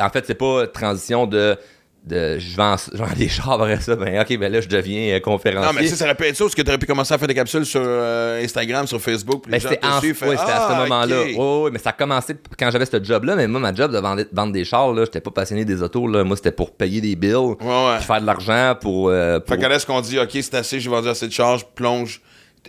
En 0.00 0.08
fait, 0.08 0.26
c'est 0.26 0.34
pas 0.34 0.66
transition 0.66 1.26
de, 1.26 1.56
de 2.04 2.38
je, 2.38 2.56
vends, 2.56 2.74
je 2.92 2.98
vends 2.98 3.06
des 3.16 3.28
chars 3.28 3.52
après 3.52 3.80
ça, 3.80 3.94
ben 3.94 4.20
ok, 4.20 4.36
ben 4.38 4.50
là, 4.52 4.60
je 4.60 4.68
deviens 4.68 5.14
euh, 5.14 5.20
conférencier. 5.20 5.72
Non, 5.72 5.72
mais 5.80 5.86
sais, 5.86 5.94
ça 5.94 6.04
aurait 6.04 6.16
pu 6.16 6.24
être 6.24 6.36
ça, 6.36 6.44
parce 6.44 6.54
que 6.56 6.62
tu 6.62 6.68
aurais 6.68 6.78
pu 6.78 6.86
commencer 6.86 7.14
à 7.14 7.18
faire 7.18 7.28
des 7.28 7.34
capsules 7.34 7.64
sur 7.64 7.80
euh, 7.84 8.42
Instagram, 8.42 8.86
sur 8.88 9.00
Facebook. 9.00 9.42
Puis 9.44 9.52
Ben, 9.52 9.60
c'était 9.60 9.78
en- 9.86 10.00
c'était 10.00 10.24
à 10.32 10.36
ce 10.36 10.72
Ah, 10.72 10.78
moment-là. 10.82 11.22
ouais, 11.62 11.70
mais 11.70 11.78
ça 11.78 11.90
a 11.90 11.92
commencé 11.92 12.34
quand 12.58 12.70
j'avais 12.72 12.86
ce 12.86 13.02
job-là. 13.02 13.36
Mais 13.36 13.46
moi, 13.46 13.60
ma 13.60 13.72
job 13.72 13.92
de 13.92 13.98
vendre, 13.98 14.24
vendre 14.32 14.52
des 14.52 14.64
chars, 14.64 14.92
là, 14.92 15.04
j'étais 15.04 15.20
pas 15.20 15.30
passionné 15.30 15.64
des 15.64 15.80
autos. 15.80 16.08
Là. 16.08 16.24
Moi, 16.24 16.36
c'était 16.36 16.50
pour 16.52 16.72
payer 16.72 17.00
des 17.00 17.14
bills, 17.14 17.34
Ouais, 17.36 17.54
ouais. 17.60 17.96
puis 17.98 18.04
faire 18.06 18.20
de 18.20 18.26
l'argent 18.26 18.74
pour. 18.80 19.08
euh, 19.08 19.38
pour- 19.38 19.54
Fait 19.54 19.60
qu'à 19.60 19.70
est-ce 19.72 19.86
qu'on 19.86 20.00
dit, 20.00 20.18
OK, 20.18 20.30
c'est 20.32 20.54
assez, 20.54 20.80
j'ai 20.80 20.90
vendu 20.90 21.08
assez 21.08 21.28
de 21.28 21.32
charges, 21.32 21.64
plonge. 21.74 22.20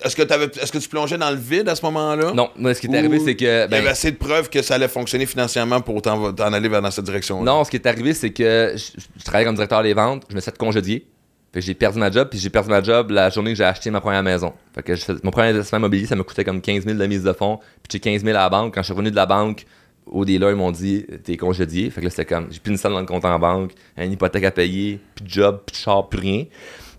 Est-ce 0.01 0.15
que, 0.15 0.77
tu 0.77 0.89
plongeais 0.89 1.17
dans 1.17 1.29
le 1.29 1.37
vide 1.37 1.69
à 1.69 1.75
ce 1.75 1.85
moment-là? 1.85 2.33
Non, 2.33 2.49
moi, 2.57 2.73
ce 2.73 2.81
qui 2.81 2.87
est 2.87 2.97
arrivé, 2.97 3.19
c'est 3.19 3.35
que. 3.35 3.63
Il 3.63 3.65
y 3.65 3.69
ben, 3.69 3.77
avait 3.79 3.89
assez 3.89 4.11
de 4.11 4.17
preuves 4.17 4.49
que 4.49 4.61
ça 4.61 4.75
allait 4.75 4.87
fonctionner 4.87 5.25
financièrement 5.25 5.81
pour 5.81 6.01
t'en, 6.01 6.33
aller 6.33 6.69
vers 6.69 6.81
dans 6.81 6.91
cette 6.91 7.05
direction-là? 7.05 7.51
Non, 7.51 7.63
ce 7.63 7.69
qui 7.69 7.77
est 7.77 7.85
arrivé, 7.85 8.13
c'est 8.13 8.31
que 8.31 8.73
je, 8.75 8.99
je 9.17 9.23
travaillais 9.23 9.45
comme 9.45 9.55
directeur 9.55 9.83
des 9.83 9.93
ventes, 9.93 10.23
je 10.29 10.35
me 10.35 10.41
suis 10.41 10.49
fait 10.49 10.57
congédier. 10.57 11.05
Fait 11.53 11.59
que 11.59 11.65
j'ai 11.67 11.75
perdu 11.75 11.99
ma 11.99 12.09
job, 12.09 12.29
puis 12.31 12.39
j'ai 12.39 12.49
perdu 12.49 12.69
ma 12.69 12.81
job 12.81 13.11
la 13.11 13.29
journée 13.29 13.51
que 13.51 13.57
j'ai 13.57 13.63
acheté 13.63 13.91
ma 13.91 14.01
première 14.01 14.23
maison. 14.23 14.53
Fait 14.73 14.81
que 14.81 14.95
je 14.95 15.03
mon 15.23 15.29
premier 15.29 15.49
investissement 15.49 15.77
immobilier, 15.77 16.07
ça 16.07 16.15
me 16.15 16.23
coûtait 16.23 16.43
comme 16.43 16.59
15 16.59 16.85
000 16.85 16.97
de 16.97 17.05
mise 17.05 17.21
de 17.21 17.31
fonds, 17.31 17.57
puis 17.57 17.91
j'ai 17.91 17.99
15 17.99 18.23
000 18.23 18.35
à 18.35 18.41
la 18.41 18.49
banque. 18.49 18.73
Quand 18.73 18.81
je 18.81 18.85
suis 18.85 18.93
revenu 18.93 19.11
de 19.11 19.15
la 19.15 19.27
banque, 19.27 19.67
au 20.07 20.25
dealer, 20.25 20.49
ils 20.49 20.55
m'ont 20.55 20.71
dit 20.71 21.05
T'es 21.23 21.37
congédié. 21.37 21.91
Fait 21.91 22.01
que 22.01 22.05
là, 22.05 22.09
c'était 22.09 22.25
comme 22.25 22.47
J'ai 22.49 22.59
plus 22.59 22.71
une 22.71 22.77
salle 22.77 22.93
dans 22.93 22.99
le 22.99 23.05
compte 23.05 23.23
en 23.23 23.37
banque, 23.37 23.73
une 23.97 24.11
hypothèque 24.11 24.45
à 24.45 24.51
payer, 24.51 24.99
plus 25.13 25.25
de 25.25 25.29
job, 25.29 25.61
plus 25.67 25.73
de 25.73 25.77
char, 25.77 26.09
plus 26.09 26.19
rien. 26.19 26.45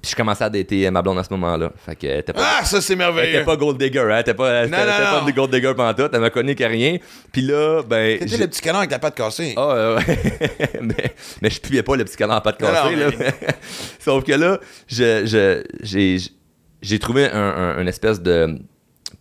Puis 0.05 0.11
je 0.11 0.17
commençais 0.17 0.45
à 0.45 0.51
dater 0.51 0.91
ma 0.91 1.01
blonde 1.01 1.19
à 1.19 1.25
ce 1.25 1.31
moment-là. 1.33 1.73
Fait 1.87 1.97
que 1.97 2.07
était 2.07 2.35
pas. 2.35 2.43
Ah, 2.61 2.65
ça, 2.67 2.83
c'est 2.83 2.95
merveilleux. 2.95 3.37
était 3.37 3.45
pas 3.45 3.57
gold 3.57 3.79
digger, 3.79 4.01
hein? 4.11 4.19
Était 4.19 4.35
pas, 4.35 4.67
Non, 4.67 4.77
non, 4.77 4.85
pas 4.85 5.21
non. 5.21 5.27
de 5.27 5.33
gold 5.33 5.51
digger 5.51 5.73
pendant 5.75 5.95
tout. 5.95 6.11
Elle 6.13 6.21
m'a 6.21 6.29
connu 6.29 6.55
qu'à 6.55 6.69
rien. 6.69 6.99
Puis 7.33 7.41
là, 7.41 7.83
ben. 7.83 8.19
T'étais 8.19 8.37
le 8.37 8.47
petit 8.49 8.61
canard 8.61 8.81
avec 8.81 8.91
la 8.91 8.99
patte 8.99 9.15
cassée. 9.15 9.55
ah, 9.57 9.61
euh, 9.71 9.97
ouais. 9.97 10.19
mais, 10.83 11.15
mais 11.41 11.49
je 11.49 11.59
puais 11.59 11.83
pas 11.83 11.97
le 11.97 12.05
petit 12.05 12.17
canard 12.19 12.37
à 12.37 12.41
patte 12.43 12.59
cassée. 12.59 12.97
là. 12.97 13.07
Sauf 13.99 14.25
que 14.25 14.33
là, 14.33 14.59
je, 14.89 15.25
je- 15.25 15.63
j'ai, 15.83 16.19
j'ai 16.83 16.99
trouvé 16.99 17.31
un, 17.31 17.39
un- 17.77 17.81
une 17.81 17.89
espèce 17.89 18.21
de. 18.21 18.59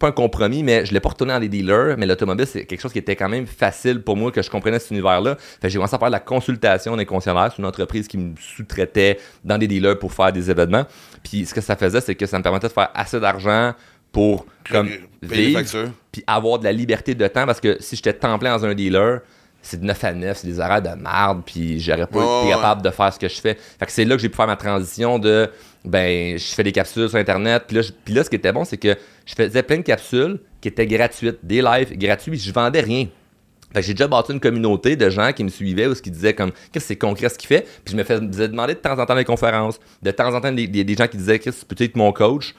Pas 0.03 0.09
un 0.09 0.11
compromis, 0.11 0.63
mais 0.63 0.85
je 0.85 0.93
l'ai 0.93 0.99
pas 0.99 1.07
retourné 1.07 1.31
dans 1.31 1.39
les 1.39 1.47
dealers. 1.47 1.95
Mais 1.97 2.05
l'automobile, 2.05 2.45
c'est 2.45 2.65
quelque 2.65 2.81
chose 2.81 2.91
qui 2.91 2.99
était 2.99 3.15
quand 3.15 3.29
même 3.29 3.47
facile 3.47 4.01
pour 4.01 4.17
moi, 4.17 4.33
que 4.33 4.41
je 4.41 4.49
comprenais 4.49 4.77
cet 4.77 4.91
univers-là. 4.91 5.37
Fait 5.61 5.69
j'ai 5.69 5.77
commencé 5.77 5.95
à 5.95 5.97
faire 5.97 6.09
de 6.09 6.11
la 6.11 6.19
consultation 6.19 6.97
des 6.97 7.05
concessionnaires. 7.05 7.53
C'est 7.55 7.61
une 7.61 7.67
entreprise 7.67 8.09
qui 8.09 8.17
me 8.17 8.35
sous-traitait 8.37 9.17
dans 9.45 9.57
des 9.57 9.65
dealers 9.65 9.97
pour 9.97 10.11
faire 10.11 10.33
des 10.33 10.51
événements. 10.51 10.83
Puis 11.23 11.45
ce 11.45 11.53
que 11.53 11.61
ça 11.61 11.77
faisait, 11.77 12.01
c'est 12.01 12.15
que 12.15 12.25
ça 12.25 12.37
me 12.37 12.43
permettait 12.43 12.67
de 12.67 12.73
faire 12.73 12.89
assez 12.93 13.17
d'argent 13.17 13.73
pour 14.11 14.45
comme, 14.69 14.89
vivre 15.21 15.61
puis 16.11 16.23
avoir 16.27 16.59
de 16.59 16.65
la 16.65 16.73
liberté 16.73 17.15
de 17.15 17.27
temps 17.27 17.45
parce 17.45 17.61
que 17.61 17.77
si 17.79 17.95
j'étais 17.95 18.13
temps 18.13 18.37
plein 18.37 18.57
dans 18.57 18.65
un 18.65 18.73
dealer, 18.75 19.21
c'est 19.61 19.79
de 19.79 19.85
9 19.85 20.03
à 20.03 20.13
9, 20.13 20.37
c'est 20.37 20.47
des 20.47 20.59
horaires 20.59 20.81
de 20.81 20.89
merde, 20.89 21.41
puis 21.45 21.79
j'aurais 21.79 22.05
pas 22.05 22.19
été 22.19 22.47
ouais. 22.47 22.49
capable 22.49 22.81
de 22.81 22.89
faire 22.89 23.13
ce 23.13 23.17
que 23.17 23.29
je 23.29 23.39
fais. 23.39 23.57
Fait 23.79 23.85
que 23.85 23.91
c'est 23.93 24.03
là 24.03 24.15
que 24.15 24.21
j'ai 24.21 24.27
pu 24.27 24.35
faire 24.35 24.47
ma 24.47 24.57
transition 24.57 25.17
de 25.17 25.49
ben 25.85 26.37
je 26.37 26.53
fais 26.53 26.63
des 26.63 26.73
capsules 26.73 27.09
sur 27.09 27.17
internet, 27.17 27.63
puis 27.65 27.77
là, 27.77 27.83
puis 28.03 28.13
là 28.13 28.23
ce 28.23 28.29
qui 28.29 28.35
était 28.35 28.51
bon 28.51 28.65
c'est 28.65 28.77
que 28.77 28.97
je 29.25 29.33
faisais 29.35 29.63
plein 29.63 29.77
de 29.77 29.81
capsules 29.83 30.39
qui 30.61 30.67
étaient 30.69 30.87
gratuites, 30.87 31.39
des 31.43 31.61
lives 31.61 31.97
gratuits, 31.97 32.37
je 32.37 32.51
vendais 32.53 32.81
rien. 32.81 33.07
Fait 33.73 33.81
que 33.81 33.87
j'ai 33.87 33.93
déjà 33.93 34.07
bâti 34.07 34.31
une 34.31 34.39
communauté 34.39 34.95
de 34.95 35.09
gens 35.09 35.33
qui 35.33 35.43
me 35.43 35.49
suivaient 35.49 35.87
ou 35.87 35.95
qui 35.95 36.11
disaient 36.11 36.33
comme 36.35 36.51
qu'est-ce 36.51 36.71
que 36.73 36.79
c'est 36.79 36.95
concret 36.95 37.29
ce 37.29 37.37
qu'il 37.39 37.47
fait. 37.47 37.61
Puis 37.83 37.93
je 37.93 37.95
me 37.97 38.03
faisais 38.03 38.47
demander 38.47 38.75
de 38.75 38.79
temps 38.79 38.97
en 38.99 39.05
temps 39.05 39.15
des 39.15 39.25
conférences, 39.25 39.79
de 40.01 40.11
temps 40.11 40.33
en 40.33 40.39
temps 40.41 40.51
des, 40.51 40.67
des- 40.67 40.83
des 40.83 40.95
gens 40.95 41.07
qui 41.07 41.17
disaient 41.17 41.39
Chris, 41.39 41.55
peux-tu 41.67 41.83
être 41.85 41.95
mon 41.95 42.11
coach? 42.11 42.53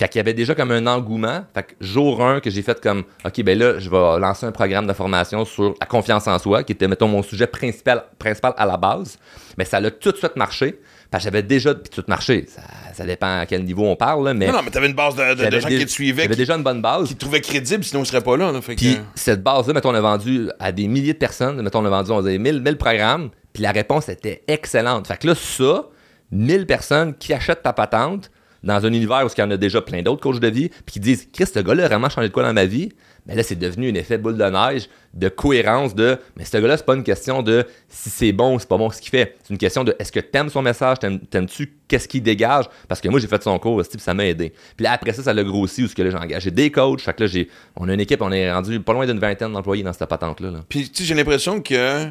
Fait 0.00 0.08
qu'il 0.08 0.20
y 0.20 0.20
avait 0.20 0.34
déjà 0.34 0.54
comme 0.54 0.70
un 0.70 0.86
engouement. 0.86 1.44
Fait 1.52 1.64
que 1.64 1.72
jour 1.80 2.24
1 2.24 2.38
que 2.38 2.50
j'ai 2.50 2.62
fait 2.62 2.80
comme 2.80 3.02
OK, 3.24 3.42
ben 3.42 3.58
là, 3.58 3.80
je 3.80 3.90
vais 3.90 4.20
lancer 4.20 4.46
un 4.46 4.52
programme 4.52 4.86
de 4.86 4.92
formation 4.92 5.44
sur 5.44 5.74
la 5.80 5.86
confiance 5.88 6.28
en 6.28 6.38
soi, 6.38 6.62
qui 6.62 6.70
était, 6.70 6.86
mettons, 6.86 7.08
mon 7.08 7.24
sujet 7.24 7.48
principal, 7.48 8.04
principal 8.16 8.54
à 8.56 8.64
la 8.64 8.76
base. 8.76 9.18
Mais 9.56 9.64
ça 9.64 9.78
a 9.78 9.90
tout 9.90 10.12
de 10.12 10.16
suite 10.16 10.36
marché. 10.36 10.78
Que 11.10 11.18
j'avais 11.20 11.42
déjà 11.42 11.74
puis 11.74 11.90
tout 11.90 12.04
marché. 12.06 12.44
Ça, 12.48 12.60
ça 12.92 13.06
dépend 13.06 13.38
à 13.40 13.46
quel 13.46 13.64
niveau 13.64 13.86
on 13.86 13.96
parle, 13.96 14.26
là, 14.26 14.34
mais. 14.34 14.46
Non, 14.46 14.52
non, 14.52 14.60
mais 14.62 14.70
t'avais 14.70 14.88
une 14.88 14.94
base 14.94 15.14
de, 15.16 15.34
de- 15.48 15.58
gens 15.60 15.68
qui 15.68 15.84
te 15.86 15.90
suivaient, 15.90 16.24
J'avais 16.24 16.36
déjà 16.36 16.54
une 16.54 16.62
bonne 16.62 16.82
base. 16.82 17.08
qui 17.08 17.14
te 17.14 17.20
trouvaient 17.20 17.40
crédible, 17.40 17.82
sinon 17.82 18.02
ils 18.02 18.06
seraient 18.06 18.20
pas 18.20 18.36
là. 18.36 18.52
là. 18.52 18.60
Fait 18.60 18.74
que- 18.74 18.80
Puis 18.80 18.98
cette 19.14 19.42
base-là, 19.42 19.72
mettons, 19.72 19.90
on 19.90 19.94
a 19.94 20.00
vendu 20.02 20.50
à 20.60 20.70
des 20.70 20.86
milliers 20.86 21.14
de 21.14 21.18
personnes. 21.18 21.62
Mettons, 21.62 21.80
on 21.80 21.84
a 21.86 21.90
vendu, 21.90 22.10
on 22.10 22.20
disait 22.20 22.36
1000, 22.38 22.60
1000 22.60 22.76
programmes. 22.76 23.30
Puis 23.54 23.62
la 23.62 23.72
réponse 23.72 24.08
était 24.10 24.42
excellente. 24.48 25.06
Fait 25.06 25.16
que 25.16 25.26
là, 25.28 25.34
ça, 25.34 25.86
1000 26.30 26.66
personnes 26.66 27.14
qui 27.16 27.32
achètent 27.32 27.62
ta 27.62 27.72
patente 27.72 28.30
dans 28.62 28.84
un 28.84 28.92
univers 28.92 29.24
où 29.24 29.28
il 29.34 29.40
y 29.40 29.42
en 29.44 29.50
a 29.50 29.56
déjà 29.56 29.80
plein 29.80 30.02
d'autres 30.02 30.20
coachs 30.20 30.40
de 30.40 30.48
vie, 30.48 30.68
puis 30.68 30.94
qui 30.94 31.00
disent 31.00 31.28
Chris, 31.32 31.46
ce 31.46 31.60
gars-là 31.60 31.84
a 31.84 31.88
vraiment 31.88 32.08
changé 32.10 32.28
de 32.28 32.32
quoi 32.34 32.42
dans 32.42 32.52
ma 32.52 32.66
vie. 32.66 32.90
Mais 33.28 33.34
là, 33.34 33.42
c'est 33.42 33.56
devenu 33.58 33.90
un 33.90 33.94
effet 33.94 34.16
boule 34.18 34.36
de 34.38 34.44
neige 34.44 34.88
de 35.14 35.28
cohérence 35.28 35.94
de 35.94 36.18
mais 36.36 36.44
ce 36.44 36.56
gars-là, 36.56 36.76
c'est 36.78 36.86
pas 36.86 36.94
une 36.94 37.02
question 37.04 37.42
de 37.42 37.66
si 37.88 38.08
c'est 38.10 38.32
bon 38.32 38.54
ou 38.54 38.58
c'est 38.58 38.68
pas 38.68 38.78
bon 38.78 38.90
ce 38.90 39.00
qu'il 39.00 39.10
fait. 39.10 39.36
C'est 39.42 39.50
une 39.52 39.58
question 39.58 39.84
de 39.84 39.94
est-ce 39.98 40.10
que 40.10 40.20
t'aimes 40.20 40.48
son 40.48 40.62
message, 40.62 40.98
t'aimes- 40.98 41.20
t'aimes-tu 41.20 41.74
qu'est-ce 41.86 42.08
qu'il 42.08 42.22
dégage? 42.22 42.64
Parce 42.88 43.00
que 43.00 43.08
moi, 43.08 43.20
j'ai 43.20 43.26
fait 43.26 43.42
son 43.42 43.58
cours, 43.58 43.74
aussi, 43.74 43.90
puis 43.90 44.00
ça 44.00 44.14
m'a 44.14 44.24
aidé. 44.26 44.52
Puis 44.76 44.84
là, 44.84 44.92
après 44.92 45.12
ça, 45.12 45.22
ça 45.22 45.32
l'a 45.34 45.44
grossi 45.44 45.82
où 45.84 45.88
ce 45.88 45.94
que 45.94 46.02
là, 46.02 46.10
j'ai 46.10 46.16
engagé 46.16 46.50
des 46.50 46.70
coachs. 46.70 47.00
Fait 47.02 47.12
que 47.14 47.22
là, 47.24 47.26
j'ai, 47.26 47.48
on 47.76 47.88
a 47.88 47.94
une 47.94 48.00
équipe, 48.00 48.22
on 48.22 48.32
est 48.32 48.50
rendu 48.50 48.80
pas 48.80 48.92
loin 48.94 49.06
d'une 49.06 49.18
vingtaine 49.18 49.52
d'employés 49.52 49.82
dans 49.82 49.92
cette 49.92 50.08
patente-là. 50.08 50.50
là. 50.50 50.60
Puis, 50.68 50.90
tu 50.90 51.04
j'ai 51.04 51.14
l'impression 51.14 51.60
que, 51.60 52.06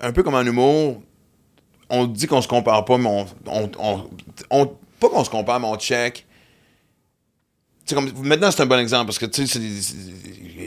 un 0.00 0.12
peu 0.12 0.22
comme 0.22 0.34
en 0.34 0.42
humour, 0.42 1.02
on 1.90 2.06
dit 2.06 2.26
qu'on 2.26 2.42
se 2.42 2.48
compare 2.48 2.84
pas, 2.84 2.98
mais 2.98 3.08
on. 3.08 3.26
on, 3.46 3.70
on- 3.78 4.04
on- 4.50 4.66
pas 5.00 5.08
qu'on 5.08 5.24
se 5.24 5.30
compare, 5.30 5.60
mais 5.60 5.66
on 5.66 5.76
check. 5.76 6.26
Comme, 7.92 8.10
maintenant, 8.22 8.50
c'est 8.50 8.62
un 8.62 8.66
bon 8.66 8.78
exemple 8.78 9.06
parce 9.06 9.18
que, 9.18 9.26
tu 9.26 9.46
sais, 9.46 9.60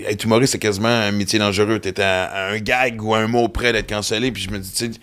être 0.07 0.24
humoriste, 0.24 0.51
c'est 0.53 0.59
quasiment 0.59 0.88
un 0.88 1.11
métier 1.11 1.39
dangereux. 1.39 1.80
T'es 1.80 1.99
à, 1.99 2.26
à 2.26 2.51
un 2.51 2.59
gag 2.59 3.01
ou 3.01 3.15
à 3.15 3.20
un 3.20 3.28
mot 3.28 3.47
près 3.47 3.74
d'être 3.74 3.89
cancellé, 3.89 4.32
puis 4.32 4.43
je 4.43 4.49
me 4.51 4.59
dis, 4.59 4.72
tu 4.72 4.86
sais. 4.93 4.99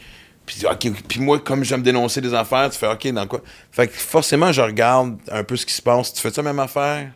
Puis, 0.47 0.63
ok, 0.71 0.93
puis 1.09 1.21
moi, 1.21 1.39
comme 1.41 1.65
j'aime 1.65 1.83
dénoncer 1.83 2.21
des 2.21 2.35
affaires, 2.35 2.69
tu 2.71 2.79
fais, 2.79 2.87
OK, 2.87 3.09
dans 3.13 3.27
quoi? 3.27 3.41
Fait 3.73 3.89
que 3.89 3.95
forcément, 3.95 4.53
je 4.53 4.61
regarde 4.61 5.17
un 5.33 5.43
peu 5.43 5.57
ce 5.57 5.65
qui 5.67 5.73
se 5.73 5.81
passe. 5.83 6.13
Tu 6.13 6.21
fais 6.21 6.31
ça 6.31 6.43
même 6.43 6.59
affaire? 6.61 7.11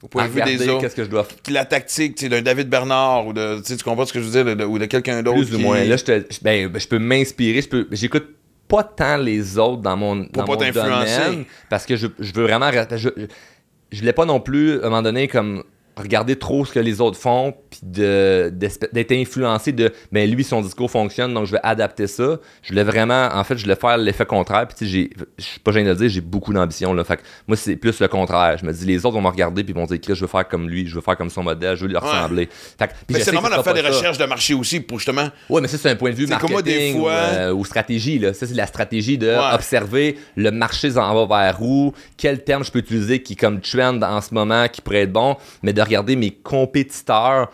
Au 0.00 0.06
point 0.06 0.26
de 0.28 0.30
vue 0.30 0.42
des 0.42 0.68
autres 0.68 0.82
qu'est-ce 0.82 0.94
que 0.94 1.02
je 1.02 1.08
dois 1.10 1.24
faire. 1.24 1.36
la 1.50 1.64
tactique 1.64 2.14
tu 2.14 2.22
sais, 2.22 2.28
d'un 2.28 2.40
David 2.40 2.68
Bernard 2.70 3.26
ou 3.26 3.32
de 3.32 3.60
tu 3.66 3.76
comprends 3.82 4.06
ce 4.06 4.12
que 4.12 4.20
je 4.20 4.24
veux 4.26 4.30
dire 4.30 4.44
de- 4.44 4.54
de- 4.54 4.64
ou 4.64 4.78
de 4.78 4.84
quelqu'un 4.84 5.24
d'autre 5.24 5.38
Plus 5.44 5.54
ou 5.54 5.58
qui- 5.58 5.62
moins. 5.64 5.82
Là, 5.82 5.96
je, 5.96 6.04
te- 6.04 6.24
je- 6.30 6.38
ben, 6.40 6.70
je 6.72 6.86
peux 6.86 7.00
m'inspirer. 7.00 7.60
Je 7.62 7.68
peux, 7.68 7.88
j'écoute 7.90 8.28
pas 8.68 8.84
tant 8.84 9.16
les 9.16 9.58
autres 9.58 9.82
dans 9.82 9.96
mon, 9.96 10.14
dans 10.14 10.26
pas 10.28 10.44
mon 10.46 10.56
t'influencer. 10.56 11.18
domaine 11.24 11.44
parce 11.68 11.84
que 11.84 11.96
je, 11.96 12.06
je 12.20 12.32
veux 12.32 12.44
vraiment. 12.44 12.70
Je, 12.70 13.08
je 13.90 14.00
voulais 14.00 14.12
pas 14.12 14.24
non 14.24 14.40
plus, 14.40 14.74
à 14.74 14.86
un 14.86 14.90
moment 14.90 15.02
donné, 15.02 15.28
comme 15.28 15.64
regarder 16.02 16.36
trop 16.36 16.64
ce 16.64 16.72
que 16.72 16.78
les 16.80 17.00
autres 17.00 17.18
font, 17.18 17.54
puis 17.70 17.80
d'être 17.82 19.12
influencé 19.12 19.72
de, 19.72 19.92
ben 20.12 20.30
lui, 20.30 20.44
son 20.44 20.60
discours 20.62 20.90
fonctionne, 20.90 21.34
donc 21.34 21.46
je 21.46 21.52
vais 21.52 21.60
adapter 21.62 22.06
ça. 22.06 22.38
Je 22.62 22.68
voulais 22.70 22.84
vraiment, 22.84 23.28
en 23.32 23.44
fait, 23.44 23.56
je 23.56 23.64
voulais 23.64 23.76
faire 23.76 23.96
l'effet 23.98 24.26
contraire, 24.26 24.66
puis 24.68 24.76
tu 24.78 24.90
sais, 24.90 25.10
je 25.38 25.42
suis 25.44 25.60
pas 25.60 25.72
gêné 25.72 25.86
de 25.86 25.90
le 25.90 25.96
dire, 25.96 26.08
j'ai 26.08 26.20
beaucoup 26.20 26.52
d'ambition, 26.52 26.92
là. 26.92 27.04
Fait 27.04 27.16
que 27.16 27.22
moi, 27.46 27.56
c'est 27.56 27.76
plus 27.76 27.98
le 28.00 28.08
contraire. 28.08 28.56
Je 28.60 28.66
me 28.66 28.72
dis, 28.72 28.84
les 28.86 29.04
autres 29.04 29.14
vont 29.14 29.22
me 29.22 29.28
regarder, 29.28 29.62
puis 29.64 29.72
ils 29.72 29.78
vont 29.78 29.86
dire, 29.86 30.00
Chris, 30.00 30.14
je 30.14 30.20
veux 30.22 30.26
faire 30.26 30.46
comme 30.48 30.68
lui, 30.68 30.86
je 30.86 30.94
veux 30.94 31.00
faire 31.00 31.16
comme 31.16 31.30
son 31.30 31.42
modèle, 31.42 31.76
je 31.76 31.82
veux 31.82 31.88
lui 31.88 31.96
ressembler. 31.96 32.48
Fait 32.78 32.88
que- 32.88 32.92
Mais 33.10 33.20
c'est 33.20 33.32
normal 33.32 33.56
de 33.56 33.62
faire 33.62 33.74
des 33.74 33.80
recherches 33.80 34.18
de 34.18 34.24
marché 34.24 34.54
aussi 34.54 34.80
pour 34.80 34.98
justement. 34.98 35.28
Ouais, 35.48 35.60
mais 35.60 35.68
ça, 35.68 35.78
c'est 35.78 35.90
un 35.90 35.96
point 35.96 36.10
de 36.10 36.14
vue 36.16 36.26
comme 36.26 36.50
marketing 36.52 36.92
des 36.94 36.98
fois- 36.98 37.02
ou, 37.02 37.08
euh, 37.08 37.52
ou 37.52 37.64
stratégie. 37.64 38.18
Là. 38.18 38.32
Ça, 38.32 38.46
c'est 38.46 38.54
la 38.54 38.66
stratégie 38.66 39.18
de 39.18 39.28
Ouais. 39.28 39.54
observer 39.54 40.16
le 40.36 40.50
marché 40.50 40.90
s'en 40.90 41.14
va 41.26 41.44
vers 41.44 41.62
où, 41.62 41.92
quel 42.16 42.42
terme 42.44 42.64
je 42.64 42.70
peux 42.70 42.78
utiliser 42.80 43.22
qui 43.22 43.34
est 43.34 43.36
comme 43.36 43.60
trend 43.60 44.00
en 44.02 44.20
ce 44.20 44.32
moment, 44.34 44.66
qui 44.68 44.80
pourrait 44.80 45.02
être 45.02 45.12
bon, 45.12 45.36
mais 45.62 45.72
de 45.72 45.80
regarder 45.88 46.16
mes 46.16 46.30
compétiteurs, 46.30 47.50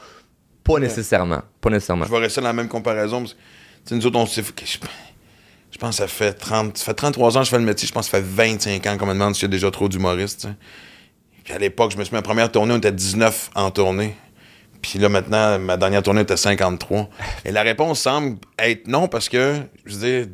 pas 0.63 0.79
nécessairement. 0.79 1.43
Pas 1.61 1.71
nécessairement. 1.71 2.07
Je 2.07 2.11
vais 2.11 2.19
rester 2.19 2.41
dans 2.41 2.49
la 2.49 2.53
même 2.53 2.69
comparaison. 2.69 3.21
parce 3.21 3.35
que, 3.89 3.95
nous 3.95 4.07
autres, 4.07 4.19
on 4.19 4.27
s'est 4.27 4.43
Je, 4.43 5.79
pense 5.79 5.91
que 5.91 5.97
ça 5.97 6.09
fait, 6.09 6.33
30, 6.33 6.79
ça 6.79 6.85
fait 6.85 6.95
33 6.95 7.37
ans 7.37 7.41
que 7.41 7.47
je 7.47 7.51
fais 7.51 7.59
le 7.59 7.65
métier. 7.65 7.87
Je 7.87 7.93
pense 7.93 8.07
que 8.07 8.17
ça 8.17 8.19
fait 8.19 8.27
25 8.27 8.87
ans 8.87 8.99
qu'on 8.99 9.07
me 9.07 9.13
demande 9.13 9.35
s'il 9.35 9.43
y 9.43 9.47
a 9.47 9.49
déjà 9.49 9.71
trop 9.71 9.89
d'humoristes. 9.89 10.49
Puis 11.45 11.53
à 11.53 11.59
l'époque, 11.59 11.93
je 11.93 11.99
me 11.99 12.05
suis 12.05 12.13
mis 12.13 12.17
à 12.17 12.21
la 12.21 12.23
première 12.23 12.51
tournée, 12.51 12.73
on 12.73 12.79
était 12.79 12.93
19 12.93 13.51
en 13.55 13.71
tournée. 13.71 14.17
Puis 14.81 14.99
là, 14.99 15.09
maintenant, 15.09 15.59
ma 15.59 15.77
dernière 15.77 16.03
tournée 16.03 16.23
était 16.23 16.37
53. 16.37 17.09
Et 17.45 17.53
la 17.53 17.63
réponse 17.63 18.01
semble 18.01 18.39
être 18.59 18.87
non 18.87 19.09
parce 19.09 19.29
que, 19.29 19.57
je 19.85 19.95
veux 19.95 20.01
dire, 20.01 20.27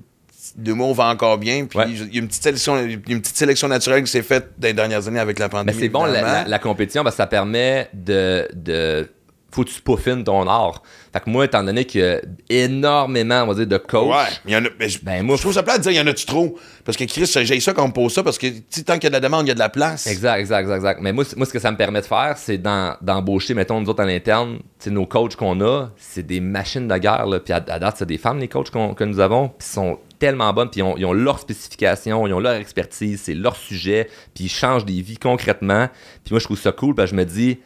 deux 0.61 0.75
mots 0.75 0.93
va 0.95 1.07
encore 1.07 1.39
bien. 1.39 1.65
Puis 1.67 1.79
Ouais. 1.79 1.87
il 1.91 2.15
y 2.15 2.19
a 2.19 2.21
une 2.21 2.29
petite 2.29 2.43
sélection, 2.43 2.77
une 2.85 3.21
petite 3.21 3.37
sélection 3.37 3.69
naturelle 3.69 4.03
qui 4.05 4.11
s'est 4.11 4.23
faite 4.23 4.51
dans 4.59 4.69
les 4.69 4.75
dernières 4.75 5.07
années 5.09 5.19
avec 5.21 5.39
la 5.39 5.47
Mais 5.47 5.51
pandémie. 5.51 5.79
c'est 5.79 5.89
bon, 5.89 6.05
la, 6.05 6.11
évidemment. 6.11 6.33
la- 6.43 6.49
la 6.49 6.59
compétition, 6.59 7.03
que 7.05 7.11
ça 7.11 7.27
permet 7.27 7.89
de, 7.95 8.49
de. 8.55 9.09
Faut 9.53 9.65
que 9.65 9.71
tu 9.71 9.81
peaufines 9.83 10.23
ton 10.25 10.47
art. 10.47 10.83
Fait 11.13 11.21
que 11.21 11.29
moi, 11.29 11.45
étant 11.45 11.65
donné 11.65 11.85
qu'il 11.85 12.01
y 12.01 12.05
a 12.05 12.21
énormément, 12.49 13.43
on 13.43 13.47
va 13.49 13.55
dire, 13.55 13.67
de 13.67 13.79
coachs. 13.79 14.09
Ouais, 14.09 14.31
mais 14.45 14.53
il 14.53 14.55
y 14.55 14.57
en 14.57 14.65
a. 14.65 14.69
mais 14.79 14.89
je, 14.89 14.99
Ben, 15.03 15.25
moi, 15.25 15.37
je 15.37 15.43
trouve 15.43 15.55
ça 15.55 15.63
plate 15.63 15.79
de 15.79 15.83
dire 15.83 15.93
il 15.93 15.97
y 15.97 16.01
en 16.01 16.07
a-tu 16.07 16.25
trop? 16.25 16.57
Parce 16.85 16.97
que 16.97 17.05
Chris, 17.05 17.27
j'ai 17.27 17.61
ça 17.61 17.73
qu'on 17.73 17.89
me 17.89 17.93
pose 17.93 18.13
ça 18.13 18.23
parce 18.23 18.39
que 18.39 18.47
tant 18.83 18.95
qu'il 18.95 19.05
y 19.05 19.07
a 19.07 19.11
de 19.11 19.15
la 19.15 19.21
demande, 19.21 19.47
il 19.47 19.49
y 19.49 19.51
a 19.51 19.55
de 19.55 19.59
la 19.59 19.69
place. 19.69 20.07
Exact, 20.07 20.39
exact, 20.39 20.61
exact, 20.61 20.77
exact. 20.77 21.01
Mais 21.03 21.13
moi, 21.13 21.25
moi, 21.37 21.47
ce 21.47 21.53
que 21.53 21.59
ça 21.59 21.71
me 21.73 21.77
permet 21.77 22.01
de 22.01 22.07
faire, 22.07 22.35
c'est 22.37 22.59
d'embaucher, 22.59 23.55
mettons, 23.55 23.81
nous 23.81 23.89
autres 23.89 24.03
à 24.03 24.07
l'interne, 24.07 24.61
nos 24.87 25.07
coachs 25.07 25.37
qu'on 25.37 25.61
a, 25.61 25.91
c'est 25.97 26.27
des 26.27 26.41
machines 26.41 26.89
de 26.89 26.97
guerre, 26.97 27.27
là. 27.27 27.41
Puis 27.41 27.53
à, 27.53 27.57
à 27.57 27.79
date, 27.79 27.97
c'est 27.99 28.07
des 28.07 28.19
femmes, 28.19 28.39
les 28.39 28.49
coachs 28.49 28.71
que 28.71 29.05
nous 29.05 29.21
avons, 29.21 29.49
puis 29.49 29.67
ils 29.69 29.73
sont 29.75 29.99
tellement 30.19 30.53
bonnes, 30.53 30.71
puis 30.71 30.81
ils 30.81 30.83
ont, 30.85 30.97
ils 30.97 31.05
ont 31.07 31.13
leur 31.13 31.39
spécification, 31.39 32.27
ils 32.27 32.33
ont 32.33 32.41
leur 32.41 32.55
expertise, 32.55 33.23
c'est 33.25 33.35
leur 33.35 33.57
sujet, 33.57 34.09
puis 34.35 34.45
ils 34.45 34.51
changent 34.51 34.85
des 34.85 35.01
vies 35.01 35.19
concrètement. 35.19 35.89
Puis 36.25 36.33
moi, 36.33 36.41
je 36.41 36.45
trouve 36.45 36.59
ça 36.61 36.73
cool, 36.73 36.95
parce 36.95 37.11
que 37.11 37.17
je 37.17 37.21
me 37.21 37.25
dis, 37.25 37.59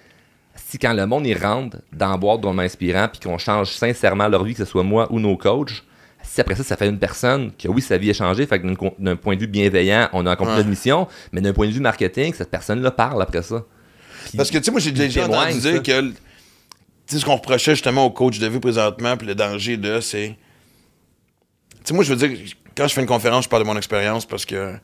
si 0.74 0.78
quand 0.80 0.92
le 0.92 1.06
monde 1.06 1.24
y 1.24 1.34
rentre 1.34 1.76
dans 1.92 2.10
la 2.10 2.16
boîte 2.16 2.40
drôlement 2.40 2.62
inspirant, 2.62 3.06
puis 3.08 3.20
qu'on 3.20 3.38
change 3.38 3.70
sincèrement 3.70 4.26
leur 4.26 4.42
vie, 4.42 4.54
que 4.54 4.58
ce 4.58 4.64
soit 4.64 4.82
moi 4.82 5.06
ou 5.12 5.20
nos 5.20 5.36
coachs, 5.36 5.84
si 6.24 6.40
après 6.40 6.56
ça, 6.56 6.64
ça 6.64 6.76
fait 6.76 6.88
une 6.88 6.98
personne 6.98 7.52
que 7.56 7.68
oui, 7.68 7.80
sa 7.80 7.96
vie 7.96 8.10
a 8.10 8.12
changé, 8.12 8.44
fait 8.46 8.60
que 8.60 8.66
d'un 8.98 9.14
point 9.16 9.36
de 9.36 9.40
vue 9.40 9.46
bienveillant, 9.46 10.08
on 10.12 10.26
a 10.26 10.32
accompli 10.32 10.50
Ouais. 10.52 10.56
notre 10.58 10.68
mission, 10.70 11.06
mais 11.32 11.40
d'un 11.40 11.52
point 11.52 11.66
de 11.68 11.72
vue 11.72 11.80
marketing, 11.80 12.34
cette 12.34 12.50
personne-là 12.50 12.90
parle 12.90 13.22
après 13.22 13.42
ça. 13.42 13.62
Puis- 14.24 14.36
Parce 14.36 14.50
que, 14.50 14.58
tu 14.58 14.64
sais, 14.64 14.70
moi, 14.72 14.80
j'ai 14.80 14.90
déjà 14.90 15.26
entendu 15.26 15.60
ça. 15.60 15.70
dire 15.72 15.82
que. 15.82 16.00
Tu 16.08 16.14
sais, 17.06 17.18
ce 17.20 17.24
qu'on 17.24 17.36
reprochait 17.36 17.72
justement 17.72 18.04
au 18.06 18.10
coach 18.10 18.38
de 18.40 18.46
vie 18.48 18.58
présentement, 18.58 19.16
puis 19.16 19.26
le 19.28 19.34
danger 19.36 19.76
de, 19.76 20.00
c'est. 20.00 20.28
Tu 20.28 21.76
sais, 21.84 21.94
moi, 21.94 22.02
je 22.02 22.12
veux 22.14 22.28
dire, 22.28 22.36
quand 22.76 22.88
je 22.88 22.94
fais 22.94 23.00
une 23.02 23.06
conférence, 23.06 23.44
je 23.44 23.48
parle 23.48 23.62
de 23.62 23.68
mon 23.68 23.76
expérience 23.76 24.26
parce 24.26 24.44
que. 24.44 24.74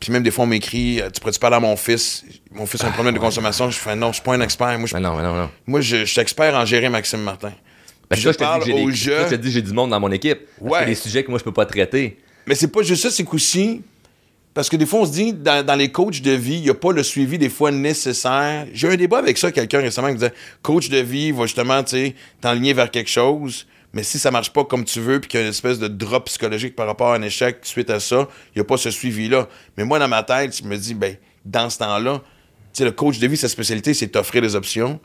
Puis 0.00 0.12
même 0.12 0.22
des 0.22 0.30
fois, 0.30 0.44
on 0.44 0.46
m'écrit, 0.48 1.00
euh, 1.00 1.10
tu 1.10 1.20
pourrais-tu 1.20 1.40
parler 1.40 1.56
à 1.56 1.60
mon 1.60 1.76
fils? 1.76 2.24
Mon 2.52 2.66
fils 2.66 2.84
a 2.84 2.88
un 2.88 2.92
problème 2.92 3.14
de 3.14 3.18
consommation. 3.18 3.68
Je 3.70 3.78
fais, 3.78 3.96
non, 3.96 4.08
je 4.08 4.14
suis 4.14 4.22
pas 4.22 4.34
un 4.34 4.40
expert. 4.40 4.78
Moi, 4.78 4.86
je, 4.86 4.94
Mais 4.94 5.00
non, 5.00 5.16
mais 5.16 5.22
non, 5.22 5.34
non. 5.34 5.50
moi, 5.66 5.80
je, 5.80 5.96
je 5.98 6.04
suis 6.04 6.20
expert 6.20 6.54
en 6.54 6.64
gérer 6.64 6.88
Maxime 6.88 7.20
Martin. 7.22 7.48
Ben, 7.48 8.16
Puis 8.16 8.22
ça, 8.22 8.32
je 8.32 8.38
parle 8.38 8.64
que 8.64 8.70
aux 8.70 8.88
des- 8.90 8.94
jeux. 8.96 9.16
je 9.24 9.30
te 9.30 9.34
dis, 9.34 9.50
j'ai 9.50 9.60
du 9.62 9.72
monde 9.72 9.90
dans 9.90 10.00
mon 10.00 10.10
équipe. 10.12 10.38
Parce 10.60 10.72
Ouais. 10.72 10.80
que 10.84 10.86
des 10.90 10.94
sujets 10.94 11.24
que 11.24 11.30
moi, 11.30 11.38
je 11.38 11.44
peux 11.44 11.52
pas 11.52 11.66
traiter. 11.66 12.18
Mais 12.46 12.54
c'est 12.54 12.68
pas 12.68 12.82
juste 12.82 13.02
ça, 13.02 13.10
c'est 13.10 13.24
qu'aussi. 13.24 13.82
Parce 14.54 14.68
que 14.68 14.76
des 14.76 14.86
fois, 14.86 15.00
on 15.00 15.04
se 15.06 15.12
dit, 15.12 15.32
dans, 15.32 15.64
dans 15.64 15.74
les 15.74 15.90
coachs 15.92 16.20
de 16.22 16.30
vie, 16.32 16.54
il 16.54 16.62
n'y 16.62 16.70
a 16.70 16.74
pas 16.74 16.92
le 16.92 17.02
suivi 17.02 17.36
des 17.38 17.48
fois 17.50 17.70
nécessaire. 17.70 18.66
J'ai 18.72 18.88
eu 18.88 18.92
un 18.92 18.96
débat 18.96 19.18
avec 19.18 19.36
ça, 19.36 19.52
quelqu'un 19.52 19.80
récemment 19.80 20.08
qui 20.08 20.14
disait 20.14 20.32
coach 20.62 20.88
de 20.88 20.98
vie 20.98 21.32
va 21.32 21.44
justement, 21.46 21.82
tu 21.84 21.90
sais, 21.90 22.14
t'enligner 22.40 22.72
vers 22.72 22.90
quelque 22.90 23.10
chose, 23.10 23.66
mais 23.92 24.02
si 24.02 24.18
ça 24.18 24.30
marche 24.30 24.52
pas 24.52 24.64
comme 24.64 24.84
tu 24.84 25.00
veux, 25.00 25.20
puis 25.20 25.28
qu'il 25.28 25.40
y 25.40 25.42
a 25.42 25.46
une 25.46 25.50
espèce 25.50 25.78
de 25.78 25.88
drop 25.88 26.26
psychologique 26.26 26.76
par 26.76 26.86
rapport 26.86 27.12
à 27.12 27.16
un 27.16 27.22
échec 27.22 27.58
suite 27.62 27.90
à 27.90 28.00
ça, 28.00 28.28
il 28.54 28.58
n'y 28.58 28.60
a 28.60 28.64
pas 28.64 28.76
ce 28.76 28.90
suivi-là. 28.90 29.48
Mais 29.76 29.84
moi, 29.84 29.98
dans 29.98 30.08
ma 30.08 30.22
tête, 30.22 30.56
je 30.56 30.64
me 30.64 30.76
dis, 30.76 30.94
ben, 30.94 31.16
dans 31.44 31.70
ce 31.70 31.78
temps-là, 31.78 32.18
tu 32.18 32.24
sais, 32.72 32.84
le 32.84 32.92
coach 32.92 33.18
de 33.18 33.26
vie, 33.26 33.36
sa 33.36 33.48
spécialité, 33.48 33.94
c'est 33.94 34.08
t'offrir 34.08 34.42
des 34.42 34.54
options. 34.54 35.00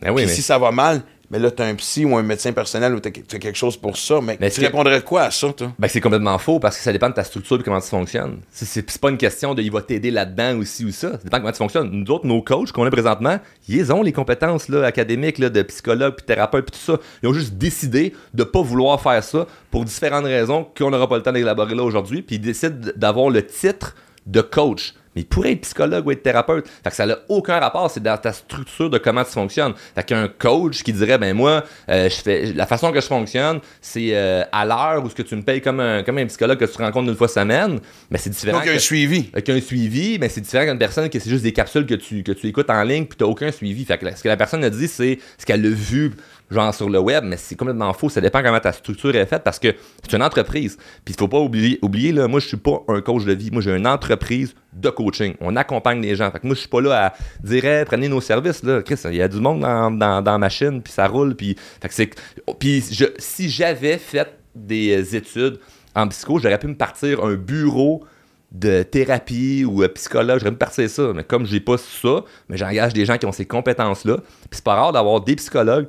Ben 0.00 0.10
oui, 0.10 0.22
Puis 0.22 0.26
mais 0.26 0.32
si 0.34 0.42
ça 0.42 0.58
va 0.58 0.70
mal, 0.70 1.02
mais 1.30 1.38
là, 1.38 1.50
t'as 1.50 1.66
un 1.66 1.74
psy 1.74 2.04
ou 2.04 2.16
un 2.16 2.22
médecin 2.22 2.52
personnel 2.52 2.94
ou 2.94 3.00
t'as 3.00 3.10
quelque 3.10 3.54
chose 3.54 3.76
pour 3.76 3.96
ça. 3.96 4.20
Mais, 4.22 4.36
Mais 4.40 4.50
tu 4.50 4.60
répondrais 4.60 5.02
quoi 5.02 5.22
à 5.22 5.30
ça, 5.30 5.52
toi? 5.52 5.72
Ben, 5.78 5.88
c'est 5.88 6.00
complètement 6.00 6.38
faux 6.38 6.60
parce 6.60 6.76
que 6.76 6.82
ça 6.82 6.92
dépend 6.92 7.08
de 7.08 7.14
ta 7.14 7.24
structure 7.24 7.58
et 7.58 7.62
comment 7.62 7.80
tu 7.80 7.88
fonctionnes. 7.88 8.38
C'est 8.50 8.98
pas 8.98 9.10
une 9.10 9.16
question 9.16 9.54
de 9.54 9.62
il 9.62 9.70
va 9.70 9.82
t'aider 9.82 10.10
là-dedans 10.10 10.58
aussi 10.58 10.84
ou 10.84 10.92
ça. 10.92 11.12
Ça 11.12 11.18
dépend 11.24 11.38
de 11.38 11.42
comment 11.42 11.52
tu 11.52 11.58
fonctionnes. 11.58 11.90
Nous 11.90 12.10
autres, 12.12 12.26
nos 12.26 12.42
coachs 12.42 12.72
qu'on 12.72 12.84
a 12.84 12.90
présentement, 12.90 13.38
ils 13.68 13.92
ont 13.92 14.02
les 14.02 14.12
compétences 14.12 14.68
là, 14.68 14.84
académiques 14.84 15.38
là, 15.38 15.48
de 15.48 15.62
psychologue, 15.62 16.14
puis 16.16 16.26
thérapeute, 16.26 16.66
puis 16.66 16.78
tout 16.78 16.92
ça. 16.92 17.00
Ils 17.22 17.28
ont 17.28 17.34
juste 17.34 17.54
décidé 17.54 18.12
de 18.34 18.44
pas 18.44 18.62
vouloir 18.62 19.00
faire 19.00 19.22
ça 19.22 19.46
pour 19.70 19.84
différentes 19.84 20.24
raisons 20.24 20.66
qu'on 20.76 20.90
n'aura 20.90 21.08
pas 21.08 21.16
le 21.16 21.22
temps 21.22 21.32
d'élaborer 21.32 21.74
là 21.74 21.82
aujourd'hui. 21.82 22.22
Puis 22.22 22.36
ils 22.36 22.40
décident 22.40 22.90
d'avoir 22.96 23.30
le 23.30 23.44
titre 23.44 23.94
de 24.26 24.40
coach. 24.40 24.94
Mais 25.16 25.22
il 25.22 25.26
pourrait 25.26 25.52
être 25.52 25.62
psychologue 25.62 26.06
ou 26.06 26.10
être 26.12 26.22
thérapeute. 26.22 26.68
Fait 26.84 26.90
que 26.90 26.96
ça 26.96 27.06
n'a 27.06 27.18
aucun 27.28 27.58
rapport, 27.58 27.90
c'est 27.90 28.02
dans 28.02 28.16
ta 28.18 28.32
structure 28.32 28.90
de 28.90 28.98
comment 28.98 29.24
tu 29.24 29.32
fonctionnes. 29.32 29.72
Fait 29.94 30.04
qu'un 30.04 30.28
coach 30.28 30.82
qui 30.82 30.92
dirait, 30.92 31.18
ben 31.18 31.34
moi, 31.34 31.64
euh, 31.88 32.08
je 32.08 32.14
fais, 32.14 32.52
la 32.52 32.66
façon 32.66 32.92
que 32.92 33.00
je 33.00 33.06
fonctionne, 33.06 33.60
c'est 33.80 34.10
euh, 34.12 34.44
à 34.52 34.64
l'heure 34.66 35.04
où 35.04 35.10
ce 35.10 35.14
que 35.14 35.22
tu 35.22 35.34
me 35.34 35.42
payes 35.42 35.60
comme 35.60 35.80
un, 35.80 36.02
comme 36.02 36.18
un 36.18 36.26
psychologue 36.26 36.58
que 36.58 36.66
tu 36.66 36.76
rencontres 36.76 37.08
une 37.08 37.16
fois 37.16 37.28
semaine, 37.28 37.80
mais 38.10 38.18
c'est 38.18 38.30
différent. 38.30 38.58
Donc, 38.58 38.68
un 38.68 38.78
suivi. 38.78 39.30
avec 39.32 39.48
un 39.48 39.60
suivi, 39.60 40.18
mais 40.18 40.28
c'est 40.28 40.40
différent 40.42 40.66
qu'une 40.66 40.78
personne 40.78 41.08
que 41.08 41.18
c'est 41.18 41.30
juste 41.30 41.42
des 41.42 41.52
capsules 41.52 41.86
que 41.86 41.94
tu, 41.94 42.22
que 42.22 42.32
tu 42.32 42.46
écoutes 42.48 42.70
en 42.70 42.82
ligne 42.82 43.06
puis 43.06 43.16
t'as 43.16 43.24
aucun 43.24 43.50
suivi. 43.50 43.84
Fait 43.84 43.98
que 43.98 44.14
ce 44.14 44.22
que 44.22 44.28
la 44.28 44.36
personne 44.36 44.62
a 44.64 44.70
dit, 44.70 44.88
c'est 44.88 45.18
ce 45.38 45.46
qu'elle 45.46 45.64
a 45.64 45.70
vu 45.70 46.12
genre 46.50 46.72
sur 46.74 46.88
le 46.88 46.98
web, 47.00 47.24
mais 47.24 47.36
c'est 47.36 47.56
complètement 47.56 47.92
faux. 47.92 48.08
Ça 48.08 48.20
dépend 48.20 48.42
comment 48.42 48.60
ta 48.60 48.72
structure 48.72 49.14
est 49.16 49.26
faite 49.26 49.42
parce 49.42 49.58
que 49.58 49.74
c'est 50.02 50.16
une 50.16 50.22
entreprise. 50.22 50.76
Puis 51.04 51.14
il 51.14 51.18
faut 51.18 51.26
pas 51.28 51.38
oublier, 51.40 51.78
oublier 51.82 52.12
là, 52.12 52.28
moi 52.28 52.38
je 52.40 52.46
suis 52.48 52.56
pas 52.56 52.82
un 52.88 53.00
coach 53.00 53.24
de 53.24 53.32
vie. 53.32 53.50
Moi 53.50 53.62
j'ai 53.62 53.74
une 53.74 53.86
entreprise 53.86 54.54
de 54.72 54.88
coaching. 54.90 55.34
On 55.40 55.56
accompagne 55.56 56.00
les 56.00 56.14
gens. 56.14 56.30
Fait 56.30 56.38
que 56.38 56.46
moi 56.46 56.54
je 56.54 56.60
suis 56.60 56.68
pas 56.68 56.80
là 56.80 57.06
à 57.06 57.12
dire 57.42 57.84
prenez 57.86 58.08
nos 58.08 58.20
services 58.20 58.62
là. 58.62 58.82
Chris, 58.82 58.96
il 59.06 59.16
y 59.16 59.22
a 59.22 59.28
du 59.28 59.40
monde 59.40 59.60
dans, 59.60 59.90
dans, 59.90 60.22
dans 60.22 60.32
la 60.32 60.38
machine 60.38 60.80
puis 60.82 60.92
ça 60.92 61.08
roule 61.08 61.34
puis 61.34 61.56
fait 61.80 61.88
que 61.88 62.52
puis 62.58 62.84
je- 62.92 63.06
si 63.18 63.50
j'avais 63.50 63.98
fait 63.98 64.28
des 64.54 65.16
études 65.16 65.58
en 65.94 66.06
psycho, 66.08 66.38
j'aurais 66.38 66.58
pu 66.58 66.66
me 66.68 66.76
partir 66.76 67.24
un 67.24 67.34
bureau 67.34 68.04
de 68.52 68.82
thérapie 68.84 69.64
ou 69.64 69.82
euh, 69.82 69.88
psychologue, 69.88 70.38
j'aurais 70.38 70.52
pu 70.52 70.58
partir 70.58 70.88
ça. 70.88 71.10
Mais 71.14 71.24
comme 71.24 71.44
j'ai 71.46 71.58
pas 71.60 71.76
ça, 71.78 72.22
mais 72.48 72.56
j'engage 72.56 72.92
des 72.92 73.04
gens 73.04 73.18
qui 73.18 73.26
ont 73.26 73.32
ces 73.32 73.44
compétences-là. 73.46 74.18
Puis 74.18 74.48
c'est 74.52 74.64
pas 74.64 74.74
rare 74.76 74.92
d'avoir 74.92 75.20
des 75.20 75.34
psychologues 75.36 75.88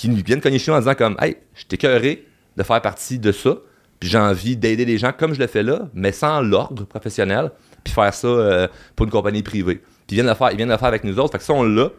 qui 0.00 0.08
nous 0.08 0.22
viennent 0.24 0.40
cogner 0.40 0.58
chez 0.58 0.70
nous 0.70 0.76
en 0.76 0.80
disant 0.80 0.94
comme 0.94 1.16
Hey, 1.20 1.36
je 1.54 1.64
t'ai 1.64 1.74
écœuré 1.74 2.24
de 2.56 2.62
faire 2.62 2.80
partie 2.82 3.18
de 3.18 3.32
ça. 3.32 3.56
Puis 4.00 4.08
j'ai 4.08 4.18
envie 4.18 4.56
d'aider 4.56 4.84
les 4.84 4.96
gens 4.96 5.10
comme 5.16 5.34
je 5.34 5.40
le 5.40 5.48
fais 5.48 5.64
là, 5.64 5.88
mais 5.92 6.12
sans 6.12 6.40
l'ordre 6.40 6.84
professionnel, 6.84 7.50
puis 7.82 7.92
faire 7.92 8.14
ça 8.14 8.28
euh, 8.28 8.68
pour 8.94 9.06
une 9.06 9.10
compagnie 9.12 9.42
privée. 9.42 9.76
Puis 9.76 10.10
ils 10.10 10.14
viennent 10.14 10.28
le 10.28 10.34
faire, 10.34 10.52
ils 10.52 10.56
viennent 10.56 10.68
faire 10.78 10.84
avec 10.84 11.02
nous 11.02 11.18
autres. 11.18 11.32
Fait 11.32 11.38
que 11.38 11.44
ça, 11.44 11.52
on 11.52 11.64
l'a. 11.64 11.90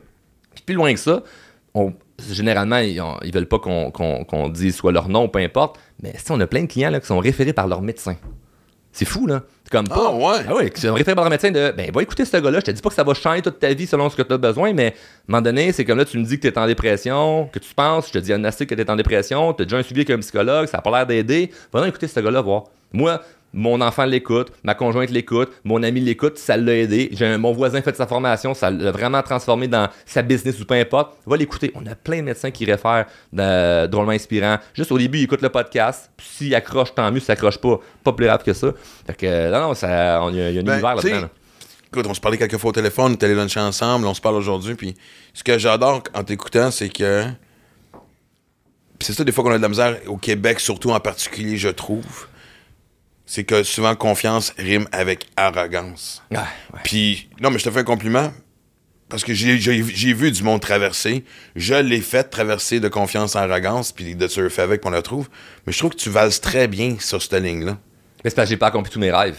Puis 0.56 0.64
plus 0.66 0.76
loin 0.76 0.93
que 0.93 1.00
ça, 1.00 1.24
on- 1.74 1.93
généralement, 2.32 2.78
ils, 2.78 3.02
ont- 3.02 3.18
ils 3.24 3.34
veulent 3.34 3.47
pas 3.47 3.60
qu'on 3.60 4.50
dise 4.50 4.76
soit 4.78 4.93
leur 4.93 5.10
nom, 5.10 5.28
peu 5.28 5.39
importe. 5.39 5.78
Mais 6.02 6.14
si 6.18 6.32
on 6.32 6.39
a 6.39 6.47
plein 6.47 6.62
de 6.62 6.68
clients 6.68 6.89
là, 6.89 7.02
qui 7.02 7.08
sont 7.08 7.20
référés 7.20 7.52
par 7.54 7.68
leur 7.68 7.82
médecin. 7.82 8.16
C'est 8.92 9.06
fou, 9.06 9.28
là. 9.28 9.44
C'est 9.64 9.72
comme 9.72 9.88
pas. 9.88 10.10
Ah, 10.10 10.16
ouais. 10.16 10.46
Ah 10.48 10.56
ouais, 10.56 10.72
sont 10.76 10.94
référés 10.94 11.16
par 11.16 11.24
leur 11.24 11.30
médecin 11.30 11.52
de 11.52 11.72
ben 11.78 11.92
va 11.94 12.02
écouter 12.02 12.26
ce 12.26 12.38
gars-là. 12.38 12.60
Je 12.60 12.66
te 12.66 12.72
dis 12.72 12.82
pas 12.82 12.90
que 12.90 12.96
ça 12.96 13.04
va 13.04 13.14
changer 13.14 13.42
toute 13.42 13.60
ta 13.60 13.72
vie 13.74 13.86
selon 13.86 14.10
ce 14.10 14.16
que 14.16 14.24
tu 14.24 14.34
as 14.34 14.38
besoin, 14.38 14.74
mais 14.74 14.88
à 14.88 14.90
un 14.90 14.92
moment 15.28 15.42
donné, 15.42 15.72
c'est 15.72 15.86
comme 15.86 16.00
là, 16.00 16.06
tu 16.06 16.18
me 16.18 16.24
dis 16.26 16.38
que 16.40 16.48
tu 16.48 16.48
es 16.48 16.58
en 16.58 16.66
dépression, 16.66 17.48
que 17.54 17.60
tu 17.60 17.74
penses, 17.76 18.08
je 18.08 18.14
te 18.14 18.18
diagnostique 18.18 18.70
que 18.70 18.76
tu 18.76 18.82
es 18.82 18.90
en 18.90 18.96
dépression, 18.96 19.54
tu 19.54 19.62
as 19.62 19.66
déjà 19.66 19.78
un 19.78 19.84
suivi 19.84 20.02
avec 20.02 20.10
un 20.10 20.20
psychologue, 20.20 20.68
ça 20.68 20.80
a 20.80 20.82
pas 20.82 20.90
l'air 20.92 21.06
d'aider. 21.06 21.52
Va 21.72 21.82
donc 21.82 21.90
écouter 21.90 22.08
ce 22.08 22.20
gars-là, 22.20 22.42
voir. 22.42 22.64
Moi, 22.92 23.22
mon 23.54 23.82
enfant 23.82 24.06
l'écoute, 24.06 24.52
ma 24.64 24.76
conjointe 24.76 25.10
l'écoute, 25.10 25.52
mon 25.64 25.82
ami 25.82 26.00
l'écoute, 26.02 26.38
ça 26.38 26.56
l'a 26.58 26.76
aidé. 26.76 27.10
J'ai 27.14 27.26
un- 27.26 27.38
mon 27.38 27.52
voisin 27.52 27.82
fait 27.82 27.95
sa 27.95 28.06
formation, 28.06 28.54
ça 28.54 28.70
l'a 28.70 28.91
vraiment 28.91 29.22
transformé 29.24 29.68
dans 29.68 29.89
sa 30.06 30.22
business 30.22 30.60
ou 30.60 30.66
peu 30.66 30.76
importe. 30.76 31.18
Va 31.26 31.36
l'écouter. 31.38 31.72
On 31.76 31.86
a 31.88 31.95
plein 31.95 32.18
de 32.18 32.24
médecins 32.24 32.52
qui 32.52 32.66
réfèrent 32.66 33.06
drôlement 33.89 34.12
inspirant. 34.12 34.58
Juste 34.74 34.91
au 34.91 34.97
début, 34.97 35.20
ils 35.20 35.24
écoutent 35.24 35.41
le 35.41 35.50
podcast. 35.50 36.12
Puis 36.16 36.28
s'ils 36.30 36.56
accrochent, 36.56 36.93
tant 36.93 37.12
mieux. 37.12 37.20
S'ils 37.20 37.32
accrochent 37.32 37.58
pas, 37.58 37.80
pas 38.04 38.14
plus 38.14 38.26
grave 38.28 38.43
que 38.43 38.54
ça. 38.54 38.72
Fait 39.08 39.16
que, 39.16 39.26
euh, 39.26 39.52
non, 39.52 39.70
non, 39.70 39.74
ça, 39.74 40.20
on- 40.24 40.30
il 40.30 40.36
y 40.38 40.41
a, 40.41 40.50
il 40.50 40.56
y 40.56 40.58
a 40.58 40.62
un 40.62 40.64
Ben, 40.64 40.74
univers 40.74 40.95
là-dedans. 40.95 41.22
là. 41.22 41.30
Écoute, 41.88 42.06
on 42.08 42.14
se 42.14 42.22
parlait 42.22 42.38
quelques 42.38 42.58
fois 42.58 42.70
au 42.70 42.74
téléphone, 42.74 43.12
on 43.12 43.14
est 43.14 43.24
allé 43.24 43.34
luncher 43.34 43.60
ensemble, 43.62 44.06
on 44.06 44.14
se 44.14 44.22
parle 44.22 44.36
aujourd'hui, 44.36 44.76
puis 44.76 44.93
ce 45.34 45.43
que 45.43 45.58
j'adore 45.58 46.04
en 46.14 46.24
t'écoutant, 46.24 46.70
c'est 46.70 46.89
que. 46.89 47.24
C'est 49.02 49.14
ça, 49.14 49.24
des 49.24 49.32
fois 49.32 49.43
qu'on 49.43 49.52
a 49.52 49.58
de 49.58 49.62
la 49.64 49.70
misère, 49.70 49.97
au 50.08 50.18
Québec, 50.18 50.60
surtout 50.60 50.91
en 50.91 51.00
particulier, 51.00 51.58
je 51.58 51.70
trouve, 51.70 52.28
c'est 53.30 53.44
que 53.44 53.62
souvent 53.62 53.96
confiance 53.96 54.54
rime 54.58 54.88
avec 54.92 55.28
arrogance. 55.38 56.24
Ouais. 56.32 56.40
Puis, 56.84 57.30
non, 57.40 57.52
mais 57.52 57.60
je 57.60 57.64
te 57.64 57.70
fais 57.70 57.82
un 57.82 57.84
compliment. 57.84 58.34
parce 59.08 59.24
que 59.24 59.36
j'ai, 59.36 59.60
j'ai, 59.60 59.84
j'ai 59.84 60.14
vu 60.14 60.32
du 60.32 60.42
monde 60.42 60.62
traverser. 60.62 61.24
Je 61.56 61.76
l'ai 61.76 62.02
fait 62.02 62.24
traverser 62.24 62.80
de 62.80 62.88
confiance 62.88 63.36
en 63.36 63.42
arrogance, 63.42 63.92
puis 63.92 64.16
de 64.16 64.28
surfer 64.28 64.64
avec, 64.64 64.82
qu'on 64.82 64.90
le 64.90 65.04
trouve. 65.04 65.30
Mais 65.68 65.74
je 65.74 65.78
trouve 65.78 65.92
que 65.92 65.98
tu 65.98 66.10
valses 66.10 66.42
très 66.42 66.68
bien 66.68 66.96
sur 67.00 67.22
cette 67.22 67.34
ligne-là. 67.34 67.78
Mais 68.24 68.32
c'est 68.32 68.36
parce 68.36 68.48
que 68.48 68.56
j'ai 68.56 68.58
pas 68.58 68.68
accompli 68.68 68.92
tous 68.92 69.00
mes 69.00 69.12
rêves. 69.12 69.38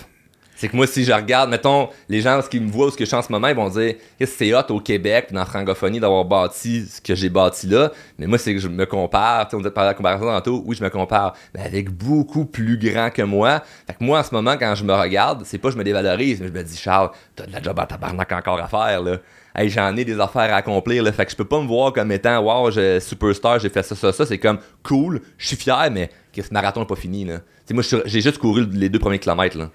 C'est 0.60 0.68
que 0.68 0.76
moi, 0.76 0.86
si 0.86 1.04
je 1.04 1.12
regarde, 1.12 1.48
mettons, 1.48 1.88
les 2.10 2.20
gens, 2.20 2.42
ce 2.42 2.50
qui 2.50 2.60
me 2.60 2.70
voient 2.70 2.90
ce 2.90 2.96
que 2.98 3.04
je 3.04 3.08
suis 3.08 3.16
en 3.16 3.22
ce 3.22 3.32
moment, 3.32 3.48
ils 3.48 3.56
vont 3.56 3.70
dire 3.70 3.94
c'est 4.22 4.52
hot 4.52 4.66
au 4.68 4.78
Québec, 4.78 5.28
dans 5.32 5.40
la 5.40 5.46
francophonie, 5.46 6.00
d'avoir 6.00 6.26
bâti 6.26 6.84
ce 6.84 7.00
que 7.00 7.14
j'ai 7.14 7.30
bâti 7.30 7.66
là. 7.66 7.90
Mais 8.18 8.26
moi, 8.26 8.36
c'est 8.36 8.52
que 8.52 8.60
je 8.60 8.68
me 8.68 8.84
compare. 8.84 9.48
On 9.54 9.62
parlé 9.62 9.70
de 9.70 9.78
la 9.78 9.94
comparaison 9.94 10.26
tantôt. 10.26 10.62
Oui, 10.66 10.76
je 10.78 10.84
me 10.84 10.90
compare. 10.90 11.34
Mais 11.54 11.62
avec 11.62 11.88
beaucoup 11.88 12.44
plus 12.44 12.76
grand 12.76 13.08
que 13.08 13.22
moi. 13.22 13.62
Fait 13.86 13.94
que 13.94 14.04
moi, 14.04 14.18
en 14.18 14.22
ce 14.22 14.34
moment, 14.34 14.58
quand 14.58 14.74
je 14.74 14.84
me 14.84 14.92
regarde, 14.92 15.44
c'est 15.46 15.56
pas 15.56 15.68
que 15.68 15.72
je 15.72 15.78
me 15.78 15.84
dévalorise, 15.84 16.42
mais 16.42 16.48
je 16.48 16.52
me 16.52 16.62
dis 16.62 16.76
Charles, 16.76 17.08
t'as 17.36 17.46
de 17.46 17.52
la 17.52 17.62
job 17.62 17.80
à 17.80 17.86
tabarnak 17.86 18.30
encore 18.30 18.60
à 18.60 18.68
faire, 18.68 19.00
là. 19.02 19.16
Hey, 19.56 19.70
j'en 19.70 19.96
ai 19.96 20.04
des 20.04 20.20
affaires 20.20 20.52
à 20.52 20.56
accomplir, 20.56 21.02
là. 21.02 21.10
Fait 21.10 21.24
que 21.24 21.30
je 21.30 21.36
peux 21.36 21.46
pas 21.46 21.62
me 21.62 21.66
voir 21.66 21.94
comme 21.94 22.12
étant 22.12 22.38
Wow, 22.38 22.70
je 22.70 23.00
superstar, 23.00 23.60
j'ai 23.60 23.70
fait 23.70 23.82
ça, 23.82 23.96
ça, 23.96 24.12
ça. 24.12 24.26
C'est 24.26 24.36
comme 24.36 24.58
cool, 24.82 25.22
je 25.38 25.46
suis 25.46 25.56
fier, 25.56 25.88
mais 25.90 26.10
que 26.34 26.42
ce 26.42 26.52
marathon 26.52 26.80
n'est 26.80 26.86
pas 26.86 26.96
fini, 26.96 27.24
là. 27.24 27.38
Tu 27.66 27.74
sais, 27.80 27.94
moi, 27.94 28.02
j'ai 28.04 28.20
juste 28.20 28.36
couru 28.36 28.66
les 28.70 28.90
deux 28.90 28.98
premiers 28.98 29.18
kilomètres, 29.18 29.56
là. 29.56 29.70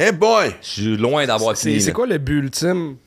Hey 0.00 0.12
boy! 0.12 0.54
Je 0.62 0.68
suis 0.68 0.96
loin 0.96 1.26
d'avoir 1.26 1.56
fini. 1.56 1.80
c'est 1.80 1.92
quoi 1.92 2.06
le 2.06 2.18
but 2.18 2.38
ultime? 2.38 2.98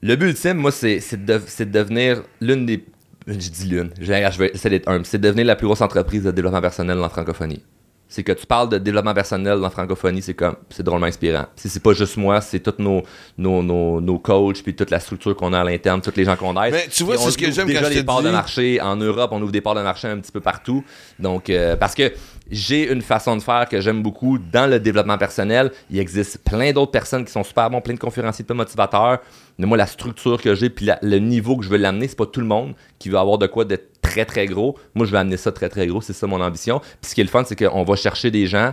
Le 0.00 0.14
but 0.14 0.26
ultime, 0.28 0.58
moi, 0.58 0.70
c'est 0.70 1.00
de, 1.24 1.64
devenir 1.64 2.22
l'une 2.40 2.66
des. 2.66 2.84
Je 3.26 3.34
dis 3.34 3.66
l'une, 3.66 3.90
je 4.00 4.06
vais 4.12 4.50
essayer 4.54 4.70
d'être 4.70 4.88
humble. 4.88 5.04
C'est 5.04 5.18
de 5.18 5.24
devenir 5.24 5.44
la 5.44 5.56
plus 5.56 5.66
grosse 5.66 5.80
entreprise 5.80 6.22
de 6.22 6.30
développement 6.30 6.60
personnel 6.60 7.00
en 7.00 7.08
francophonie. 7.08 7.64
C'est 8.08 8.22
que 8.22 8.30
tu 8.30 8.46
parles 8.46 8.68
de 8.68 8.78
développement 8.78 9.14
personnel 9.14 9.64
en 9.64 9.68
francophonie, 9.68 10.22
c'est 10.22 10.34
comme, 10.34 10.54
c'est 10.70 10.84
drôlement 10.84 11.06
inspirant. 11.06 11.46
Si 11.56 11.68
c'est 11.68 11.82
pas 11.82 11.92
juste 11.92 12.16
moi, 12.16 12.40
c'est 12.40 12.60
tous 12.60 12.80
nos, 12.80 13.02
nos, 13.36 13.64
nos, 13.64 14.00
nos 14.00 14.18
coachs, 14.20 14.62
puis 14.62 14.76
toute 14.76 14.90
la 14.90 15.00
structure 15.00 15.34
qu'on 15.34 15.52
a 15.52 15.58
à 15.58 15.64
l'interne, 15.64 16.00
tous 16.00 16.14
les 16.14 16.24
gens 16.24 16.36
qu'on 16.36 16.54
aide. 16.62 16.72
Mais 16.72 16.86
tu 16.88 17.02
vois, 17.02 17.18
c'est 17.18 17.32
ce 17.32 17.36
que 17.36 17.50
j'aime 17.50 17.66
déjà 17.66 17.80
quand 17.80 17.88
je 17.88 17.94
des 17.94 18.00
te 18.02 18.06
parts 18.06 18.22
de 18.22 18.30
marché 18.30 18.80
en 18.80 18.94
Europe, 18.94 19.30
on 19.32 19.42
ouvre 19.42 19.50
des 19.50 19.60
parts 19.60 19.74
de 19.74 19.82
marché 19.82 20.06
un 20.06 20.20
petit 20.20 20.30
peu 20.30 20.40
partout. 20.40 20.84
Donc, 21.18 21.50
euh, 21.50 21.74
parce 21.74 21.96
que 21.96 22.12
j'ai 22.50 22.90
une 22.92 23.02
façon 23.02 23.36
de 23.36 23.42
faire 23.42 23.68
que 23.68 23.80
j'aime 23.80 24.02
beaucoup 24.02 24.38
dans 24.38 24.70
le 24.70 24.78
développement 24.78 25.18
personnel. 25.18 25.72
Il 25.90 25.98
existe 25.98 26.38
plein 26.44 26.72
d'autres 26.72 26.92
personnes 26.92 27.24
qui 27.24 27.32
sont 27.32 27.42
super 27.42 27.70
bons, 27.70 27.80
plein 27.80 27.94
de 27.94 27.98
conférenciers, 27.98 28.44
plein 28.44 28.54
de 28.54 28.60
motivateurs. 28.60 29.18
Mais 29.58 29.66
moi, 29.66 29.76
la 29.76 29.86
structure 29.86 30.40
que 30.40 30.54
j'ai, 30.54 30.70
puis 30.70 30.88
le 31.02 31.18
niveau 31.18 31.56
que 31.56 31.64
je 31.64 31.70
veux 31.70 31.76
l'amener, 31.76 32.08
c'est 32.08 32.16
pas 32.16 32.26
tout 32.26 32.40
le 32.40 32.46
monde 32.46 32.74
qui 32.98 33.08
veut 33.08 33.18
avoir 33.18 33.38
de 33.38 33.46
quoi 33.46 33.64
d'être 33.64 34.00
très 34.00 34.24
très 34.24 34.46
gros. 34.46 34.78
Moi, 34.94 35.06
je 35.06 35.12
veux 35.12 35.18
amener 35.18 35.36
ça 35.36 35.50
très 35.52 35.68
très 35.68 35.86
gros. 35.86 36.00
C'est 36.00 36.12
ça 36.12 36.26
mon 36.26 36.40
ambition. 36.40 36.78
Puis 36.78 37.10
ce 37.10 37.14
qui 37.14 37.20
est 37.20 37.24
le 37.24 37.30
fun, 37.30 37.44
c'est 37.44 37.56
qu'on 37.56 37.82
va 37.82 37.96
chercher 37.96 38.30
des 38.30 38.46
gens 38.46 38.72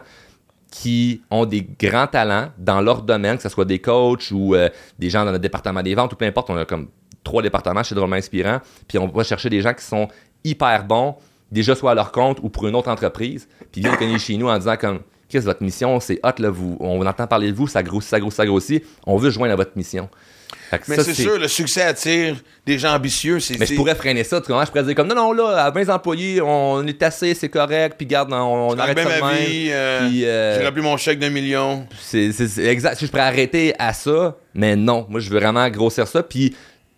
qui 0.71 1.21
ont 1.29 1.45
des 1.45 1.61
grands 1.61 2.07
talents 2.07 2.49
dans 2.57 2.81
leur 2.81 3.03
domaine, 3.03 3.37
que 3.37 3.43
ce 3.43 3.49
soit 3.49 3.65
des 3.65 3.79
coachs 3.79 4.31
ou 4.31 4.55
euh, 4.55 4.69
des 4.97 5.09
gens 5.09 5.23
dans 5.23 5.31
le 5.31 5.39
département 5.39 5.83
des 5.83 5.93
ventes 5.93 6.13
ou 6.13 6.15
peu 6.15 6.25
importe. 6.25 6.49
On 6.49 6.57
a 6.57 6.65
comme 6.65 6.89
trois 7.23 7.41
départements 7.41 7.83
chez 7.83 7.95
Drôlement 7.95 8.15
Inspirant. 8.15 8.59
Puis 8.87 8.97
on 8.97 9.07
va 9.07 9.23
chercher 9.23 9.49
des 9.49 9.61
gens 9.61 9.73
qui 9.73 9.83
sont 9.83 10.07
hyper 10.43 10.85
bons, 10.85 11.15
déjà 11.53 11.75
soit 11.75 11.91
à 11.91 11.95
leur 11.95 12.11
compte 12.11 12.39
ou 12.43 12.49
pour 12.49 12.67
une 12.67 12.75
autre 12.75 12.89
entreprise. 12.89 13.47
Puis 13.71 13.81
ils 13.81 13.83
viennent 13.83 13.97
cogner 13.97 14.19
chez 14.19 14.35
nous 14.37 14.49
en 14.49 14.57
disant 14.57 14.75
comme 14.77 14.99
Qu'est-ce 15.29 15.45
que 15.45 15.49
votre 15.49 15.63
mission, 15.63 15.99
c'est 15.99 16.19
hot, 16.23 16.29
là, 16.37 16.51
vous, 16.51 16.77
on 16.79 17.03
entend 17.07 17.25
parler 17.25 17.51
de 17.51 17.55
vous, 17.55 17.65
ça 17.67 17.81
grossit, 17.81 18.09
ça 18.11 18.19
grossit, 18.19 18.37
ça 18.37 18.45
grossit. 18.45 18.83
On 19.07 19.17
veut 19.17 19.31
se 19.31 19.35
joindre 19.35 19.53
à 19.53 19.55
votre 19.55 19.71
mission. 19.75 20.07
Mais 20.87 20.97
c'est 20.97 21.13
sûr, 21.13 21.39
le 21.39 21.47
succès 21.47 21.81
attire 21.83 22.35
des 22.65 22.77
gens 22.77 22.93
ambitieux. 22.93 23.39
C'est, 23.39 23.57
mais 23.59 23.65
je 23.65 23.73
pourrais 23.75 23.95
freiner 23.95 24.23
ça, 24.23 24.41
tu 24.41 24.47
comprends? 24.47 24.65
Je 24.65 24.69
pourrais 24.71 24.83
dire 24.83 24.95
comme 24.95 25.07
non, 25.07 25.15
non, 25.15 25.31
là, 25.31 25.65
à 25.65 25.71
20 25.71 25.89
employés, 25.89 26.41
on 26.41 26.85
est 26.85 27.01
assez, 27.01 27.33
c'est 27.33 27.49
correct, 27.49 27.95
puis 27.97 28.05
garde, 28.05 28.31
on, 28.31 28.35
on 28.71 28.77
arrête 28.77 28.95
bien 28.95 29.05
ça 29.07 29.15
de 29.17 29.21
ma 29.21 29.33
même. 29.33 29.45
vie. 29.45 29.69
euh, 29.71 30.07
Puis, 30.07 30.25
euh, 30.25 30.59
J'ai 30.59 30.65
rempli 30.67 30.81
mon 30.81 30.97
chèque 30.97 31.19
d'un 31.19 31.29
million. 31.29 31.87
c'est 31.99 32.29
exact. 32.59 32.97
Si 32.97 33.05
je 33.05 33.09
pourrais 33.11 33.23
arrêter 33.23 33.73
à 33.79 33.93
ça, 33.93 34.37
mais 34.53 34.75
non. 34.75 35.05
Moi, 35.09 35.19
je 35.19 35.29
veux 35.29 35.39
vraiment 35.39 35.67
grossir 35.69 36.07
ça, 36.07 36.21
puis 36.23 36.55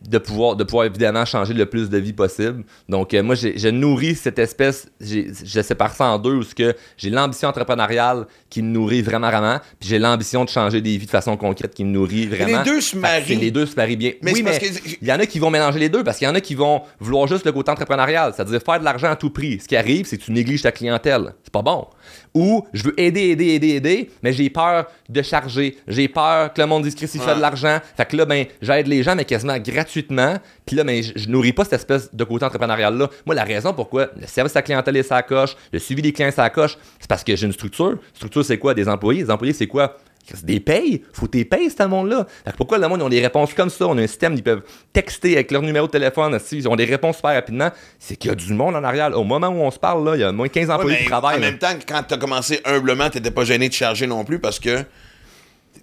de 0.08 0.18
pouvoir, 0.18 0.56
de 0.56 0.64
pouvoir 0.64 0.86
évidemment 0.86 1.26
changer 1.26 1.53
le 1.53 1.66
plus 1.66 1.89
de 1.89 1.97
vie 1.97 2.14
possible. 2.14 2.64
Donc, 2.89 3.14
euh, 3.14 3.24
moi, 3.24 3.36
je 3.36 3.70
nourris 3.70 4.16
cette 4.16 4.39
espèce, 4.39 4.88
je 4.99 5.62
sépare 5.62 5.93
ça 5.93 6.06
en 6.06 6.20
deux, 6.20 6.36
où 6.36 6.43
que 6.56 6.76
j'ai 6.97 7.10
l'ambition 7.10 7.49
entrepreneuriale 7.49 8.26
qui 8.49 8.62
me 8.62 8.70
nourrit 8.70 9.01
vraiment, 9.01 9.30
vraiment, 9.30 9.60
puis 9.80 9.89
j'ai 9.89 9.99
l'ambition 9.99 10.45
de 10.45 10.49
changer 10.49 10.82
des 10.82 10.97
vies 10.97 11.06
de 11.06 11.12
façon 11.12 11.36
concrète 11.38 11.74
qui 11.74 11.84
me 11.84 11.91
nourrit 11.91 12.28
vraiment. 12.28 12.60
les 12.60 12.64
deux 12.64 12.82
se 12.82 12.97
marient. 12.97 13.36
Les 13.36 13.51
deux 13.51 13.66
se 13.66 13.76
marient 13.76 13.97
bien. 13.97 14.12
Mais 14.22 14.34
oui, 14.34 14.43
mais 14.43 14.60
il 15.01 15.08
y 15.08 15.12
en 15.12 15.20
a 15.20 15.26
qui 15.26 15.39
vont 15.39 15.49
mélanger 15.49 15.80
les 15.80 15.89
deux, 15.89 16.03
parce 16.03 16.18
qu'il 16.18 16.28
y 16.28 16.32
en 16.32 16.36
a 16.36 16.41
qui 16.41 16.56
vont 16.56 16.84
vouloir 16.99 17.28
juste 17.28 17.45
le 17.45 17.51
côté 17.51 17.72
entrepreneurial, 17.72 18.34
c'est-à-dire 18.36 18.62
faire 18.62 18.80
de 18.80 18.86
l'argent 18.86 19.10
à 19.10 19.16
tout 19.16 19.30
prix. 19.30 19.60
Ce 19.62 19.68
qui 19.68 19.76
arrive, 19.76 20.06
c'est 20.06 20.18
que 20.18 20.24
tu 20.24 20.32
négliges 20.32 20.62
ta 20.62 20.72
clientèle. 20.72 21.34
C'est 21.43 21.53
pas 21.53 21.62
bon. 21.62 21.88
Ou 22.36 22.65
je 22.73 22.83
veux 22.83 22.99
aider, 22.99 23.29
aider, 23.29 23.47
aider, 23.55 23.69
aider, 23.69 24.11
mais 24.21 24.33
j'ai 24.33 24.49
peur 24.49 24.86
de 25.07 25.21
charger. 25.21 25.77
J'ai 25.88 26.09
peur 26.09 26.53
que 26.53 26.61
le 26.61 26.67
monde 26.67 26.83
dise 26.83 26.93
Chris, 26.93 27.09
il 27.13 27.21
fait 27.21 27.29
Ouais. 27.29 27.36
de 27.38 27.41
l'argent. 27.41 27.79
Fait 27.95 28.05
que 28.05 28.17
là, 28.17 28.25
ben, 28.25 28.45
j'aide 28.61 28.88
les 28.88 29.01
gens, 29.03 29.15
mais 29.15 29.23
quasiment 29.23 29.57
gratuitement. 29.57 30.36
Puis 30.65 30.75
là, 30.75 30.83
ben, 30.83 31.01
je, 31.01 31.29
nourris 31.29 31.53
pas 31.53 31.63
cette 31.63 31.73
espèce 31.73 32.13
de 32.13 32.23
côté 32.25 32.43
entrepreneurial-là. 32.45 33.09
Moi, 33.25 33.36
la 33.36 33.43
raison 33.45 33.73
pourquoi 33.73 34.09
le 34.19 34.27
service 34.27 34.55
à 34.55 34.59
la 34.59 34.63
clientèle 34.63 34.97
est 34.97 35.03
sa 35.03 35.23
coche, 35.23 35.55
le 35.71 35.79
suivi 35.79 36.01
des 36.01 36.11
clients 36.11 36.27
est 36.27 36.31
sa 36.31 36.49
coche, 36.49 36.77
c'est 36.99 37.07
parce 37.09 37.23
que 37.23 37.36
j'ai 37.36 37.45
une 37.45 37.53
structure. 37.53 37.97
Structure, 38.13 38.43
c'est 38.43 38.57
quoi? 38.57 38.73
Des 38.73 38.88
employés. 38.89 39.23
Les 39.23 39.31
employés, 39.31 39.53
c'est 39.53 39.67
quoi? 39.67 39.97
Des 40.43 40.59
payes, 40.59 41.03
faut 41.13 41.28
tes 41.28 41.45
payes, 41.45 41.69
ce 41.69 41.84
monde-là. 41.84 42.26
Pourquoi 42.57 42.78
le 42.80 42.88
monde, 42.88 42.99
ils 43.01 43.03
ont 43.03 43.09
des 43.09 43.21
réponses 43.21 43.53
comme 43.53 43.69
ça? 43.69 43.88
On 43.88 43.97
a 43.97 44.01
un 44.01 44.07
système, 44.07 44.34
ils 44.34 44.43
peuvent 44.43 44.63
texter 44.91 45.34
avec 45.36 45.51
leur 45.51 45.61
numéro 45.61 45.86
de 45.88 45.91
téléphone, 45.91 46.38
ils 46.51 46.67
ont 46.67 46.76
des 46.76 46.86
réponses 46.86 47.17
super 47.17 47.34
rapidement. 47.36 47.69
C'est 47.99 48.15
qu'il 48.15 48.30
y 48.30 48.32
a 48.32 48.36
du 48.36 48.51
monde 48.53 48.76
en 48.76 48.84
arrière. 48.84 49.17
Au 49.17 49.23
moment 49.23 49.47
où 49.49 49.59
on 49.61 49.71
se 49.71 49.78
parle, 49.80 50.03
là, 50.05 50.15
il 50.15 50.21
y 50.21 50.23
a 50.23 50.32
moins 50.32 50.47
de 50.47 50.51
15 50.51 50.67
Ouais, 50.67 50.73
employés 50.73 50.97
mais 50.97 51.03
qui 51.03 51.09
travaillent. 51.09 51.38
en 51.38 51.41
là. 51.41 51.49
même 51.51 51.59
temps, 51.59 51.73
quand 51.88 52.01
t'as 52.07 52.17
commencé 52.17 52.59
humblement, 52.65 53.09
t'étais 53.09 53.32
pas 53.32 53.43
gêné 53.45 53.69
de 53.69 53.73
charger 53.73 54.07
non 54.07 54.23
plus 54.26 54.39
parce 54.39 54.59
que. 54.59 54.84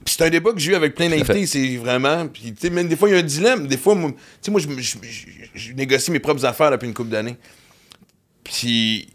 C'est 0.04 0.22
un 0.22 0.30
débat 0.30 0.50
que 0.52 0.58
j'ai 0.58 0.72
eu 0.72 0.74
avec 0.74 0.96
plein 0.96 1.08
d'invités, 1.08 1.46
c'est 1.46 1.76
vraiment. 1.76 2.26
Puis, 2.26 2.52
tu 2.54 2.62
sais, 2.62 2.70
même 2.70 2.88
des 2.88 2.96
fois, 2.96 3.08
il 3.08 3.12
y 3.12 3.14
a 3.14 3.20
un 3.20 3.22
dilemme. 3.22 3.68
Des 3.68 3.76
fois, 3.76 3.94
moi, 3.94 4.10
tu 4.10 4.16
sais, 4.40 4.50
moi, 4.50 4.60
je 5.54 5.72
négocie 5.74 6.10
mes 6.10 6.18
propres 6.18 6.44
affaires 6.44 6.72
depuis 6.72 6.88
une 6.88 6.94
couple 6.94 7.10
d'années. 7.10 7.36
Puis, 8.42 9.08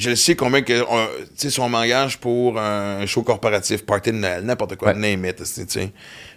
je 0.00 0.14
sais 0.14 0.34
combien 0.34 0.62
que. 0.62 0.82
on- 0.88 1.06
Tu 1.28 1.32
sais, 1.36 1.50
si 1.50 1.60
on 1.60 1.68
m'engage 1.68 2.18
pour 2.18 2.58
un 2.58 3.04
show 3.06 3.22
corporatif, 3.22 3.84
party 3.84 4.12
de 4.12 4.16
Noël, 4.16 4.44
n'importe 4.44 4.76
quoi, 4.76 4.92
Ouais. 4.94 4.98
name 5.16 5.24
it, 5.26 5.42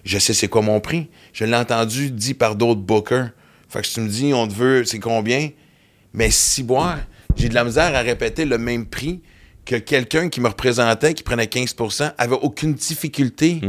je 0.04 0.20
sais 0.20 0.34
c'est 0.34 0.48
quoi 0.48 0.62
mon 0.62 0.80
prix. 0.80 1.10
Je 1.32 1.46
l'ai 1.46 1.56
entendu 1.56 2.12
dit 2.12 2.34
par 2.34 2.56
d'autres 2.56 2.82
bookers. 2.82 3.30
Fait 3.70 3.82
que 3.82 3.88
si 3.88 3.94
tu 3.96 4.02
me 4.02 4.10
dis, 4.10 4.34
on 4.34 4.48
te 4.48 4.54
veut, 4.54 4.84
c'est 4.86 5.00
combien? 5.00 5.50
Mais 6.14 6.30
si 6.30 6.62
boire, 6.62 7.00
j'ai 7.36 7.50
de 7.50 7.56
la 7.56 7.64
misère 7.64 7.96
à 7.96 8.02
répéter 8.02 8.46
le 8.46 8.58
même 8.58 8.86
prix 8.86 9.22
que 9.66 9.78
quelqu'un 9.78 10.30
qui 10.30 10.42
me 10.42 10.48
représentait, 10.50 11.14
qui 11.14 11.24
prenait 11.24 11.46
15% 11.48 12.12
avait 12.18 12.36
aucune 12.42 12.74
difficulté. 12.74 13.62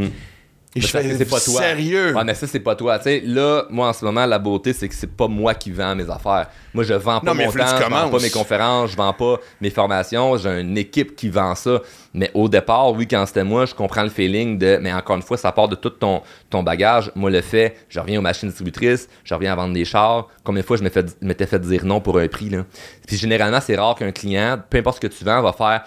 Et 0.77 0.81
je 0.81 0.89
fais, 0.89 1.17
c'est 1.17 1.25
pas 1.25 1.41
toi. 1.41 1.61
sérieux. 1.61 2.15
Ouais, 2.17 2.25
mais 2.25 2.35
ça, 2.35 2.49
c'est 2.49 2.59
pas 2.61 2.75
toi. 2.75 2.99
Tu 2.99 3.05
sais, 3.05 3.23
là, 3.25 3.65
moi, 3.71 3.89
en 3.89 3.93
ce 3.93 4.05
moment, 4.05 4.27
la 4.27 4.41
beauté, 4.41 4.73
c'est 4.73 4.89
que 4.89 4.95
c'est 4.95 5.11
pas 5.11 5.29
moi 5.29 5.55
qui 5.55 5.71
vends 5.71 5.95
mes 5.95 6.11
affaires. 6.11 6.49
Moi, 6.73 6.83
je 6.83 6.95
vends 6.95 7.21
pas 7.21 7.33
Non, 7.33 7.45
mon 7.45 7.53
temps, 7.53 7.67
je 7.79 7.89
vends 7.89 8.11
pas 8.11 8.19
mes 8.19 8.31
conférences, 8.31 8.91
je 8.91 8.97
vends 8.97 9.13
pas 9.13 9.39
mes 9.61 9.71
formations. 9.71 10.37
J'ai 10.37 10.61
une 10.61 10.77
équipe 10.77 11.15
qui 11.15 11.29
vend 11.29 11.55
ça. 11.55 11.81
Mais 12.13 12.31
au 12.35 12.49
départ, 12.49 12.93
oui, 12.93 13.07
quand 13.07 13.25
c'était 13.27 13.45
moi, 13.45 13.67
je 13.67 13.75
comprends 13.75 14.03
le 14.03 14.09
feeling 14.09 14.59
de, 14.59 14.79
mais 14.83 14.93
encore 14.93 15.17
une 15.17 15.23
fois, 15.23 15.37
ça 15.37 15.53
part 15.53 15.69
de 15.69 15.77
tout 15.77 15.91
ton, 15.91 16.23
ton 16.51 16.65
bagage. 16.65 17.13
Moi, 17.15 17.31
le 17.31 17.41
fait, 17.41 17.77
je 17.89 18.01
reviens 18.01 18.19
aux 18.19 18.23
machines 18.23 18.49
distributrices, 18.49 19.09
je 19.23 19.33
reviens 19.35 19.53
à 19.53 19.57
vendre 19.57 19.75
des 19.75 19.85
chars. 19.85 20.27
Combien 20.43 20.63
de 20.63 20.67
fois 20.67 20.77
je 20.77 20.83
m'étais 20.83 21.03
fait, 21.03 21.17
m'étais 21.23 21.47
fait 21.47 21.61
dire 21.61 21.85
non 21.85 22.01
pour 22.01 22.19
un 22.19 22.27
prix, 22.27 22.51
là? 22.51 22.65
Puis 23.07 23.17
généralement, 23.17 23.61
c'est 23.61 23.77
rare 23.77 23.95
qu'un 23.95 24.13
client, 24.13 24.59
peu 24.69 24.79
importe 24.79 24.97
ce 24.97 25.01
que 25.01 25.13
tu 25.13 25.25
vends, 25.25 25.41
va 25.41 25.53
faire, 25.53 25.85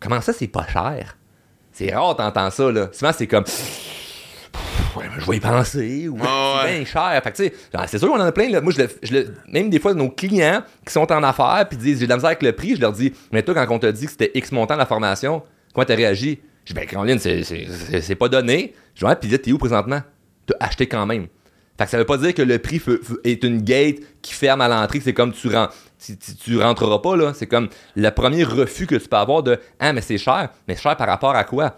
comment 0.00 0.20
ça, 0.22 0.32
c'est 0.32 0.48
pas 0.48 0.66
cher? 0.66 1.16
C'est 1.74 1.92
rare, 1.94 2.16
t'entends 2.16 2.50
ça, 2.50 2.70
là. 2.70 2.88
Souvent, 2.92 3.10
c'est 3.12 3.26
comme, 3.26 3.44
ouais, 4.96 5.04
mais 5.14 5.20
je 5.20 5.28
vais 5.30 5.36
y 5.36 5.40
penser, 5.40 6.08
ou 6.08 6.14
Ouais, 6.16 6.76
bien 6.76 6.84
cher. 6.84 7.20
Fait 7.22 7.32
que, 7.32 7.36
tu 7.36 7.44
sais, 7.44 7.52
genre, 7.72 7.84
c'est 7.88 7.98
sûr 7.98 8.08
qu'on 8.08 8.14
en 8.20 8.20
a 8.24 8.32
plein. 8.32 8.48
Là. 8.48 8.60
Moi, 8.60 8.72
je 8.72 8.82
le, 8.82 8.88
je 9.02 9.12
le- 9.12 9.34
même 9.48 9.70
des 9.70 9.80
fois, 9.80 9.92
nos 9.94 10.08
clients 10.08 10.62
qui 10.86 10.92
sont 10.92 11.10
en 11.12 11.22
affaires 11.22 11.66
puis 11.68 11.76
disent 11.76 11.98
j'ai 11.98 12.06
de 12.06 12.10
la 12.10 12.16
misère 12.16 12.28
avec 12.28 12.42
le 12.42 12.52
prix, 12.52 12.76
je 12.76 12.80
leur 12.80 12.92
dis 12.92 13.12
mais 13.32 13.42
toi, 13.42 13.54
quand 13.54 13.74
on 13.74 13.78
t'a 13.78 13.92
dit 13.92 14.04
que 14.06 14.12
c'était 14.12 14.30
X 14.34 14.52
montant 14.52 14.76
la 14.76 14.86
formation, 14.86 15.42
comment 15.74 15.84
t'as 15.84 15.96
réagi? 15.96 16.38
Je 16.64 16.72
dis 16.72 16.74
ben, 16.80 16.86
Caroline, 16.86 17.18
c'est- 17.18 18.14
pas 18.14 18.28
donné. 18.28 18.72
Je 18.94 19.00
dis 19.00 19.04
ouais, 19.06 19.16
puis 19.16 19.28
là, 19.28 19.38
t'es 19.38 19.52
où 19.52 19.58
présentement? 19.58 20.00
T'as 20.46 20.54
acheté 20.60 20.86
quand 20.86 21.04
même. 21.06 21.26
Fait 21.76 21.84
que 21.86 21.90
ça 21.90 21.98
veut 21.98 22.04
pas 22.06 22.18
dire 22.18 22.32
que 22.34 22.42
le 22.42 22.58
prix 22.60 22.80
est 23.24 23.42
une 23.42 23.60
gate 23.60 23.96
qui 24.22 24.32
ferme 24.32 24.60
à 24.60 24.68
l'entrée, 24.68 24.98
que 24.98 25.04
c'est 25.04 25.12
comme 25.12 25.32
tu 25.32 25.48
rentres. 25.48 25.74
Tu, 26.04 26.16
tu, 26.18 26.34
tu 26.34 26.60
rentreras 26.62 26.98
pas, 26.98 27.16
là. 27.16 27.32
C'est 27.34 27.46
comme 27.46 27.68
le 27.96 28.10
premier 28.10 28.44
refus 28.44 28.86
que 28.86 28.96
tu 28.96 29.08
peux 29.08 29.16
avoir 29.16 29.42
de 29.42 29.58
Ah, 29.80 29.92
mais 29.92 30.00
c'est 30.00 30.18
cher. 30.18 30.50
Mais 30.68 30.76
cher 30.76 30.96
par 30.96 31.06
rapport 31.06 31.34
à 31.34 31.44
quoi? 31.44 31.76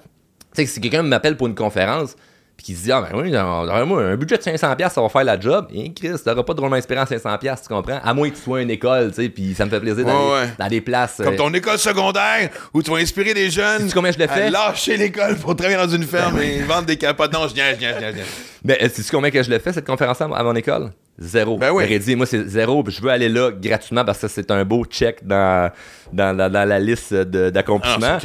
Tu 0.54 0.62
sais, 0.62 0.66
si 0.66 0.80
quelqu'un 0.80 1.02
m'appelle 1.02 1.36
pour 1.36 1.46
une 1.46 1.54
conférence, 1.54 2.16
puis 2.56 2.64
qu'il 2.66 2.76
se 2.76 2.84
dit, 2.84 2.92
ah 2.92 3.02
ben 3.02 3.20
oui, 3.20 3.36
un 3.36 4.16
budget 4.16 4.38
de 4.38 4.42
500$, 4.42 4.88
ça 4.90 5.02
va 5.02 5.08
faire 5.10 5.24
la 5.24 5.38
job. 5.38 5.66
Et 5.74 5.92
Chris, 5.92 6.12
t'auras 6.24 6.42
pas 6.42 6.54
drôlement 6.54 6.76
inspirant 6.76 7.02
à 7.02 7.04
500$, 7.04 7.62
tu 7.62 7.68
comprends? 7.68 8.00
À 8.02 8.14
moins 8.14 8.30
que 8.30 8.34
tu 8.36 8.40
sois 8.40 8.62
une 8.62 8.70
école, 8.70 9.10
tu 9.10 9.22
sais, 9.24 9.28
puis 9.28 9.54
ça 9.54 9.66
me 9.66 9.70
fait 9.70 9.78
plaisir 9.80 10.06
d'aller 10.06 10.16
Ouais, 10.18 10.32
ouais. 10.40 10.48
dans 10.58 10.68
des 10.68 10.80
places. 10.80 11.16
Comme 11.22 11.34
euh, 11.34 11.36
ton 11.36 11.52
école 11.52 11.78
secondaire 11.78 12.48
où 12.72 12.82
tu 12.82 12.90
vas 12.90 12.96
inspirer 12.96 13.34
des 13.34 13.50
jeunes 13.50 13.92
combien 13.92 14.10
je 14.10 14.18
le 14.18 14.26
fais? 14.26 14.48
lâcher 14.50 14.96
l'école 14.96 15.36
pour 15.36 15.54
travailler 15.54 15.76
dans 15.78 15.88
une 15.94 16.04
ferme 16.04 16.40
et 16.40 16.62
vendre 16.62 16.86
des 16.86 16.96
capotes. 16.96 17.32
Non, 17.34 17.46
je 17.46 17.54
viens, 17.54 17.74
je 17.74 17.78
viens, 17.78 17.92
je 17.92 17.98
viens, 17.98 18.10
je 18.10 18.14
viens. 18.16 18.24
Ben, 18.64 18.76
euh, 18.80 18.88
combien 19.10 19.30
que 19.30 19.42
je 19.42 19.50
le 19.50 19.58
fais, 19.58 19.74
cette 19.74 19.86
conférence 19.86 20.20
à 20.22 20.26
mon 20.28 20.54
école? 20.54 20.92
Zéro. 21.18 21.56
Ben 21.56 21.70
oui. 21.72 21.98
Dit, 21.98 22.14
moi, 22.14 22.26
c'est 22.26 22.46
zéro, 22.46 22.82
puis 22.82 22.92
je 22.94 23.00
veux 23.00 23.08
aller 23.10 23.28
là 23.30 23.50
gratuitement 23.50 24.04
parce 24.04 24.18
que 24.20 24.28
c'est 24.28 24.50
un 24.50 24.64
beau 24.64 24.84
check 24.84 25.26
dans, 25.26 25.70
dans, 26.12 26.36
dans- 26.36 26.52
dans 26.52 26.68
la 26.68 26.78
liste 26.78 27.12
Ah, 27.18 27.24
d'accomplissement. 27.24 28.18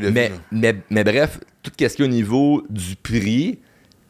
de 0.00 0.10
mais, 0.10 0.32
mais, 0.50 0.76
mais 0.88 1.04
bref, 1.04 1.38
tout 1.62 1.70
ce 1.70 1.76
qui 1.76 1.84
est 1.84 2.00
au 2.00 2.06
niveau 2.06 2.64
du 2.70 2.96
prix, 2.96 3.58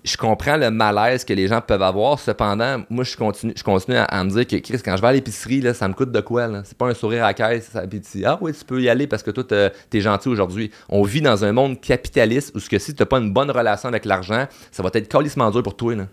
je 0.04 0.16
comprends 0.16 0.56
le 0.56 0.70
malaise 0.70 1.24
que 1.24 1.32
les 1.34 1.48
gens 1.48 1.60
peuvent 1.60 1.82
avoir. 1.82 2.20
Cependant, 2.20 2.82
moi, 2.88 3.02
je 3.04 3.16
continue, 3.16 3.52
je 3.56 3.62
continue 3.64 3.96
à, 3.96 4.04
à 4.04 4.22
me 4.24 4.30
dire 4.30 4.46
que, 4.46 4.56
Chris, 4.56 4.80
quand 4.84 4.96
je 4.96 5.02
vais 5.02 5.08
à 5.08 5.12
l'épicerie, 5.12 5.60
là, 5.60 5.74
ça 5.74 5.88
me 5.88 5.92
coûte 5.94 6.12
de 6.12 6.20
quoi? 6.20 6.46
Là? 6.46 6.62
C'est 6.64 6.78
pas 6.78 6.86
un 6.86 6.94
sourire 6.94 7.24
à 7.24 7.28
la 7.28 7.34
caisse. 7.34 7.68
Ça, 7.72 7.86
puis 7.86 8.00
tu 8.00 8.18
dis, 8.18 8.24
ah 8.24 8.38
oui, 8.40 8.52
tu 8.56 8.64
peux 8.64 8.80
y 8.80 8.88
aller 8.88 9.08
parce 9.08 9.24
que 9.24 9.30
toi, 9.32 9.42
t'es 9.44 9.70
t'es 9.90 10.00
gentil 10.00 10.28
aujourd'hui. 10.28 10.70
On 10.88 11.02
vit 11.02 11.20
dans 11.20 11.44
un 11.44 11.50
monde 11.52 11.80
capitaliste 11.80 12.52
où 12.54 12.60
ce 12.60 12.70
que 12.70 12.78
si 12.78 12.94
t'as 12.94 13.06
pas 13.06 13.18
une 13.18 13.32
bonne 13.32 13.50
relation 13.50 13.88
avec 13.88 14.04
l'argent, 14.04 14.46
ça 14.70 14.82
va 14.84 14.90
être 14.94 15.08
calissement 15.08 15.50
dur 15.50 15.64
pour 15.64 15.76
toi. 15.76 15.96
Là. 15.96 16.06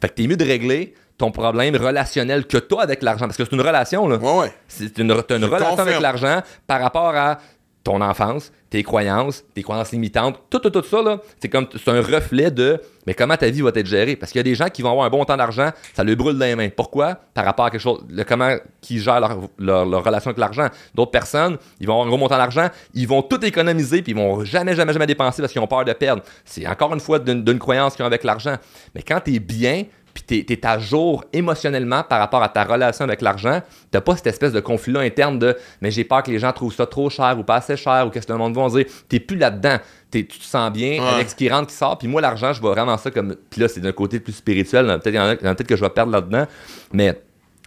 Fait 0.00 0.08
que 0.10 0.14
t'es 0.14 0.26
mieux 0.26 0.36
de 0.36 0.44
régler 0.44 0.92
ton 1.18 1.30
problème 1.30 1.76
relationnel 1.76 2.46
que 2.46 2.58
toi 2.58 2.82
avec 2.82 3.02
l'argent. 3.02 3.26
Parce 3.26 3.36
que 3.36 3.44
c'est 3.44 3.52
une 3.54 3.60
relation, 3.60 4.08
là. 4.08 4.16
Ouais, 4.16 4.38
ouais. 4.40 4.52
C'est 4.68 4.98
une, 4.98 5.14
t'as 5.22 5.36
une 5.36 5.44
relation 5.44 5.70
confirme. 5.70 5.88
avec 5.88 6.00
l'argent 6.00 6.42
par 6.66 6.80
rapport 6.80 7.14
à 7.14 7.38
ton 7.84 8.00
enfance, 8.00 8.50
tes 8.70 8.82
croyances, 8.82 9.44
tes 9.54 9.62
croyances 9.62 9.92
limitantes, 9.92 10.40
tout, 10.48 10.58
tout, 10.58 10.70
tout 10.70 10.82
ça, 10.82 11.02
là, 11.02 11.18
c'est 11.38 11.50
comme, 11.50 11.66
c'est 11.72 11.90
un 11.90 12.00
reflet 12.00 12.50
de, 12.50 12.80
mais 13.06 13.12
comment 13.12 13.36
ta 13.36 13.50
vie 13.50 13.60
va 13.60 13.68
être 13.74 13.84
gérée? 13.86 14.16
Parce 14.16 14.32
qu'il 14.32 14.38
y 14.38 14.40
a 14.40 14.42
des 14.42 14.54
gens 14.54 14.70
qui 14.70 14.80
vont 14.80 14.90
avoir 14.90 15.04
un 15.04 15.10
bon 15.10 15.22
temps 15.26 15.36
d'argent, 15.36 15.68
ça 15.92 16.02
leur 16.02 16.16
brûle 16.16 16.38
dans 16.38 16.46
les 16.46 16.56
mains. 16.56 16.70
Pourquoi? 16.74 17.14
Par 17.34 17.44
rapport 17.44 17.66
à 17.66 17.70
quelque 17.70 17.82
chose, 17.82 18.02
le, 18.08 18.24
comment 18.24 18.56
ils 18.88 19.00
gèrent 19.02 19.20
leur, 19.20 19.38
leur- 19.58 19.84
leur 19.84 20.02
relation 20.02 20.30
avec 20.30 20.38
l'argent. 20.38 20.68
D'autres 20.94 21.10
personnes, 21.10 21.58
ils 21.78 21.86
vont 21.86 21.92
avoir 21.92 22.06
un 22.06 22.08
gros 22.08 22.16
montant 22.18 22.38
d'argent, 22.38 22.68
ils 22.94 23.06
vont 23.06 23.20
tout 23.20 23.44
économiser, 23.44 24.00
puis 24.00 24.12
ils 24.12 24.18
vont 24.18 24.42
jamais, 24.46 24.74
jamais, 24.74 24.94
jamais 24.94 25.06
dépenser 25.06 25.42
parce 25.42 25.52
qu'ils 25.52 25.60
ont 25.60 25.66
peur 25.66 25.84
de 25.84 25.92
perdre. 25.92 26.22
C'est 26.46 26.66
encore 26.66 26.94
une 26.94 27.00
fois 27.00 27.18
d'une, 27.18 27.58
croyance 27.58 27.94
qu'ils 27.96 28.02
ont 28.02 28.06
avec 28.06 28.24
l'argent. 28.24 28.56
Mais 28.94 29.02
quand 29.02 29.20
t'es 29.20 29.38
bien, 29.38 29.84
puis 30.14 30.22
t'es, 30.22 30.44
t'es 30.44 30.64
à 30.66 30.78
jour 30.78 31.24
émotionnellement 31.32 32.04
par 32.04 32.20
rapport 32.20 32.42
à 32.42 32.48
ta 32.48 32.62
relation 32.64 33.04
avec 33.04 33.20
l'argent, 33.20 33.60
t'as 33.90 34.00
pas 34.00 34.14
cette 34.16 34.28
espèce 34.28 34.52
de 34.52 34.60
conflit-là 34.60 35.00
interne 35.00 35.38
de 35.40 35.56
mais 35.82 35.90
j'ai 35.90 36.04
peur 36.04 36.22
que 36.22 36.30
les 36.30 36.38
gens 36.38 36.52
trouvent 36.52 36.72
ça 36.74 36.86
trop 36.86 37.10
cher 37.10 37.36
ou 37.38 37.42
pas 37.42 37.56
assez 37.56 37.76
cher 37.76 38.06
ou 38.06 38.10
qu'est-ce 38.10 38.26
que 38.26 38.32
le 38.32 38.38
monde 38.38 38.54
va 38.56 38.68
dire. 38.68 38.86
T'es 39.08 39.18
plus 39.20 39.36
là-dedans. 39.36 39.78
Tu 40.12 40.24
te 40.26 40.44
sens 40.44 40.70
bien 40.72 41.02
Ouais. 41.02 41.08
avec 41.14 41.28
ce 41.30 41.34
qui 41.34 41.48
rentre, 41.50 41.66
qui 41.66 41.74
sort. 41.74 41.98
Puis 41.98 42.06
moi, 42.06 42.20
l'argent, 42.20 42.52
je 42.52 42.60
vois 42.60 42.70
vraiment 42.70 42.96
ça 42.96 43.10
comme. 43.10 43.34
Puis 43.50 43.60
là, 43.60 43.66
c'est 43.66 43.80
d'un 43.80 43.90
côté 43.90 44.20
plus 44.20 44.32
spirituel. 44.32 44.86
Peut-être, 44.86 45.06
il 45.08 45.14
y 45.16 45.18
en 45.18 45.24
a- 45.26 45.34
peut-être 45.36 45.66
que 45.66 45.74
je 45.76 45.80
vais 45.80 45.90
perdre 45.90 46.12
là-dedans. 46.12 46.46
Mais 46.92 47.20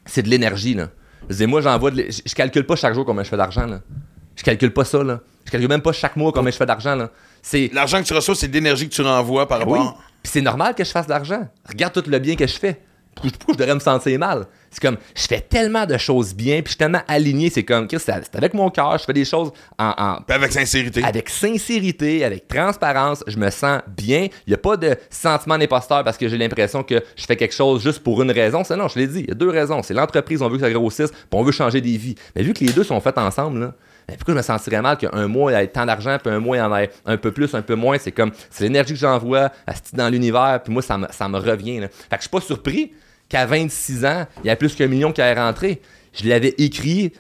c'est 0.06 0.22
de 0.24 0.30
l'énergie, 0.30 0.74
là. 0.74 0.88
Je 1.30 1.36
dis, 1.36 1.46
moi, 1.46 1.60
j'envoie 1.60 1.92
de 1.92 2.06
je, 2.10 2.34
calcule 2.34 2.66
pas 2.66 2.78
chaque 2.78 2.94
jour 2.94 3.04
combien 3.06 3.24
je 3.24 3.30
fais 3.30 3.36
d'argent, 3.36 3.66
là. 3.66 3.82
Je 4.38 4.44
calcule 4.44 4.72
pas 4.72 4.86
ça, 4.86 5.04
là. 5.04 5.20
Je 5.46 5.52
calcule 5.52 5.68
même 5.68 5.82
pas 5.82 5.92
chaque 5.92 6.16
mois 6.16 6.32
combien 6.32 6.52
je 6.52 6.56
fais 6.58 6.66
d'argent, 6.66 6.96
là. 6.96 7.10
L'argent 7.74 8.02
que 8.02 8.08
tu 8.08 8.14
reçois, 8.14 8.36
c'est 8.36 8.48
de 8.48 8.54
l'énergie 8.54 8.88
que 8.88 8.94
tu 8.94 9.02
renvoies 9.02 9.46
par 9.48 9.66
Ben 9.66 9.72
Oui. 9.74 9.80
Puis 10.28 10.34
c'est 10.34 10.42
normal 10.42 10.76
que 10.76 10.84
je 10.84 10.92
fasse 10.92 11.06
de 11.06 11.12
l'argent. 11.12 11.48
Regarde 11.70 11.94
tout 11.94 12.04
le 12.10 12.20
bien 12.20 12.36
que 12.36 12.46
je 12.46 12.60
fais. 12.60 12.82
Pourquoi 13.16 13.54
je 13.54 13.58
devrais 13.60 13.76
me 13.76 13.80
sentir 13.80 14.20
mal? 14.20 14.46
C'est 14.70 14.82
comme, 14.82 14.98
je 15.16 15.22
fais 15.26 15.40
tellement 15.40 15.86
de 15.86 15.98
choses 15.98 16.36
bien, 16.36 16.56
puis 16.58 16.66
je 16.66 16.70
suis 16.72 16.78
tellement 16.78 17.02
aligné. 17.08 17.50
C'est 17.50 17.64
comme, 17.64 17.88
Chris, 17.88 18.00
c'est 18.02 18.12
c'est 18.26 18.36
avec 18.36 18.54
mon 18.54 18.70
cœur, 18.70 18.98
je 19.00 19.06
fais 19.06 19.14
des 19.14 19.24
choses 19.24 19.52
en, 19.80 19.94
en- 19.98 20.22
Puis 20.28 20.36
avec 20.36 20.52
sincérité. 20.52 21.02
avec 21.02 21.30
sincérité, 21.30 22.26
avec 22.26 22.46
transparence, 22.50 23.24
je 23.26 23.38
me 23.38 23.50
sens 23.52 23.80
bien. 23.88 24.28
Il 24.46 24.50
n'y 24.50 24.54
a 24.54 24.58
pas 24.58 24.76
de 24.76 24.98
sentiment 25.10 25.58
d'imposteur 25.58 26.04
parce 26.04 26.18
que 26.18 26.28
j'ai 26.28 26.38
l'impression 26.38 26.84
que 26.84 27.02
je 27.16 27.26
fais 27.26 27.38
quelque 27.38 27.56
chose 27.56 27.82
juste 27.82 28.00
pour 28.04 28.22
une 28.22 28.32
raison. 28.32 28.66
C'est 28.66 28.76
non, 28.76 28.90
je 28.90 29.00
l'ai 29.00 29.08
dit, 29.08 29.22
il 29.22 29.30
y 29.30 29.32
a 29.32 29.36
deux 29.36 29.50
raisons. 29.50 29.82
C'est 29.82 29.94
l'entreprise, 29.94 30.42
on 30.42 30.50
veut 30.50 30.58
que 30.58 30.64
ça 30.64 30.70
grossisse, 30.72 31.10
puis 31.12 31.22
on 31.32 31.44
veut 31.44 31.54
changer 31.54 31.80
des 31.80 31.96
vies. 31.96 32.16
Mais 32.36 32.44
vu 32.44 32.52
que 32.54 32.66
les 32.66 32.74
deux 32.74 32.84
sont 32.84 33.00
faits 33.00 33.18
ensemble, 33.18 33.60
là, 33.62 33.74
ben, 34.08 34.16
pourquoi 34.16 34.36
je 34.36 34.38
me 34.38 34.44
sentirais 34.44 34.82
mal 34.82 34.98
qu'un 34.98 35.28
mois, 35.28 35.52
il 35.52 35.60
y 35.60 35.62
ait 35.62 35.68
tant 35.68 35.86
d'argent, 35.86 36.18
puis 36.24 36.34
un 36.34 36.40
mois, 36.40 36.56
il 36.56 36.60
y 36.60 36.64
en 36.64 36.76
ait 36.76 36.90
un 37.06 37.18
peu 37.18 37.32
plus, 37.32 37.54
un 37.54 37.62
peu 37.62 37.76
moins? 37.76 37.98
C'est 37.98 38.14
comme, 38.14 38.32
c'est 38.50 38.64
l'énergie 38.64 38.94
que 38.94 39.00
j'envoie 39.00 39.52
dans 39.94 40.10
l'univers, 40.10 40.62
puis 40.64 40.72
moi, 40.72 40.82
ça 40.82 40.98
me, 40.98 41.08
ça 41.12 41.28
me 41.28 41.38
revient. 41.38 41.82
Là. 41.82 41.88
Fait 41.90 42.16
que 42.16 42.16
je 42.18 42.22
suis 42.22 42.30
pas 42.30 42.40
surpris 42.40 42.94
qu'à 43.28 43.46
26 43.46 44.06
ans, 44.06 44.26
il 44.44 44.48
y 44.48 44.50
a 44.50 44.56
plus 44.56 44.76
qu'un 44.76 44.88
million 44.88 45.12
qui 45.12 45.20
est 45.20 45.34
rentré. 45.34 45.82
Je 46.14 46.28
l'avais 46.30 46.56
écrit 46.58 47.12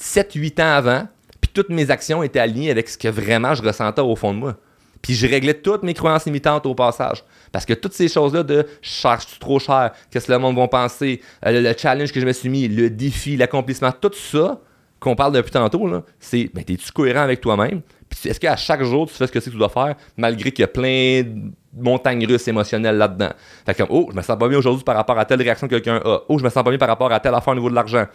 7-8 0.00 0.62
ans 0.62 0.74
avant, 0.76 1.08
puis 1.40 1.50
toutes 1.52 1.68
mes 1.68 1.90
actions 1.90 2.22
étaient 2.22 2.40
alignées 2.40 2.70
avec 2.70 2.88
ce 2.88 2.96
que 2.96 3.08
vraiment 3.08 3.54
je 3.54 3.62
ressentais 3.62 4.00
au 4.00 4.16
fond 4.16 4.32
de 4.32 4.38
moi. 4.38 4.56
Puis 5.02 5.14
je 5.14 5.26
réglais 5.26 5.54
toutes 5.54 5.82
mes 5.82 5.92
croyances 5.92 6.24
limitantes 6.24 6.64
au 6.64 6.74
passage. 6.74 7.22
Parce 7.52 7.66
que 7.66 7.74
toutes 7.74 7.92
ces 7.92 8.08
choses-là 8.08 8.42
de 8.42 8.66
je 8.80 8.88
cherche 8.88 9.38
trop 9.38 9.58
cher, 9.58 9.92
qu'est-ce 10.10 10.26
que 10.26 10.32
le 10.32 10.38
monde 10.38 10.56
va 10.56 10.66
penser, 10.66 11.20
euh, 11.44 11.60
le 11.60 11.74
challenge 11.76 12.10
que 12.10 12.20
je 12.20 12.26
me 12.26 12.32
suis 12.32 12.48
mis, 12.48 12.68
le 12.68 12.88
défi, 12.88 13.36
l'accomplissement, 13.36 13.92
tout 13.92 14.12
ça 14.14 14.60
qu'on 15.00 15.14
parle 15.14 15.32
depuis 15.32 15.50
tantôt, 15.50 15.88
c'est 16.18 16.50
ben, 16.54 16.64
t'es-tu 16.64 16.90
cohérent 16.92 17.20
avec 17.20 17.40
toi-même? 17.40 17.82
Puis 18.08 18.28
est-ce 18.28 18.40
qu'à 18.40 18.56
chaque 18.56 18.82
jour, 18.82 19.08
tu 19.08 19.14
fais 19.14 19.26
ce 19.26 19.32
que 19.32 19.38
tu 19.38 19.50
dois 19.50 19.68
faire, 19.68 19.94
malgré 20.16 20.50
qu'il 20.52 20.62
y 20.62 20.64
a 20.64 20.68
plein 20.68 21.22
de 21.22 21.52
montagnes 21.76 22.26
russes 22.26 22.48
émotionnelles 22.48 22.96
là-dedans? 22.96 23.30
Fait 23.64 23.74
que, 23.74 23.82
oh, 23.88 24.08
je 24.10 24.16
me 24.16 24.22
sens 24.22 24.38
pas 24.38 24.48
bien 24.48 24.58
aujourd'hui 24.58 24.84
par 24.84 24.96
rapport 24.96 25.18
à 25.18 25.24
telle 25.24 25.42
réaction 25.42 25.66
que 25.66 25.74
quelqu'un 25.76 26.00
a. 26.04 26.20
Oh, 26.28 26.38
je 26.38 26.44
me 26.44 26.48
sens 26.48 26.62
pas 26.62 26.70
bien 26.70 26.78
par 26.78 26.88
rapport 26.88 27.12
à 27.12 27.20
telle 27.20 27.34
affaire 27.34 27.52
au 27.52 27.56
niveau 27.56 27.70
de 27.70 27.74
l'argent. 27.74 28.06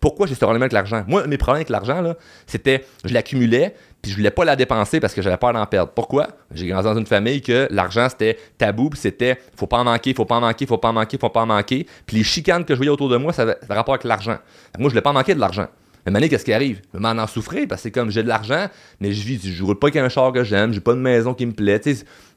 Pourquoi 0.00 0.26
j'ai 0.26 0.34
ce 0.34 0.40
problème 0.40 0.62
avec 0.62 0.72
l'argent? 0.72 1.02
Moi, 1.08 1.26
mes 1.26 1.38
problèmes 1.38 1.62
avec 1.62 1.70
l'argent, 1.70 2.14
c'était 2.46 2.84
je 3.04 3.12
l'accumulais, 3.12 3.74
puis 4.00 4.12
je 4.12 4.16
voulais 4.16 4.30
pas 4.30 4.44
la 4.44 4.54
dépenser 4.54 5.00
parce 5.00 5.12
que 5.12 5.22
j'avais 5.22 5.36
peur 5.36 5.52
d'en 5.52 5.66
perdre. 5.66 5.92
Pourquoi? 5.92 6.28
J'ai 6.52 6.68
grandi 6.68 6.84
dans 6.84 6.96
une 6.96 7.06
famille 7.06 7.42
que 7.42 7.66
l'argent, 7.70 8.08
c'était 8.08 8.38
tabou, 8.58 8.90
puis 8.90 9.00
c'était 9.00 9.38
faut 9.56 9.66
pas 9.66 9.78
en 9.78 9.84
manquer, 9.84 10.14
faut 10.14 10.24
pas 10.24 10.36
en 10.36 10.40
manquer, 10.40 10.66
faut 10.66 10.78
pas 10.78 10.90
en 10.90 10.92
manquer, 10.92 11.18
faut 11.18 11.30
pas 11.30 11.42
en 11.42 11.46
manquer. 11.46 11.86
Puis 12.06 12.16
les 12.18 12.22
chicanes 12.22 12.64
que 12.64 12.74
je 12.74 12.78
voyais 12.78 12.92
autour 12.92 13.08
de 13.08 13.16
moi, 13.16 13.32
ça 13.32 13.42
avait 13.42 13.56
rapport 13.70 13.94
avec 13.94 14.04
l'argent. 14.04 14.38
Moi, 14.78 14.88
je 14.88 14.90
voulais 14.90 15.00
pas 15.00 15.12
manquer 15.12 15.34
de 15.34 15.40
l'argent. 15.40 15.66
Mais 16.06 16.12
maintenant, 16.12 16.28
qu'est-ce 16.28 16.44
qui 16.44 16.52
arrive? 16.52 16.80
Je 16.94 16.98
m'en 16.98 17.10
en 17.10 17.26
souffrir 17.26 17.66
parce 17.68 17.80
que 17.80 17.84
c'est 17.84 17.90
comme 17.90 18.10
j'ai 18.10 18.22
de 18.22 18.28
l'argent, 18.28 18.66
mais 19.00 19.12
je 19.12 19.22
vis, 19.26 19.40
je 19.44 19.62
roule 19.64 19.78
pas 19.78 19.88
avec 19.88 19.96
un 19.96 20.08
char 20.08 20.32
que 20.32 20.44
j'aime, 20.44 20.72
j'ai 20.72 20.80
pas 20.80 20.94
de 20.94 20.98
maison 20.98 21.34
qui 21.34 21.44
me 21.46 21.52
plaît, 21.52 21.80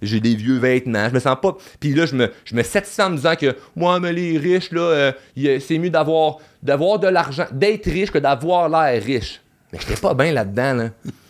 j'ai 0.01 0.19
des 0.19 0.35
vieux 0.35 0.57
vêtements, 0.57 1.07
je 1.09 1.13
me 1.13 1.19
sens 1.19 1.37
pas. 1.41 1.55
Puis 1.79 1.93
là, 1.93 2.05
je 2.05 2.15
me, 2.15 2.31
je 2.45 2.55
me 2.55 2.63
satisfais 2.63 3.03
en 3.03 3.11
me 3.11 3.15
disant 3.17 3.35
que 3.35 3.55
moi, 3.75 3.99
mais 3.99 4.11
les 4.13 4.37
riches, 4.37 4.71
là, 4.71 4.81
euh, 4.81 5.11
c'est 5.59 5.77
mieux 5.77 5.89
d'avoir, 5.89 6.37
d'avoir 6.63 6.99
de 6.99 7.07
l'argent, 7.07 7.45
d'être 7.51 7.85
riche 7.89 8.11
que 8.11 8.17
d'avoir 8.19 8.67
l'air 8.69 9.01
riche. 9.03 9.41
Mais 9.71 9.79
j'étais 9.79 9.99
pas 10.01 10.13
bien 10.13 10.31
là-dedans, 10.33 10.73
là. 10.73 10.89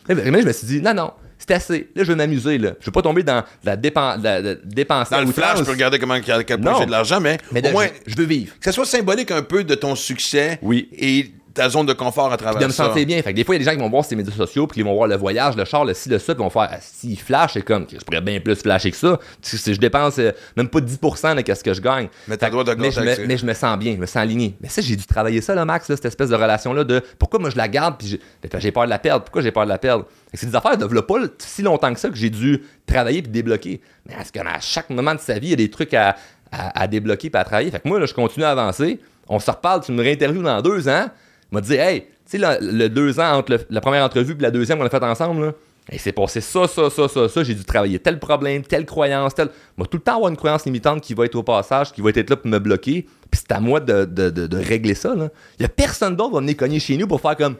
Mais 0.09 0.15
vraiment, 0.15 0.39
je 0.41 0.47
me 0.47 0.51
suis 0.51 0.65
dit, 0.67 0.81
non, 0.81 0.95
non, 0.95 1.11
c'est 1.37 1.51
assez. 1.51 1.89
Là, 1.95 2.03
je 2.03 2.07
vais 2.11 2.15
m'amuser, 2.15 2.57
là. 2.57 2.71
Je 2.79 2.87
veux 2.87 2.91
pas 2.91 3.03
tomber 3.03 3.21
dans 3.21 3.43
la, 3.63 3.77
dépen- 3.77 4.19
la- 4.21 4.41
la- 4.41 4.55
dépenser 4.55 5.13
Dans 5.13 5.21
le 5.21 5.27
flash, 5.31 5.59
je 5.59 5.63
peux 5.63 5.71
regarder 5.71 5.99
comment, 5.99 6.19
quel 6.19 6.43
point 6.59 6.79
j'ai 6.79 6.85
de 6.87 6.91
l'argent, 6.91 7.19
mais, 7.21 7.37
Mais 7.51 7.67
au 7.69 7.71
moins, 7.71 7.87
je, 8.07 8.11
je 8.13 8.17
veux 8.17 8.25
vivre. 8.25 8.53
que 8.57 8.65
ça 8.65 8.71
soit 8.71 8.85
symbolique 8.85 9.29
un 9.29 9.43
peu 9.43 9.63
de 9.63 9.75
ton 9.75 9.93
succès 9.95 10.57
Oui. 10.63 10.89
et 10.97 11.31
ta 11.53 11.69
zone 11.69 11.85
de 11.85 11.93
confort 11.93 12.31
à 12.31 12.37
travers 12.37 12.59
de 12.61 12.65
me 12.65 12.71
ça. 12.71 12.85
sentir 12.85 13.05
bien. 13.05 13.21
Fait 13.21 13.31
que 13.31 13.35
des 13.35 13.43
fois, 13.43 13.55
il 13.55 13.57
y 13.57 13.61
a 13.61 13.65
des 13.65 13.71
gens 13.71 13.75
qui 13.77 13.83
vont 13.83 13.89
voir 13.89 14.05
ces 14.05 14.15
médias 14.15 14.33
sociaux, 14.33 14.67
puis 14.67 14.79
ils 14.81 14.83
vont 14.83 14.93
voir 14.95 15.07
le 15.07 15.15
voyage, 15.17 15.55
le 15.55 15.65
char, 15.65 15.83
le 15.85 15.93
ci, 15.93 16.09
le 16.09 16.19
ça, 16.19 16.33
puis 16.33 16.43
vont 16.43 16.49
faire, 16.49 16.69
ah, 16.71 16.77
si, 16.79 17.15
flash, 17.15 17.53
c'est 17.53 17.61
comme, 17.61 17.85
je 17.91 17.97
pourrais 17.97 18.21
bien 18.21 18.39
plus 18.39 18.55
flasher 18.55 18.91
que 18.91 18.97
ça. 18.97 19.19
Si 19.41 19.73
je 19.73 19.79
dépense 19.79 20.17
euh, 20.19 20.31
même 20.55 20.69
pas 20.69 20.79
10% 20.79 21.43
de 21.43 21.53
ce 21.53 21.63
que 21.63 21.73
je 21.73 21.81
gagne. 21.81 22.07
Mais 22.27 22.37
t'as 22.37 22.47
Fait 22.47 22.51
que- 22.51 22.57
le 22.57 22.63
droit 22.63 22.75
de 22.75 22.81
mais, 22.81 22.91
je 22.91 22.99
me, 23.01 23.27
mais 23.27 23.37
je 23.37 23.45
me 23.45 23.53
sens 23.53 23.77
bien, 23.77 23.93
je 23.93 23.97
me 23.99 24.05
sens 24.05 24.17
aligné. 24.17 24.55
Mais 24.61 24.69
ça, 24.69 24.81
j'ai 24.81 24.95
dû 24.95 25.05
travailler 25.05 25.41
ça, 25.41 25.53
là, 25.55 25.65
Max, 25.65 25.89
là, 25.89 25.95
cette 25.95 26.05
espèce 26.05 26.29
de 26.29 26.35
relation-là 26.35 26.83
de 26.83 27.01
pourquoi 27.19 27.39
moi 27.39 27.49
je 27.49 27.57
la 27.57 27.67
garde, 27.67 27.95
puis 27.97 28.19
j'ai 28.59 28.71
peur 28.71 28.85
de 28.85 28.89
la 28.89 28.99
perdre. 28.99 29.23
Pourquoi 29.25 29.41
j'ai 29.41 29.51
peur 29.51 29.63
de 29.65 29.69
la 29.69 29.77
perdre? 29.77 30.05
Que 30.31 30.37
C'est 30.37 30.47
des 30.47 30.55
affaires 30.55 30.77
de 30.77 30.85
pas 31.01 31.15
si 31.39 31.61
longtemps 31.63 31.93
que 31.93 31.99
ça 31.99 32.09
que 32.09 32.15
j'ai 32.15 32.29
dû 32.29 32.61
travailler 32.85 33.21
puis 33.21 33.31
débloquer. 33.31 33.81
Mais 34.05 34.13
est-ce 34.19 34.31
qu'à 34.31 34.43
chaque 34.61 34.89
moment 34.89 35.13
de 35.15 35.19
sa 35.19 35.33
vie, 35.39 35.47
il 35.47 35.51
y 35.51 35.53
a 35.53 35.57
des 35.57 35.69
trucs 35.69 35.93
à, 35.93 36.15
à, 36.51 36.81
à 36.83 36.87
débloquer 36.87 37.29
puis 37.29 37.39
à 37.39 37.43
travailler? 37.43 37.71
Fait 37.71 37.79
que 37.79 37.87
moi, 37.87 37.99
là, 37.99 38.05
je 38.05 38.13
continue 38.13 38.45
à 38.45 38.51
avancer. 38.51 38.99
On 39.27 39.39
se 39.39 39.49
reparle, 39.51 39.81
tu 39.83 39.91
me 39.91 40.01
réinterviews 40.01 40.43
dans 40.43 40.61
deux 40.61 40.87
ans. 40.89 41.07
M'a 41.51 41.61
dit, 41.61 41.75
hey, 41.75 42.01
tu 42.29 42.39
sais, 42.39 42.59
le, 42.61 42.87
deux 42.89 43.19
ans 43.19 43.37
entre 43.37 43.57
la 43.69 43.81
première 43.81 44.03
entrevue 44.03 44.35
et 44.37 44.41
la 44.41 44.51
deuxième 44.51 44.77
qu'on 44.77 44.85
a 44.85 44.89
faite 44.89 45.03
ensemble, 45.03 45.45
là, 45.45 45.53
hey, 45.89 45.99
c'est 45.99 46.11
passé 46.11 46.41
ça, 46.41 46.67
ça, 46.67 46.89
ça, 46.89 47.07
ça, 47.07 47.27
ça. 47.27 47.43
J'ai 47.43 47.55
dû 47.55 47.63
travailler 47.63 47.99
tel 47.99 48.19
problème, 48.19 48.63
telle 48.63 48.85
croyance, 48.85 49.35
tel. 49.35 49.49
Moi, 49.77 49.87
tout 49.87 49.97
le 49.97 50.03
temps 50.03 50.15
avoir 50.15 50.29
une 50.29 50.37
croyance 50.37 50.65
limitante 50.65 51.01
qui 51.01 51.13
va 51.13 51.25
être 51.25 51.35
au 51.35 51.43
passage, 51.43 51.91
qui 51.91 52.01
va 52.01 52.09
être 52.09 52.29
là 52.29 52.37
pour 52.37 52.49
me 52.49 52.59
bloquer. 52.59 53.07
Puis 53.29 53.41
c'est 53.41 53.51
à 53.51 53.59
moi 53.59 53.79
de, 53.79 54.05
de, 54.05 54.29
de, 54.29 54.57
régler 54.57 54.93
ça. 54.93 55.13
Il 55.15 55.61
y 55.61 55.65
a 55.65 55.69
personne 55.69 56.15
d'autre 56.15 56.29
qui 56.29 56.35
va 56.35 56.39
venir 56.41 56.57
cogner 56.57 56.79
chez 56.79 56.97
nous 56.97 57.07
pour 57.07 57.21
faire 57.21 57.35
comme, 57.35 57.55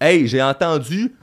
hey, 0.00 0.26
j'ai 0.26 0.42
entendu 0.42 1.14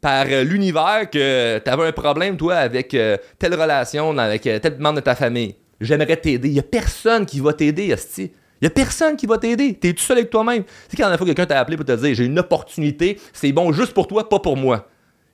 par 0.00 0.26
l'univers 0.26 1.08
que 1.10 1.58
t'avais 1.58 1.86
un 1.86 1.92
problème, 1.92 2.36
toi, 2.36 2.56
avec 2.56 2.92
euh, 2.92 3.16
telle 3.38 3.54
relation, 3.54 4.16
avec 4.18 4.46
euh, 4.46 4.58
tel 4.58 4.76
membre 4.78 4.96
de 4.96 5.00
ta 5.00 5.14
famille. 5.14 5.54
J'aimerais 5.80 6.16
t'aider. 6.16 6.48
Il 6.48 6.54
y 6.54 6.60
a 6.60 6.64
personne 6.64 7.24
qui 7.24 7.40
va 7.40 7.52
t'aider, 7.52 7.92
Asti. 7.92 8.32
Il 8.62 8.66
a 8.66 8.70
personne 8.70 9.16
qui 9.16 9.26
va 9.26 9.38
t'aider. 9.38 9.74
T'es 9.74 9.92
tout 9.92 10.02
seul 10.02 10.18
avec 10.18 10.30
toi-même. 10.30 10.62
C'est 10.88 10.96
quand 10.96 11.08
la 11.08 11.18
fois 11.18 11.26
que 11.26 11.32
quelqu'un 11.32 11.46
t'a 11.46 11.58
appelé 11.58 11.76
pour 11.76 11.84
te 11.84 11.92
dire 11.92 12.14
j'ai 12.14 12.24
une 12.24 12.38
opportunité, 12.38 13.18
c'est 13.32 13.50
bon 13.50 13.72
juste 13.72 13.92
pour 13.92 14.06
toi, 14.06 14.28
pas 14.28 14.38
pour 14.38 14.56
moi. 14.56 14.86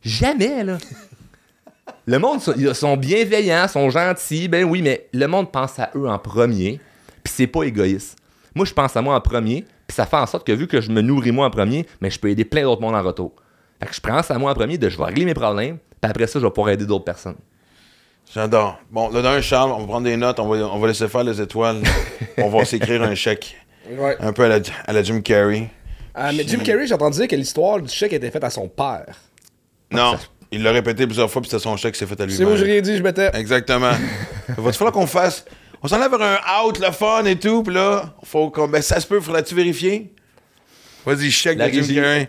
Jamais, 0.03 0.65
là. 0.65 0.79
Le 2.07 2.19
monde, 2.19 2.41
ils 2.57 2.75
sont 2.75 2.97
bienveillants, 2.97 3.69
sont 3.69 3.91
gentils, 3.91 4.49
ben 4.49 4.65
oui, 4.65 4.81
mais 4.81 5.09
le 5.13 5.27
monde 5.27 5.53
pense 5.53 5.79
à 5.79 5.91
eux 5.95 6.09
en 6.09 6.19
premier, 6.19 6.81
puis 7.23 7.33
c'est 7.35 7.47
pas 7.47 7.65
égoïste. 7.65 8.17
Moi, 8.55 8.65
je 8.65 8.73
pense 8.73 8.97
à 8.97 9.03
moi 9.03 9.15
en 9.15 9.21
premier, 9.21 9.67
puis 9.87 9.95
ça 9.95 10.07
fait 10.07 10.17
en 10.17 10.27
sorte 10.27 10.47
que 10.47 10.53
vu 10.53 10.67
que 10.67 10.81
je 10.81 10.91
me 10.91 11.03
nourris 11.03 11.33
moi 11.33 11.47
en 11.47 11.51
premier, 11.51 11.87
mais 12.01 12.11
je 12.11 12.19
peux 12.19 12.31
aider 12.31 12.47
plein 12.47 12.63
d'autres 12.63 12.81
mondes 12.81 12.95
en 12.95 13.03
retour. 13.03 13.33
Fait 13.79 13.87
que 13.87 13.95
je 13.95 14.01
pense 14.01 14.31
à 14.31 14.39
moi 14.39 14.53
en 14.53 14.55
premier, 14.55 14.79
de 14.79 14.89
je 14.89 14.97
vais 14.97 15.05
régler 15.05 15.27
mes 15.27 15.35
problèmes, 15.35 15.77
puis 16.01 16.11
après 16.11 16.27
ça, 16.27 16.39
je 16.39 16.47
vais 16.47 16.51
pouvoir 16.51 16.71
aider 16.71 16.87
d'autres 16.87 17.05
personnes. 17.05 17.37
J'adore. 18.35 18.79
Bon, 18.91 19.09
là, 19.11 19.23
d'un 19.23 19.41
Charles, 19.41 19.73
on 19.73 19.79
va 19.81 19.87
prendre 19.87 20.05
des 20.05 20.17
notes, 20.17 20.39
on 20.39 20.49
va, 20.49 20.57
on 20.67 20.79
va 20.79 20.89
laisser 20.89 21.09
faire 21.09 21.25
les 21.25 21.41
étoiles. 21.41 21.83
on 22.39 22.49
va 22.49 22.65
s'écrire 22.65 23.03
un 23.03 23.15
chèque. 23.15 23.57
Ouais. 23.91 24.17
Un 24.21 24.33
peu 24.33 24.45
à 24.45 24.49
la, 24.49 24.59
à 24.87 24.93
la 24.93 25.03
Jim 25.03 25.21
Carrey. 25.23 25.69
Ah, 26.15 26.33
mais 26.33 26.45
Jim 26.47 26.59
Carrey, 26.59 26.87
j'ai 26.87 26.95
entendu 26.95 27.19
dire 27.19 27.29
que 27.29 27.37
l'histoire 27.37 27.81
du 27.81 27.89
chèque 27.89 28.13
était 28.13 28.31
faite 28.31 28.45
à 28.45 28.51
son 28.51 28.69
père. 28.69 29.17
Non, 29.91 30.17
il 30.51 30.63
l'a 30.63 30.73
répété 30.73 31.07
plusieurs 31.07 31.31
fois, 31.31 31.41
puis 31.41 31.51
c'était 31.51 31.63
son 31.63 31.77
chèque 31.77 31.95
qui 31.95 32.01
s'est 32.01 32.07
fait 32.07 32.21
à 32.21 32.29
C'est 32.29 32.45
moi, 32.45 32.57
j'ai 32.57 32.65
lui-même. 32.65 32.73
rien 32.73 32.81
dit, 32.83 32.97
je 32.99 33.03
mettais. 33.03 33.31
Exactement. 33.35 33.93
Va-tu 34.49 34.77
falloir 34.77 34.93
qu'on 34.93 35.07
fasse. 35.07 35.45
On 35.83 35.89
s'en 35.89 35.99
va 35.99 36.09
vers 36.09 36.21
un 36.21 36.65
out, 36.67 36.79
le 36.81 36.91
fun 36.91 37.25
et 37.25 37.37
tout, 37.37 37.63
puis 37.63 37.75
là, 37.75 38.15
faut 38.25 38.51
qu'on. 38.51 38.69
Ben, 38.69 38.83
ça 38.83 39.01
se 39.01 39.07
peut, 39.07 39.21
faudra-tu 39.21 39.55
vérifier? 39.55 40.13
Vas-y, 41.07 41.31
chèque 41.31 41.57
La 41.59 41.71
de 41.71 41.81
Jim. 41.81 41.95
Carrey. 41.95 42.29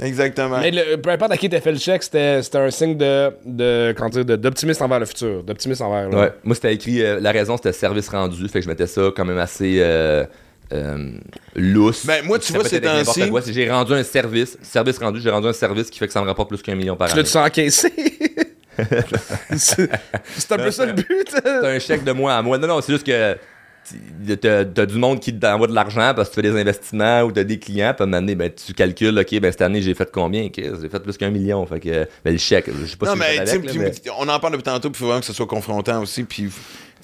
Exactement. 0.00 0.58
Mais 0.60 0.70
le- 0.70 0.96
peu 0.96 1.10
importe 1.10 1.32
à 1.32 1.36
qui 1.38 1.48
t'as 1.48 1.60
fait 1.60 1.72
le 1.72 1.78
chèque, 1.78 2.02
c'était 2.02 2.42
c'était 2.42 2.58
un 2.58 2.70
signe 2.70 2.96
de, 2.98 3.30
de 3.46 3.94
comment 3.96 4.10
dire, 4.10 4.24
de- 4.26 4.36
d'optimisme 4.36 4.82
envers 4.84 5.00
le 5.00 5.06
futur, 5.06 5.42
d'optimisme 5.42 5.84
envers. 5.84 6.10
Ouais. 6.12 6.32
Moi, 6.44 6.54
c'était 6.54 6.74
écrit, 6.74 7.02
euh, 7.02 7.18
la 7.20 7.32
raison, 7.32 7.56
c'était 7.56 7.72
service 7.72 8.08
rendu. 8.10 8.46
Fait 8.48 8.58
que 8.58 8.64
je 8.64 8.68
mettais 8.68 8.86
ça 8.86 9.10
quand 9.16 9.24
même 9.24 9.38
assez 9.38 9.76
euh, 9.80 10.24
euh, 10.72 11.12
lousse. 11.54 12.04
Ben, 12.04 12.24
moi, 12.26 12.38
tu 12.38 12.52
vois, 12.52 12.62
peut 12.62 12.68
ces 12.68 12.76
être 12.76 12.84
avec 12.86 12.98
n'importe 12.98 13.18
temps-ci- 13.18 13.30
quoi. 13.30 13.40
Si 13.42 13.52
j'ai 13.54 13.70
rendu 13.70 13.94
un 13.94 14.02
service, 14.02 14.58
service 14.62 14.98
rendu, 14.98 15.20
j'ai 15.20 15.30
rendu 15.30 15.46
un 15.48 15.52
service 15.54 15.88
qui 15.88 15.98
fait 15.98 16.06
que 16.08 16.12
ça 16.12 16.20
me 16.20 16.26
rapporte 16.26 16.48
plus 16.50 16.60
qu'un 16.60 16.74
million 16.74 16.94
par 16.96 17.08
Tu 17.08 17.12
année. 17.12 17.22
l'as-tu 17.22 17.30
sens 17.32 17.46
encaissé? 17.46 17.92
c'est 19.56 19.88
c'est 20.36 20.52
un 20.52 20.56
peu 20.58 20.70
ça 20.70 20.84
le 20.84 20.92
but. 20.92 21.06
hein? 21.36 21.40
C'est 21.62 21.66
un 21.76 21.78
chèque 21.78 22.04
de 22.04 22.12
moi 22.12 22.34
à 22.34 22.42
moi. 22.42 22.58
Non, 22.58 22.68
non, 22.68 22.80
c'est 22.82 22.92
juste 22.92 23.06
que 23.06 23.32
tu- 23.34 23.40
t'as 24.40 24.86
du 24.86 24.98
monde 24.98 25.20
qui 25.20 25.38
t'envoie 25.38 25.66
de 25.66 25.74
l'argent 25.74 26.12
parce 26.14 26.28
que 26.28 26.34
tu 26.34 26.42
fais 26.42 26.50
des 26.52 26.60
investissements 26.60 27.22
ou 27.22 27.32
t'as 27.32 27.44
des 27.44 27.58
clients, 27.58 27.92
puis 27.94 28.02
à 28.02 28.04
un 28.04 28.06
moment 28.06 28.20
donné, 28.20 28.34
ben, 28.34 28.50
tu 28.52 28.72
calcules, 28.74 29.18
OK, 29.18 29.40
ben, 29.40 29.50
cette 29.52 29.62
année, 29.62 29.82
j'ai 29.82 29.94
fait 29.94 30.10
combien? 30.10 30.48
J'ai 30.54 30.88
fait 30.88 31.00
plus 31.00 31.16
qu'un 31.16 31.30
million. 31.30 31.64
Fait 31.66 31.80
que, 31.80 32.08
ben, 32.24 32.32
le 32.32 32.38
chèque, 32.38 32.66
je 32.68 32.86
sais 32.86 32.96
pas 32.96 33.06
Non, 33.06 33.12
si 33.12 33.18
mais, 33.18 33.38
avec, 33.38 33.64
là, 33.64 33.72
mais- 33.76 33.92
on 34.18 34.28
en 34.28 34.38
parle 34.40 34.54
depuis 34.54 34.64
tantôt, 34.64 34.90
puis 34.90 34.98
il 34.98 35.00
faut 35.00 35.06
vraiment 35.06 35.20
que 35.20 35.26
ce 35.26 35.32
soit 35.32 35.46
confrontant 35.46 36.02
aussi. 36.02 36.24
Puis, 36.24 36.50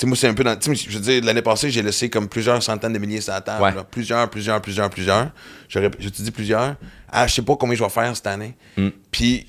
moi, 0.04 0.16
c'est 0.16 0.28
un 0.28 0.34
peu 0.34 0.44
dans. 0.44 0.58
je 0.60 0.90
veux 0.90 1.00
dire, 1.00 1.24
l'année 1.24 1.42
passée, 1.42 1.70
j'ai 1.70 1.82
laissé 1.82 2.10
comme 2.10 2.28
plusieurs 2.28 2.62
centaines 2.62 2.92
de 2.92 2.98
milliers 2.98 3.20
sur 3.20 3.32
la 3.32 3.40
table. 3.40 3.62
Ouais. 3.62 3.74
là. 3.74 3.84
Plusieurs, 3.84 4.28
plusieurs, 4.28 4.60
plusieurs, 4.60 4.90
plusieurs. 4.90 5.30
Je 5.68 5.78
te 5.78 6.22
dis 6.22 6.30
plusieurs. 6.30 6.76
Ah, 7.10 7.26
je 7.26 7.34
sais 7.34 7.42
pas 7.42 7.56
combien 7.56 7.76
je 7.76 7.82
vais 7.84 7.90
faire 7.90 8.14
cette 8.16 8.26
année. 8.26 8.54
Mm. 8.76 8.88
Puis, 9.10 9.46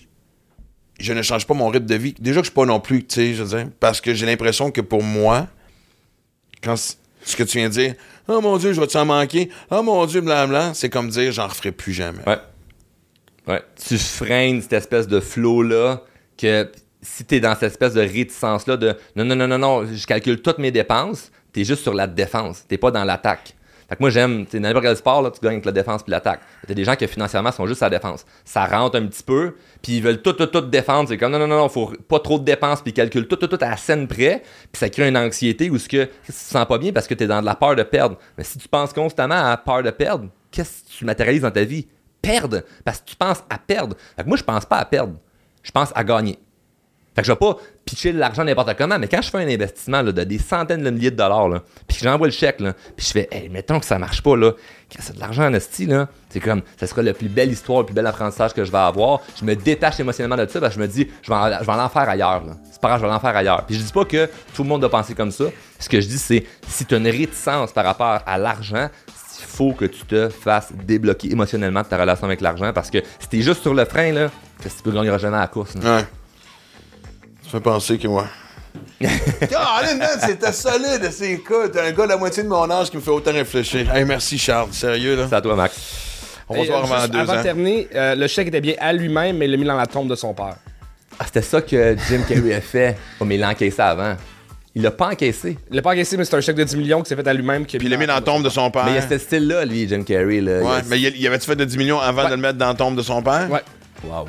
je 0.99 1.13
ne 1.13 1.21
change 1.21 1.47
pas 1.47 1.53
mon 1.53 1.69
rythme 1.69 1.85
de 1.87 1.95
vie. 1.95 2.13
Déjà 2.19 2.41
que 2.41 2.45
je 2.45 2.49
suis 2.51 2.55
pas 2.55 2.65
non 2.65 2.79
plus, 2.79 3.03
tu 3.05 3.15
sais, 3.15 3.33
je 3.33 3.43
veux 3.43 3.57
dire, 3.57 3.67
parce 3.79 3.99
que 3.99 4.13
j'ai 4.13 4.25
l'impression 4.25 4.69
que 4.69 4.81
pour 4.81 5.01
moi, 5.01 5.47
quand 6.61 6.75
ce 7.23 7.35
que 7.35 7.43
tu 7.43 7.57
viens 7.57 7.69
de 7.69 7.73
dire, 7.73 7.95
oh 8.27 8.41
mon 8.41 8.57
Dieu, 8.57 8.73
je 8.73 8.79
vais 8.79 8.87
t'en 8.87 9.05
manquer, 9.05 9.49
oh 9.71 9.83
mon 9.83 10.05
Dieu, 10.05 10.21
blablabla, 10.21 10.73
c'est 10.73 10.89
comme 10.89 11.09
dire, 11.09 11.31
j'en 11.31 11.47
referai 11.47 11.71
plus 11.71 11.93
jamais. 11.93 12.23
Ouais. 12.27 12.37
Ouais. 13.47 13.61
Tu 13.87 13.97
freines 13.97 14.61
cette 14.61 14.73
espèce 14.73 15.07
de 15.07 15.19
flow-là 15.19 16.01
que 16.37 16.71
si 17.01 17.25
t'es 17.25 17.39
dans 17.39 17.53
cette 17.53 17.71
espèce 17.71 17.93
de 17.93 18.01
réticence-là 18.01 18.77
de 18.77 18.95
non, 19.15 19.25
non, 19.25 19.35
non, 19.35 19.47
non, 19.47 19.57
non, 19.57 19.85
je 19.85 20.07
calcule 20.07 20.41
toutes 20.41 20.59
mes 20.59 20.71
dépenses, 20.71 21.31
t'es 21.51 21.65
juste 21.65 21.83
sur 21.83 21.93
la 21.93 22.07
défense. 22.07 22.63
T'es 22.67 22.77
pas 22.77 22.91
dans 22.91 23.03
l'attaque. 23.03 23.53
Fait 23.87 23.95
que 23.95 24.01
moi, 24.01 24.09
j'aime, 24.09 24.45
tu 24.45 24.59
n'importe 24.59 24.85
quel 24.85 24.95
sport, 24.95 25.21
là, 25.21 25.31
tu 25.31 25.39
gagnes 25.41 25.53
avec 25.53 25.65
la 25.65 25.71
défense 25.71 26.03
puis 26.03 26.11
l'attaque. 26.11 26.41
T'as 26.67 26.73
des 26.73 26.83
gens 26.83 26.95
qui 26.95 27.07
financièrement 27.07 27.51
sont 27.51 27.67
juste 27.67 27.83
à 27.83 27.89
la 27.89 27.97
défense. 27.97 28.25
Ça 28.45 28.65
rentre 28.65 28.97
un 28.97 29.05
petit 29.05 29.23
peu, 29.23 29.55
puis 29.81 29.97
ils 29.97 30.03
veulent 30.03 30.21
tout, 30.21 30.33
tout, 30.33 30.47
tout 30.47 30.61
défendre. 30.61 31.09
C'est 31.09 31.17
comme 31.17 31.31
non, 31.31 31.39
non, 31.39 31.47
non, 31.47 31.57
non, 31.57 31.69
faut 31.69 31.91
pas 32.07 32.19
trop 32.19 32.39
de 32.39 32.45
dépenses, 32.45 32.81
puis 32.81 32.91
ils 32.91 32.95
calculent 32.95 33.27
tout, 33.27 33.35
tout, 33.35 33.47
tout 33.47 33.59
à 33.61 33.69
la 33.69 33.77
scène 33.77 34.07
près, 34.07 34.43
puis 34.71 34.79
ça 34.79 34.89
crée 34.89 35.07
une 35.07 35.17
anxiété 35.17 35.69
où 35.69 35.77
ce 35.77 35.87
que 35.87 36.05
tu 36.05 36.31
te 36.31 36.31
sens 36.31 36.65
pas 36.65 36.77
bien 36.77 36.91
parce 36.91 37.07
que 37.07 37.13
t'es 37.13 37.27
dans 37.27 37.41
de 37.41 37.45
la 37.45 37.55
peur 37.55 37.75
de 37.75 37.83
perdre. 37.83 38.17
Mais 38.37 38.43
si 38.43 38.57
tu 38.57 38.67
penses 38.67 38.93
constamment 38.93 39.35
à 39.35 39.49
la 39.49 39.57
peur 39.57 39.83
de 39.83 39.91
perdre, 39.91 40.29
qu'est-ce 40.51 40.83
que 40.83 40.97
tu 40.99 41.05
matérialises 41.05 41.41
dans 41.41 41.51
ta 41.51 41.63
vie? 41.63 41.87
Perdre. 42.21 42.61
Parce 42.85 42.99
que 42.99 43.05
tu 43.05 43.15
penses 43.15 43.43
à 43.49 43.57
perdre. 43.57 43.95
Fait 44.15 44.23
que 44.23 44.27
moi, 44.27 44.37
je 44.37 44.43
pense 44.43 44.65
pas 44.65 44.77
à 44.77 44.85
perdre. 44.85 45.15
Je 45.61 45.71
pense 45.71 45.91
à 45.93 46.03
gagner. 46.03 46.39
Fait 47.15 47.21
que 47.21 47.27
je 47.27 47.31
vais 47.31 47.37
pas 47.37 47.57
pitcher 47.85 48.11
de 48.13 48.17
l'argent 48.17 48.43
n'importe 48.43 48.75
comment, 48.77 48.97
mais 48.97 49.07
quand 49.07 49.21
je 49.21 49.29
fais 49.29 49.37
un 49.37 49.47
investissement 49.47 50.01
là, 50.01 50.11
de 50.11 50.23
des 50.23 50.39
centaines 50.39 50.83
de 50.83 50.89
milliers 50.89 51.11
de 51.11 51.15
dollars, 51.15 51.47
là, 51.47 51.61
puis 51.87 51.97
que 51.97 52.03
j'envoie 52.03 52.27
le 52.27 52.33
chèque, 52.33 52.59
là, 52.59 52.73
puis 52.95 53.05
je 53.05 53.11
fais, 53.11 53.27
hey, 53.31 53.49
mettons 53.49 53.79
que 53.79 53.85
ça 53.85 53.99
marche 53.99 54.21
pas, 54.23 54.35
là, 54.35 54.51
que 54.51 55.01
c'est 55.01 55.15
de 55.15 55.19
l'argent 55.19 55.45
en 55.45 55.53
esti, 55.53 55.85
là, 55.85 56.07
c'est 56.29 56.39
comme, 56.39 56.61
ça 56.79 56.87
sera 56.87 57.01
la 57.01 57.13
plus 57.13 57.29
belle 57.29 57.51
histoire, 57.51 57.79
le 57.79 57.85
plus 57.85 57.93
bel 57.93 58.07
apprentissage 58.07 58.53
que 58.53 58.63
je 58.63 58.71
vais 58.71 58.77
avoir. 58.77 59.21
Je 59.39 59.45
me 59.45 59.55
détache 59.55 59.99
émotionnellement 59.99 60.37
de 60.37 60.47
ça, 60.47 60.69
je 60.69 60.79
me 60.79 60.87
dis, 60.87 61.07
je 61.21 61.29
vais 61.29 61.35
en, 61.35 61.59
je 61.59 61.65
vais 61.65 61.71
en 61.71 61.89
faire 61.89 62.09
ailleurs, 62.09 62.45
là. 62.45 62.53
C'est 62.71 62.81
pas 62.81 62.87
grave, 62.87 63.01
je 63.01 63.05
vais 63.05 63.11
en 63.11 63.19
faire 63.19 63.35
ailleurs. 63.35 63.65
Puis 63.65 63.75
je 63.75 63.81
dis 63.81 63.91
pas 63.91 64.05
que 64.05 64.29
tout 64.55 64.63
le 64.63 64.69
monde 64.69 64.81
doit 64.81 64.89
penser 64.89 65.13
comme 65.13 65.31
ça. 65.31 65.45
Ce 65.79 65.89
que 65.89 66.01
je 66.01 66.07
dis, 66.07 66.17
c'est, 66.17 66.45
si 66.67 66.85
tu 66.85 66.95
as 66.95 66.97
une 66.97 67.07
réticence 67.07 67.71
par 67.71 67.85
rapport 67.85 68.21
à 68.25 68.37
l'argent, 68.37 68.89
il 69.07 69.45
faut 69.45 69.73
que 69.73 69.85
tu 69.85 70.03
te 70.05 70.29
fasses 70.29 70.71
débloquer 70.73 71.31
émotionnellement 71.31 71.81
de 71.81 71.87
ta 71.87 71.97
relation 71.97 72.25
avec 72.25 72.41
l'argent, 72.41 72.71
parce 72.73 72.89
que 72.89 72.99
si 73.19 73.29
t'es 73.29 73.41
juste 73.41 73.61
sur 73.61 73.73
le 73.73 73.85
frein, 73.85 74.11
là, 74.11 74.31
tu 74.61 74.69
peux 74.83 74.91
gagner 74.91 75.17
jamais 75.19 75.37
à 75.37 75.41
la 75.41 75.47
course. 75.47 75.75
Ouais. 75.75 76.05
Penser 77.59 77.97
que 77.97 78.07
moi. 78.07 78.25
Caroline, 79.49 79.97
man, 79.99 80.09
c'était 80.19 80.51
solide. 80.51 81.09
C'est 81.11 81.31
écoute, 81.33 81.71
t'es 81.73 81.79
un 81.81 81.91
gars 81.91 82.03
de 82.05 82.09
la 82.09 82.17
moitié 82.17 82.43
de 82.43 82.47
mon 82.47 82.69
âge 82.71 82.89
qui 82.89 82.97
me 82.97 83.01
fait 83.01 83.11
autant 83.11 83.31
réfléchir. 83.31 83.93
Hey, 83.93 84.05
merci, 84.05 84.37
Charles. 84.37 84.69
Sérieux, 84.71 85.15
là? 85.15 85.25
C'est 85.29 85.35
à 85.35 85.41
toi, 85.41 85.55
Max. 85.55 85.75
On 86.49 86.55
va 86.55 86.59
Et, 86.61 86.65
se 86.65 86.71
voir 86.71 86.81
euh, 86.83 86.95
avant 86.95 87.07
deux 87.07 87.19
avant 87.19 87.37
de 87.37 87.41
terminer, 87.43 87.87
euh, 87.95 88.15
le 88.15 88.27
chèque 88.27 88.47
était 88.47 88.61
bien 88.61 88.75
à 88.79 88.91
lui-même, 88.93 89.37
mais 89.37 89.45
il 89.45 89.51
l'a 89.51 89.57
mis 89.57 89.65
dans 89.65 89.75
la 89.77 89.85
tombe 89.87 90.09
de 90.09 90.15
son 90.15 90.33
père. 90.33 90.55
Ah, 91.19 91.23
c'était 91.25 91.41
ça 91.41 91.61
que 91.61 91.95
Jim 92.09 92.21
Carrey 92.27 92.53
a 92.53 92.61
fait. 92.61 92.97
Oh, 93.19 93.25
mais 93.25 93.35
il 93.35 93.41
l'a 93.41 93.49
encaissé 93.49 93.81
avant. 93.81 94.15
Il 94.75 94.81
l'a 94.81 94.91
pas 94.91 95.09
encaissé. 95.11 95.57
Il 95.69 95.75
l'a 95.75 95.81
pas 95.83 95.91
encaissé, 95.91 96.17
mais 96.17 96.25
c'est 96.25 96.35
un 96.35 96.41
chèque 96.41 96.55
de 96.55 96.63
10 96.63 96.75
millions 96.77 97.01
qui 97.03 97.09
s'est 97.09 97.15
fait 97.15 97.27
à 97.27 97.33
lui-même. 97.33 97.65
Puis 97.65 97.77
il 97.79 97.89
l'a 97.89 97.97
mis 97.97 98.07
dans 98.07 98.15
la 98.15 98.21
tombe 98.21 98.43
de 98.43 98.49
son 98.49 98.71
père. 98.71 98.85
Mais 98.85 98.91
il 98.91 98.95
y 98.95 98.97
a 98.97 99.07
ce 99.07 99.17
style-là, 99.19 99.65
lui, 99.65 99.87
Jim 99.87 100.03
Carrey. 100.03 100.41
Là. 100.41 100.61
Ouais, 100.61 100.63
Il 100.63 100.65
y 100.65 100.67
a- 100.67 100.81
mais 100.89 100.99
il, 101.01 101.17
il 101.21 101.27
avait-tu 101.27 101.45
fait 101.45 101.55
de 101.55 101.63
10 101.65 101.77
millions 101.77 101.99
avant 101.99 102.23
Ouais. 102.23 102.29
de 102.29 102.35
le 102.35 102.41
mettre 102.41 102.57
dans 102.57 102.67
la 102.69 102.73
tombe 102.73 102.95
de 102.97 103.01
son 103.03 103.21
père? 103.21 103.47
Ouais. 103.51 103.61
Wow. 104.03 104.25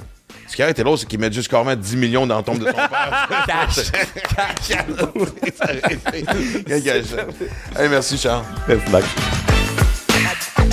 Ce 0.55 0.57
qui 0.57 0.63
arrête 0.63 0.79
drôle, 0.85 0.97
c'est 0.97 1.07
qu'ils 1.07 1.19
mettent 1.19 1.33
juste 1.33 1.49
10 1.75 1.97
millions 1.97 2.29
dans 2.29 2.39
le 2.39 2.45
tombe 2.45 2.61
de 2.61 2.67
son 2.67 2.73
père. 2.75 2.87
Merci, 7.91 8.17
Charles. 8.17 8.45
Merci, 8.69 10.64